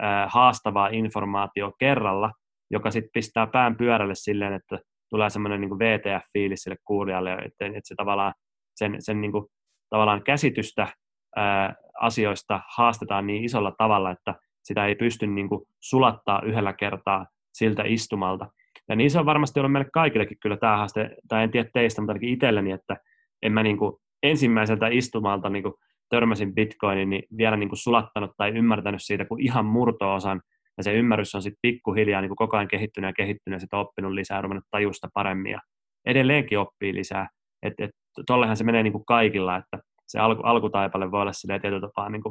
eh, 0.01 0.07
haastavaa 0.28 0.88
informaatio 0.88 1.72
kerralla, 1.80 2.32
joka 2.72 2.91
sitten 2.91 3.09
pistää 3.13 3.47
pään 3.47 3.78
pyörälle 3.78 4.15
silleen, 4.15 4.53
että 4.53 4.80
tulee 5.10 5.30
semmoinen 5.30 5.62
niin 5.62 5.80
VTF-fiilis 5.80 6.64
sille 6.64 6.78
kuulijalle, 6.86 7.34
että, 7.34 7.66
että 7.66 7.82
se 7.84 7.95
tavallaan 7.95 8.34
sen, 8.76 8.95
sen 8.99 9.22
niin 9.22 9.32
kuin, 9.32 9.45
tavallaan 9.89 10.24
käsitystä 10.24 10.88
ää, 11.36 11.76
asioista 12.01 12.62
haastetaan 12.78 13.28
niin 13.28 13.43
isolla 13.43 13.74
tavalla, 13.78 14.12
että 14.12 14.36
sitä 14.64 14.86
ei 14.86 14.95
pysty 14.95 15.28
niin 15.28 15.49
kuin, 15.49 15.62
sulattaa 15.80 16.41
yhdellä 16.41 16.74
kertaa 16.74 17.26
siltä 17.53 17.84
istumalta. 17.86 18.47
Ja 18.89 18.95
niin 18.95 19.12
se 19.12 19.20
on 19.20 19.26
varmasti 19.26 19.60
ollut 19.60 19.72
meille 19.72 19.89
kaikillekin 19.93 20.38
kyllä 20.41 20.58
tämä 20.58 20.78
haaste, 20.78 21.10
tai 21.28 21.43
en 21.43 21.51
tiedä 21.51 21.70
teistä, 21.74 22.01
mutta 22.01 22.12
ainakin 22.12 22.30
itselleni, 22.30 22.72
että 22.72 22.97
en 23.41 23.51
mä 23.51 23.64
niin 23.64 23.78
kuin, 23.78 23.93
ensimmäiseltä 24.24 24.88
istumalta 24.88 25.49
niin 25.49 25.64
kuin, 25.64 25.74
törmäsin 26.10 26.55
Bitcoinin, 26.55 27.10
niin 27.10 27.24
vielä 27.38 27.58
niin 27.58 27.70
kuin, 27.70 27.80
sulattanut 27.80 28.32
tai 28.38 28.49
ymmärtänyt 28.49 29.01
siitä 29.03 29.26
kuin 29.26 29.41
ihan 29.41 29.66
murto-osan 29.66 30.41
ja 30.78 30.84
se 30.84 30.93
ymmärrys 30.93 31.36
on 31.36 31.41
sitten 31.41 31.59
pikkuhiljaa 31.61 32.21
niin 32.21 32.30
kuin 32.30 32.38
koko 32.38 32.57
ajan 32.57 32.67
kehittynyt 32.67 33.07
ja 33.07 33.13
kehittynyt 33.13 33.55
ja 33.55 33.59
sitä 33.59 33.78
oppinut 33.78 34.11
lisää, 34.11 34.41
ruvennut 34.41 34.65
tajusta 34.71 35.07
paremmin 35.13 35.51
ja 35.51 35.59
edelleenkin 36.05 36.59
oppii 36.59 36.93
lisää. 36.93 37.28
Että 37.63 37.86
et, 37.86 37.91
tollehan 38.28 38.57
se 38.57 38.63
menee 38.63 38.84
niin 38.84 38.93
kuin 38.93 39.05
kaikilla, 39.05 39.57
että 39.57 39.80
se 40.07 40.19
alku, 40.19 40.41
alkutaipale 40.43 41.11
voi 41.11 41.21
olla 41.21 41.34
silleen 41.34 41.61
tietyllä 41.61 41.88
tapaa 41.88 42.09
niin 42.09 42.21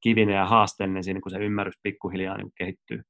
kivinen 0.00 0.34
ja 0.34 0.46
haasteellinen 0.46 1.04
siinä, 1.04 1.20
kun 1.20 1.30
se 1.30 1.38
ymmärrys 1.38 1.74
pikkuhiljaa 1.82 2.36
niin 2.36 2.44
kuin 2.44 2.52
kehittyy. 2.58 3.02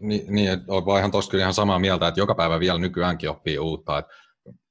Niin, 0.00 0.34
niin 0.34 0.50
olen 0.68 0.98
ihan 0.98 1.10
tuossa 1.10 1.30
kyllä 1.30 1.42
ihan 1.42 1.54
samaa 1.54 1.78
mieltä, 1.78 2.08
että 2.08 2.20
joka 2.20 2.34
päivä 2.34 2.60
vielä 2.60 2.78
nykyäänkin 2.78 3.30
oppii 3.30 3.58
uutta. 3.58 3.98
Että, 3.98 4.12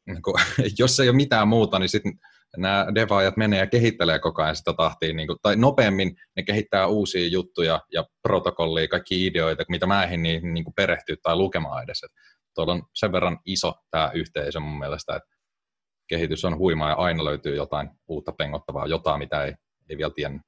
niin 0.08 0.22
kuin, 0.22 0.36
jos 0.80 1.00
ei 1.00 1.10
ole 1.10 1.16
mitään 1.16 1.48
muuta, 1.48 1.80
niin 1.80 1.90
sitten 1.90 2.14
nämä 2.58 2.88
devaajat 2.96 3.38
menee 3.38 3.60
ja 3.60 3.68
kehittelee 3.68 4.20
koko 4.20 4.44
ajan 4.44 4.56
sitä 4.56 4.74
tahtia, 4.74 5.14
niin 5.14 5.28
kuin, 5.28 5.40
tai 5.42 5.56
nopeammin 5.56 6.16
ne 6.36 6.44
kehittää 6.44 6.88
uusia 6.88 7.28
juttuja 7.28 7.82
ja 7.92 8.06
protokollia, 8.22 8.88
kaikki 8.88 9.26
ideoita, 9.26 9.64
mitä 9.70 9.86
mä 9.86 10.04
en 10.04 10.24
niin, 10.24 10.54
niin 10.54 10.64
kuin 10.64 10.74
perehtyä 10.74 11.16
tai 11.24 11.36
lukemaan 11.36 11.84
edes. 11.84 12.04
Et 12.04 12.12
tuolla 12.56 12.74
on 12.74 12.84
sen 12.94 13.12
verran 13.12 13.40
iso 13.46 13.74
tämä 13.92 14.12
yhteisö 14.14 14.60
mun 14.60 14.80
mielestä, 14.80 15.16
että 15.16 15.36
kehitys 16.08 16.46
on 16.46 16.58
huimaa 16.58 16.90
ja 16.90 16.96
aina 16.96 17.26
löytyy 17.26 17.56
jotain 17.56 17.90
uutta 18.08 18.32
pengottavaa, 18.32 18.88
jotain, 18.88 19.20
mitä 19.20 19.44
ei, 19.44 19.54
ei 19.90 19.98
vielä 19.98 20.14
tiennyt. 20.16 20.42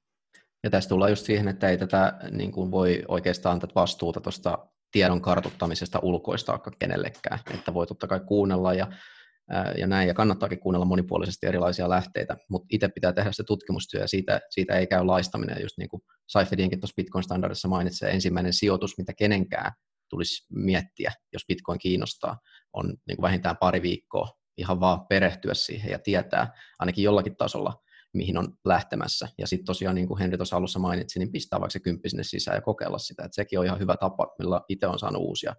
Ja 0.63 0.69
tässä 0.69 0.89
tullaan 0.89 1.11
just 1.11 1.25
siihen, 1.25 1.47
että 1.47 1.69
ei 1.69 1.77
tätä 1.77 2.13
niin 2.31 2.51
kuin 2.51 2.71
voi 2.71 3.03
oikeastaan 3.07 3.59
tätä 3.59 3.75
vastuuta 3.75 4.21
tuosta 4.21 4.57
tiedon 4.91 5.21
kartuttamisesta 5.21 5.99
ulkoistaa 6.01 6.59
kenellekään, 6.79 7.39
että 7.53 7.73
voi 7.73 7.87
totta 7.87 8.07
kai 8.07 8.19
kuunnella 8.19 8.73
ja 8.73 8.87
ja 9.77 9.87
näin, 9.87 10.07
ja 10.07 10.13
kannattaakin 10.13 10.59
kuunnella 10.59 10.85
monipuolisesti 10.85 11.47
erilaisia 11.47 11.89
lähteitä, 11.89 12.37
mutta 12.49 12.67
itse 12.71 12.87
pitää 12.87 13.13
tehdä 13.13 13.31
se 13.31 13.43
tutkimustyö, 13.43 14.01
ja 14.01 14.07
siitä, 14.07 14.39
siitä 14.49 14.75
ei 14.75 14.87
käy 14.87 15.05
laistaminen, 15.05 15.61
just 15.61 15.77
niin 15.77 15.89
kuin 15.89 16.01
Seifedinkin 16.27 16.79
tuossa 16.79 16.95
Bitcoin-standardissa 17.01 17.67
mainitsee, 17.67 18.11
ensimmäinen 18.11 18.53
sijoitus, 18.53 18.97
mitä 18.97 19.13
kenenkään 19.13 19.71
tulisi 20.09 20.45
miettiä, 20.53 21.11
jos 21.33 21.43
Bitcoin 21.47 21.79
kiinnostaa, 21.79 22.39
on 22.73 22.85
niin 22.87 23.17
kuin 23.17 23.21
vähintään 23.21 23.57
pari 23.57 23.81
viikkoa 23.81 24.29
ihan 24.57 24.79
vaan 24.79 25.07
perehtyä 25.07 25.53
siihen 25.53 25.91
ja 25.91 25.99
tietää 25.99 26.53
ainakin 26.79 27.03
jollakin 27.03 27.35
tasolla, 27.35 27.83
mihin 28.13 28.37
on 28.37 28.53
lähtemässä. 28.65 29.27
Ja 29.37 29.47
sitten 29.47 29.65
tosiaan, 29.65 29.95
niin 29.95 30.07
kuin 30.07 30.19
Henri 30.19 30.37
tuossa 30.37 30.55
alussa 30.55 30.79
mainitsi, 30.79 31.19
niin 31.19 31.31
pistää 31.31 31.59
vaikka 31.59 31.71
se 31.71 31.79
kymppi 31.79 32.09
sinne 32.09 32.23
sisään 32.23 32.55
ja 32.55 32.61
kokeilla 32.61 32.97
sitä. 32.97 33.23
Et 33.25 33.33
sekin 33.33 33.59
on 33.59 33.65
ihan 33.65 33.79
hyvä 33.79 33.97
tapa, 33.97 34.35
millä 34.39 34.61
itse 34.69 34.87
on 34.87 34.99
saanut 34.99 35.21
uusia 35.21 35.55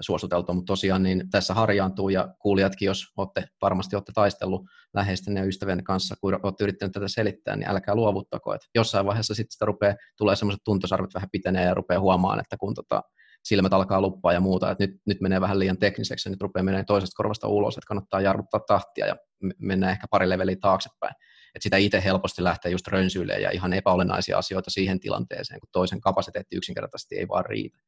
suositeltua, 0.00 0.54
mutta 0.54 0.70
tosiaan 0.70 1.02
niin 1.02 1.30
tässä 1.30 1.54
harjaantuu 1.54 2.08
ja 2.08 2.34
kuulijatkin, 2.38 2.86
jos 2.86 3.12
olette, 3.16 3.44
varmasti 3.62 3.96
olette 3.96 4.12
taistellut 4.14 4.62
läheisten 4.94 5.36
ja 5.36 5.44
ystävien 5.44 5.84
kanssa, 5.84 6.14
kun 6.20 6.38
olette 6.42 6.64
yrittäneet 6.64 6.92
tätä 6.92 7.08
selittää, 7.08 7.56
niin 7.56 7.70
älkää 7.70 7.94
luovuttako, 7.94 8.54
että 8.54 8.66
jossain 8.74 9.06
vaiheessa 9.06 9.34
sitten 9.34 9.52
sitä 9.52 9.64
rupeaa, 9.64 9.94
tulee 10.16 10.36
semmoiset 10.36 10.60
tuntosarvet 10.64 11.14
vähän 11.14 11.28
pitenee 11.32 11.64
ja 11.64 11.74
rupeaa 11.74 12.00
huomaan, 12.00 12.40
että 12.40 12.56
kun 12.56 12.74
tota, 12.74 13.02
silmät 13.44 13.72
alkaa 13.72 14.00
luppaa 14.00 14.32
ja 14.32 14.40
muuta, 14.40 14.70
että 14.70 14.86
nyt, 14.86 15.00
nyt 15.06 15.20
menee 15.20 15.40
vähän 15.40 15.58
liian 15.58 15.78
tekniseksi 15.78 16.28
ja 16.28 16.30
nyt 16.30 16.40
rupeaa 16.40 16.64
menee 16.64 16.84
toisesta 16.84 17.16
korvasta 17.16 17.48
ulos, 17.48 17.76
että 17.76 17.88
kannattaa 17.88 18.20
jarruttaa 18.20 18.60
tahtia 18.60 19.06
ja 19.06 19.16
mennä 19.58 19.90
ehkä 19.90 20.06
pari 20.10 20.28
leveliä 20.28 20.56
taaksepäin. 20.60 21.14
Että 21.54 21.62
sitä 21.62 21.76
itse 21.76 22.04
helposti 22.04 22.44
lähtee 22.44 22.72
just 22.72 22.86
rönsyilemään 22.86 23.42
ja 23.42 23.50
ihan 23.50 23.72
epäolennaisia 23.72 24.38
asioita 24.38 24.70
siihen 24.70 25.00
tilanteeseen, 25.00 25.60
kun 25.60 25.68
toisen 25.72 26.00
kapasiteetti 26.00 26.56
yksinkertaisesti 26.56 27.18
ei 27.18 27.28
vaan 27.28 27.46
riitä. 27.46 27.78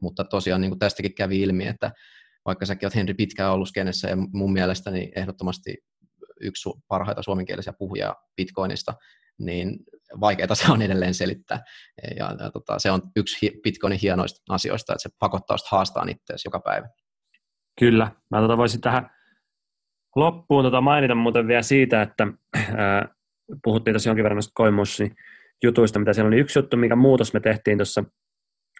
Mutta 0.00 0.24
tosiaan 0.24 0.60
niin 0.60 0.70
kuin 0.70 0.78
tästäkin 0.78 1.14
kävi 1.14 1.40
ilmi, 1.42 1.66
että 1.66 1.92
vaikka 2.44 2.66
säkin 2.66 2.86
olet 2.86 2.94
Henri 2.94 3.14
pitkään 3.14 3.52
ollut 3.52 3.68
skenessä 3.68 4.08
ja 4.08 4.16
mun 4.16 4.52
mielestäni 4.52 5.12
ehdottomasti 5.16 5.76
yksi 6.40 6.70
parhaita 6.88 7.22
suomenkielisiä 7.22 7.72
puhujia 7.78 8.14
Bitcoinista, 8.36 8.94
niin 9.38 9.78
vaikeaa 10.20 10.54
se 10.54 10.72
on 10.72 10.82
edelleen 10.82 11.14
selittää. 11.14 11.62
Ja, 12.16 12.36
ja 12.38 12.50
tota, 12.50 12.78
se 12.78 12.90
on 12.90 13.02
yksi 13.16 13.60
Bitcoinin 13.62 13.98
hienoista 14.02 14.40
asioista, 14.48 14.92
että 14.92 15.02
se 15.02 15.08
pakottaa 15.18 15.56
haastaa 15.70 16.06
itseäsi 16.08 16.46
joka 16.48 16.60
päivä. 16.60 16.88
Kyllä. 17.78 18.12
Mä 18.30 18.40
tota 18.40 18.56
voisin 18.56 18.80
tähän 18.80 19.10
loppuun 20.16 20.64
tota 20.64 20.80
mainita 20.80 21.14
muuten 21.14 21.48
vielä 21.48 21.62
siitä, 21.62 22.02
että 22.02 22.26
ää, 22.76 23.08
puhuttiin 23.64 23.94
tässä 23.94 24.10
jonkin 24.10 24.22
verran 24.22 24.36
noista 24.36 25.04
jutuista, 25.64 25.98
mitä 25.98 26.12
siellä 26.12 26.28
oli. 26.28 26.38
Yksi 26.38 26.58
juttu, 26.58 26.76
mikä 26.76 26.96
muutos 26.96 27.32
me 27.32 27.40
tehtiin 27.40 27.78
tuossa 27.78 28.04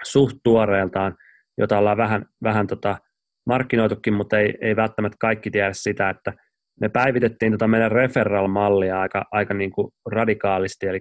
suht 0.02 0.36
tuoreeltaan, 0.44 1.16
jota 1.58 1.78
ollaan 1.78 1.96
vähän, 1.96 2.26
vähän 2.42 2.66
tota 2.66 2.98
markkinoitukin, 3.46 4.14
mutta 4.14 4.38
ei, 4.38 4.54
ei 4.60 4.76
välttämättä 4.76 5.16
kaikki 5.20 5.50
tiedä 5.50 5.72
sitä, 5.72 6.10
että 6.10 6.32
me 6.80 6.88
päivitettiin 6.88 7.52
tota 7.52 7.68
meidän 7.68 7.92
referral-mallia 7.92 9.00
aika, 9.00 9.24
aika 9.32 9.54
niin 9.54 9.70
kuin 9.70 9.92
radikaalisti, 10.10 10.86
eli 10.86 11.00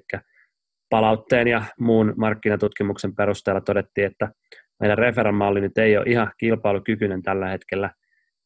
palautteen 0.89 1.47
ja 1.47 1.63
muun 1.80 2.13
markkinatutkimuksen 2.17 3.15
perusteella 3.15 3.61
todettiin, 3.61 4.07
että 4.07 4.31
meidän 4.80 4.97
referral-malli 4.97 5.61
nyt 5.61 5.77
ei 5.77 5.97
ole 5.97 6.05
ihan 6.07 6.31
kilpailukykyinen 6.38 7.21
tällä 7.21 7.47
hetkellä, 7.47 7.91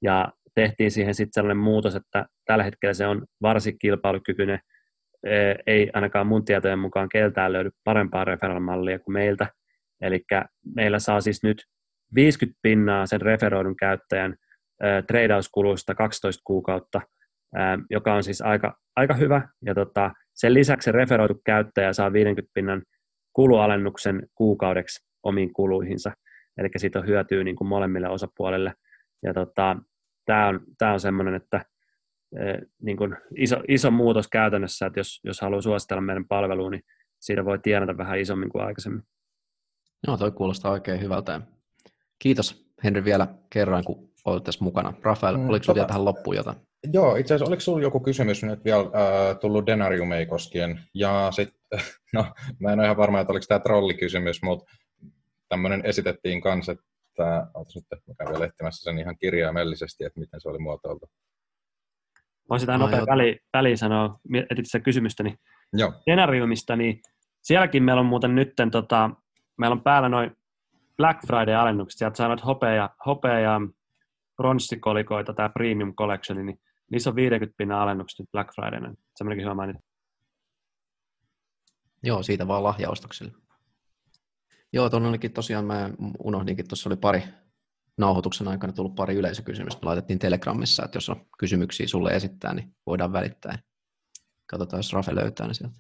ja 0.01 0.30
tehtiin 0.55 0.91
siihen 0.91 1.15
sitten 1.15 1.34
sellainen 1.34 1.63
muutos, 1.63 1.95
että 1.95 2.25
tällä 2.45 2.63
hetkellä 2.63 2.93
se 2.93 3.07
on 3.07 3.25
varsin 3.41 3.80
kilpailukykyinen. 3.80 4.59
Ei 5.67 5.89
ainakaan 5.93 6.27
mun 6.27 6.45
tietojen 6.45 6.80
mukaan 6.80 7.09
keltään 7.09 7.53
löydy 7.53 7.69
parempaa 7.84 8.25
referral-mallia 8.25 8.99
kuin 8.99 9.13
meiltä. 9.13 9.47
Eli 10.03 10.23
meillä 10.75 10.99
saa 10.99 11.21
siis 11.21 11.43
nyt 11.43 11.65
50 12.15 12.59
pinnaa 12.61 13.05
sen 13.05 13.21
referoidun 13.21 13.75
käyttäjän 13.75 14.35
treidauskuluista 15.07 15.95
12 15.95 16.41
kuukautta, 16.43 17.01
joka 17.89 18.13
on 18.13 18.23
siis 18.23 18.41
aika, 18.41 18.77
aika 18.95 19.13
hyvä. 19.13 19.47
Ja 19.65 19.75
tota, 19.75 20.11
sen 20.34 20.53
lisäksi 20.53 20.85
se 20.85 20.91
referoitu 20.91 21.41
käyttäjä 21.45 21.93
saa 21.93 22.13
50 22.13 22.51
pinnan 22.53 22.84
kulualennuksen 23.34 24.27
kuukaudeksi 24.35 25.05
omiin 25.23 25.53
kuluihinsa. 25.53 26.11
Eli 26.57 26.69
siitä 26.77 26.99
on 26.99 27.07
hyötyä 27.07 27.43
niin 27.43 27.55
kuin 27.55 27.67
molemmille 27.67 28.09
osapuolille. 28.09 28.73
Ja 29.23 29.34
tota, 29.34 29.77
tämä 30.25 30.47
on, 30.47 30.59
tää 30.77 30.93
on 30.93 30.99
semmoinen, 30.99 31.35
että 31.35 31.65
niin 32.81 32.97
kuin 32.97 33.17
iso, 33.38 33.63
iso 33.67 33.91
muutos 33.91 34.27
käytännössä, 34.27 34.85
että 34.85 34.99
jos, 34.99 35.19
jos 35.23 35.41
haluaa 35.41 35.61
suositella 35.61 36.01
meidän 36.01 36.27
palveluun, 36.27 36.71
niin 36.71 36.84
siitä 37.19 37.45
voi 37.45 37.59
tienata 37.59 37.97
vähän 37.97 38.19
isommin 38.19 38.49
kuin 38.49 38.65
aikaisemmin. 38.65 39.03
Joo, 40.07 40.17
toi 40.17 40.31
kuulostaa 40.31 40.71
oikein 40.71 41.01
hyvältä. 41.01 41.41
Kiitos 42.19 42.65
Henri 42.84 43.03
vielä 43.03 43.27
kerran, 43.49 43.84
kun 43.84 44.09
olet 44.25 44.43
tässä 44.43 44.63
mukana. 44.63 44.93
Rafael, 45.01 45.38
mm, 45.38 45.49
oliko 45.49 45.63
sinulla 45.63 45.65
tota, 45.65 45.75
vielä 45.75 45.88
tähän 45.88 46.05
loppuun 46.05 46.35
jotain? 46.35 46.57
Joo, 46.93 47.15
itse 47.15 47.34
asiassa 47.34 47.49
oliko 47.49 47.59
sinulla 47.59 47.84
joku 47.84 47.99
kysymys 47.99 48.43
nyt 48.43 48.65
vielä 48.65 48.81
äh, 48.81 49.39
tullut 49.41 49.65
Denariumei 49.65 50.25
koskien? 50.25 50.80
Ja 50.93 51.31
sitten, 51.31 51.80
no 52.13 52.25
mä 52.59 52.73
en 52.73 52.80
ole 52.80 52.85
ihan 52.85 52.97
varma, 52.97 53.19
että 53.19 53.34
oliko 53.34 53.45
tämä 53.47 53.59
trollikysymys, 53.59 54.41
mutta 54.41 54.73
tämmöinen 55.49 55.85
esitettiin 55.85 56.41
kanssa, 56.41 56.71
että 56.71 57.47
ootas 57.53 57.75
nyt, 57.75 57.85
mä 58.07 58.13
käyn 58.17 58.31
vielä 58.31 58.45
etsimässä 58.45 58.84
sen 58.84 58.99
ihan 58.99 59.17
kirjaimellisesti, 59.17 60.05
että 60.05 60.19
miten 60.19 60.41
se 60.41 60.49
oli 60.49 60.59
muotoiltu. 60.59 61.05
Voisin 62.49 62.65
tähän 62.65 62.81
nopea 62.81 63.05
väli, 63.05 63.39
väliin 63.53 63.77
sanoa, 63.77 64.19
etit 64.49 64.65
sitä 64.65 64.80
kysymystä, 64.80 65.23
niin 65.23 65.38
Joo. 65.73 65.93
Denariumista, 66.05 66.75
niin 66.75 67.01
sielläkin 67.41 67.84
meillä 67.84 67.99
on 67.99 68.05
muuten 68.05 68.35
nytten, 68.35 68.71
tota, 68.71 69.09
meillä 69.57 69.73
on 69.73 69.84
päällä 69.84 70.09
noin 70.09 70.31
Black 70.97 71.19
Friday-alennukset, 71.27 71.97
sieltä 71.97 72.17
saa 72.17 72.38
hopea, 72.45 72.89
hopea 73.05 73.39
ja 73.39 73.61
pronssikolikoita, 74.35 75.34
tämä 75.34 75.49
Premium 75.49 75.95
Collection, 75.95 76.45
niin 76.45 76.59
niissä 76.91 77.09
on 77.09 77.15
50 77.15 77.57
pinnan 77.57 77.80
alennukset 77.80 78.19
nyt 78.19 78.31
Black 78.31 78.55
Fridayna. 78.55 78.93
Semmoinenkin 79.15 79.45
hyvä 79.45 79.53
mainita. 79.53 79.80
Joo, 82.03 82.23
siitä 82.23 82.47
vaan 82.47 82.63
lahjaostoksille. 82.63 83.31
Joo, 84.73 84.89
tuon 84.89 85.05
olikin 85.05 85.34
tosiaan, 85.34 85.65
mä 85.65 85.89
unohdinkin, 86.19 86.67
tuossa 86.67 86.89
oli 86.89 86.97
pari 86.97 87.23
nauhoituksen 87.97 88.47
aikana 88.47 88.73
tullut 88.73 88.95
pari 88.95 89.15
yleisökysymystä. 89.15 89.80
Me 89.81 89.85
laitettiin 89.85 90.19
Telegramissa, 90.19 90.85
että 90.85 90.97
jos 90.97 91.09
on 91.09 91.25
kysymyksiä 91.39 91.88
sulle 91.88 92.11
esittää, 92.11 92.53
niin 92.53 92.75
voidaan 92.85 93.13
välittää. 93.13 93.59
Katsotaan, 94.45 94.80
jos 94.80 94.93
Rafe 94.93 95.15
löytää 95.15 95.47
ne 95.47 95.53
sieltä. 95.53 95.75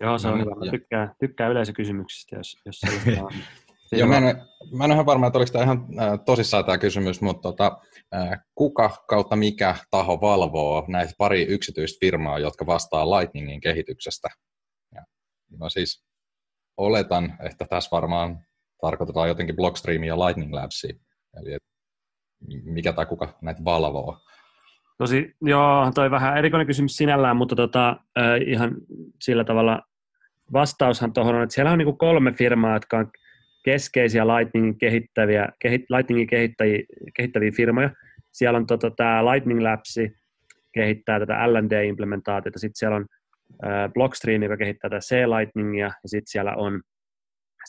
Joo, 0.00 0.18
se 0.18 0.28
on 0.28 0.38
no, 0.38 0.44
hyvä. 0.44 0.54
Mä 0.54 0.70
tykkään, 0.70 1.14
tykkään 1.20 1.50
yleisökysymyksistä, 1.50 2.36
jos, 2.36 2.56
jos 2.66 2.80
on. 3.22 3.32
Joo, 3.98 4.08
mä, 4.08 4.18
en, 4.18 4.24
mä 4.72 4.84
en 4.84 4.90
ole 4.90 4.94
ihan 4.94 5.06
varma, 5.06 5.26
että 5.26 5.38
oliko 5.38 5.52
tämä 5.52 5.64
ihan 5.64 5.86
äh, 6.00 6.20
tosissaan 6.24 6.64
tämä 6.64 6.78
kysymys, 6.78 7.20
mutta 7.20 7.42
tota, 7.42 7.80
äh, 8.14 8.40
kuka 8.54 9.04
kautta 9.08 9.36
mikä 9.36 9.76
taho 9.90 10.20
valvoo 10.20 10.84
näitä 10.88 11.12
pari 11.18 11.42
yksityistä 11.42 11.98
firmaa, 12.00 12.38
jotka 12.38 12.66
vastaa 12.66 13.10
Lightningin 13.10 13.60
kehityksestä? 13.60 14.28
Ja, 14.94 15.04
no 15.58 15.68
siis 15.68 16.04
oletan, 16.76 17.36
että 17.40 17.64
tässä 17.64 17.88
varmaan 17.92 18.46
tarkoitetaan 18.80 19.28
jotenkin 19.28 19.56
Blockstreamia 19.56 20.14
ja 20.14 20.26
Lightning 20.26 20.54
Labsia. 20.54 20.94
Eli 21.36 21.52
et, 21.52 21.62
mikä 22.64 22.92
tai 22.92 23.06
kuka 23.06 23.38
näitä 23.42 23.64
valvoo? 23.64 24.18
Tosi, 25.02 25.34
joo, 25.40 25.92
toi 25.94 26.10
vähän 26.10 26.38
erikoinen 26.38 26.66
kysymys 26.66 26.96
sinällään, 26.96 27.36
mutta 27.36 27.56
tota, 27.56 27.96
ihan 28.46 28.74
sillä 29.20 29.44
tavalla 29.44 29.82
vastaushan 30.52 31.12
tuohon 31.12 31.34
on, 31.34 31.42
että 31.42 31.54
siellä 31.54 31.72
on 31.72 31.78
niin 31.78 31.96
kolme 31.96 32.32
firmaa, 32.32 32.76
jotka 32.76 32.98
on 32.98 33.10
keskeisiä 33.64 34.26
Lightningin, 34.26 34.78
kehittäviä, 34.78 35.48
kehit, 35.58 35.90
Lightningin 35.90 36.26
kehittäviä, 36.26 36.78
kehittäviä 37.16 37.50
firmoja. 37.56 37.90
Siellä 38.32 38.56
on 38.56 38.66
tota, 38.66 38.90
tämä 38.90 39.24
Lightning 39.24 39.62
Labs, 39.62 39.96
kehittää 40.74 41.20
tätä 41.20 41.52
L&D-implementaatiota, 41.52 42.58
sitten 42.58 42.78
siellä 42.78 42.96
on 42.96 43.06
äh, 43.66 43.92
Blockstream, 43.92 44.42
joka 44.42 44.56
kehittää 44.56 44.90
tätä 44.90 45.00
C-Lightningia, 45.00 45.86
ja 45.86 46.08
sitten 46.08 46.30
siellä 46.30 46.54
on 46.54 46.82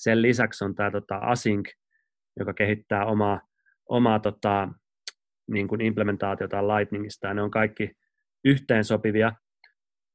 sen 0.01 0.21
lisäksi 0.21 0.65
on 0.65 0.75
tämä 0.75 0.91
tota, 0.91 1.15
Async, 1.15 1.69
joka 2.39 2.53
kehittää 2.53 3.05
omaa, 3.05 3.41
omaa 3.89 4.19
tota, 4.19 4.69
niin 5.51 5.67
kuin 5.67 5.81
implementaatiota 5.81 6.67
Lightningista, 6.67 7.27
ja 7.27 7.33
ne 7.33 7.41
on 7.41 7.51
kaikki 7.51 7.91
yhteensopivia 8.45 9.31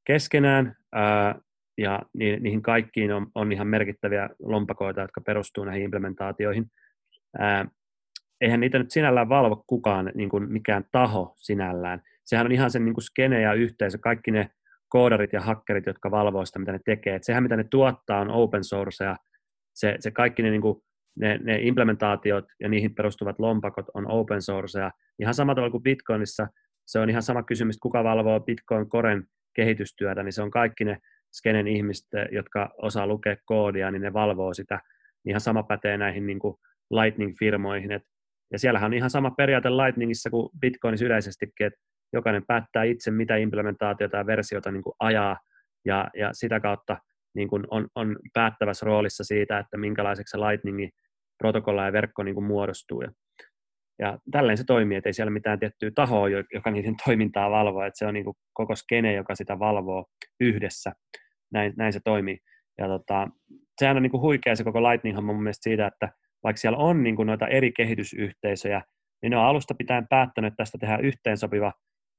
keskenään, 0.07 0.75
ää, 0.91 1.35
ja 1.77 1.99
niihin 2.13 2.61
kaikkiin 2.61 3.11
on, 3.11 3.27
on 3.35 3.51
ihan 3.51 3.67
merkittäviä 3.67 4.29
lompakoita, 4.39 5.01
jotka 5.01 5.21
perustuu 5.21 5.63
näihin 5.63 5.83
implementaatioihin. 5.83 6.65
Ää, 7.39 7.65
eihän 8.41 8.59
niitä 8.59 8.79
nyt 8.79 8.91
sinällään 8.91 9.29
valvo 9.29 9.63
kukaan, 9.67 10.11
niin 10.15 10.29
kuin 10.29 10.51
mikään 10.51 10.85
taho 10.91 11.33
sinällään. 11.37 12.01
Sehän 12.25 12.45
on 12.45 12.51
ihan 12.51 12.71
sen 12.71 12.85
niin 12.85 12.93
kuin 12.93 13.03
skene 13.03 13.41
ja 13.41 13.53
yhteisö, 13.53 13.97
kaikki 13.97 14.31
ne 14.31 14.49
koodarit 14.89 15.33
ja 15.33 15.41
hakkerit, 15.41 15.85
jotka 15.85 16.11
valvoo 16.11 16.45
sitä, 16.45 16.59
mitä 16.59 16.71
ne 16.71 16.79
tekee. 16.85 17.15
Et 17.15 17.23
sehän, 17.23 17.43
mitä 17.43 17.55
ne 17.55 17.63
tuottaa, 17.63 18.21
on 18.21 18.31
open 18.31 18.63
source 18.63 19.03
ja 19.03 19.17
se, 19.73 19.95
se 19.99 20.11
kaikki 20.11 20.43
ne, 20.43 20.49
niin 20.49 20.61
kuin, 20.61 20.81
ne, 21.15 21.39
ne 21.43 21.59
implementaatiot 21.61 22.45
ja 22.59 22.69
niihin 22.69 22.95
perustuvat 22.95 23.39
lompakot 23.39 23.85
on 23.93 24.11
open 24.11 24.41
source 24.41 24.79
ja 24.79 24.91
ihan 25.19 25.33
samalla 25.33 25.55
tavalla 25.55 25.71
kuin 25.71 25.83
Bitcoinissa, 25.83 26.47
se 26.87 26.99
on 26.99 27.09
ihan 27.09 27.23
sama 27.23 27.43
kysymys, 27.43 27.77
kuka 27.77 28.03
valvoo 28.03 28.39
Bitcoin 28.39 28.89
Coren 28.89 29.23
kehitystyötä, 29.55 30.23
niin 30.23 30.33
se 30.33 30.41
on 30.41 30.51
kaikki 30.51 30.85
ne 30.85 30.97
skenen 31.31 31.67
ihmiset, 31.67 32.07
jotka 32.31 32.69
osaa 32.77 33.07
lukea 33.07 33.35
koodia, 33.45 33.91
niin 33.91 34.01
ne 34.01 34.13
valvoo 34.13 34.53
sitä. 34.53 34.79
Ihan 35.25 35.41
sama 35.41 35.63
pätee 35.63 35.97
näihin 35.97 36.27
niin 36.27 36.39
kuin 36.39 36.55
Lightning-firmoihin. 36.93 37.91
Et, 37.91 38.03
ja 38.51 38.59
siellähän 38.59 38.87
on 38.87 38.93
ihan 38.93 39.09
sama 39.09 39.31
periaate 39.31 39.69
Lightningissa 39.69 40.29
kuin 40.29 40.49
Bitcoinissa 40.61 41.05
yleisestikin, 41.05 41.67
että 41.67 41.79
jokainen 42.13 42.45
päättää 42.47 42.83
itse, 42.83 43.11
mitä 43.11 43.35
implementaatiota 43.35 44.17
ja 44.17 44.25
versiota 44.25 44.71
niin 44.71 44.83
kuin 44.83 44.93
ajaa, 44.99 45.37
ja, 45.85 46.09
ja 46.17 46.29
sitä 46.33 46.59
kautta 46.59 46.97
niin 47.39 47.49
kuin 47.49 47.63
on, 47.71 47.87
on 47.95 48.15
päättävässä 48.33 48.85
roolissa 48.85 49.23
siitä, 49.23 49.59
että 49.59 49.77
minkälaiseksi 49.77 50.31
se 50.31 50.37
Lightningin 50.37 50.89
protokolla 51.37 51.85
ja 51.85 51.93
verkko 51.93 52.23
niin 52.23 52.35
kuin 52.35 52.45
muodostuu. 52.45 53.01
Ja, 53.01 53.11
ja 53.99 54.19
tälleen 54.31 54.57
se 54.57 54.63
toimii, 54.63 54.97
että 54.97 55.09
ei 55.09 55.13
siellä 55.13 55.31
mitään 55.31 55.59
tiettyä 55.59 55.91
tahoa, 55.95 56.29
joka 56.53 56.71
niiden 56.71 56.95
toimintaa 57.05 57.51
valvoo, 57.51 57.83
että 57.83 57.97
se 57.97 58.05
on 58.05 58.13
niin 58.13 58.23
kuin 58.23 58.35
koko 58.53 58.75
skene, 58.75 59.13
joka 59.13 59.35
sitä 59.35 59.59
valvoo 59.59 60.05
yhdessä. 60.39 60.91
Näin, 61.53 61.73
näin 61.77 61.93
se 61.93 61.99
toimii. 62.03 62.37
Ja 62.77 62.87
tota, 62.87 63.27
sehän 63.79 63.97
on 63.97 64.03
niin 64.03 64.11
kuin 64.11 64.21
huikea 64.21 64.55
se 64.55 64.63
koko 64.63 64.83
Lightning-homma 64.83 65.33
mun 65.33 65.43
mielestä 65.43 65.63
siitä, 65.63 65.87
että 65.87 66.09
vaikka 66.43 66.57
siellä 66.57 66.77
on 66.77 67.03
niin 67.03 67.15
kuin 67.15 67.25
noita 67.25 67.47
eri 67.47 67.71
kehitysyhteisöjä, 67.71 68.81
niin 69.21 69.29
ne 69.29 69.37
on 69.37 69.45
alusta 69.45 69.73
pitäen 69.73 70.07
päättänyt, 70.07 70.47
että 70.53 70.57
tästä 70.57 70.77
tehdään 70.77 71.05
yhteensopiva 71.05 71.73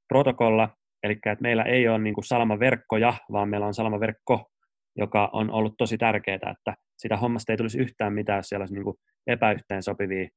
protokolla, 0.08 0.68
eli 1.02 1.12
että 1.12 1.42
meillä 1.42 1.62
ei 1.62 1.88
ole 1.88 1.98
niin 1.98 2.14
kuin 2.14 2.24
salamaverkkoja, 2.24 3.14
vaan 3.32 3.48
meillä 3.48 3.66
on 3.66 3.74
salamaverkko, 3.74 4.50
joka 4.96 5.30
on 5.32 5.50
ollut 5.50 5.74
tosi 5.78 5.98
tärkeää, 5.98 6.36
että 6.36 6.74
sitä 6.96 7.16
hommasta 7.16 7.52
ei 7.52 7.56
tulisi 7.56 7.78
yhtään 7.78 8.12
mitään, 8.12 8.38
jos 8.38 8.46
siellä 8.46 8.62
olisi 8.62 8.74
niin 8.74 8.84
kuin 8.84 8.96
epäyhteensopivia 9.26 10.28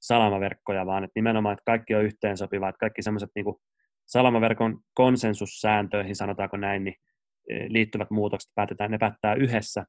salamaverkkoja, 0.00 0.86
vaan 0.86 1.04
että 1.04 1.12
nimenomaan, 1.14 1.52
että 1.52 1.62
kaikki 1.66 1.94
on 1.94 2.04
yhteensopivaa, 2.04 2.68
että 2.68 2.78
kaikki 2.78 3.02
semmoiset 3.02 3.30
niin 3.34 3.44
salamaverkon 4.06 4.80
konsensussääntöihin, 4.94 6.16
sanotaanko 6.16 6.56
näin, 6.56 6.84
niin 6.84 6.94
e, 7.50 7.66
liittyvät 7.68 8.10
muutokset 8.10 8.52
päätetään, 8.54 8.90
ne 8.90 8.98
päättää 8.98 9.34
yhdessä 9.34 9.84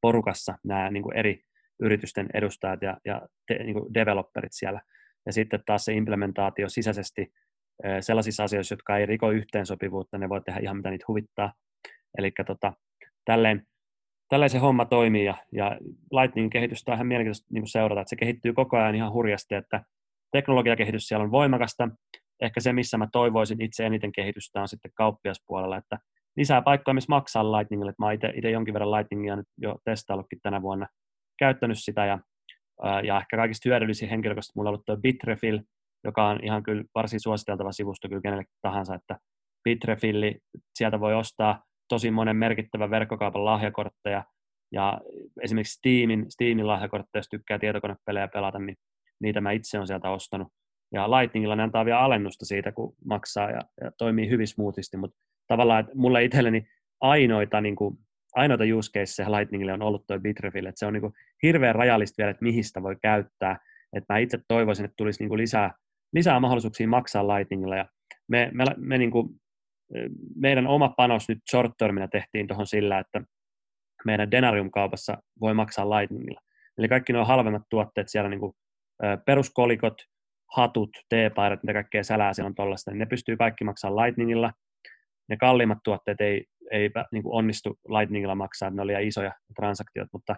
porukassa 0.00 0.58
nämä 0.64 0.90
niin 0.90 1.14
eri 1.14 1.42
yritysten 1.82 2.28
edustajat 2.34 2.82
ja, 2.82 2.96
ja 3.04 3.22
te, 3.46 3.64
niin 3.64 3.94
developerit 3.94 4.52
siellä. 4.52 4.80
Ja 5.26 5.32
sitten 5.32 5.62
taas 5.66 5.84
se 5.84 5.92
implementaatio 5.92 6.68
sisäisesti 6.68 7.32
e, 7.84 8.02
sellaisissa 8.02 8.44
asioissa, 8.44 8.72
jotka 8.72 8.98
ei 8.98 9.06
riko 9.06 9.30
yhteensopivuutta, 9.30 10.18
ne 10.18 10.28
voi 10.28 10.40
tehdä 10.40 10.60
ihan 10.60 10.76
mitä 10.76 10.90
niitä 10.90 11.04
huvittaa. 11.08 11.52
Eli 12.18 12.32
tota, 12.46 12.72
tälleen 13.24 13.66
tälleen 14.30 14.50
se 14.50 14.58
homma 14.58 14.84
toimii 14.84 15.24
ja, 15.24 15.34
ja 15.52 15.78
Lightningin 16.12 16.50
kehitystä 16.50 16.92
on 16.92 16.96
ihan 16.96 17.06
mielenkiintoista 17.06 17.46
niin 17.50 17.66
seurata, 17.66 18.00
että 18.00 18.10
se 18.10 18.16
kehittyy 18.16 18.52
koko 18.52 18.76
ajan 18.76 18.94
ihan 18.94 19.12
hurjasti, 19.12 19.54
että 19.54 19.84
teknologiakehitys 20.32 21.08
siellä 21.08 21.24
on 21.24 21.30
voimakasta. 21.30 21.88
Ehkä 22.42 22.60
se, 22.60 22.72
missä 22.72 22.98
mä 22.98 23.08
toivoisin 23.12 23.62
itse 23.62 23.86
eniten 23.86 24.12
kehitystä 24.12 24.60
on 24.60 24.68
sitten 24.68 24.90
kauppiaspuolella, 24.94 25.76
että 25.76 25.98
lisää 26.36 26.62
paikkoja, 26.62 26.94
missä 26.94 27.10
maksaa 27.10 27.52
Lightningille. 27.52 27.92
Mä 27.98 28.06
oon 28.06 28.14
itse 28.14 28.50
jonkin 28.50 28.74
verran 28.74 28.90
Lightningia 28.90 29.36
nyt 29.36 29.46
jo 29.58 29.78
testaillutkin 29.84 30.38
tänä 30.42 30.62
vuonna, 30.62 30.86
käyttänyt 31.38 31.78
sitä 31.80 32.06
ja, 32.06 32.18
ja 33.04 33.20
ehkä 33.20 33.36
kaikista 33.36 33.68
hyödyllisin 33.68 34.08
henkilökohtaisesti 34.08 34.52
mulla 34.56 34.70
on 34.70 34.72
ollut 34.74 34.86
tuo 34.86 34.96
Bitrefill, 34.96 35.58
joka 36.04 36.28
on 36.28 36.40
ihan 36.42 36.62
kyllä 36.62 36.84
varsin 36.94 37.20
suositeltava 37.20 37.72
sivusto 37.72 38.08
kyllä 38.08 38.22
kenelle 38.22 38.44
tahansa, 38.62 38.94
että 38.94 39.18
Bitrefilli, 39.64 40.38
sieltä 40.74 41.00
voi 41.00 41.14
ostaa 41.14 41.62
tosi 41.90 42.10
monen 42.10 42.36
merkittävän 42.36 42.90
verkkokaupan 42.90 43.44
lahjakortteja, 43.44 44.24
ja 44.72 45.00
esimerkiksi 45.42 45.74
Steamin, 45.74 46.26
Steamin 46.28 46.66
lahjakortteja, 46.66 47.18
jos 47.18 47.28
tykkää 47.28 47.58
tietokonepelejä 47.58 48.28
pelata, 48.28 48.58
niin 48.58 48.76
niitä 49.20 49.40
mä 49.40 49.52
itse 49.52 49.78
olen 49.78 49.86
sieltä 49.86 50.10
ostanut. 50.10 50.48
ja 50.92 51.10
Lightningilla 51.10 51.56
ne 51.56 51.62
antaa 51.62 51.84
vielä 51.84 52.00
alennusta 52.00 52.44
siitä, 52.44 52.72
kun 52.72 52.94
maksaa 53.04 53.50
ja, 53.50 53.60
ja 53.80 53.90
toimii 53.98 54.28
hyvin 54.28 54.46
smoothisti, 54.46 54.96
mutta 54.96 55.18
tavallaan, 55.46 55.80
että 55.80 55.92
mulle 55.94 56.24
itselleni 56.24 56.66
ainoita, 57.00 57.60
niin 57.60 57.76
kuin, 57.76 57.98
ainoita 58.34 58.64
use 58.76 58.92
caseja 58.92 59.32
Lightningille 59.32 59.72
on 59.72 59.82
ollut 59.82 60.06
tuo 60.06 60.18
Bitrefill, 60.18 60.66
että 60.66 60.78
se 60.78 60.86
on 60.86 60.92
niin 60.92 61.00
kuin, 61.00 61.12
hirveän 61.42 61.74
rajallista 61.74 62.14
vielä, 62.18 62.30
että 62.30 62.44
mihin 62.44 62.64
sitä 62.64 62.82
voi 62.82 62.96
käyttää, 63.02 63.58
että 63.96 64.14
mä 64.14 64.18
itse 64.18 64.38
toivoisin, 64.48 64.84
että 64.84 64.94
tulisi 64.96 65.22
niin 65.22 65.28
kuin, 65.28 65.38
lisää, 65.38 65.74
lisää 66.12 66.40
mahdollisuuksia 66.40 66.88
maksaa 66.88 67.28
Lightningilla, 67.28 67.76
ja 67.76 67.86
me, 68.28 68.50
me, 68.52 68.64
me 68.76 68.98
niin 68.98 69.10
kuin, 69.10 69.40
meidän 70.36 70.66
oma 70.66 70.88
panos 70.88 71.28
nyt 71.28 71.38
short 71.50 71.72
termina 71.78 72.08
tehtiin 72.08 72.46
tuohon 72.46 72.66
sillä, 72.66 72.98
että 72.98 73.22
meidän 74.04 74.30
Denarium-kaupassa 74.30 75.18
voi 75.40 75.54
maksaa 75.54 75.90
Lightningilla. 75.90 76.40
Eli 76.78 76.88
kaikki 76.88 77.12
nuo 77.12 77.24
halvemmat 77.24 77.62
tuotteet 77.70 78.08
siellä, 78.08 78.30
niin 78.30 78.40
kuin, 78.40 78.52
peruskolikot, 79.26 79.94
hatut, 80.56 80.90
teepaidat, 81.08 81.62
mitä 81.62 81.72
kaikkea 81.72 82.04
sälää 82.04 82.34
siellä 82.34 82.46
on 82.46 82.54
tuollaista, 82.54 82.90
niin 82.90 82.98
ne 82.98 83.06
pystyy 83.06 83.36
kaikki 83.36 83.64
maksamaan 83.64 84.06
Lightningilla. 84.06 84.52
Ne 85.28 85.36
kalliimmat 85.36 85.78
tuotteet 85.84 86.20
ei, 86.20 86.44
ei 86.70 86.90
niin 87.12 87.22
kuin 87.22 87.34
onnistu 87.34 87.78
Lightningilla 87.88 88.34
maksaa, 88.34 88.70
ne 88.70 88.82
oli 88.82 88.86
liian 88.86 89.02
isoja 89.02 89.32
transaktiot, 89.56 90.08
mutta 90.12 90.36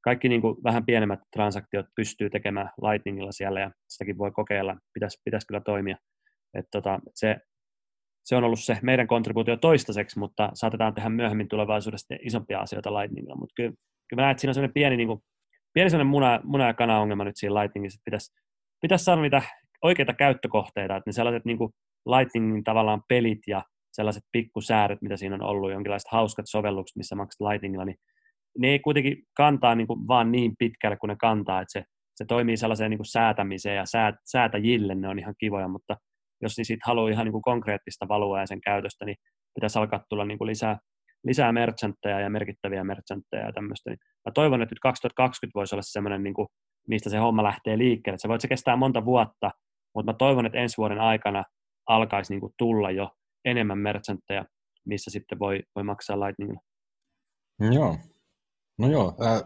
kaikki 0.00 0.28
niin 0.28 0.40
kuin 0.40 0.56
vähän 0.64 0.86
pienemmät 0.86 1.20
transaktiot 1.32 1.86
pystyy 1.96 2.30
tekemään 2.30 2.70
Lightningilla 2.82 3.32
siellä 3.32 3.60
ja 3.60 3.70
sitäkin 3.88 4.18
voi 4.18 4.30
kokeilla, 4.30 4.76
pitäisi, 4.92 5.20
pitäisi 5.24 5.46
kyllä 5.46 5.60
toimia. 5.60 5.96
Et 6.54 6.66
tota, 6.72 7.00
se, 7.14 7.36
se 8.26 8.36
on 8.36 8.44
ollut 8.44 8.60
se 8.60 8.78
meidän 8.82 9.06
kontribuutio 9.06 9.56
toistaiseksi, 9.56 10.18
mutta 10.18 10.50
saatetaan 10.54 10.94
tehdä 10.94 11.08
myöhemmin 11.08 11.48
tulevaisuudessa 11.48 12.14
isompia 12.22 12.60
asioita 12.60 12.94
Lightningilla, 12.94 13.36
mutta 13.36 13.52
kyllä, 13.56 13.72
kyllä 14.08 14.20
mä 14.20 14.22
näen, 14.22 14.30
että 14.30 14.40
siinä 14.40 14.50
on 14.50 14.54
sellainen 14.54 14.74
pieni, 14.74 14.96
niin 14.96 15.08
kuin, 15.08 15.20
pieni 15.72 15.90
sellainen 15.90 16.10
muna, 16.10 16.40
muna- 16.44 16.66
ja 16.66 16.74
kana-ongelma 16.74 17.24
nyt 17.24 17.36
siinä 17.36 17.60
Lightningissa, 17.60 17.96
että 17.96 18.04
pitäisi, 18.04 18.32
pitäisi 18.80 19.04
saada 19.04 19.22
niitä 19.22 19.42
oikeita 19.82 20.12
käyttökohteita, 20.12 20.96
että 20.96 21.08
ne 21.08 21.12
sellaiset 21.12 21.44
niin 21.44 21.58
kuin 21.58 21.72
Lightningin 22.06 22.64
tavallaan 22.64 23.02
pelit 23.08 23.38
ja 23.46 23.62
sellaiset 23.92 24.22
pikkusäädöt, 24.32 25.02
mitä 25.02 25.16
siinä 25.16 25.34
on 25.34 25.42
ollut, 25.42 25.72
jonkinlaiset 25.72 26.12
hauskat 26.12 26.46
sovellukset, 26.48 26.96
missä 26.96 27.14
maksat 27.14 27.48
Lightningilla, 27.48 27.84
niin 27.84 27.98
ne 28.58 28.68
ei 28.68 28.78
kuitenkin 28.78 29.16
kantaa 29.36 29.74
niin 29.74 29.86
kuin 29.86 30.08
vaan 30.08 30.32
niin 30.32 30.52
pitkälle 30.58 30.96
kuin 30.96 31.08
ne 31.08 31.16
kantaa, 31.20 31.60
että 31.60 31.72
se, 31.72 31.84
se 32.14 32.24
toimii 32.24 32.56
sellaiseen 32.56 32.90
niin 32.90 32.98
kuin 32.98 33.06
säätämiseen 33.06 33.76
ja 33.76 33.86
säät, 33.86 34.14
säätäjille 34.24 34.94
ne 34.94 35.08
on 35.08 35.18
ihan 35.18 35.34
kivoja, 35.38 35.68
mutta 35.68 35.96
jos 36.42 36.56
niin 36.56 36.64
siitä 36.64 36.84
haluaa 36.86 37.10
ihan 37.10 37.24
niin 37.24 37.32
kuin 37.32 37.42
konkreettista 37.42 38.08
valua 38.08 38.40
ja 38.40 38.46
sen 38.46 38.60
käytöstä, 38.60 39.04
niin 39.04 39.16
pitäisi 39.54 39.78
alkaa 39.78 40.04
tulla 40.08 40.24
niin 40.24 40.38
kuin 40.38 40.48
lisää, 40.48 40.78
lisää 41.24 41.52
merchantteja 41.52 42.20
ja 42.20 42.30
merkittäviä 42.30 42.84
merchantteja 42.84 43.46
ja 43.46 43.52
tämmöistä. 43.52 43.90
Niin 43.90 43.98
mä 44.26 44.32
toivon, 44.32 44.62
että 44.62 44.72
nyt 44.72 44.80
2020 44.80 45.58
voisi 45.58 45.74
olla 45.74 45.82
semmoinen, 45.82 46.22
niin 46.22 46.34
kuin, 46.34 46.48
mistä 46.88 47.10
se 47.10 47.18
homma 47.18 47.42
lähtee 47.42 47.78
liikkeelle. 47.78 48.18
Se 48.18 48.28
voi 48.28 48.40
se 48.40 48.48
kestää 48.48 48.76
monta 48.76 49.04
vuotta, 49.04 49.50
mutta 49.94 50.12
mä 50.12 50.16
toivon, 50.16 50.46
että 50.46 50.58
ensi 50.58 50.76
vuoden 50.76 51.00
aikana 51.00 51.44
alkaisi 51.88 52.32
niin 52.32 52.40
kuin 52.40 52.52
tulla 52.58 52.90
jo 52.90 53.10
enemmän 53.44 53.78
merchantteja, 53.78 54.44
missä 54.86 55.10
sitten 55.10 55.38
voi, 55.38 55.62
voi 55.74 55.84
maksaa 55.84 56.20
Lightningilla. 56.20 56.60
Joo. 57.72 57.96
No 58.78 58.88
joo, 58.90 59.16
äh, 59.26 59.42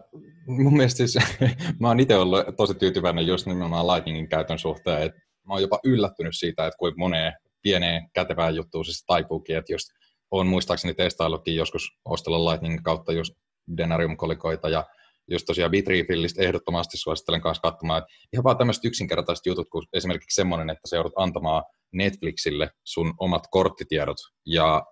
mun 0.47 0.77
mielestä 0.77 0.97
siis, 0.97 1.19
mä 1.81 1.89
oon 1.89 2.01
itse 2.01 2.17
ollut 2.17 2.57
tosi 2.57 2.75
tyytyväinen 2.75 3.27
just 3.27 3.47
nimenomaan 3.47 3.87
Lightningin 3.87 4.29
käytön 4.29 4.59
suhteen, 4.59 5.03
että 5.03 5.21
mä 5.51 5.55
oon 5.55 5.63
jopa 5.63 5.79
yllättynyt 5.85 6.37
siitä, 6.37 6.67
että 6.67 6.79
kuinka 6.79 6.99
moneen 6.99 7.33
pieneen 7.63 8.11
kätevään 8.15 8.55
juttuun 8.55 8.85
se 8.85 8.93
taipuukin, 9.07 9.57
että 9.57 9.73
just 9.73 9.89
on 10.31 10.47
muistaakseni 10.47 10.95
testaillutkin 10.95 11.57
joskus 11.57 11.89
ostella 12.05 12.51
Lightningin 12.51 12.83
kautta 12.83 13.13
just 13.13 13.35
Denarium-kolikoita 13.77 14.69
ja 14.69 14.85
just 15.31 15.47
tosiaan 15.47 15.71
Bitreefillistä 15.71 16.43
ehdottomasti 16.43 16.97
suosittelen 16.97 17.41
kanssa 17.41 17.71
katsomaan, 17.71 17.99
että 17.99 18.13
ihan 18.33 18.45
vaan 18.45 18.59
tämmöiset 18.59 18.85
yksinkertaiset 18.85 19.47
jutut, 19.47 19.69
kuin 19.69 19.87
esimerkiksi 19.93 20.35
semmoinen, 20.35 20.71
että 20.71 20.89
se 20.89 20.97
joudut 20.97 21.13
antamaan 21.17 21.65
Netflixille 21.93 22.71
sun 22.85 23.15
omat 23.19 23.45
korttitiedot, 23.51 24.17
ja 24.47 24.83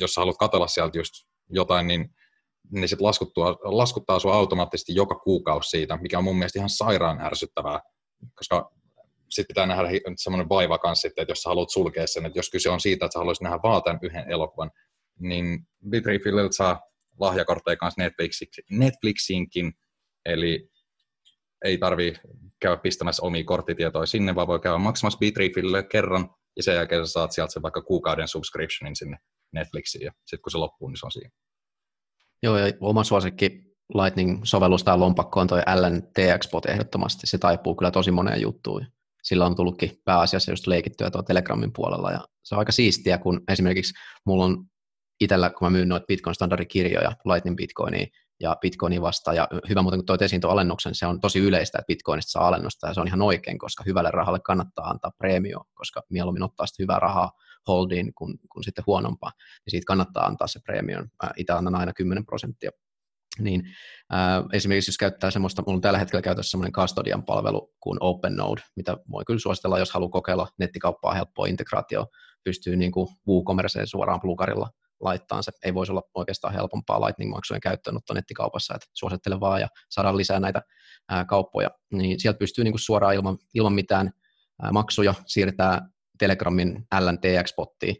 jos 0.00 0.14
sä 0.14 0.20
haluat 0.20 0.36
katsella 0.36 0.66
sieltä 0.66 0.98
just 0.98 1.12
jotain, 1.50 1.86
niin 1.86 2.14
ne 2.70 2.86
laskuttaa, 3.00 3.56
laskuttaa 3.62 4.18
sua 4.18 4.34
automaattisesti 4.34 4.94
joka 4.94 5.14
kuukausi 5.14 5.70
siitä, 5.70 5.98
mikä 6.02 6.18
on 6.18 6.24
mun 6.24 6.38
mielestä 6.38 6.58
ihan 6.58 6.70
sairaan 6.70 7.20
ärsyttävää, 7.20 7.80
koska 8.34 8.72
sitten 9.30 9.48
pitää 9.48 9.66
nähdä 9.66 9.88
semmoinen 10.16 10.48
vaiva 10.48 10.78
kanssa, 10.78 11.08
että 11.08 11.24
jos 11.28 11.38
sä 11.42 11.48
haluat 11.48 11.70
sulkea 11.70 12.06
sen, 12.06 12.26
että 12.26 12.38
jos 12.38 12.50
kyse 12.50 12.70
on 12.70 12.80
siitä, 12.80 13.04
että 13.04 13.12
sä 13.12 13.18
haluaisit 13.18 13.42
nähdä 13.42 13.58
vaan 13.62 13.82
tämän 13.82 13.98
yhden 14.02 14.30
elokuvan, 14.30 14.70
niin 15.18 15.68
Bitreefilliltä 15.88 16.56
saa 16.56 16.80
lahjakortteja 17.20 17.76
kanssa 17.76 18.02
Netflixiksi, 18.02 18.62
Netflixiinkin, 18.70 19.72
eli 20.24 20.70
ei 21.64 21.78
tarvi 21.78 22.14
käydä 22.60 22.76
pistämässä 22.76 23.22
omia 23.22 23.44
korttitietoja 23.44 24.06
sinne, 24.06 24.34
vaan 24.34 24.46
voi 24.46 24.60
käydä 24.60 24.78
maksamassa 24.78 25.18
Bitreefille 25.18 25.82
kerran, 25.82 26.30
ja 26.56 26.62
sen 26.62 26.74
jälkeen 26.74 27.06
sä 27.06 27.12
saat 27.12 27.32
sieltä 27.32 27.52
sen 27.52 27.62
vaikka 27.62 27.82
kuukauden 27.82 28.28
subscriptionin 28.28 28.96
sinne 28.96 29.16
Netflixiin, 29.52 30.04
ja 30.04 30.12
sitten 30.26 30.42
kun 30.42 30.50
se 30.50 30.58
loppuu, 30.58 30.88
niin 30.88 30.98
se 30.98 31.06
on 31.06 31.12
siinä. 31.12 31.30
Joo, 32.42 32.58
ja 32.58 32.72
oma 32.80 33.04
suosikki 33.04 33.70
Lightning-sovellus 33.94 34.84
tai 34.84 34.98
lompakko 34.98 35.40
on 35.40 35.46
toi 35.46 35.60
LNTX-bot 35.60 36.70
ehdottomasti. 36.70 37.26
Se 37.26 37.38
taipuu 37.38 37.74
kyllä 37.74 37.90
tosi 37.90 38.10
moneen 38.10 38.40
juttuun. 38.40 38.86
Sillä 39.22 39.46
on 39.46 39.56
tullutkin 39.56 39.92
pääasiassa 40.04 40.52
just 40.52 40.66
leikittyä 40.66 41.10
tuo 41.10 41.22
Telegramin 41.22 41.72
puolella. 41.72 42.10
Ja 42.10 42.20
se 42.42 42.54
on 42.54 42.58
aika 42.58 42.72
siistiä, 42.72 43.18
kun 43.18 43.40
esimerkiksi 43.48 43.94
mulla 44.26 44.44
on 44.44 44.64
itsellä, 45.20 45.50
kun 45.50 45.66
mä 45.66 45.70
myyn 45.70 45.88
noita 45.88 46.06
Bitcoin-standardikirjoja, 46.06 47.12
Lightning 47.24 47.56
Bitcoinia 47.56 48.06
ja 48.40 48.56
Bitcoinia 48.60 49.00
vastaan, 49.00 49.36
ja 49.36 49.48
hyvä 49.68 49.82
muuten, 49.82 49.98
kun 49.98 50.06
toit 50.06 50.22
esiin 50.22 50.40
tuon 50.40 50.52
alennuksen, 50.52 50.94
se 50.94 51.06
on 51.06 51.20
tosi 51.20 51.38
yleistä, 51.38 51.78
että 51.78 51.86
Bitcoinista 51.86 52.30
saa 52.30 52.48
alennusta, 52.48 52.86
ja 52.86 52.94
se 52.94 53.00
on 53.00 53.06
ihan 53.06 53.22
oikein, 53.22 53.58
koska 53.58 53.84
hyvälle 53.86 54.10
rahalle 54.10 54.40
kannattaa 54.40 54.90
antaa 54.90 55.10
preemio, 55.18 55.60
koska 55.74 56.02
mieluummin 56.10 56.42
ottaa 56.42 56.66
sitä 56.66 56.82
hyvää 56.82 56.98
rahaa 56.98 57.32
holdiin 57.68 58.14
kuin, 58.14 58.38
kuin 58.52 58.64
sitten 58.64 58.84
huonompaa, 58.86 59.32
ja 59.66 59.70
siitä 59.70 59.86
kannattaa 59.86 60.26
antaa 60.26 60.46
se 60.46 60.60
preemion. 60.60 61.08
Mä 61.22 61.30
itse 61.36 61.52
annan 61.52 61.74
aina 61.74 61.92
10 61.92 62.26
prosenttia. 62.26 62.70
Niin, 63.40 63.62
äh, 64.14 64.44
esimerkiksi 64.52 64.88
jos 64.88 64.98
käyttää 64.98 65.30
semmoista, 65.30 65.62
mulla 65.66 65.76
on 65.76 65.80
tällä 65.80 65.98
hetkellä 65.98 66.22
käytössä 66.22 66.50
semmoinen 66.50 66.72
custodian 66.72 67.24
palvelu 67.24 67.72
kuin 67.80 67.98
OpenNode, 68.00 68.62
mitä 68.76 68.96
voi 69.10 69.24
kyllä 69.26 69.40
suositella, 69.40 69.78
jos 69.78 69.92
haluaa 69.92 70.10
kokeilla 70.10 70.48
nettikauppaa, 70.58 71.14
helppoa 71.14 71.46
integraatio, 71.46 72.06
pystyy 72.44 72.76
niin 72.76 72.92
kuin 72.92 73.08
WooCommerceen 73.28 73.86
suoraan 73.86 74.20
plugarilla 74.20 74.70
laittaa 75.00 75.42
se. 75.42 75.52
Ei 75.64 75.74
voisi 75.74 75.92
olla 75.92 76.02
oikeastaan 76.14 76.54
helpompaa 76.54 77.00
Lightning-maksujen 77.00 77.60
käyttöönotto 77.60 78.14
nettikaupassa, 78.14 78.74
että 78.74 78.86
suosittelen 78.92 79.40
vaan 79.40 79.60
ja 79.60 79.68
saadaan 79.90 80.16
lisää 80.16 80.40
näitä 80.40 80.62
ää, 81.08 81.24
kauppoja. 81.24 81.70
Niin 81.92 82.20
sieltä 82.20 82.38
pystyy 82.38 82.64
niin 82.64 82.72
kuin 82.72 82.80
suoraan 82.80 83.14
ilman, 83.14 83.38
ilman 83.54 83.72
mitään 83.72 84.10
ää, 84.62 84.72
maksuja 84.72 85.14
siirtää 85.26 85.88
Telegramin 86.18 86.86
LNTX-pottiin 87.00 87.96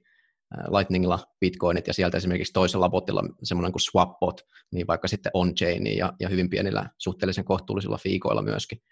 Lightningilla 0.78 1.18
bitcoinit 1.40 1.86
ja 1.86 1.94
sieltä 1.94 2.16
esimerkiksi 2.16 2.52
toisella 2.52 2.88
botilla 2.88 3.22
semmoinen 3.42 3.72
kuin 3.72 3.80
Swapbot, 3.80 4.40
niin 4.72 4.86
vaikka 4.86 5.08
sitten 5.08 5.30
on 5.34 5.54
chain 5.54 5.96
ja, 5.96 6.12
ja 6.20 6.28
hyvin 6.28 6.50
pienillä 6.50 6.90
suhteellisen 6.98 7.44
kohtuullisilla 7.44 7.98
fiikoilla 7.98 8.42
myöskin. 8.42 8.82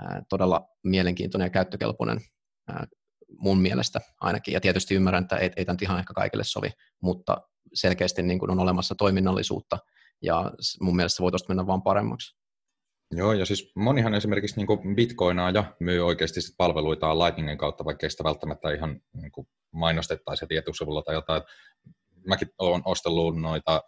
Ää, 0.00 0.22
todella 0.28 0.68
mielenkiintoinen 0.84 1.46
ja 1.46 1.50
käyttökelpoinen 1.50 2.20
ää, 2.68 2.86
mun 3.38 3.58
mielestä 3.58 4.00
ainakin, 4.20 4.54
ja 4.54 4.60
tietysti 4.60 4.94
ymmärrän, 4.94 5.22
että 5.22 5.36
ei, 5.36 5.50
ei 5.56 5.64
tämä 5.64 5.76
ihan 5.82 5.98
ehkä 5.98 6.14
kaikille 6.14 6.44
sovi, 6.44 6.70
mutta 7.02 7.36
selkeästi 7.74 8.22
niin 8.22 8.38
kuin 8.38 8.50
on 8.50 8.60
olemassa 8.60 8.94
toiminnallisuutta, 8.94 9.78
ja 10.22 10.52
mun 10.80 10.96
mielestä 10.96 11.16
se 11.16 11.22
voi 11.22 11.30
tuosta 11.30 11.48
mennä 11.48 11.66
vaan 11.66 11.82
paremmaksi. 11.82 12.36
Joo, 13.16 13.32
ja 13.32 13.46
siis 13.46 13.72
monihan 13.74 14.14
esimerkiksi 14.14 14.56
niin 14.56 14.96
bitcoinaa 14.96 15.50
ja 15.50 15.64
myy 15.80 16.06
oikeasti 16.06 16.40
palveluitaan 16.56 17.18
Lightningin 17.18 17.58
kautta, 17.58 17.84
vaikka 17.84 18.08
sitä 18.08 18.24
välttämättä 18.24 18.72
ihan 18.72 19.00
niin 19.12 19.32
kuin 19.32 19.46
mainostettaisiin 19.72 20.48
tietusivulla 20.48 21.02
tai 21.02 21.14
jotain. 21.14 21.42
Mäkin 22.26 22.48
olen 22.58 22.82
ostellut 22.84 23.40
noita 23.40 23.82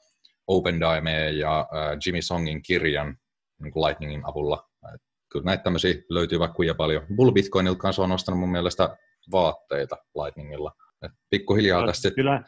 Open 0.46 0.80
Dime 0.80 1.30
ja 1.30 1.60
äh, 1.60 1.98
Jimmy 2.06 2.22
Songin 2.22 2.62
kirjan 2.62 3.16
niin 3.62 3.72
kuin 3.72 3.84
Lightningin 3.84 4.22
avulla. 4.24 4.68
Et 4.94 5.00
kyllä 5.32 5.44
näitä 5.44 5.62
tämmöisiä 5.62 5.94
löytyy 6.10 6.38
vaikka 6.38 6.54
kuinka 6.54 6.74
paljon. 6.74 7.06
Bull 7.16 7.32
Bitcoinilta 7.32 7.78
kanssa 7.78 8.02
on 8.02 8.12
ostanut 8.12 8.40
mun 8.40 8.52
mielestä 8.52 8.96
vaatteita 9.32 9.96
Lightningilla. 10.14 10.72
Et 11.02 11.12
pikkuhiljaa 11.30 11.80
no, 11.80 11.86
tästä... 11.86 12.10
Kyllä, 12.10 12.42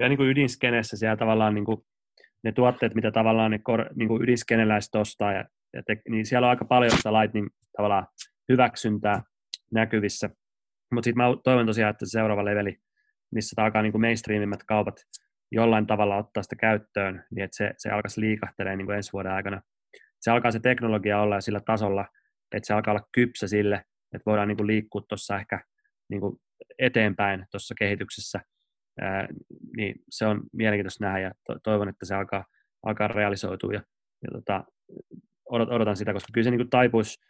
ja 0.00 0.08
niin 0.08 0.16
kuin 0.16 0.28
ydinskenessä 0.28 0.96
siellä 0.96 1.16
tavallaan 1.16 1.54
niin 1.54 1.64
kuin 1.64 1.84
ne 2.44 2.52
tuotteet, 2.52 2.94
mitä 2.94 3.10
tavallaan 3.10 3.50
ne 3.50 3.58
kor, 3.58 3.84
niin 3.94 4.08
kuin 4.08 4.22
ydinskeneläiset 4.22 4.94
ostaa, 4.94 5.32
ja, 5.32 5.44
ja 5.72 5.82
te, 5.82 6.02
niin 6.08 6.26
siellä 6.26 6.46
on 6.46 6.50
aika 6.50 6.64
paljon 6.64 6.96
sitä 6.96 7.12
Lightning 7.12 7.48
tavallaan 7.76 8.06
hyväksyntää 8.48 9.22
näkyvissä. 9.72 10.30
Mutta 10.94 11.04
sitten 11.04 11.24
mä 11.24 11.36
toivon 11.44 11.66
tosiaan, 11.66 11.90
että 11.90 12.06
se 12.06 12.10
seuraava 12.10 12.44
leveli, 12.44 12.76
missä 13.34 13.62
alkaa 13.62 13.82
niin 13.82 14.00
mainstreamimmat 14.00 14.62
kaupat 14.62 14.96
jollain 15.52 15.86
tavalla 15.86 16.16
ottaa 16.16 16.42
sitä 16.42 16.56
käyttöön, 16.56 17.24
niin 17.30 17.44
että 17.44 17.56
se, 17.56 17.72
se 17.78 17.90
alkaisi 17.90 18.20
liikahtelee 18.20 18.76
niin 18.76 18.86
kuin 18.86 18.96
ensi 18.96 19.12
vuoden 19.12 19.32
aikana. 19.32 19.62
Se 20.20 20.30
alkaa 20.30 20.50
se 20.50 20.60
teknologia 20.60 21.20
olla 21.20 21.40
sillä 21.40 21.60
tasolla, 21.66 22.06
että 22.54 22.66
se 22.66 22.74
alkaa 22.74 22.92
olla 22.92 23.08
kypsä 23.12 23.48
sille, 23.48 23.84
että 24.14 24.22
voidaan 24.26 24.48
niin 24.48 24.56
kuin 24.56 24.66
liikkua 24.66 25.02
tuossa 25.08 25.36
ehkä 25.38 25.60
niin 26.10 26.20
kuin 26.20 26.36
eteenpäin 26.78 27.46
tuossa 27.50 27.74
kehityksessä, 27.78 28.40
ää, 29.00 29.28
niin 29.76 29.94
se 30.10 30.26
on 30.26 30.42
mielenkiintoista 30.52 31.04
nähdä 31.04 31.18
ja 31.18 31.32
to, 31.46 31.58
toivon, 31.62 31.88
että 31.88 32.06
se 32.06 32.14
alkaa, 32.14 32.44
alkaa 32.86 33.08
realisoitua 33.08 33.72
ja, 33.72 33.82
ja 34.22 34.30
tota, 34.32 34.64
odotan 35.50 35.96
sitä, 35.96 36.12
koska 36.12 36.28
kyllä 36.32 36.44
se 36.44 36.50
niin 36.50 36.58
kuin 36.58 36.70
taipuisi, 36.70 37.20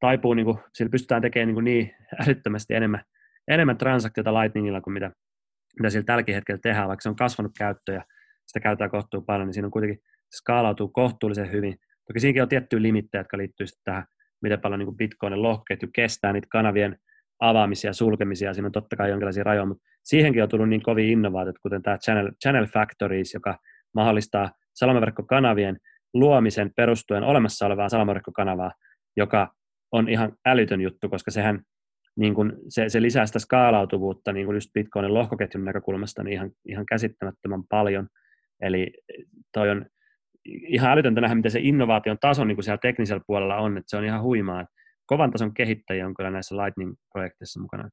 taipuu, 0.00 0.34
niin 0.34 0.44
kuin, 0.44 0.58
sillä 0.74 0.90
pystytään 0.90 1.22
tekemään 1.22 1.46
niin, 1.46 1.54
kuin 1.54 1.64
niin 1.64 1.94
älyttömästi 2.26 2.74
enemmän, 2.74 3.04
enemmän 3.48 3.78
transaktiota 3.78 4.34
Lightningilla 4.34 4.80
kuin 4.80 4.94
mitä, 4.94 5.10
mitä 5.78 5.90
sillä 5.90 6.04
tälläkin 6.04 6.34
hetkellä 6.34 6.58
tehdään, 6.62 6.88
vaikka 6.88 7.02
se 7.02 7.08
on 7.08 7.16
kasvanut 7.16 7.52
käyttö 7.58 7.92
ja 7.92 8.04
sitä 8.46 8.60
käytetään 8.60 8.90
kohtuu 8.90 9.22
paljon, 9.22 9.46
niin 9.46 9.54
siinä 9.54 9.66
on 9.66 9.72
kuitenkin 9.72 9.98
skaalautuu 10.36 10.88
kohtuullisen 10.88 11.52
hyvin. 11.52 11.76
Toki 12.06 12.20
siinäkin 12.20 12.42
on 12.42 12.48
tiettyjä 12.48 12.82
limittejä, 12.82 13.20
jotka 13.20 13.38
liittyy 13.38 13.66
tähän, 13.84 14.04
miten 14.42 14.60
paljon 14.60 14.78
niin 14.78 14.96
Bitcoinin 14.96 15.42
lohkoketju 15.42 15.88
kestää 15.94 16.32
niitä 16.32 16.48
kanavien 16.50 16.98
avaamisia 17.40 17.88
ja 17.88 17.94
sulkemisia, 17.94 18.54
siinä 18.54 18.66
on 18.66 18.72
totta 18.72 18.96
kai 18.96 19.10
jonkinlaisia 19.10 19.44
rajoja, 19.44 19.66
mutta 19.66 19.84
siihenkin 20.02 20.42
on 20.42 20.48
tullut 20.48 20.68
niin 20.68 20.82
kovin 20.82 21.08
innovaatiot, 21.08 21.58
kuten 21.58 21.82
tämä 21.82 21.98
Channel, 21.98 22.30
Channel 22.42 22.66
Factories, 22.66 23.34
joka 23.34 23.58
mahdollistaa 23.94 24.50
salamaverkkokanavien 24.74 25.76
luomisen 26.14 26.72
perustuen 26.76 27.24
olemassa 27.24 27.66
olevaa 27.66 27.88
salamaverkkokanavaa, 27.88 28.72
joka 29.16 29.54
on 29.92 30.08
ihan 30.08 30.32
älytön 30.46 30.80
juttu, 30.80 31.08
koska 31.08 31.30
sehän 31.30 31.62
niin 32.16 32.34
kun 32.34 32.52
se, 32.68 32.88
se 32.88 33.02
lisää 33.02 33.26
sitä 33.26 33.38
skaalautuvuutta 33.38 34.32
niin 34.32 34.46
kun 34.46 34.54
just 34.54 34.70
Bitcoinin 34.74 35.14
lohkoketjun 35.14 35.64
näkökulmasta 35.64 36.22
niin 36.22 36.32
ihan, 36.32 36.50
ihan 36.68 36.86
käsittämättömän 36.86 37.62
paljon. 37.68 38.08
Eli 38.60 38.92
toi 39.52 39.70
on 39.70 39.86
ihan 40.44 40.92
älytöntä 40.92 41.20
nähdä, 41.20 41.34
miten 41.34 41.50
se 41.50 41.60
innovaation 41.62 42.18
taso 42.20 42.44
niin 42.44 42.62
siellä 42.62 42.78
teknisellä 42.78 43.22
puolella 43.26 43.56
on, 43.56 43.76
että 43.76 43.90
se 43.90 43.96
on 43.96 44.04
ihan 44.04 44.22
huimaa. 44.22 44.66
Kovan 45.06 45.30
tason 45.30 45.54
kehittäjiä 45.54 46.06
on 46.06 46.14
kyllä 46.14 46.30
näissä 46.30 46.56
Lightning-projekteissa 46.56 47.60
mukana. 47.60 47.88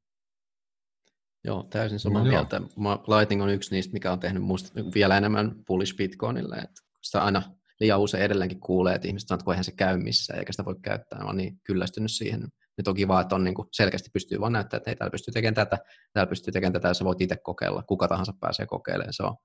Joo, 1.43 1.63
täysin 1.63 1.99
samaa 1.99 2.23
no, 2.23 2.29
mieltä. 2.29 2.61
Lightning 3.07 3.43
on 3.43 3.49
yksi 3.49 3.75
niistä, 3.75 3.93
mikä 3.93 4.11
on 4.11 4.19
tehnyt 4.19 4.43
musta 4.43 4.81
vielä 4.93 5.17
enemmän 5.17 5.51
bullish 5.67 5.95
Bitcoinille. 5.95 6.55
Että 6.55 6.81
sitä 7.01 7.23
aina 7.23 7.41
liian 7.80 7.99
usein 7.99 8.23
edelleenkin 8.23 8.60
kuulee, 8.60 8.95
että 8.95 9.07
ihmiset 9.07 9.27
sanoo, 9.27 9.39
että 9.39 9.51
eihän 9.51 9.64
se 9.64 9.72
käy 9.72 9.97
missään, 9.97 10.39
eikä 10.39 10.53
sitä 10.53 10.65
voi 10.65 10.76
käyttää. 10.81 11.19
Mä 11.19 11.26
oon 11.26 11.38
niin 11.38 11.61
kyllästynyt 11.64 12.11
siihen. 12.11 12.47
Nyt 12.77 12.88
on 12.88 12.95
kiva, 12.95 13.22
että 13.22 13.35
on 13.35 13.43
niin 13.43 13.53
kuin 13.53 13.68
selkeästi 13.72 14.10
pystyy 14.14 14.39
vaan 14.39 14.53
näyttämään, 14.53 14.80
että 14.80 14.89
hei, 14.89 14.95
täällä 14.95 15.11
pystyy 15.11 15.31
tekemään 15.31 15.53
tätä, 15.53 15.77
täällä 16.14 16.30
pystyy 16.30 16.51
tekemään 16.51 16.73
tätä, 16.73 16.88
ja 16.88 16.93
sä 16.93 17.06
voit 17.06 17.22
itse 17.22 17.35
kokeilla. 17.43 17.84
Kuka 17.84 18.07
tahansa 18.07 18.34
pääsee 18.39 18.65
kokeilemaan. 18.65 19.14
Se 19.14 19.23
on, 19.23 19.35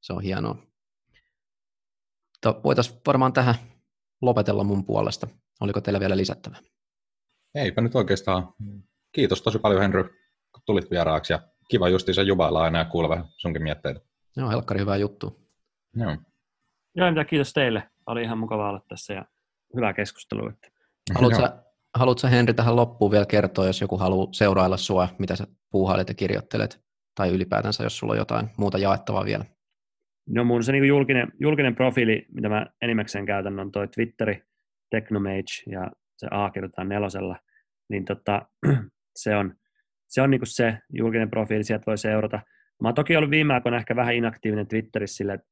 se 0.00 0.12
on 0.12 0.22
hienoa. 0.22 0.56
Voitaisiin 2.64 3.00
varmaan 3.06 3.32
tähän 3.32 3.54
lopetella 4.22 4.64
mun 4.64 4.84
puolesta. 4.84 5.28
Oliko 5.60 5.80
teillä 5.80 6.00
vielä 6.00 6.16
lisättävää? 6.16 6.60
Eipä 7.54 7.80
nyt 7.80 7.94
oikeastaan. 7.94 8.54
Kiitos 9.12 9.42
tosi 9.42 9.58
paljon 9.58 9.82
Henry, 9.82 10.02
kun 10.52 10.62
tulit 10.66 10.90
vieraaksi 10.90 11.32
ja 11.32 11.48
kiva 11.70 11.86
se 12.12 12.22
juvailla 12.22 12.62
aina 12.62 12.78
ja 12.78 12.84
kuulla 12.84 13.08
vähän 13.08 13.24
sunkin 13.36 13.62
mietteitä. 13.62 14.00
Joo, 14.36 14.50
helkkari 14.50 14.80
hyvä 14.80 14.96
juttu. 14.96 15.50
Joo. 15.96 16.16
Joo, 16.98 17.10
mitä 17.10 17.24
kiitos 17.24 17.52
teille. 17.52 17.82
Oli 18.06 18.22
ihan 18.22 18.38
mukava 18.38 18.68
olla 18.68 18.80
tässä 18.88 19.14
ja 19.14 19.24
hyvää 19.76 19.92
keskustelua. 19.92 20.52
Haluatko, 21.14 21.48
haluatko 21.94 22.28
Henri 22.28 22.54
tähän 22.54 22.76
loppuun 22.76 23.10
vielä 23.10 23.26
kertoa, 23.26 23.66
jos 23.66 23.80
joku 23.80 23.98
haluaa 23.98 24.28
seurailla 24.32 24.76
sua, 24.76 25.08
mitä 25.18 25.36
sä 25.36 25.46
puuhailet 25.70 26.08
ja 26.08 26.14
kirjoittelet, 26.14 26.80
tai 27.14 27.30
ylipäätänsä, 27.30 27.82
jos 27.82 27.98
sulla 27.98 28.12
on 28.12 28.18
jotain 28.18 28.50
muuta 28.56 28.78
jaettavaa 28.78 29.24
vielä? 29.24 29.44
No 30.28 30.44
mun 30.44 30.64
se 30.64 30.72
niin 30.72 30.88
julkinen, 30.88 31.32
julkinen 31.40 31.74
profiili, 31.74 32.26
mitä 32.32 32.48
mä 32.48 32.66
enimmäkseen 32.82 33.26
käytän, 33.26 33.60
on 33.60 33.72
toi 33.72 33.88
Twitteri, 33.88 34.42
Technomage, 34.90 35.62
ja 35.66 35.90
se 36.16 36.26
A 36.30 36.50
kirjoitetaan 36.50 36.88
nelosella, 36.88 37.36
niin 37.88 38.04
tota, 38.04 38.42
se 39.22 39.36
on, 39.36 39.54
se, 40.08 40.22
on 40.22 40.30
niin 40.30 40.40
se 40.44 40.78
julkinen 40.92 41.30
profiili, 41.30 41.64
sieltä 41.64 41.86
voi 41.86 41.98
seurata. 41.98 42.40
Mä 42.82 42.88
oon 42.88 42.94
toki 42.94 43.16
ollut 43.16 43.30
viime 43.30 43.54
aikoina 43.54 43.78
ehkä 43.78 43.96
vähän 43.96 44.14
inaktiivinen 44.14 44.66
Twitterissä 44.66 45.16
sille, 45.16 45.32
että 45.34 45.48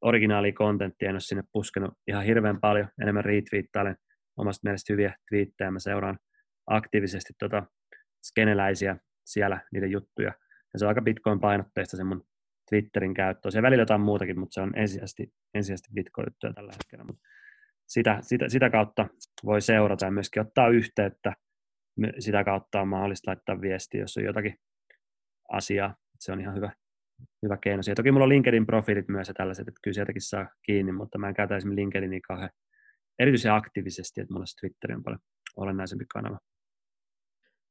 originaalia 0.00 0.52
kontenttia 0.52 1.08
en 1.08 1.14
ole 1.14 1.20
sinne 1.20 1.42
puskenut 1.52 1.94
ihan 2.06 2.24
hirveän 2.24 2.60
paljon, 2.60 2.88
enemmän 3.02 3.24
retweettailen 3.24 3.96
omasta 4.36 4.60
mielestä 4.64 4.92
hyviä 4.92 5.14
twiittejä, 5.28 5.70
mä 5.70 5.78
seuraan 5.78 6.18
aktiivisesti 6.66 7.32
tota 7.38 7.66
skeneläisiä 8.22 8.96
siellä, 9.24 9.60
niiden 9.72 9.90
juttuja, 9.90 10.32
ja 10.72 10.78
se 10.78 10.84
on 10.84 10.88
aika 10.88 11.02
Bitcoin-painotteista 11.02 11.96
se 11.96 12.04
mun 12.04 12.24
Twitterin 12.68 13.14
käyttö. 13.14 13.50
Se 13.50 13.62
välillä 13.62 13.82
jotain 13.82 14.00
muutakin, 14.00 14.38
mutta 14.38 14.54
se 14.54 14.60
on 14.60 14.72
ensisijaisesti, 14.76 15.32
ensisijaisesti 15.54 15.94
Bitcoin-juttuja 15.94 16.52
tällä 16.52 16.72
hetkellä. 16.72 17.04
Mutta 17.04 17.22
sitä, 17.86 18.18
sitä, 18.22 18.48
sitä 18.48 18.70
kautta 18.70 19.08
voi 19.44 19.60
seurata 19.60 20.04
ja 20.04 20.10
myöskin 20.10 20.42
ottaa 20.42 20.68
yhteyttä. 20.68 21.32
Sitä 22.18 22.44
kautta 22.44 22.80
on 22.80 22.88
mahdollista 22.88 23.30
laittaa 23.30 23.60
viestiä, 23.60 24.00
jos 24.00 24.16
on 24.16 24.24
jotakin 24.24 24.58
asiaa. 25.52 25.96
Se 26.18 26.32
on 26.32 26.40
ihan 26.40 26.54
hyvä, 26.54 26.72
hyvä 27.42 27.56
keino. 27.56 27.82
Ja 27.86 27.94
toki 27.94 28.12
mulla 28.12 28.24
on 28.24 28.30
LinkedIn-profiilit 28.30 29.08
myös 29.08 29.28
ja 29.28 29.34
tällaiset, 29.34 29.68
että 29.68 29.80
kyllä 29.82 29.94
sieltäkin 29.94 30.22
saa 30.22 30.46
kiinni, 30.62 30.92
mutta 30.92 31.18
mä 31.18 31.28
en 31.28 31.34
käytä 31.34 31.56
esimerkiksi 31.56 31.80
LinkedInia 31.80 32.20
kauhean 32.28 32.50
erityisen 33.18 33.52
aktiivisesti, 33.52 34.20
että 34.20 34.34
mulla 34.34 34.46
se 34.46 34.56
Twitter 34.60 34.92
on 34.92 35.02
paljon 35.02 35.20
olennaisempi 35.56 36.04
kanava. 36.12 36.38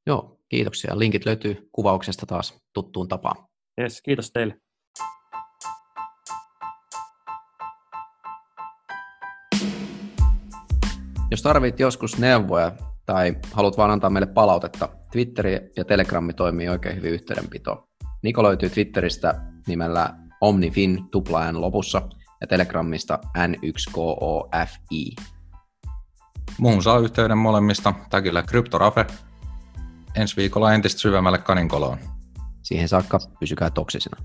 Joo, 0.06 0.40
kiitoksia. 0.50 1.00
Linkit 1.00 1.26
löytyy 1.26 1.70
kuvauksesta 1.72 2.26
taas 2.26 2.64
tuttuun 2.74 3.08
tapaan. 3.08 3.48
Yes, 3.82 4.02
kiitos 4.02 4.32
teille. 4.32 4.58
Jos 11.32 11.42
tarvit 11.42 11.80
joskus 11.80 12.18
neuvoja 12.18 12.72
tai 13.06 13.36
haluat 13.52 13.78
vaan 13.78 13.92
antaa 13.92 14.10
meille 14.10 14.28
palautetta, 14.34 14.90
Twitteri 15.12 15.72
ja 15.76 15.86
Telegrammi 15.86 16.34
toimii 16.34 16.70
oikein 16.70 16.96
hyvin 16.96 17.12
yhteydenpito. 17.12 17.87
Niko 18.28 18.44
löytyy 18.44 18.70
Twitteristä 18.70 19.42
nimellä 19.68 20.14
Omnifin 20.42 21.10
tuplajan 21.12 21.62
lopussa 21.62 22.02
ja 22.42 22.48
Telegramista 22.48 23.20
N1KOFI. 23.38 25.24
Muun 26.58 26.84
saa 26.84 27.00
yhteyden 27.00 27.38
molemmista 27.38 27.94
tagillä 28.10 28.44
Kryptorafe. 28.44 29.06
Ensi 30.16 30.36
viikolla 30.36 30.74
entistä 30.74 31.00
syvemmälle 31.00 31.38
kaninkoloon. 31.38 31.98
Siihen 32.64 32.88
saakka 32.88 33.20
pysykää 33.40 33.70
toksisina. 33.70 34.18